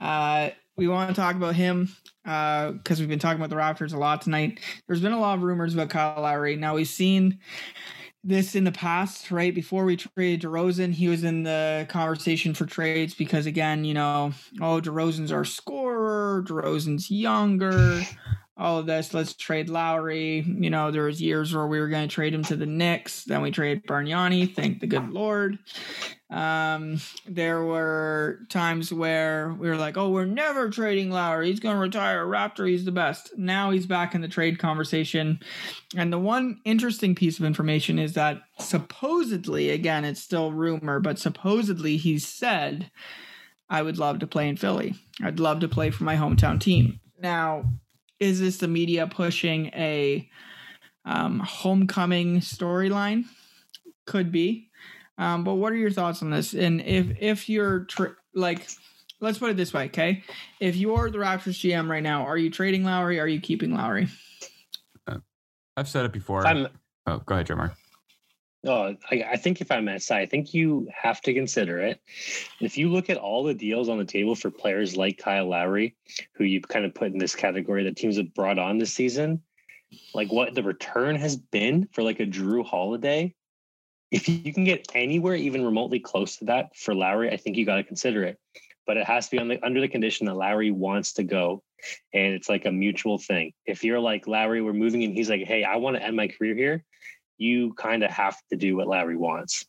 uh, 0.00 0.50
we 0.76 0.88
want 0.88 1.08
to 1.08 1.14
talk 1.14 1.36
about 1.36 1.54
him 1.54 1.88
because 2.22 2.74
uh, 2.74 2.96
we've 2.98 3.08
been 3.08 3.18
talking 3.18 3.42
about 3.42 3.50
the 3.50 3.56
Raptors 3.56 3.94
a 3.94 3.98
lot 3.98 4.20
tonight. 4.20 4.60
There's 4.86 5.00
been 5.00 5.12
a 5.12 5.20
lot 5.20 5.38
of 5.38 5.42
rumors 5.42 5.74
about 5.74 5.90
Kyle 5.90 6.20
Lowry. 6.20 6.56
Now 6.56 6.74
we've 6.74 6.88
seen 6.88 7.38
this 8.26 8.54
in 8.54 8.64
the 8.64 8.72
past, 8.72 9.30
right? 9.30 9.54
Before 9.54 9.84
we 9.84 9.96
traded 9.96 10.42
DeRozan, 10.42 10.92
he 10.92 11.08
was 11.08 11.24
in 11.24 11.44
the 11.44 11.86
conversation 11.88 12.54
for 12.54 12.66
trades 12.66 13.14
because, 13.14 13.46
again, 13.46 13.84
you 13.84 13.94
know, 13.94 14.32
oh, 14.60 14.80
DeRozan's 14.80 15.32
our 15.32 15.44
scorer, 15.44 16.44
DeRozan's 16.46 17.10
younger, 17.10 18.02
all 18.58 18.78
of 18.78 18.86
this. 18.86 19.12
Let's 19.12 19.34
trade 19.34 19.68
Lowry. 19.68 20.40
You 20.40 20.70
know, 20.70 20.90
there 20.90 21.04
was 21.04 21.20
years 21.20 21.54
where 21.54 21.66
we 21.66 21.78
were 21.78 21.88
going 21.88 22.08
to 22.08 22.14
trade 22.14 22.32
him 22.32 22.42
to 22.44 22.56
the 22.56 22.66
Knicks. 22.66 23.24
Then 23.24 23.42
we 23.42 23.50
traded 23.50 23.86
Bargnani. 23.86 24.54
Thank 24.54 24.80
the 24.80 24.86
good 24.86 25.10
Lord. 25.10 25.58
Um, 26.30 27.00
there 27.26 27.62
were 27.62 28.40
times 28.48 28.92
where 28.92 29.54
we 29.58 29.68
were 29.68 29.76
like, 29.76 29.96
"Oh, 29.96 30.08
we're 30.08 30.24
never 30.24 30.70
trading 30.70 31.10
Lowry. 31.10 31.50
He's 31.50 31.60
going 31.60 31.76
to 31.76 31.80
retire. 31.80 32.26
Raptor. 32.26 32.68
He's 32.68 32.84
the 32.84 32.92
best." 32.92 33.36
Now 33.36 33.70
he's 33.70 33.86
back 33.86 34.14
in 34.14 34.22
the 34.22 34.28
trade 34.28 34.58
conversation. 34.58 35.38
And 35.96 36.12
the 36.12 36.18
one 36.18 36.58
interesting 36.64 37.14
piece 37.14 37.38
of 37.38 37.44
information 37.44 37.98
is 37.98 38.14
that 38.14 38.40
supposedly, 38.58 39.70
again, 39.70 40.04
it's 40.04 40.20
still 40.20 40.50
rumor, 40.50 40.98
but 40.98 41.18
supposedly 41.18 41.96
he 41.96 42.18
said, 42.18 42.90
"I 43.68 43.82
would 43.82 43.98
love 43.98 44.18
to 44.20 44.26
play 44.26 44.48
in 44.48 44.56
Philly. 44.56 44.94
I'd 45.22 45.38
love 45.38 45.60
to 45.60 45.68
play 45.68 45.90
for 45.90 46.04
my 46.04 46.16
hometown 46.16 46.58
team." 46.58 47.00
Now, 47.20 47.66
is 48.20 48.40
this 48.40 48.58
the 48.58 48.68
media 48.68 49.06
pushing 49.06 49.66
a 49.68 50.28
um, 51.04 51.40
homecoming 51.40 52.40
storyline? 52.40 53.24
Could 54.06 54.30
be. 54.30 54.70
Um, 55.18 55.44
but 55.44 55.54
what 55.54 55.72
are 55.72 55.76
your 55.76 55.90
thoughts 55.90 56.22
on 56.22 56.30
this? 56.30 56.54
And 56.54 56.80
if 56.82 57.06
if 57.20 57.48
you're 57.48 57.80
tra- 57.84 58.16
like, 58.34 58.68
let's 59.20 59.38
put 59.38 59.50
it 59.50 59.56
this 59.56 59.72
way, 59.72 59.84
okay? 59.86 60.22
If 60.60 60.76
you're 60.76 61.10
the 61.10 61.18
Raptors 61.18 61.58
GM 61.58 61.88
right 61.88 62.02
now, 62.02 62.24
are 62.26 62.36
you 62.36 62.50
trading 62.50 62.84
Lowry? 62.84 63.18
Are 63.18 63.26
you 63.26 63.40
keeping 63.40 63.74
Lowry? 63.74 64.08
Uh, 65.06 65.18
I've 65.76 65.88
said 65.88 66.04
it 66.04 66.12
before. 66.12 66.46
I'm, 66.46 66.68
oh, 67.06 67.22
go 67.24 67.34
ahead, 67.34 67.46
Jamar. 67.46 67.72
Oh, 68.66 68.96
I, 69.10 69.24
I 69.32 69.36
think 69.36 69.60
if 69.60 69.70
I'm 69.70 69.88
SI, 69.98 70.14
I 70.14 70.26
think 70.26 70.52
you 70.52 70.88
have 70.92 71.20
to 71.22 71.32
consider 71.32 71.78
it. 71.78 72.00
If 72.60 72.76
you 72.76 72.90
look 72.90 73.08
at 73.08 73.16
all 73.16 73.44
the 73.44 73.54
deals 73.54 73.88
on 73.88 73.98
the 73.98 74.04
table 74.04 74.34
for 74.34 74.50
players 74.50 74.96
like 74.96 75.18
Kyle 75.18 75.48
Lowry, 75.48 75.94
who 76.34 76.44
you 76.44 76.60
kind 76.60 76.84
of 76.84 76.92
put 76.92 77.12
in 77.12 77.18
this 77.18 77.36
category 77.36 77.84
that 77.84 77.96
teams 77.96 78.16
have 78.16 78.34
brought 78.34 78.58
on 78.58 78.78
this 78.78 78.92
season, 78.92 79.40
like 80.14 80.32
what 80.32 80.54
the 80.54 80.64
return 80.64 81.14
has 81.14 81.36
been 81.36 81.88
for 81.92 82.02
like 82.02 82.18
a 82.18 82.26
Jrue 82.26 82.66
Holiday, 82.66 83.34
if 84.10 84.28
you 84.28 84.52
can 84.52 84.64
get 84.64 84.86
anywhere 84.94 85.34
even 85.34 85.64
remotely 85.64 86.00
close 86.00 86.36
to 86.36 86.46
that 86.46 86.76
for 86.76 86.94
Lowry, 86.94 87.30
I 87.30 87.36
think 87.36 87.56
you 87.56 87.64
got 87.64 87.76
to 87.76 87.84
consider 87.84 88.24
it. 88.24 88.38
But 88.86 88.96
it 88.96 89.06
has 89.06 89.28
to 89.28 89.36
be 89.36 89.48
the, 89.56 89.64
under 89.64 89.80
the 89.80 89.88
condition 89.88 90.26
that 90.26 90.34
Lowry 90.34 90.70
wants 90.70 91.12
to 91.14 91.24
go, 91.24 91.62
and 92.14 92.34
it's 92.34 92.48
like 92.48 92.66
a 92.66 92.72
mutual 92.72 93.18
thing. 93.18 93.52
If 93.64 93.82
you're 93.82 93.98
like 93.98 94.28
Lowry, 94.28 94.62
we're 94.62 94.72
moving, 94.72 95.02
and 95.02 95.12
he's 95.12 95.28
like, 95.28 95.42
"Hey, 95.42 95.64
I 95.64 95.76
want 95.76 95.96
to 95.96 96.02
end 96.02 96.14
my 96.14 96.28
career 96.28 96.54
here," 96.54 96.84
you 97.38 97.74
kind 97.74 98.02
of 98.02 98.10
have 98.10 98.36
to 98.50 98.56
do 98.56 98.76
what 98.76 98.88
Lowry 98.88 99.16
wants. 99.16 99.64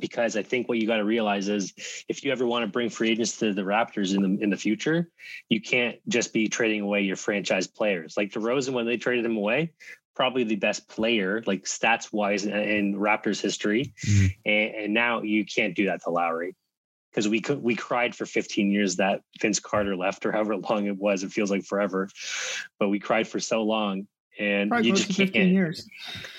Because 0.00 0.36
I 0.36 0.42
think 0.42 0.68
what 0.68 0.78
you 0.78 0.86
got 0.86 0.96
to 0.96 1.04
realize 1.04 1.48
is, 1.48 1.72
if 2.08 2.24
you 2.24 2.32
ever 2.32 2.46
want 2.46 2.64
to 2.64 2.70
bring 2.70 2.88
free 2.88 3.10
agents 3.10 3.38
to 3.38 3.52
the 3.52 3.62
Raptors 3.62 4.14
in 4.14 4.22
the 4.22 4.42
in 4.42 4.50
the 4.50 4.56
future, 4.56 5.08
you 5.48 5.60
can't 5.60 5.96
just 6.08 6.32
be 6.32 6.48
trading 6.48 6.80
away 6.80 7.02
your 7.02 7.16
franchise 7.16 7.66
players. 7.66 8.16
Like 8.16 8.32
DeRozan, 8.32 8.72
when 8.72 8.86
they 8.86 8.96
traded 8.96 9.24
him 9.24 9.36
away, 9.36 9.72
probably 10.14 10.44
the 10.44 10.56
best 10.56 10.88
player, 10.88 11.42
like 11.46 11.64
stats 11.64 12.12
wise, 12.12 12.44
in, 12.44 12.54
in 12.54 12.94
Raptors 12.94 13.40
history. 13.40 13.92
Mm-hmm. 14.04 14.26
And, 14.46 14.74
and, 14.74 14.94
now 14.94 15.22
you 15.22 15.44
can't 15.44 15.74
do 15.74 15.86
that 15.86 16.02
to 16.04 16.10
Lowry 16.10 16.56
because 17.10 17.28
we 17.28 17.40
could 17.40 17.62
we 17.62 17.74
cried 17.74 18.14
for 18.14 18.26
15 18.26 18.70
years 18.70 18.96
that 18.96 19.22
Vince 19.40 19.60
Carter 19.60 19.96
left, 19.96 20.24
or 20.26 20.32
however 20.32 20.56
long 20.70 20.86
it 20.86 20.96
was. 20.96 21.22
It 21.22 21.32
feels 21.32 21.50
like 21.50 21.64
forever, 21.64 22.08
but 22.78 22.88
we 22.88 22.98
cried 22.98 23.28
for 23.28 23.40
so 23.40 23.62
long 23.62 24.06
and 24.38 24.70
Probably 24.70 24.88
you 24.88 24.96
just 24.96 25.32
can't. 25.32 25.34
Years. 25.34 25.88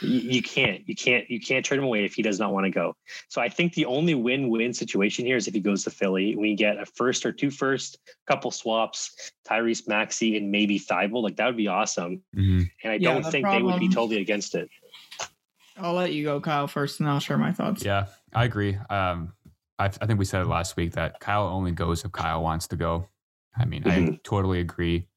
You, 0.02 0.20
you, 0.20 0.42
can't. 0.42 0.88
You 0.88 0.96
can't. 0.96 1.30
You 1.30 1.40
can't 1.40 1.66
turn 1.66 1.80
him 1.80 1.86
away 1.86 2.04
if 2.04 2.14
he 2.14 2.22
does 2.22 2.40
not 2.40 2.52
want 2.52 2.66
to 2.66 2.70
go. 2.70 2.96
So 3.30 3.42
I 3.42 3.50
think 3.50 3.74
the 3.74 3.86
only 3.86 4.16
win-win 4.16 4.74
situation 4.74 5.26
here 5.26 5.38
is 5.38 5.48
if 5.48 5.54
he 5.54 5.60
goes 5.60 5.84
to 5.86 5.90
Philly. 5.90 6.36
We 6.36 6.56
get 6.56 6.78
a 6.78 6.86
first 6.86 7.26
or 7.26 7.32
two 7.32 7.50
first, 7.50 7.98
couple 8.28 8.52
swaps, 8.52 9.32
Tyrese 9.48 9.88
Maxey 9.88 10.38
and 10.38 10.52
maybe 10.52 10.80
Thybulle. 10.80 11.24
Like 11.24 11.38
that 11.38 11.46
would 11.46 11.58
be 11.58 11.68
awesome. 11.68 12.22
Mm-hmm. 12.36 12.64
And 12.84 12.94
I 12.94 12.96
yeah, 12.96 13.14
don't 13.14 13.24
the 13.24 13.32
think 13.32 13.46
problem, 13.46 13.66
they 13.66 13.72
would 13.72 13.80
be 13.80 13.90
totally 13.90 14.22
against 14.22 14.56
it. 14.56 14.70
I'll 15.78 15.94
let 15.94 16.14
you 16.14 16.24
go, 16.24 16.40
Kyle, 16.40 16.68
first, 16.68 17.00
and 17.00 17.10
I'll 17.10 17.20
share 17.20 17.38
my 17.38 17.52
thoughts. 17.52 17.84
Yeah, 17.84 18.08
I 18.34 18.46
agree. 18.46 18.78
Um, 18.90 19.34
I, 19.78 19.86
I 19.86 19.90
think 19.90 20.20
we 20.20 20.26
said 20.26 20.42
it 20.42 20.48
last 20.48 20.78
week 20.78 20.94
that 20.94 21.20
Kyle 21.20 21.48
only 21.48 21.72
goes 21.72 22.06
if 22.06 22.12
Kyle 22.14 22.42
wants 22.42 22.68
to 22.68 22.78
go. 22.78 23.10
I 23.58 23.66
mean, 23.66 23.84
mm-hmm. 23.84 24.14
I 24.14 24.20
totally 24.24 24.60
agree 24.60 25.08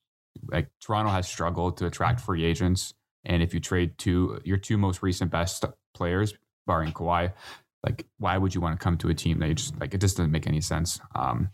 like 0.51 0.69
Toronto 0.81 1.11
has 1.11 1.29
struggled 1.29 1.77
to 1.79 1.87
attract 1.87 2.21
free 2.21 2.45
agents. 2.45 2.95
And 3.25 3.43
if 3.43 3.53
you 3.53 3.61
trade 3.61 3.99
two 3.99 4.41
your 4.45 4.59
two 4.59 4.79
most 4.79 5.03
recent 5.03 5.31
best 5.31 5.65
players, 5.95 6.35
barring 6.67 6.93
Kawhi, 6.93 7.33
like 7.85 8.07
why 8.19 8.39
would 8.39 8.55
you 8.55 8.61
want 8.61 8.79
to 8.79 8.83
come 8.83 8.97
to 8.99 9.09
a 9.09 9.15
team 9.15 9.39
that 9.41 9.49
you 9.49 9.55
just 9.55 9.79
like 9.81 9.95
it 9.95 10.01
just 10.01 10.17
doesn't 10.17 10.33
make 10.33 10.47
any 10.47 10.61
sense. 10.61 11.01
Um, 11.15 11.51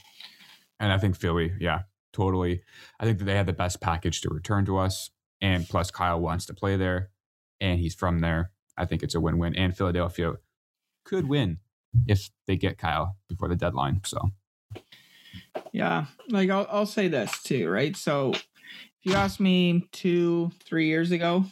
and 0.81 0.93
I 0.93 0.99
think 0.99 1.17
Philly, 1.17 1.53
yeah, 1.61 1.83
totally. 2.13 2.63
I 3.01 3.05
think 3.05 3.19
that 3.19 3.25
they 3.25 3.37
had 3.37 3.47
the 3.47 3.53
best 3.53 3.81
package 3.81 4.21
to 4.23 4.29
return 4.29 4.65
to 4.67 4.79
us, 4.79 5.11
and 5.41 5.69
plus 5.69 5.91
Kyle 5.91 6.21
wants 6.21 6.47
to 6.47 6.55
play 6.55 6.77
there, 6.77 7.11
and 7.61 7.81
he's 7.81 7.95
from 7.95 8.21
there. 8.21 8.51
I 8.77 8.85
think 8.85 9.03
it's 9.03 9.15
a 9.15 9.21
win-win, 9.21 9.55
and 9.57 9.77
Philadelphia 9.77 10.35
could 11.05 11.29
win 11.29 11.59
if 12.07 12.31
they 12.47 12.57
get 12.57 12.79
Kyle 12.79 13.17
before 13.29 13.49
the 13.49 13.57
deadline. 13.57 14.01
So, 14.05 14.31
yeah, 15.73 16.07
like 16.29 16.51
I'll 16.51 16.67
I'll 16.71 16.87
say 16.87 17.09
this 17.09 17.43
too, 17.43 17.69
right? 17.69 17.97
So 17.97 18.35
if 19.05 19.13
you 19.13 19.19
asked 19.19 19.41
me 19.41 19.87
two, 19.93 20.51
three 20.65 20.87
years 20.87 21.11
ago, 21.11 21.45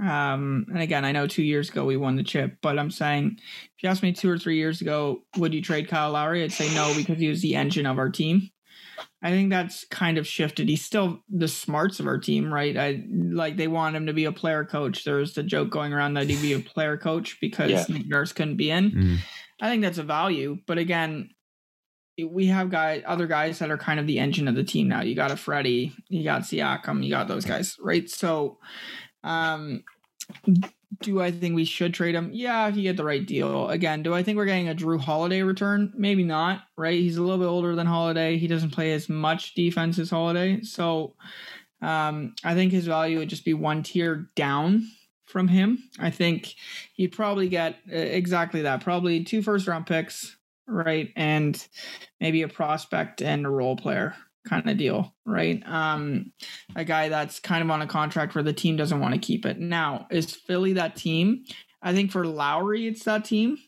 um, 0.00 0.66
and 0.68 0.80
again, 0.80 1.04
I 1.04 1.12
know 1.12 1.26
two 1.26 1.42
years 1.42 1.68
ago 1.68 1.84
we 1.84 1.98
won 1.98 2.16
the 2.16 2.22
chip, 2.22 2.56
but 2.62 2.78
I'm 2.78 2.90
saying 2.90 3.36
if 3.38 3.82
you 3.82 3.90
asked 3.90 4.02
me 4.02 4.12
two 4.12 4.30
or 4.30 4.38
three 4.38 4.56
years 4.56 4.80
ago, 4.80 5.22
would 5.36 5.52
you 5.52 5.60
trade 5.60 5.88
Kyle 5.88 6.12
Lowry? 6.12 6.42
I'd 6.42 6.52
say 6.52 6.72
no 6.74 6.94
because 6.96 7.18
he 7.18 7.28
was 7.28 7.42
the 7.42 7.56
engine 7.56 7.84
of 7.84 7.98
our 7.98 8.08
team. 8.08 8.48
I 9.22 9.30
think 9.30 9.50
that's 9.50 9.84
kind 9.84 10.16
of 10.16 10.26
shifted. 10.26 10.68
He's 10.68 10.84
still 10.84 11.20
the 11.28 11.46
smarts 11.46 12.00
of 12.00 12.06
our 12.06 12.18
team, 12.18 12.52
right? 12.52 12.76
I 12.76 13.04
like 13.08 13.56
they 13.56 13.68
want 13.68 13.94
him 13.94 14.06
to 14.06 14.12
be 14.12 14.24
a 14.24 14.32
player 14.32 14.64
coach. 14.64 15.04
There's 15.04 15.34
the 15.34 15.42
joke 15.42 15.70
going 15.70 15.92
around 15.92 16.14
that 16.14 16.28
he'd 16.28 16.42
be 16.42 16.54
a 16.54 16.58
player 16.58 16.96
coach 16.96 17.38
because 17.40 17.70
yeah. 17.70 17.84
Nick 17.88 18.08
Nurse 18.08 18.32
couldn't 18.32 18.56
be 18.56 18.70
in. 18.70 18.90
Mm. 18.90 19.18
I 19.60 19.68
think 19.68 19.82
that's 19.82 19.98
a 19.98 20.02
value, 20.02 20.58
but 20.66 20.78
again, 20.78 21.30
we 22.18 22.46
have 22.46 22.70
guys, 22.70 23.02
other 23.06 23.26
guys 23.26 23.58
that 23.58 23.70
are 23.70 23.78
kind 23.78 23.98
of 23.98 24.06
the 24.06 24.18
engine 24.18 24.48
of 24.48 24.54
the 24.54 24.64
team 24.64 24.88
now. 24.88 25.02
You 25.02 25.14
got 25.14 25.30
a 25.30 25.36
Freddie, 25.36 25.94
you 26.08 26.24
got 26.24 26.42
Siakam, 26.42 27.04
you 27.04 27.10
got 27.10 27.28
those 27.28 27.44
guys, 27.44 27.76
right? 27.80 28.08
So, 28.08 28.58
um, 29.24 29.84
do 31.00 31.20
I 31.20 31.30
think 31.30 31.54
we 31.54 31.64
should 31.64 31.94
trade 31.94 32.14
him? 32.14 32.30
Yeah, 32.32 32.68
if 32.68 32.76
you 32.76 32.82
get 32.82 32.96
the 32.96 33.04
right 33.04 33.24
deal. 33.24 33.68
Again, 33.68 34.02
do 34.02 34.14
I 34.14 34.22
think 34.22 34.36
we're 34.36 34.44
getting 34.44 34.68
a 34.68 34.74
Jrue 34.74 35.00
Holiday 35.00 35.42
return? 35.42 35.92
Maybe 35.96 36.22
not, 36.22 36.62
right? 36.76 36.98
He's 36.98 37.16
a 37.16 37.22
little 37.22 37.38
bit 37.38 37.46
older 37.46 37.74
than 37.74 37.86
Holiday. 37.86 38.36
He 38.36 38.46
doesn't 38.46 38.70
play 38.70 38.92
as 38.92 39.08
much 39.08 39.54
defense 39.54 39.98
as 39.98 40.10
Holiday. 40.10 40.62
So 40.62 41.14
um, 41.80 42.34
I 42.44 42.54
think 42.54 42.72
his 42.72 42.86
value 42.86 43.18
would 43.18 43.28
just 43.28 43.44
be 43.44 43.54
one 43.54 43.82
tier 43.82 44.28
down 44.36 44.86
from 45.26 45.48
him. 45.48 45.82
I 45.98 46.10
think 46.10 46.54
you'd 46.96 47.12
probably 47.12 47.48
get 47.48 47.76
uh, 47.90 47.96
exactly 47.96 48.62
that. 48.62 48.82
Probably 48.82 49.24
two 49.24 49.42
first 49.42 49.66
round 49.66 49.86
picks, 49.86 50.36
right? 50.72 51.12
And 51.16 51.66
maybe 52.20 52.42
a 52.42 52.48
prospect 52.48 53.22
and 53.22 53.46
a 53.46 53.50
role 53.50 53.76
player 53.76 54.14
kind 54.48 54.68
of 54.68 54.76
deal, 54.76 55.14
right? 55.24 55.62
Um, 55.66 56.32
a 56.74 56.84
guy 56.84 57.08
that's 57.08 57.38
kind 57.38 57.62
of 57.62 57.70
on 57.70 57.82
a 57.82 57.86
contract 57.86 58.34
where 58.34 58.44
the 58.44 58.52
team 58.52 58.76
doesn't 58.76 59.00
want 59.00 59.14
to 59.14 59.20
keep 59.20 59.46
it. 59.46 59.58
Now, 59.58 60.06
is 60.10 60.34
Philly 60.34 60.72
that 60.74 60.96
team? 60.96 61.44
I 61.82 61.92
think 61.92 62.10
for 62.10 62.24
Lowry, 62.24 62.86
it's 62.86 63.04
that 63.04 63.24
team. 63.24 63.58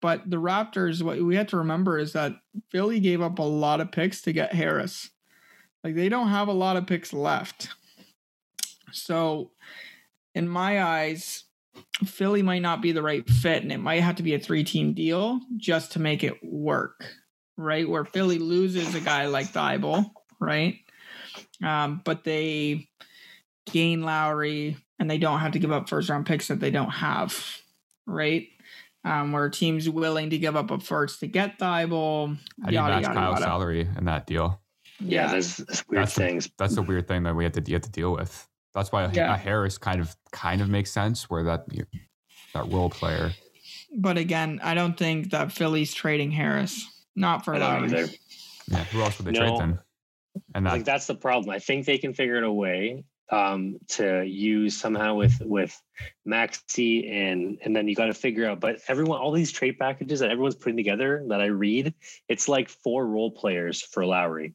But 0.00 0.28
the 0.28 0.36
Raptors, 0.36 1.02
what 1.02 1.20
we 1.20 1.36
have 1.36 1.46
to 1.48 1.58
remember 1.58 1.98
is 1.98 2.12
that 2.12 2.32
Philly 2.70 3.00
gave 3.00 3.22
up 3.22 3.38
a 3.38 3.42
lot 3.42 3.80
of 3.80 3.92
picks 3.92 4.20
to 4.22 4.32
get 4.32 4.54
Harris. 4.54 5.10
Like 5.82 5.94
they 5.94 6.08
don't 6.08 6.28
have 6.28 6.48
a 6.48 6.52
lot 6.52 6.76
of 6.76 6.86
picks 6.86 7.12
left. 7.12 7.68
So, 8.92 9.50
in 10.34 10.48
my 10.48 10.82
eyes, 10.82 11.43
Philly 12.04 12.42
might 12.42 12.62
not 12.62 12.82
be 12.82 12.92
the 12.92 13.02
right 13.02 13.28
fit, 13.28 13.62
and 13.62 13.72
it 13.72 13.78
might 13.78 14.02
have 14.02 14.16
to 14.16 14.22
be 14.22 14.34
a 14.34 14.38
three 14.38 14.64
team 14.64 14.94
deal 14.94 15.40
just 15.56 15.92
to 15.92 16.00
make 16.00 16.24
it 16.24 16.42
work, 16.42 17.04
right? 17.56 17.88
Where 17.88 18.04
Philly 18.04 18.38
loses 18.38 18.94
a 18.94 19.00
guy 19.00 19.26
like 19.26 19.46
Thybulle, 19.46 20.10
right? 20.40 20.76
Um, 21.62 22.00
but 22.04 22.24
they 22.24 22.88
gain 23.70 24.02
Lowry 24.02 24.76
and 24.98 25.10
they 25.10 25.18
don't 25.18 25.40
have 25.40 25.52
to 25.52 25.58
give 25.58 25.72
up 25.72 25.88
first 25.88 26.08
round 26.08 26.26
picks 26.26 26.48
that 26.48 26.60
they 26.60 26.70
don't 26.70 26.90
have, 26.90 27.60
right? 28.06 28.48
Um, 29.04 29.32
where 29.32 29.50
teams 29.50 29.88
willing 29.88 30.30
to 30.30 30.38
give 30.38 30.56
up 30.56 30.70
a 30.70 30.78
first 30.80 31.20
to 31.20 31.26
get 31.26 31.58
Thybulle. 31.58 32.38
How 32.62 32.68
do 32.68 32.72
you 32.72 32.80
yada, 32.80 32.94
match 32.94 33.02
yada, 33.02 33.14
Kyle's 33.14 33.34
yada. 33.34 33.44
salary 33.44 33.88
in 33.96 34.04
that 34.06 34.26
deal? 34.26 34.60
Yeah, 35.00 35.26
yeah 35.26 35.32
there's, 35.32 35.56
there's 35.58 35.88
weird 35.88 36.02
that's 36.02 36.14
things. 36.14 36.46
A, 36.46 36.50
that's 36.58 36.76
a 36.76 36.82
weird 36.82 37.06
thing 37.06 37.24
that 37.24 37.36
we 37.36 37.44
have 37.44 37.52
to, 37.52 37.62
you 37.66 37.74
have 37.74 37.82
to 37.82 37.90
deal 37.90 38.12
with. 38.12 38.48
That's 38.74 38.90
why 38.90 39.08
yeah. 39.12 39.34
a 39.34 39.36
Harris 39.36 39.78
kind 39.78 40.00
of 40.00 40.14
kind 40.32 40.60
of 40.60 40.68
makes 40.68 40.90
sense 40.90 41.30
where 41.30 41.44
that 41.44 41.66
that 42.54 42.70
role 42.72 42.90
player. 42.90 43.32
But 43.96 44.18
again, 44.18 44.60
I 44.62 44.74
don't 44.74 44.96
think 44.96 45.30
that 45.30 45.52
Philly's 45.52 45.94
trading 45.94 46.32
Harris. 46.32 46.90
Not 47.16 47.44
for 47.44 47.56
that 47.56 47.82
either. 47.84 48.08
Yeah, 48.68 48.84
who 48.84 49.02
else 49.02 49.18
would 49.18 49.26
they 49.26 49.38
no, 49.38 49.46
trade 49.46 49.60
then? 49.60 49.78
And 50.54 50.66
that, 50.66 50.72
like 50.72 50.84
that's 50.84 51.06
the 51.06 51.14
problem. 51.14 51.50
I 51.50 51.60
think 51.60 51.86
they 51.86 51.98
can 51.98 52.12
figure 52.12 52.36
out 52.36 52.42
a 52.42 52.52
way 52.52 53.04
um, 53.30 53.78
to 53.88 54.24
use 54.24 54.76
somehow 54.76 55.14
with 55.14 55.40
with 55.40 55.80
Maxey 56.24 57.08
and 57.08 57.58
and 57.62 57.76
then 57.76 57.86
you 57.86 57.94
got 57.94 58.06
to 58.06 58.14
figure 58.14 58.48
out. 58.48 58.58
But 58.58 58.80
everyone, 58.88 59.20
all 59.20 59.30
these 59.30 59.52
trade 59.52 59.78
packages 59.78 60.18
that 60.20 60.30
everyone's 60.30 60.56
putting 60.56 60.76
together 60.76 61.24
that 61.28 61.40
I 61.40 61.46
read, 61.46 61.94
it's 62.28 62.48
like 62.48 62.68
four 62.68 63.06
role 63.06 63.30
players 63.30 63.80
for 63.80 64.04
Lowry 64.04 64.54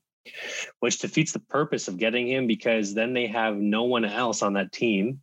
which 0.79 0.99
defeats 0.99 1.31
the 1.31 1.39
purpose 1.39 1.87
of 1.87 1.97
getting 1.97 2.27
him 2.27 2.47
because 2.47 2.93
then 2.93 3.13
they 3.13 3.27
have 3.27 3.57
no 3.57 3.83
one 3.83 4.05
else 4.05 4.41
on 4.41 4.53
that 4.53 4.71
team 4.71 5.21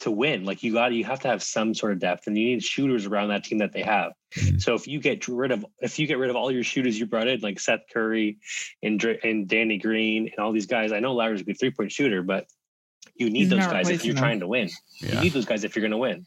to 0.00 0.10
win. 0.10 0.44
Like 0.44 0.62
you 0.62 0.72
got, 0.72 0.92
you 0.92 1.04
have 1.04 1.20
to 1.20 1.28
have 1.28 1.42
some 1.42 1.74
sort 1.74 1.92
of 1.92 1.98
depth, 1.98 2.26
and 2.26 2.36
you 2.36 2.46
need 2.46 2.62
shooters 2.62 3.06
around 3.06 3.28
that 3.28 3.44
team 3.44 3.58
that 3.58 3.72
they 3.72 3.82
have. 3.82 4.12
Mm-hmm. 4.34 4.58
So 4.58 4.74
if 4.74 4.88
you 4.88 4.98
get 5.00 5.26
rid 5.28 5.52
of, 5.52 5.64
if 5.80 5.98
you 5.98 6.06
get 6.06 6.18
rid 6.18 6.30
of 6.30 6.36
all 6.36 6.50
your 6.50 6.64
shooters 6.64 6.98
you 6.98 7.06
brought 7.06 7.28
in, 7.28 7.40
like 7.40 7.60
Seth 7.60 7.82
Curry 7.92 8.38
and 8.82 9.02
and 9.22 9.46
Danny 9.46 9.78
Green 9.78 10.28
and 10.28 10.38
all 10.38 10.52
these 10.52 10.66
guys, 10.66 10.92
I 10.92 11.00
know 11.00 11.12
Lowry's 11.12 11.42
a 11.42 11.44
good 11.44 11.58
three 11.58 11.70
point 11.70 11.92
shooter, 11.92 12.22
but 12.22 12.46
you 13.14 13.30
need 13.30 13.40
He's 13.40 13.50
those 13.50 13.66
guys 13.66 13.88
if 13.88 14.04
you're 14.04 14.14
replacing 14.14 14.16
trying 14.16 14.40
to 14.40 14.48
win. 14.48 14.70
You 15.00 15.20
need 15.20 15.32
those 15.32 15.44
guys 15.44 15.64
if 15.64 15.76
you're 15.76 15.82
going 15.82 15.90
to 15.92 15.98
win. 15.98 16.26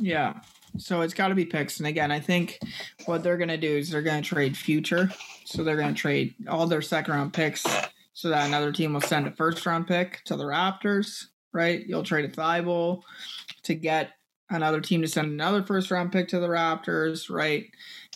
Yeah. 0.00 0.40
So 0.76 1.02
it's 1.02 1.14
got 1.14 1.28
to 1.28 1.34
be 1.34 1.44
picks. 1.44 1.78
And 1.78 1.86
again, 1.86 2.10
I 2.10 2.20
think 2.20 2.58
what 3.06 3.22
they're 3.22 3.36
going 3.36 3.48
to 3.48 3.56
do 3.56 3.76
is 3.76 3.90
they're 3.90 4.02
going 4.02 4.22
to 4.22 4.28
trade 4.28 4.56
future. 4.56 5.10
So 5.44 5.62
they're 5.62 5.76
going 5.76 5.94
to 5.94 6.00
trade 6.00 6.34
all 6.48 6.66
their 6.66 6.82
second 6.82 7.14
round 7.14 7.32
picks 7.32 7.64
so 8.12 8.28
that 8.28 8.46
another 8.46 8.72
team 8.72 8.92
will 8.92 9.00
send 9.00 9.26
a 9.26 9.32
first 9.32 9.64
round 9.66 9.86
pick 9.86 10.22
to 10.24 10.36
the 10.36 10.44
Raptors, 10.44 11.26
right? 11.52 11.84
You'll 11.86 12.02
trade 12.02 12.24
a 12.24 12.28
Thybulle 12.28 13.02
to 13.64 13.74
get 13.74 14.12
another 14.50 14.80
team 14.80 15.02
to 15.02 15.08
send 15.08 15.30
another 15.30 15.62
first 15.62 15.90
round 15.90 16.12
pick 16.12 16.28
to 16.28 16.40
the 16.40 16.48
Raptors, 16.48 17.30
right? 17.30 17.66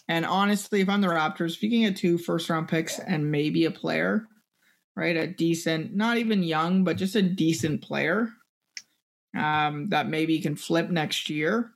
And 0.08 0.24
honestly, 0.24 0.80
if 0.80 0.88
I'm 0.88 1.00
the 1.00 1.08
Raptors, 1.08 1.54
if 1.54 1.62
you 1.62 1.70
can 1.70 1.80
get 1.80 1.96
two 1.96 2.18
first 2.18 2.48
round 2.48 2.68
picks 2.68 2.98
and 2.98 3.30
maybe 3.30 3.66
a 3.66 3.70
player, 3.70 4.26
right? 4.96 5.16
A 5.16 5.26
decent, 5.26 5.94
not 5.94 6.16
even 6.16 6.42
young, 6.42 6.82
but 6.82 6.96
just 6.96 7.14
a 7.14 7.22
decent 7.22 7.82
player 7.82 8.30
um, 9.36 9.88
that 9.90 10.08
maybe 10.08 10.40
can 10.40 10.56
flip 10.56 10.90
next 10.90 11.28
year, 11.28 11.72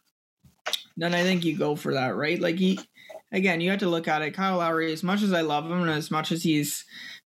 then 0.97 1.15
I 1.15 1.23
think 1.23 1.45
you 1.45 1.57
go 1.57 1.77
for 1.77 1.95
that, 1.95 2.17
right? 2.17 2.41
Like 2.41 2.57
he, 2.57 2.79
again, 3.33 3.61
you 3.61 3.71
have 3.71 3.81
to 3.81 3.89
look 3.89 4.09
at 4.09 4.23
it. 4.23 4.35
Kyle 4.35 4.59
Lowry, 4.59 4.93
as 4.93 5.03
much 5.03 5.23
as 5.23 5.33
I 5.33 5.41
love 5.41 5.65
him 5.65 5.83
and 5.83 5.91
as 5.91 6.11
much 6.11 6.33
as 6.33 6.43
he's 6.43 6.85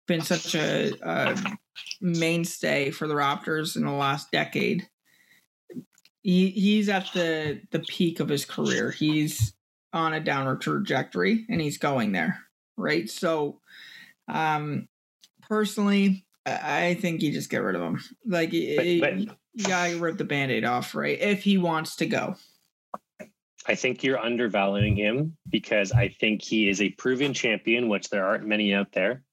been 0.07 0.21
such 0.21 0.55
a, 0.55 0.91
a 1.01 1.57
mainstay 2.01 2.91
for 2.91 3.07
the 3.07 3.13
Raptors 3.13 3.75
in 3.75 3.85
the 3.85 3.91
last 3.91 4.31
decade, 4.31 4.87
he 6.21 6.49
he's 6.49 6.89
at 6.89 7.09
the 7.13 7.61
the 7.71 7.79
peak 7.79 8.19
of 8.19 8.29
his 8.29 8.45
career. 8.45 8.91
He's 8.91 9.53
on 9.91 10.13
a 10.13 10.19
downward 10.19 10.61
trajectory 10.61 11.45
and 11.49 11.61
he's 11.61 11.77
going 11.77 12.11
there, 12.11 12.39
right? 12.77 13.09
So, 13.09 13.59
um, 14.27 14.87
personally, 15.41 16.25
I 16.45 16.95
think 16.95 17.21
you 17.21 17.31
just 17.31 17.49
get 17.49 17.61
rid 17.61 17.75
of 17.75 17.81
him. 17.81 18.01
Like, 18.25 18.51
But, 18.99 18.99
but 18.99 19.37
you 19.53 19.65
gotta 19.65 19.97
rip 19.97 20.17
the 20.17 20.23
band-aid 20.23 20.65
off, 20.65 20.95
right? 20.95 21.19
If 21.19 21.43
he 21.43 21.57
wants 21.57 21.97
to 21.97 22.05
go. 22.05 22.35
I 23.65 23.75
think 23.75 24.03
you're 24.03 24.19
undervaluing 24.19 24.95
him 24.95 25.37
because 25.49 25.91
I 25.91 26.09
think 26.09 26.41
he 26.41 26.69
is 26.69 26.81
a 26.81 26.89
proven 26.89 27.33
champion, 27.33 27.87
which 27.87 28.09
there 28.09 28.25
aren't 28.25 28.45
many 28.45 28.73
out 28.73 28.91
there. 28.91 29.23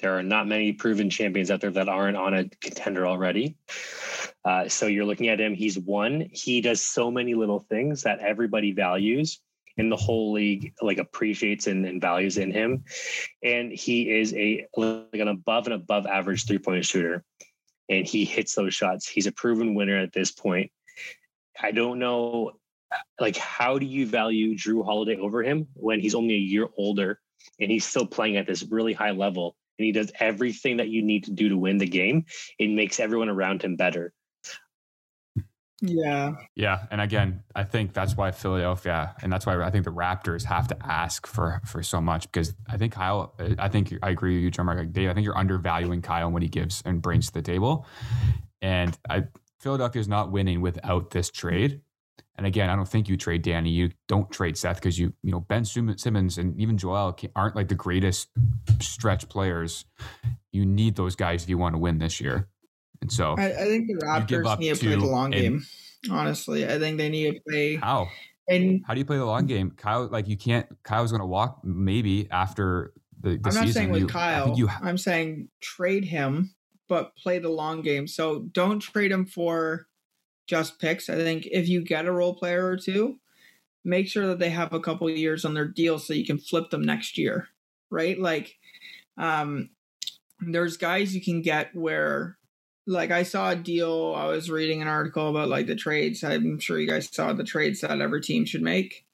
There 0.00 0.18
are 0.18 0.22
not 0.22 0.46
many 0.46 0.72
proven 0.72 1.10
champions 1.10 1.50
out 1.50 1.60
there 1.60 1.70
that 1.70 1.88
aren't 1.88 2.16
on 2.16 2.34
a 2.34 2.48
contender 2.60 3.06
already. 3.06 3.56
Uh, 4.44 4.68
so 4.68 4.86
you're 4.86 5.04
looking 5.04 5.28
at 5.28 5.40
him. 5.40 5.54
He's 5.54 5.78
one. 5.78 6.28
He 6.32 6.60
does 6.60 6.82
so 6.82 7.10
many 7.10 7.34
little 7.34 7.60
things 7.60 8.02
that 8.02 8.20
everybody 8.20 8.72
values, 8.72 9.40
and 9.78 9.90
the 9.90 9.96
whole 9.96 10.32
league 10.32 10.72
like 10.80 10.98
appreciates 10.98 11.66
and, 11.66 11.84
and 11.86 12.00
values 12.00 12.38
in 12.38 12.52
him. 12.52 12.84
And 13.42 13.72
he 13.72 14.10
is 14.10 14.34
a 14.34 14.66
like 14.76 15.14
an 15.14 15.28
above 15.28 15.66
and 15.66 15.74
above 15.74 16.06
average 16.06 16.46
three 16.46 16.58
point 16.58 16.84
shooter, 16.84 17.24
and 17.88 18.06
he 18.06 18.24
hits 18.24 18.54
those 18.54 18.74
shots. 18.74 19.08
He's 19.08 19.26
a 19.26 19.32
proven 19.32 19.74
winner 19.74 19.98
at 19.98 20.12
this 20.12 20.30
point. 20.30 20.70
I 21.60 21.72
don't 21.72 21.98
know 21.98 22.52
like 23.20 23.36
how 23.36 23.78
do 23.78 23.86
you 23.86 24.06
value 24.06 24.54
Jrue 24.56 24.84
Holiday 24.84 25.16
over 25.16 25.42
him 25.42 25.66
when 25.74 26.00
he's 26.00 26.14
only 26.14 26.34
a 26.34 26.38
year 26.38 26.68
older 26.76 27.20
and 27.60 27.70
he's 27.70 27.84
still 27.84 28.06
playing 28.06 28.36
at 28.36 28.46
this 28.46 28.62
really 28.64 28.92
high 28.92 29.10
level 29.10 29.56
and 29.78 29.86
he 29.86 29.92
does 29.92 30.12
everything 30.20 30.78
that 30.78 30.88
you 30.88 31.02
need 31.02 31.24
to 31.24 31.32
do 31.32 31.48
to 31.48 31.56
win 31.56 31.78
the 31.78 31.86
game 31.86 32.24
it 32.58 32.68
makes 32.68 33.00
everyone 33.00 33.28
around 33.28 33.62
him 33.62 33.76
better 33.76 34.12
Yeah. 35.82 36.34
Yeah, 36.54 36.86
and 36.90 37.00
again, 37.00 37.42
I 37.54 37.64
think 37.64 37.92
that's 37.92 38.16
why 38.16 38.30
Philadelphia, 38.30 39.14
and 39.22 39.30
that's 39.30 39.44
why 39.44 39.62
I 39.62 39.70
think 39.70 39.84
the 39.84 39.92
Raptors 39.92 40.44
have 40.44 40.68
to 40.68 40.76
ask 40.82 41.26
for 41.26 41.60
for 41.66 41.82
so 41.82 42.00
much 42.00 42.22
because 42.22 42.54
I 42.68 42.78
think 42.78 42.94
Kyle, 42.94 43.34
I 43.58 43.68
think 43.68 43.92
I 44.02 44.10
agree 44.10 44.36
with 44.36 44.44
you, 44.44 44.50
John 44.50 44.66
Mark. 44.66 44.78
Like 44.78 44.92
Dave, 44.92 45.10
I 45.10 45.14
think 45.14 45.24
you're 45.24 45.36
undervaluing 45.36 46.00
Kyle 46.00 46.26
and 46.26 46.32
what 46.32 46.42
he 46.42 46.48
gives 46.48 46.82
and 46.86 47.02
brings 47.02 47.26
to 47.26 47.34
the 47.34 47.42
table, 47.42 47.86
and 48.62 48.96
I 49.08 49.24
Philadelphia 49.60 50.00
is 50.00 50.08
not 50.08 50.32
winning 50.32 50.60
without 50.60 51.10
this 51.10 51.30
trade. 51.30 51.82
And 52.38 52.46
again, 52.46 52.68
I 52.68 52.76
don't 52.76 52.88
think 52.88 53.08
you 53.08 53.16
trade 53.16 53.42
Danny. 53.42 53.70
You 53.70 53.90
don't 54.08 54.30
trade 54.30 54.58
Seth 54.58 54.76
because 54.76 54.98
you 54.98 55.12
you 55.22 55.32
know 55.32 55.40
Ben 55.40 55.64
Simmons 55.64 56.38
and 56.38 56.58
even 56.60 56.76
Joel 56.76 57.16
aren't 57.34 57.56
like 57.56 57.68
the 57.68 57.74
greatest 57.74 58.28
stretch 58.80 59.28
players. 59.28 59.84
You 60.52 60.66
need 60.66 60.96
those 60.96 61.16
guys 61.16 61.42
if 61.44 61.48
you 61.48 61.58
want 61.58 61.74
to 61.74 61.78
win 61.78 61.98
this 61.98 62.20
year. 62.20 62.48
And 63.00 63.10
so 63.12 63.34
I, 63.38 63.46
I 63.46 63.64
think 63.64 63.88
the 63.88 63.94
Raptors 64.06 64.58
need 64.58 64.74
to 64.74 64.80
play 64.80 64.94
the 64.96 65.06
long 65.06 65.30
game. 65.30 65.62
Honestly, 66.10 66.66
I 66.66 66.78
think 66.78 66.98
they 66.98 67.08
need 67.08 67.34
to 67.34 67.40
play. 67.48 67.76
how 67.76 68.08
And 68.48 68.82
How 68.86 68.94
do 68.94 69.00
you 69.00 69.04
play 69.06 69.16
the 69.18 69.24
long 69.24 69.46
game? 69.46 69.70
Kyle, 69.76 70.06
like 70.06 70.28
you 70.28 70.36
can't. 70.36 70.66
Kyle's 70.82 71.10
going 71.10 71.20
to 71.20 71.26
walk 71.26 71.60
maybe 71.64 72.28
after 72.30 72.92
the, 73.20 73.30
the 73.30 73.48
I'm 73.48 73.54
not 73.54 73.64
season. 73.66 73.72
saying 73.72 73.90
with 73.90 74.00
You- 74.02 74.06
Kyle. 74.06 74.54
you, 74.56 74.68
I'm 74.82 74.98
saying 74.98 75.48
trade 75.60 76.04
him, 76.04 76.54
but 76.88 77.16
play 77.16 77.38
the 77.38 77.48
long 77.48 77.82
game. 77.82 78.06
So 78.06 78.40
don't 78.52 78.80
trade 78.80 79.10
him 79.10 79.24
for 79.26 79.86
just 80.46 80.78
picks. 80.78 81.08
I 81.08 81.16
think 81.16 81.46
if 81.50 81.68
you 81.68 81.82
get 81.82 82.06
a 82.06 82.12
role 82.12 82.34
player 82.34 82.66
or 82.66 82.76
two, 82.76 83.18
make 83.84 84.08
sure 84.08 84.26
that 84.26 84.38
they 84.38 84.50
have 84.50 84.72
a 84.72 84.80
couple 84.80 85.08
years 85.08 85.44
on 85.44 85.54
their 85.54 85.68
deal 85.68 85.98
so 85.98 86.12
you 86.12 86.26
can 86.26 86.38
flip 86.38 86.70
them 86.70 86.82
next 86.82 87.16
year, 87.16 87.48
right? 87.90 88.18
Like, 88.18 88.56
um, 89.16 89.70
there's 90.40 90.76
guys 90.76 91.14
you 91.14 91.22
can 91.22 91.40
get 91.42 91.74
where, 91.74 92.36
like, 92.86 93.10
I 93.10 93.22
saw 93.22 93.50
a 93.50 93.56
deal. 93.56 94.14
I 94.16 94.26
was 94.26 94.50
reading 94.50 94.82
an 94.82 94.88
article 94.88 95.30
about 95.30 95.48
like 95.48 95.66
the 95.66 95.76
trades. 95.76 96.22
I'm 96.22 96.58
sure 96.58 96.78
you 96.78 96.88
guys 96.88 97.08
saw 97.12 97.32
the 97.32 97.44
trades 97.44 97.80
that 97.80 98.00
every 98.00 98.20
team 98.20 98.44
should 98.44 98.62
make. 98.62 99.06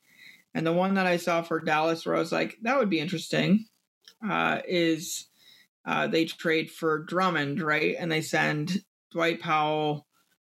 And 0.54 0.66
the 0.66 0.72
one 0.72 0.94
that 0.94 1.06
I 1.06 1.16
saw 1.16 1.42
for 1.42 1.60
Dallas, 1.60 2.04
where 2.04 2.16
I 2.16 2.18
was 2.18 2.32
like, 2.32 2.58
that 2.62 2.78
would 2.78 2.90
be 2.90 3.00
interesting, 3.00 3.66
uh, 4.26 4.60
is 4.68 5.28
uh, 5.86 6.06
they 6.06 6.24
trade 6.26 6.70
for 6.70 7.04
Drummond, 7.04 7.62
right? 7.62 7.96
And 7.98 8.10
they 8.12 8.20
send 8.20 8.82
Dwight 9.12 9.40
Powell, 9.40 10.06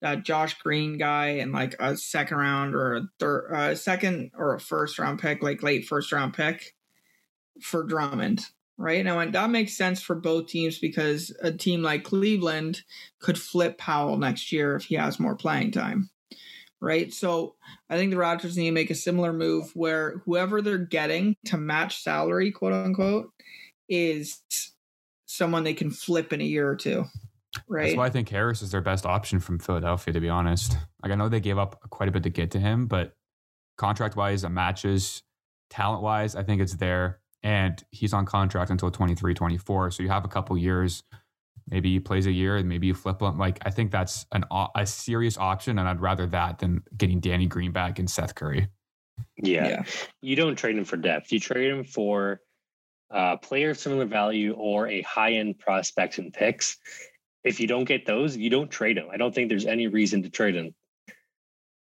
that 0.05 0.23
Josh 0.23 0.59
Green 0.59 0.99
guy, 0.99 1.29
and 1.29 1.51
like 1.51 1.75
a 1.81 1.97
second 1.97 2.37
round 2.37 2.75
or 2.75 2.95
a 2.95 3.09
third, 3.19 3.51
uh, 3.51 3.75
second 3.75 4.33
or 4.37 4.55
a 4.55 4.61
first 4.61 4.99
round 4.99 5.19
pick, 5.19 5.43
like 5.43 5.63
late 5.63 5.87
first 5.87 6.13
round 6.13 6.35
pick 6.35 6.75
for 7.63 7.83
Drummond, 7.83 8.45
right? 8.77 9.01
And 9.01 9.09
I 9.09 9.17
went, 9.17 9.33
that 9.33 9.49
makes 9.49 9.75
sense 9.75 10.03
for 10.03 10.15
both 10.15 10.49
teams 10.49 10.79
because 10.79 11.35
a 11.41 11.51
team 11.51 11.83
like 11.83 12.05
Cleveland 12.05 12.83
could 13.19 13.39
flip 13.39 13.79
Powell 13.79 14.19
next 14.19 14.53
year 14.53 14.77
if 14.77 14.85
he 14.85 14.97
has 14.97 15.19
more 15.19 15.37
playing 15.37 15.71
time, 15.71 16.11
right? 16.83 17.11
So 17.11 17.55
I 17.89 17.97
think 17.97 18.11
the 18.11 18.19
Raptors 18.19 18.59
need 18.59 18.67
to 18.67 18.73
make 18.73 18.91
a 18.91 18.95
similar 18.95 19.33
move 19.33 19.71
where 19.73 20.19
whoever 20.27 20.61
they're 20.61 20.77
getting 20.77 21.35
to 21.47 21.57
match 21.57 22.03
salary, 22.03 22.53
quote 22.53 22.75
unquote, 22.75 23.31
is 23.89 24.43
someone 25.25 25.65
they 25.65 25.73
can 25.73 25.91
flip 25.91 26.35
in 26.35 26.43
a 26.43 26.45
year 26.45 26.69
or 26.69 26.77
two, 26.77 27.07
right? 27.69 27.85
that's 27.85 27.97
why 27.97 28.07
I 28.07 28.11
think 28.11 28.29
Harris 28.29 28.63
is 28.63 28.71
their 28.71 28.81
best 28.81 29.07
option 29.07 29.41
from 29.41 29.59
Philadelphia. 29.59 30.13
To 30.15 30.21
be 30.21 30.29
honest, 30.29 30.77
like 31.03 31.13
I 31.13 31.15
know 31.15 31.29
they 31.29 31.41
gave 31.41 31.59
up 31.59 31.81
quite 31.91 32.09
a 32.09 32.13
bit 32.13 32.23
to 32.25 32.31
get 32.31 32.51
to 32.53 32.61
him, 32.61 32.87
but 32.87 33.15
contract 33.79 34.17
wise, 34.17 34.45
it 34.45 34.51
matches. 34.51 35.23
Talent 35.71 36.03
wise, 36.03 36.37
I 36.37 36.43
think 36.45 36.61
it's 36.61 36.75
there, 36.75 37.21
and 37.43 37.83
he's 37.91 38.13
on 38.13 38.27
contract 38.27 38.71
until 38.71 38.91
23, 38.91 39.35
24. 39.35 39.91
So 39.91 40.03
you 40.03 40.09
have 40.11 40.25
a 40.25 40.29
couple 40.29 40.57
years. 40.57 41.03
Maybe 41.69 41.91
he 41.93 41.99
plays 42.01 42.27
a 42.27 42.31
year, 42.33 42.59
and 42.59 42.69
maybe 42.69 42.87
you 42.87 42.95
flip 42.95 43.21
him. 43.23 43.39
Like 43.39 43.59
I 43.67 43.71
think 43.71 43.91
that's 43.91 44.27
an 44.33 44.45
o- 44.51 44.69
a 44.77 44.87
serious 44.87 45.39
option, 45.39 45.79
and 45.79 45.89
I'd 45.89 46.01
rather 46.01 46.27
that 46.27 46.59
than 46.59 46.83
getting 46.97 47.21
Danny 47.21 47.47
Green 47.47 47.73
back 47.73 47.99
and 47.99 48.09
Seth 48.09 48.35
Curry. 48.35 48.69
yeah, 49.37 49.69
Yeah. 49.69 49.83
you 50.21 50.37
don't 50.37 50.57
trade 50.57 50.77
him 50.77 50.85
for 50.85 50.97
depth 50.97 51.31
you 51.33 51.39
trade 51.41 51.71
him 51.71 51.85
for 51.85 52.41
a 53.11 53.39
player 53.39 53.71
of 53.71 53.79
similar 53.79 54.05
value 54.07 54.53
or 54.55 54.89
a 54.89 55.03
high-end 55.03 55.59
prospect 55.59 56.19
and 56.19 56.33
picks 56.33 56.77
if 57.45 57.61
you 57.61 57.67
don't 57.67 57.85
get 57.85 58.07
those 58.07 58.37
you 58.37 58.51
don't 58.51 58.71
trade 58.71 58.99
him 58.99 59.07
i 59.13 59.17
don't 59.17 59.35
think 59.35 59.49
there's 59.49 59.67
any 59.67 59.87
reason 59.87 60.23
to 60.23 60.31
trade 60.31 60.55
him 60.55 60.75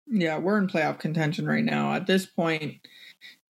Yeah, 0.07 0.39
we're 0.39 0.59
in 0.59 0.69
playoff 0.69 0.99
contention 0.99 1.47
right 1.47 1.65
now. 1.65 1.95
At 1.95 2.07
this 2.07 2.27
point, 2.27 2.87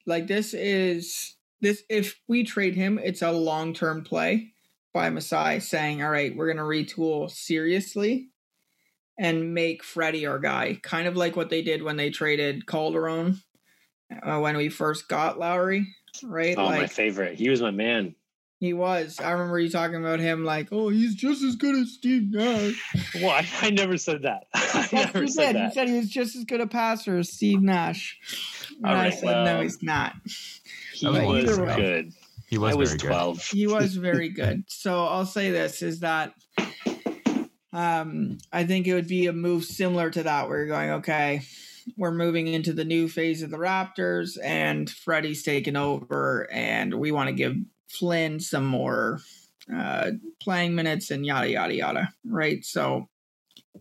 like 0.06 0.26
this 0.26 0.54
is 0.54 1.36
this 1.60 1.82
if 1.88 2.20
we 2.28 2.44
trade 2.44 2.74
him, 2.74 2.98
it's 2.98 3.22
a 3.22 3.32
long 3.32 3.74
term 3.74 4.04
play 4.04 4.52
by 4.92 5.10
Masai 5.10 5.60
saying, 5.60 6.02
All 6.02 6.10
right, 6.10 6.34
we're 6.36 6.52
gonna 6.52 6.66
retool 6.66 7.30
seriously 7.30 8.28
and 9.18 9.54
make 9.54 9.82
Freddie 9.82 10.26
our 10.26 10.38
guy. 10.38 10.78
Kind 10.82 11.08
of 11.08 11.16
like 11.16 11.36
what 11.36 11.50
they 11.50 11.62
did 11.62 11.82
when 11.82 11.96
they 11.96 12.10
traded 12.10 12.66
Calderon 12.66 13.40
uh, 14.22 14.38
when 14.38 14.56
we 14.56 14.68
first 14.68 15.08
got 15.08 15.38
Lowry, 15.38 15.86
right? 16.22 16.56
oh 16.56 16.70
my 16.70 16.86
favorite 16.86 17.36
he 17.36 17.48
was 17.48 17.60
my 17.60 17.72
man 17.72 18.14
he 18.64 18.72
was. 18.72 19.20
I 19.20 19.30
remember 19.32 19.58
you 19.60 19.68
talking 19.70 19.96
about 19.96 20.18
him 20.20 20.44
like, 20.44 20.68
Oh, 20.72 20.88
he's 20.88 21.14
just 21.14 21.42
as 21.42 21.56
good 21.56 21.74
as 21.76 21.92
Steve 21.92 22.32
Nash. 22.32 22.82
well 23.16 23.30
i, 23.30 23.46
I 23.60 23.70
never 23.70 23.96
said 23.96 24.22
that 24.22 24.46
i 24.54 24.88
never 24.92 25.22
you 25.22 25.28
said 25.28 25.52
did. 25.52 25.58
You 25.60 25.64
that 25.66 25.74
said 25.74 25.88
he 25.88 25.96
was 25.96 26.08
just 26.08 26.34
as 26.36 26.44
good 26.44 26.60
a 26.60 26.66
passer 26.66 27.18
as 27.18 27.30
Steve 27.32 27.62
Nash. 27.62 28.18
And 28.78 28.86
All 28.86 28.92
I 28.94 29.04
right, 29.04 29.14
said, 29.14 29.44
no, 29.44 29.60
he's 29.60 29.82
not. 29.82 30.14
he 30.94 31.06
That 31.06 31.26
was, 31.26 31.44
was 31.44 31.58
either 31.58 31.64
way. 31.66 31.76
good 31.76 32.12
He 32.48 32.58
was 32.58 32.72
i 32.72 32.74
was 32.76 32.88
very 32.90 32.98
good. 32.98 33.08
12 33.08 33.42
He 33.48 33.66
was 33.66 33.96
very 33.96 34.28
good. 34.30 34.64
So 34.68 35.04
I'll 35.04 35.26
say 35.26 35.50
this 35.50 35.82
is 35.82 36.00
that 36.00 36.32
um, 37.72 38.38
I 38.52 38.64
think 38.64 38.86
it 38.86 38.94
would 38.94 39.08
be 39.08 39.26
a 39.26 39.32
move 39.32 39.64
similar 39.64 40.10
to 40.10 40.22
that, 40.22 40.48
where 40.48 40.58
you're 40.58 40.68
going, 40.68 40.90
okay, 40.90 41.42
we're 41.96 42.12
moving 42.14 42.46
into 42.46 42.72
the 42.72 42.84
new 42.84 43.08
phase 43.08 43.42
of 43.42 43.50
the 43.50 43.56
Raptors, 43.56 44.38
and 44.42 44.88
Freddie's 44.88 45.42
taking 45.42 45.76
over, 45.76 46.48
and 46.52 46.94
we 46.94 47.10
want 47.10 47.28
to 47.28 47.34
give 47.34 47.56
Flynn 47.88 48.40
some 48.40 48.66
more 48.66 49.20
uh, 49.74 50.12
playing 50.40 50.74
minutes 50.74 51.10
and 51.10 51.24
yada 51.24 51.48
yada 51.48 51.74
yada. 51.74 52.12
Right. 52.24 52.64
So, 52.64 53.08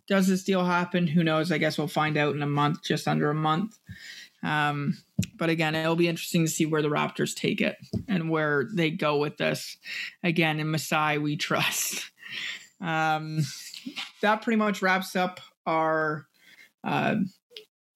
does 0.08 0.28
this 0.28 0.44
deal 0.44 0.64
happen? 0.64 1.08
Who 1.08 1.24
knows? 1.24 1.52
I 1.52 1.58
guess 1.58 1.78
we'll 1.78 1.88
find 1.88 2.18
out 2.18 2.36
in 2.36 2.42
a 2.42 2.48
month, 2.48 2.84
just 2.84 3.08
under 3.08 3.30
a 3.30 3.36
month. 3.36 3.78
Um, 4.44 4.98
but 5.38 5.50
again, 5.50 5.76
it'll 5.76 5.96
be 5.96 6.08
interesting 6.08 6.46
to 6.46 6.52
see 6.52 6.66
where 6.66 6.82
the 6.82 6.90
Raptors 6.90 7.34
take 7.34 7.62
it 7.62 7.78
and 8.08 8.30
where 8.30 8.68
they 8.74 8.92
go 8.92 9.18
with 9.18 9.38
this. 9.38 9.78
Again, 10.24 10.60
in 10.60 10.70
Masai, 10.70 11.18
we 11.18 11.38
trust. 11.38 12.12
Um, 12.82 13.40
that 14.22 14.42
pretty 14.42 14.58
much 14.58 14.82
wraps 14.82 15.16
up 15.16 15.40
our 15.66 16.28
uh, 16.84 17.16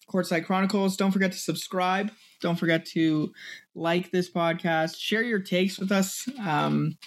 Courtside 0.10 0.46
Chronicles. 0.46 0.96
Don't 0.96 1.12
forget 1.12 1.34
to 1.34 1.38
subscribe. 1.38 2.12
Don't 2.42 2.58
forget 2.58 2.86
to 2.88 3.32
like 3.76 4.12
this 4.12 4.30
podcast. 4.30 4.98
Share 4.98 5.24
your 5.24 5.40
takes 5.40 5.80
with 5.80 5.92
us 5.92 6.28
um, 6.46 6.98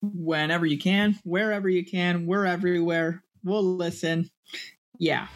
whenever 0.00 0.66
you 0.66 0.78
can, 0.78 1.18
wherever 1.24 1.68
you 1.68 1.84
can. 1.84 2.26
We're 2.26 2.46
everywhere. 2.46 3.22
We'll 3.42 3.76
listen. 3.76 4.30
Yeah. 4.98 5.28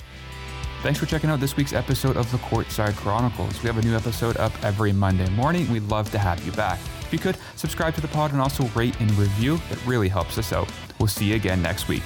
Thanks 0.82 1.00
for 1.00 1.06
checking 1.06 1.28
out 1.28 1.40
this 1.40 1.56
week's 1.56 1.72
episode 1.72 2.16
of 2.16 2.30
the 2.30 2.38
Courtside 2.38 2.94
Chronicles. 2.96 3.60
We 3.62 3.66
have 3.66 3.78
a 3.78 3.82
new 3.82 3.96
episode 3.96 4.36
up 4.36 4.52
every 4.64 4.92
Monday 4.92 5.28
morning. 5.30 5.70
We'd 5.72 5.82
love 5.84 6.10
to 6.12 6.18
have 6.18 6.44
you 6.46 6.52
back. 6.52 6.78
If 7.00 7.12
you 7.12 7.18
could, 7.18 7.36
subscribe 7.56 7.94
to 7.96 8.00
the 8.00 8.08
pod 8.08 8.32
and 8.32 8.40
also 8.40 8.64
rate 8.68 8.98
and 9.00 9.10
review. 9.14 9.54
It 9.70 9.84
really 9.86 10.08
helps 10.08 10.38
us 10.38 10.52
out. 10.52 10.70
We'll 11.00 11.08
see 11.08 11.24
you 11.26 11.34
again 11.34 11.60
next 11.60 11.88
week. 11.88 12.04